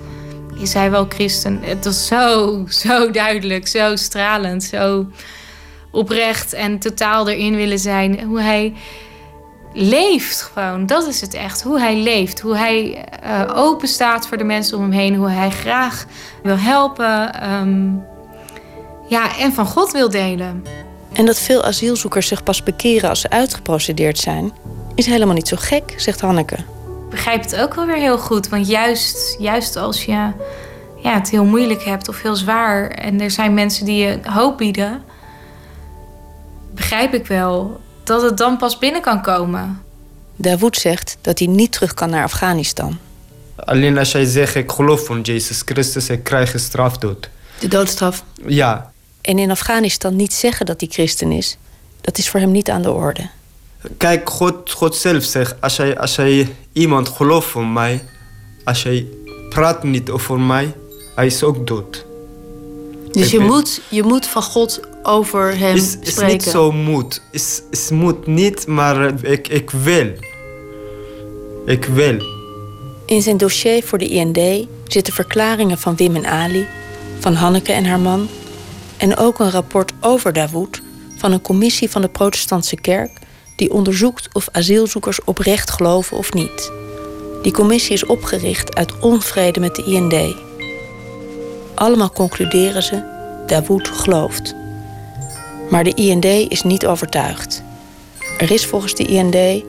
is 0.61 0.75
hij 0.75 0.91
wel 0.91 1.07
christen? 1.09 1.61
Het 1.63 1.85
was 1.85 2.07
zo, 2.07 2.65
zo 2.69 3.11
duidelijk, 3.11 3.69
zo 3.69 3.97
stralend, 3.97 4.63
zo 4.63 5.07
oprecht 5.91 6.53
en 6.53 6.79
totaal 6.79 7.29
erin 7.29 7.57
willen 7.57 7.79
zijn. 7.79 8.23
Hoe 8.23 8.41
hij 8.41 8.75
leeft 9.73 10.43
gewoon. 10.43 10.87
Dat 10.87 11.07
is 11.07 11.21
het 11.21 11.35
echt. 11.35 11.63
Hoe 11.63 11.81
hij 11.81 11.97
leeft. 11.97 12.41
Hoe 12.41 12.57
hij 12.57 13.05
uh, 13.25 13.53
open 13.55 13.89
staat 13.89 14.29
voor 14.29 14.37
de 14.37 14.45
mensen 14.45 14.77
om 14.77 14.83
hem 14.83 14.93
heen. 14.93 15.15
Hoe 15.15 15.31
hij 15.31 15.51
graag 15.51 16.05
wil 16.43 16.59
helpen. 16.59 17.35
Ehm, 17.35 17.91
ja, 19.09 19.39
en 19.39 19.53
van 19.53 19.67
God 19.67 19.93
wil 19.93 20.11
delen. 20.11 20.65
En 21.13 21.27
dat 21.27 21.39
veel 21.39 21.65
asielzoekers 21.65 22.27
zich 22.27 22.43
pas 22.43 22.63
bekeren 22.63 23.09
als 23.09 23.21
ze 23.21 23.31
uitgeprocedeerd 23.31 24.19
zijn, 24.19 24.53
is 24.95 25.07
helemaal 25.07 25.35
niet 25.35 25.49
zo 25.49 25.57
gek, 25.61 25.95
zegt 25.97 26.21
Hanneke. 26.21 26.55
Ik 26.55 27.11
begrijp 27.11 27.43
het 27.43 27.57
ook 27.57 27.75
wel 27.75 27.87
weer 27.87 27.97
heel 27.97 28.19
goed. 28.19 28.49
Want 28.49 28.69
juist, 28.69 29.37
juist 29.39 29.77
als 29.77 30.05
je 30.05 30.31
ja, 31.03 31.15
het 31.15 31.31
heel 31.31 31.45
moeilijk 31.45 31.85
hebt 31.85 32.09
of 32.09 32.23
heel 32.23 32.37
zwaar 32.37 32.91
en 32.91 33.21
er 33.21 33.31
zijn 33.31 33.55
mensen 33.55 33.85
die 33.85 34.05
je 34.05 34.19
hoop 34.23 34.59
bieden, 34.59 35.03
begrijp 36.75 37.15
ik 37.15 37.27
wel 37.27 37.81
dat 38.05 38.23
het 38.23 38.37
dan 38.37 38.57
pas 38.57 38.79
binnen 38.79 39.01
kan 39.01 39.23
komen. 39.23 39.83
Dawood 40.37 40.77
zegt 40.77 41.17
dat 41.21 41.39
hij 41.39 41.49
niet 41.49 41.73
terug 41.73 41.95
kan 41.95 42.11
naar 42.11 42.25
Afghanistan. 42.25 42.99
Alleen 43.57 43.99
als 43.99 44.13
jij 44.13 44.25
zegt 44.25 44.55
ik 44.55 44.71
geloof 44.71 45.05
van 45.07 45.21
Jezus 45.21 45.63
Christus, 45.65 46.09
ik 46.09 46.25
krijg 46.25 46.55
een 46.55 46.61
strafdood. 46.61 47.31
De 47.59 47.69
doodstraf? 47.69 48.25
Ja. 48.47 48.92
En 49.23 49.39
in 49.39 49.51
Afghanistan 49.51 50.17
niet 50.17 50.33
zeggen 50.33 50.67
dat 50.67 50.81
hij 50.81 50.89
christen 50.93 51.33
is, 51.33 51.57
dat 52.01 52.19
is 52.19 52.29
voor 52.29 52.41
hem 52.41 52.53
niet 52.53 52.71
aan 52.71 52.83
de 52.83 52.91
orde. 52.91 53.29
Kijk, 53.97 54.31
God, 54.31 54.71
God 54.71 54.97
zelf 54.97 55.25
zegt, 55.25 55.55
als 55.61 55.77
jij, 55.77 55.99
als 55.99 56.15
jij 56.15 56.55
iemand 56.73 57.09
gelooft 57.09 57.49
van 57.51 57.73
mij, 57.73 58.05
als 58.65 58.83
jij 58.83 59.07
praat 59.49 59.83
niet 59.83 60.11
over 60.11 60.41
mij, 60.41 60.75
hij 61.15 61.27
is 61.27 61.43
ook 61.43 61.67
dood. 61.67 62.07
Dus 63.11 63.31
je 63.31 63.41
moet, 63.41 63.81
je 63.89 64.03
moet 64.03 64.27
van 64.27 64.43
God 64.43 64.81
over 65.03 65.59
hem 65.59 65.77
is, 65.77 65.91
spreken? 65.91 66.27
Is 66.27 66.33
niet 66.33 66.43
zo 66.43 66.73
moet. 66.73 67.23
Is, 67.31 67.63
is 67.71 67.91
moet 67.91 68.27
niet, 68.27 68.67
maar 68.67 69.25
ik, 69.25 69.49
ik 69.49 69.71
wil. 69.71 70.13
Ik 71.67 71.85
wil. 71.85 72.17
In 73.07 73.23
zijn 73.23 73.37
dossier 73.37 73.83
voor 73.83 73.99
de 73.99 74.09
IND 74.09 74.69
zitten 74.87 75.13
verklaringen 75.13 75.79
van 75.79 75.97
Wim 75.97 76.17
en 76.17 76.27
Ali, 76.27 76.67
van 77.19 77.35
Hanneke 77.35 77.73
en 77.73 77.85
haar 77.85 78.01
man... 78.01 78.29
en 79.03 79.17
ook 79.17 79.39
een 79.39 79.51
rapport 79.51 79.93
over 80.01 80.33
Dawood 80.33 80.81
van 81.17 81.33
een 81.33 81.43
commissie 81.43 81.91
van 81.91 82.03
de 82.03 82.09
protestantse 82.09 82.77
kerk... 82.77 83.19
die 83.57 83.73
onderzoekt 83.73 84.29
of 84.33 84.49
asielzoekers 84.53 85.25
oprecht 85.25 85.71
geloven 85.71 86.17
of 86.17 86.33
niet. 86.33 86.73
Die 87.43 87.53
commissie 87.53 87.93
is 87.93 88.07
opgericht 88.07 88.75
uit 88.75 88.99
onvrede 88.99 89.61
met 89.61 89.75
de 89.75 89.85
IND... 89.85 90.35
Allemaal 91.75 92.11
concluderen 92.11 92.83
ze, 92.83 93.03
Dawood 93.47 93.89
gelooft. 93.89 94.55
Maar 95.71 95.85
de 95.85 95.95
IND 95.95 96.25
is 96.25 96.63
niet 96.63 96.87
overtuigd. 96.87 97.63
Er 98.39 98.51
is 98.51 98.67
volgens 98.67 98.95
de 98.95 99.05
IND 99.05 99.65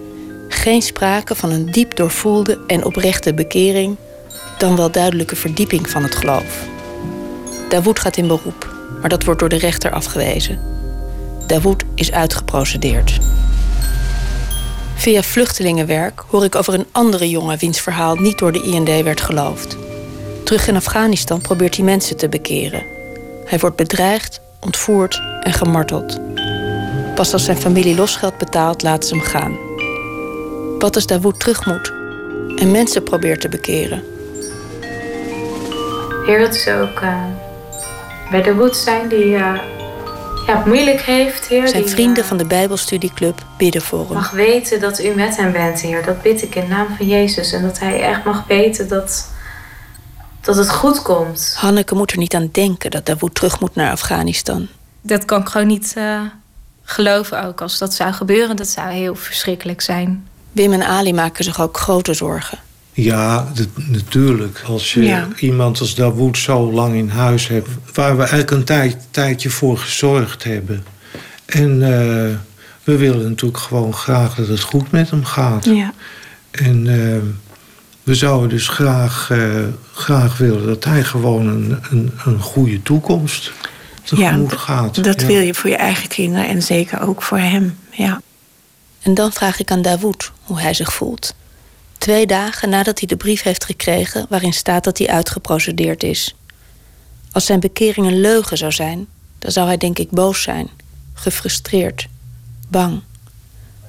geen 0.47 0.81
sprake 0.81 1.35
van 1.35 1.51
een 1.51 1.71
diep 1.71 1.95
doorvoelde 1.95 2.59
en 2.67 2.85
oprechte 2.85 3.33
bekering, 3.33 3.95
dan 4.57 4.75
wel 4.75 4.91
duidelijke 4.91 5.35
verdieping 5.35 5.89
van 5.89 6.03
het 6.03 6.15
geloof. 6.15 6.65
Dawood 7.69 7.99
gaat 7.99 8.17
in 8.17 8.27
beroep, 8.27 8.72
maar 9.03 9.11
dat 9.11 9.23
wordt 9.23 9.39
door 9.39 9.49
de 9.49 9.57
rechter 9.57 9.91
afgewezen. 9.91 10.59
Dawood 11.47 11.83
is 11.95 12.11
uitgeprocedeerd. 12.11 13.19
Via 14.95 15.23
vluchtelingenwerk 15.23 16.23
hoor 16.27 16.43
ik 16.43 16.55
over 16.55 16.73
een 16.73 16.85
andere 16.91 17.29
jongen 17.29 17.57
wiens 17.57 17.81
verhaal 17.81 18.15
niet 18.15 18.37
door 18.37 18.51
de 18.51 18.61
IND 18.61 19.03
werd 19.03 19.21
geloofd. 19.21 19.77
Terug 20.43 20.67
in 20.67 20.75
Afghanistan 20.75 21.41
probeert 21.41 21.75
hij 21.75 21.85
mensen 21.85 22.17
te 22.17 22.29
bekeren. 22.29 22.83
Hij 23.45 23.59
wordt 23.59 23.75
bedreigd, 23.75 24.41
ontvoerd 24.59 25.21
en 25.41 25.53
gemarteld. 25.53 26.19
Pas 27.15 27.33
als 27.33 27.45
zijn 27.45 27.57
familie 27.57 27.95
losgeld 27.95 28.37
betaalt, 28.37 28.81
laten 28.81 29.09
ze 29.09 29.15
hem 29.15 29.23
gaan. 29.23 29.57
Wat 30.79 30.95
als 30.95 31.05
Dawood 31.05 31.39
terug 31.39 31.65
moet 31.65 31.93
en 32.55 32.71
mensen 32.71 33.03
probeert 33.03 33.41
te 33.41 33.49
bekeren? 33.49 34.03
Heer, 36.25 36.39
dat 36.39 36.55
is 36.55 36.67
ook 36.67 37.01
uh, 37.01 37.23
bij 38.33 38.41
Dawood 38.41 38.77
zijn 38.77 39.07
die 39.07 39.25
uh, 39.25 39.59
ja, 40.45 40.57
het 40.57 40.65
moeilijk 40.65 41.01
heeft, 41.01 41.47
Heer. 41.47 41.67
Zijn 41.67 41.83
die, 41.83 41.91
vrienden 41.91 42.25
van 42.25 42.37
de 42.37 42.45
Bijbelstudieclub 42.45 43.45
bidden 43.57 43.81
voor 43.81 44.05
hem. 44.05 44.13
mag 44.13 44.31
weten 44.31 44.79
dat 44.79 45.03
u 45.03 45.09
met 45.09 45.37
hem 45.37 45.51
bent, 45.51 45.81
Heer. 45.81 46.05
Dat 46.05 46.21
bid 46.21 46.41
ik 46.41 46.55
in 46.55 46.67
naam 46.67 46.87
van 46.97 47.07
Jezus. 47.07 47.51
En 47.51 47.61
dat 47.61 47.79
hij 47.79 48.01
echt 48.01 48.23
mag 48.23 48.43
weten 48.47 48.87
dat 48.87 49.31
dat 50.41 50.55
het 50.55 50.69
goed 50.69 51.01
komt. 51.01 51.55
Hanneke 51.57 51.95
moet 51.95 52.11
er 52.11 52.17
niet 52.17 52.35
aan 52.35 52.49
denken 52.51 52.91
dat 52.91 53.05
Dawood 53.05 53.35
terug 53.35 53.59
moet 53.59 53.75
naar 53.75 53.91
Afghanistan. 53.91 54.67
Dat 55.01 55.25
kan 55.25 55.41
ik 55.41 55.47
gewoon 55.47 55.67
niet 55.67 55.93
uh, 55.97 56.21
geloven 56.83 57.45
ook. 57.45 57.61
Als 57.61 57.77
dat 57.77 57.93
zou 57.93 58.13
gebeuren, 58.13 58.55
dat 58.55 58.67
zou 58.67 58.91
heel 58.91 59.15
verschrikkelijk 59.15 59.81
zijn. 59.81 60.27
Wim 60.51 60.73
en 60.73 60.83
Ali 60.83 61.13
maken 61.13 61.43
zich 61.43 61.61
ook 61.61 61.77
grote 61.77 62.13
zorgen. 62.13 62.59
Ja, 62.93 63.47
natuurlijk. 63.75 64.63
Als 64.67 64.93
je 64.93 65.03
ja. 65.03 65.27
iemand 65.37 65.79
als 65.79 65.95
Dawood 65.95 66.37
zo 66.37 66.71
lang 66.71 66.95
in 66.95 67.09
huis 67.09 67.47
hebt... 67.47 67.69
waar 67.93 68.13
we 68.13 68.21
eigenlijk 68.21 68.51
een 68.51 68.63
tijd, 68.63 68.97
tijdje 69.11 69.49
voor 69.49 69.77
gezorgd 69.77 70.43
hebben. 70.43 70.83
En 71.45 71.71
uh, 71.71 71.87
we 72.83 72.97
willen 72.97 73.29
natuurlijk 73.29 73.63
gewoon 73.63 73.93
graag 73.93 74.35
dat 74.35 74.47
het 74.47 74.61
goed 74.61 74.91
met 74.91 75.09
hem 75.09 75.25
gaat. 75.25 75.65
Ja. 75.65 75.93
En... 76.51 76.85
Uh, 76.85 77.17
we 78.03 78.15
zouden 78.15 78.49
dus 78.49 78.67
graag, 78.67 79.29
uh, 79.31 79.63
graag 79.93 80.37
willen 80.37 80.65
dat 80.65 80.83
hij 80.83 81.03
gewoon 81.03 81.47
een, 81.47 81.79
een, 81.89 82.11
een 82.25 82.39
goede 82.39 82.81
toekomst 82.81 83.51
tegemoet 84.03 84.51
ja, 84.51 84.57
gaat. 84.57 85.03
Dat 85.03 85.21
ja. 85.21 85.27
wil 85.27 85.39
je 85.39 85.53
voor 85.53 85.69
je 85.69 85.75
eigen 85.75 86.07
kinderen 86.07 86.47
en 86.47 86.61
zeker 86.61 87.01
ook 87.01 87.21
voor 87.21 87.37
hem. 87.37 87.77
Ja. 87.91 88.21
En 89.01 89.13
dan 89.13 89.31
vraag 89.31 89.59
ik 89.59 89.71
aan 89.71 89.81
Dawood 89.81 90.31
hoe 90.41 90.59
hij 90.59 90.73
zich 90.73 90.93
voelt. 90.93 91.35
Twee 92.03 92.25
dagen 92.25 92.69
nadat 92.69 92.99
hij 92.99 93.07
de 93.07 93.15
brief 93.15 93.41
heeft 93.41 93.65
gekregen 93.65 94.25
waarin 94.29 94.53
staat 94.53 94.83
dat 94.83 94.97
hij 94.97 95.07
uitgeprocedeerd 95.07 96.03
is. 96.03 96.35
Als 97.31 97.45
zijn 97.45 97.59
bekering 97.59 98.07
een 98.07 98.19
leugen 98.21 98.57
zou 98.57 98.71
zijn, 98.71 99.07
dan 99.39 99.51
zou 99.51 99.67
hij 99.67 99.77
denk 99.77 99.99
ik 99.99 100.09
boos 100.09 100.41
zijn, 100.41 100.69
gefrustreerd, 101.13 102.07
bang. 102.67 103.01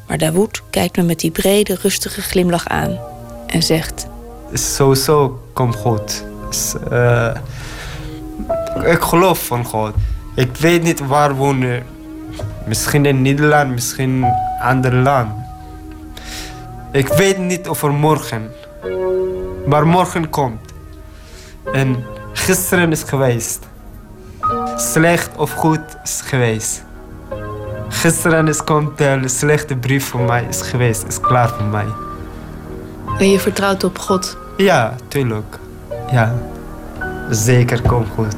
Maar 0.06 0.18
Dawood 0.18 0.62
kijkt 0.70 0.96
me 0.96 1.02
met 1.02 1.20
die 1.20 1.30
brede, 1.30 1.78
rustige 1.82 2.22
glimlach 2.22 2.68
aan 2.68 2.98
en 3.46 3.62
zegt: 3.62 4.06
Sowieso 4.52 5.42
komt 5.52 5.76
goed. 5.76 6.24
Uh, 6.92 7.34
ik 8.84 9.00
geloof 9.00 9.46
van 9.46 9.64
God. 9.64 9.94
Ik 10.34 10.56
weet 10.56 10.82
niet 10.82 11.06
waar 11.06 11.34
wonen. 11.34 11.82
Misschien 12.66 13.06
in 13.06 13.22
Nederland, 13.22 13.70
misschien 13.70 14.24
in 14.24 14.32
ander 14.60 14.94
land. 14.94 15.43
Ik 16.94 17.08
weet 17.08 17.38
niet 17.38 17.68
over 17.68 17.92
morgen. 17.92 18.50
Maar 19.66 19.86
morgen 19.86 20.30
komt. 20.30 20.72
En 21.72 22.04
gisteren 22.32 22.90
is 22.90 23.02
geweest. 23.02 23.66
Slecht 24.76 25.30
of 25.36 25.52
goed 25.52 25.80
is 26.04 26.20
geweest. 26.24 26.84
Gisteren 27.88 28.48
is 28.48 28.64
komt 28.64 29.00
een 29.00 29.28
slechte 29.28 29.76
brief 29.76 30.08
voor 30.08 30.20
mij 30.20 30.46
is 30.48 30.62
geweest, 30.62 31.04
is 31.08 31.20
klaar 31.20 31.48
voor 31.48 31.66
mij. 31.66 31.86
En 33.18 33.30
je 33.30 33.40
vertrouwt 33.40 33.84
op 33.84 33.98
God? 33.98 34.36
Ja, 34.56 34.94
tuurlijk. 35.08 35.58
Ja, 36.10 36.34
zeker 37.30 37.82
komt 37.82 38.08
goed. 38.14 38.36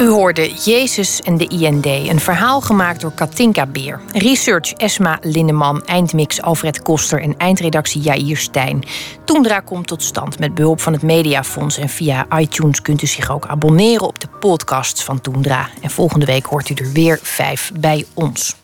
U 0.00 0.08
hoorde 0.08 0.50
Jezus 0.50 1.20
en 1.20 1.36
de 1.36 1.46
IND, 1.46 1.86
een 1.86 2.20
verhaal 2.20 2.60
gemaakt 2.60 3.00
door 3.00 3.12
Katinka 3.12 3.66
Beer. 3.66 4.00
Research 4.12 4.72
Esma 4.72 5.18
Lindeman, 5.22 5.84
eindmix 5.84 6.42
Alfred 6.42 6.82
Koster 6.82 7.20
en 7.22 7.36
eindredactie 7.36 8.00
Jair 8.00 8.36
Stijn. 8.36 8.84
Toendra 9.24 9.60
komt 9.60 9.86
tot 9.86 10.02
stand 10.02 10.38
met 10.38 10.54
behulp 10.54 10.80
van 10.80 10.92
het 10.92 11.02
Mediafonds 11.02 11.78
en 11.78 11.88
via 11.88 12.26
iTunes 12.38 12.82
kunt 12.82 13.02
u 13.02 13.06
zich 13.06 13.30
ook 13.30 13.46
abonneren 13.46 14.06
op 14.06 14.20
de 14.20 14.28
podcasts 14.40 15.04
van 15.04 15.20
Toendra. 15.20 15.68
En 15.82 15.90
volgende 15.90 16.26
week 16.26 16.46
hoort 16.46 16.68
u 16.68 16.74
er 16.74 16.92
weer 16.92 17.18
vijf 17.22 17.72
bij 17.74 18.04
ons. 18.14 18.56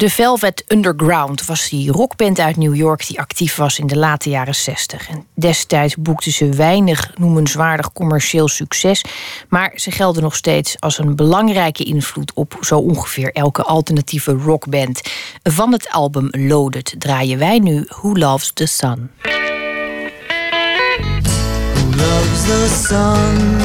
De 0.00 0.10
Velvet 0.10 0.64
Underground 0.68 1.46
was 1.46 1.68
die 1.68 1.90
rockband 1.90 2.38
uit 2.38 2.56
New 2.56 2.74
York 2.74 3.06
die 3.06 3.18
actief 3.18 3.56
was 3.56 3.78
in 3.78 3.86
de 3.86 3.96
late 3.96 4.30
jaren 4.30 4.54
60. 4.54 5.08
En 5.08 5.26
destijds 5.34 5.96
boekten 5.96 6.32
ze 6.32 6.48
weinig 6.48 7.10
noemenswaardig 7.18 7.92
commercieel 7.92 8.48
succes, 8.48 9.04
maar 9.48 9.72
ze 9.74 9.90
gelden 9.90 10.22
nog 10.22 10.34
steeds 10.34 10.76
als 10.78 10.98
een 10.98 11.16
belangrijke 11.16 11.84
invloed 11.84 12.32
op 12.34 12.56
zo 12.60 12.78
ongeveer 12.78 13.32
elke 13.32 13.62
alternatieve 13.62 14.32
rockband. 14.32 15.00
Van 15.42 15.72
het 15.72 15.88
album 15.88 16.28
Loaded 16.30 16.94
draaien 16.98 17.38
wij 17.38 17.58
nu 17.58 17.84
Who 17.88 18.12
Loves 18.12 18.50
the 18.54 18.66
Sun. 18.66 19.10
Who 21.72 21.96
loves 21.96 22.42
the 22.44 22.84
sun? 22.88 23.58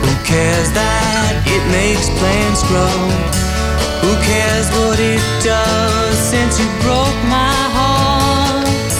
Who 0.00 0.22
cares 0.24 0.72
that 0.72 1.46
it 1.46 1.62
makes 1.70 2.08
plants 2.18 2.62
grow? 2.62 3.55
Who 4.02 4.12
cares 4.30 4.68
what 4.78 4.98
it 4.98 5.22
does 5.42 6.16
since 6.32 6.58
you 6.60 6.68
broke 6.84 7.20
my 7.28 7.56
heart? 7.76 8.92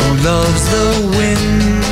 Who 0.00 0.10
loves 0.30 0.62
the 0.74 0.88
wind? 1.18 1.84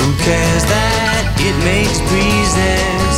Who 0.00 0.08
cares 0.22 0.64
that 0.70 1.06
it 1.40 1.56
makes 1.64 1.98
breezes 2.10 3.16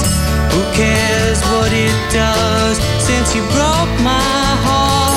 Who 0.52 0.60
cares 0.73 1.40
what 1.52 1.73
it 1.73 1.97
does 2.12 2.77
since 3.05 3.35
you 3.35 3.43
broke 3.52 3.94
my 4.02 4.47
heart? 4.65 5.08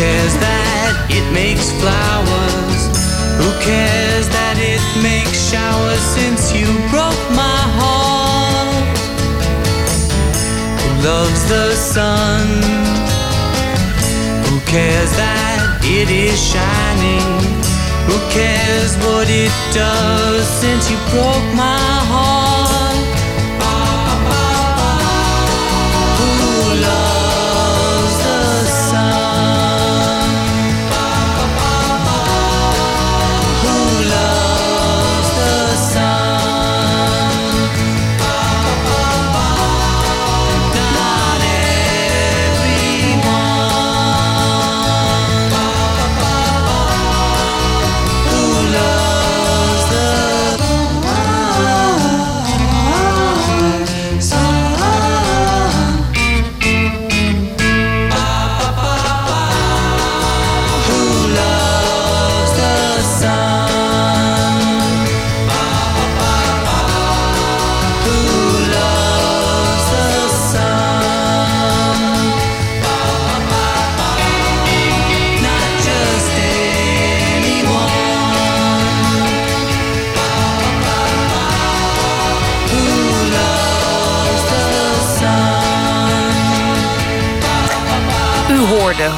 Cares 0.00 0.34
that 0.40 1.12
it 1.12 1.26
makes 1.30 1.68
flowers? 1.76 2.80
Who 3.36 3.50
cares 3.60 4.26
that 4.32 4.56
it 4.56 4.80
makes 5.04 5.36
showers 5.52 6.00
since 6.16 6.56
you 6.56 6.64
broke 6.88 7.24
my 7.36 7.60
heart? 7.76 8.96
Who 10.80 10.90
loves 11.04 11.42
the 11.52 11.76
sun? 11.76 12.48
Who 14.48 14.56
cares 14.64 15.12
that 15.20 15.60
it 15.84 16.08
is 16.08 16.38
shining? 16.40 17.28
Who 18.08 18.16
cares 18.32 18.96
what 19.04 19.28
it 19.28 19.52
does 19.76 20.48
since 20.62 20.90
you 20.90 20.96
broke 21.12 21.48
my 21.52 21.92
heart? 22.08 22.69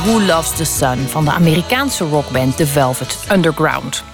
Who 0.04 0.20
Loves 0.20 0.56
the 0.56 0.64
Sun 0.64 0.98
van 0.98 1.24
de 1.24 1.30
Amerikaanse 1.30 2.04
rockband 2.04 2.56
The 2.56 2.66
Velvet 2.66 3.18
Underground. 3.32 4.04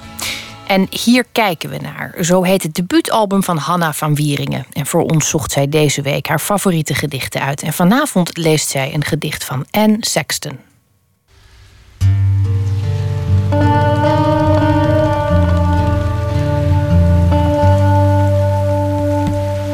En 0.66 0.86
hier 0.90 1.24
kijken 1.32 1.70
we 1.70 1.77
naar. 1.77 2.15
Zo 2.20 2.43
heet 2.43 2.62
het 2.62 2.74
debuutalbum 2.74 3.43
van 3.43 3.56
Hanna 3.56 3.93
van 3.93 4.15
Wieringen. 4.15 4.66
En 4.73 4.86
voor 4.86 5.02
ons 5.02 5.28
zocht 5.28 5.52
zij 5.52 5.69
deze 5.69 6.02
week 6.02 6.27
haar 6.27 6.39
favoriete 6.39 6.94
gedichten 6.94 7.40
uit. 7.40 7.62
En 7.62 7.73
vanavond 7.73 8.36
leest 8.36 8.69
zij 8.69 8.94
een 8.94 9.05
gedicht 9.05 9.44
van 9.44 9.66
Anne 9.70 9.97
Sexton. 10.01 10.59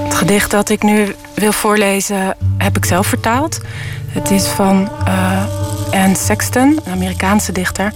Het 0.05 0.15
gedicht 0.15 0.51
dat 0.51 0.69
ik 0.69 0.83
nu 0.83 1.15
wil 1.35 1.53
voorlezen 1.53 2.37
heb 2.59 2.77
ik 2.77 2.85
zelf 2.85 3.07
vertaald. 3.07 3.61
Het 4.07 4.31
is 4.31 4.47
van 4.47 4.91
eh, 5.05 5.64
Anne 5.95 6.15
Sexton, 6.15 6.81
een 6.85 6.93
Amerikaanse 6.93 7.53
dichter. 7.53 7.93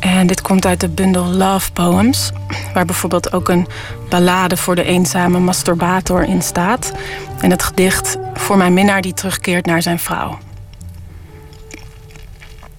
En 0.00 0.26
dit 0.26 0.40
komt 0.40 0.66
uit 0.66 0.80
de 0.80 0.88
bundel 0.88 1.24
Love 1.24 1.72
Poems, 1.72 2.30
waar 2.74 2.84
bijvoorbeeld 2.84 3.32
ook 3.32 3.48
een 3.48 3.66
ballade 4.08 4.56
voor 4.56 4.74
de 4.74 4.82
eenzame 4.82 5.38
masturbator 5.38 6.22
in 6.22 6.42
staat. 6.42 6.92
En 7.40 7.50
het 7.50 7.62
gedicht 7.62 8.16
voor 8.34 8.56
mijn 8.56 8.74
minnaar 8.74 9.00
die 9.00 9.14
terugkeert 9.14 9.66
naar 9.66 9.82
zijn 9.82 9.98
vrouw. 9.98 10.38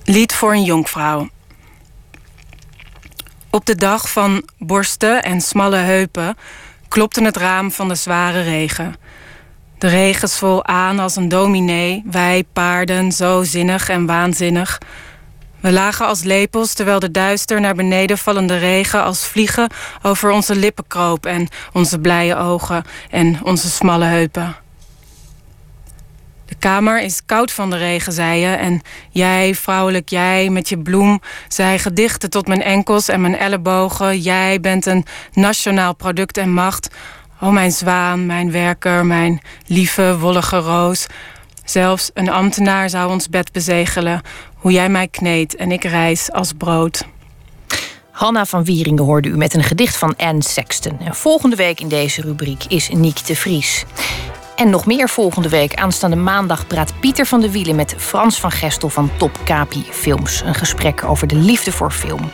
Lied 0.04 0.34
voor 0.34 0.54
een 0.54 0.64
jonkvrouw. 0.64 1.30
Op 3.50 3.66
de 3.66 3.76
dag 3.76 4.12
van 4.12 4.44
borsten 4.58 5.24
en 5.24 5.42
smalle 5.42 5.78
heupen 5.78 6.38
klopte 6.88 7.24
het 7.24 7.38
raam 7.38 7.72
van 7.72 7.88
de 7.88 7.96
zware 7.96 8.42
regen. 8.42 8.96
De 9.80 9.88
regen 9.88 10.30
zwol 10.30 10.66
aan 10.66 11.00
als 11.00 11.16
een 11.16 11.30
dominee, 11.30 12.04
wij 12.12 12.44
paarden 12.54 13.12
zo 13.12 13.44
zinnig 13.44 13.90
en 13.90 14.06
waanzinnig. 14.06 14.78
We 15.60 15.72
lagen 15.72 16.06
als 16.08 16.24
lepels 16.24 16.74
terwijl 16.74 17.00
de 17.00 17.12
duister 17.12 17.62
naar 17.62 17.76
beneden 17.76 18.18
vallende 18.18 18.58
regen 18.58 19.04
als 19.04 19.28
vliegen 19.28 19.70
over 20.02 20.32
onze 20.32 20.56
lippen 20.56 20.88
kroop 20.88 21.26
en 21.26 21.48
onze 21.74 22.00
blije 22.00 22.36
ogen 22.36 22.84
en 23.10 23.40
onze 23.44 23.70
smalle 23.70 24.06
heupen. 24.06 24.56
De 26.46 26.56
kamer 26.56 27.02
is 27.02 27.26
koud 27.26 27.52
van 27.52 27.70
de 27.70 27.78
regen, 27.78 28.14
zei 28.14 28.40
je. 28.40 28.54
En 28.56 28.82
jij, 29.10 29.56
vrouwelijk 29.56 30.10
jij, 30.10 30.50
met 30.50 30.70
je 30.70 30.78
bloem, 30.78 31.22
zei 31.48 31.80
gedichten 31.80 32.30
tot 32.30 32.48
mijn 32.48 32.64
enkels 32.64 33.08
en 33.08 33.22
mijn 33.22 33.38
ellebogen. 33.38 34.20
Jij 34.20 34.60
bent 34.60 34.86
een 34.86 35.06
nationaal 35.34 35.96
product 35.96 36.38
en 36.38 36.54
macht. 36.54 36.90
O, 37.42 37.52
mijn 37.52 37.72
zwaan, 37.72 38.26
mijn 38.26 38.52
werker, 38.52 39.06
mijn 39.06 39.42
lieve, 39.66 40.18
wollige 40.18 40.58
roos. 40.58 41.08
Zelfs 41.66 42.12
een 42.14 42.30
ambtenaar 42.30 42.90
zou 42.90 43.12
ons 43.12 43.30
bed 43.30 43.52
bezegelen. 43.52 44.22
Hoe 44.56 44.72
jij 44.72 44.90
mij 44.90 45.08
kneedt 45.08 45.56
en 45.56 45.72
ik 45.72 45.84
reis 45.84 46.32
als 46.32 46.54
brood. 46.54 47.06
Hanna 48.12 48.46
van 48.46 48.64
Wieringen 48.64 49.04
hoorde 49.04 49.30
u 49.30 49.38
met 49.38 49.54
een 49.54 49.64
gedicht 49.64 49.98
van 49.98 50.16
Anne 50.18 50.44
Sexton. 50.44 51.00
En 51.00 51.16
volgende 51.16 51.56
week 51.56 51.80
in 51.80 51.88
deze 51.88 52.22
rubriek 52.22 52.64
is 52.68 52.90
Niek 52.90 53.26
de 53.26 53.36
Vries. 53.36 53.86
En 54.56 54.70
nog 54.70 54.86
meer 54.86 55.10
volgende 55.10 55.50
week. 55.50 55.76
Aanstaande 55.76 56.16
maandag 56.16 56.68
praat 56.68 57.00
Pieter 57.00 57.26
van 57.26 57.42
de 57.42 57.52
Wielen 57.52 57.76
met 57.76 57.96
Frans 57.98 58.40
van 58.40 58.52
Gestel 58.52 58.90
van 58.90 59.12
Top 59.18 59.40
Capi 59.46 59.86
Films. 59.92 60.42
Een 60.46 60.56
gesprek 60.56 61.04
over 61.04 61.28
de 61.28 61.36
liefde 61.36 61.72
voor 61.72 61.92
film. 61.92 62.30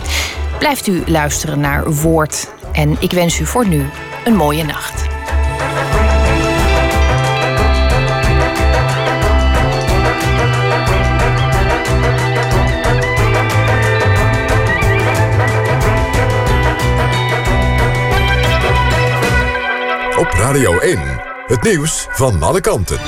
Blijft 0.59 0.87
u 0.87 1.03
luisteren 1.05 1.59
naar 1.59 1.93
Woord. 1.93 2.53
En 2.75 2.95
ik 2.99 3.11
wens 3.11 3.39
u 3.39 3.45
voor 3.45 3.67
nu 3.67 3.85
een 4.23 4.35
mooie 4.35 4.63
nacht. 4.63 5.03
Op 20.17 20.31
Radio 20.31 20.79
1, 20.79 20.99
het 21.47 21.63
nieuws 21.63 22.07
van 22.09 22.43
alle 22.43 22.61
kanten. 22.61 22.99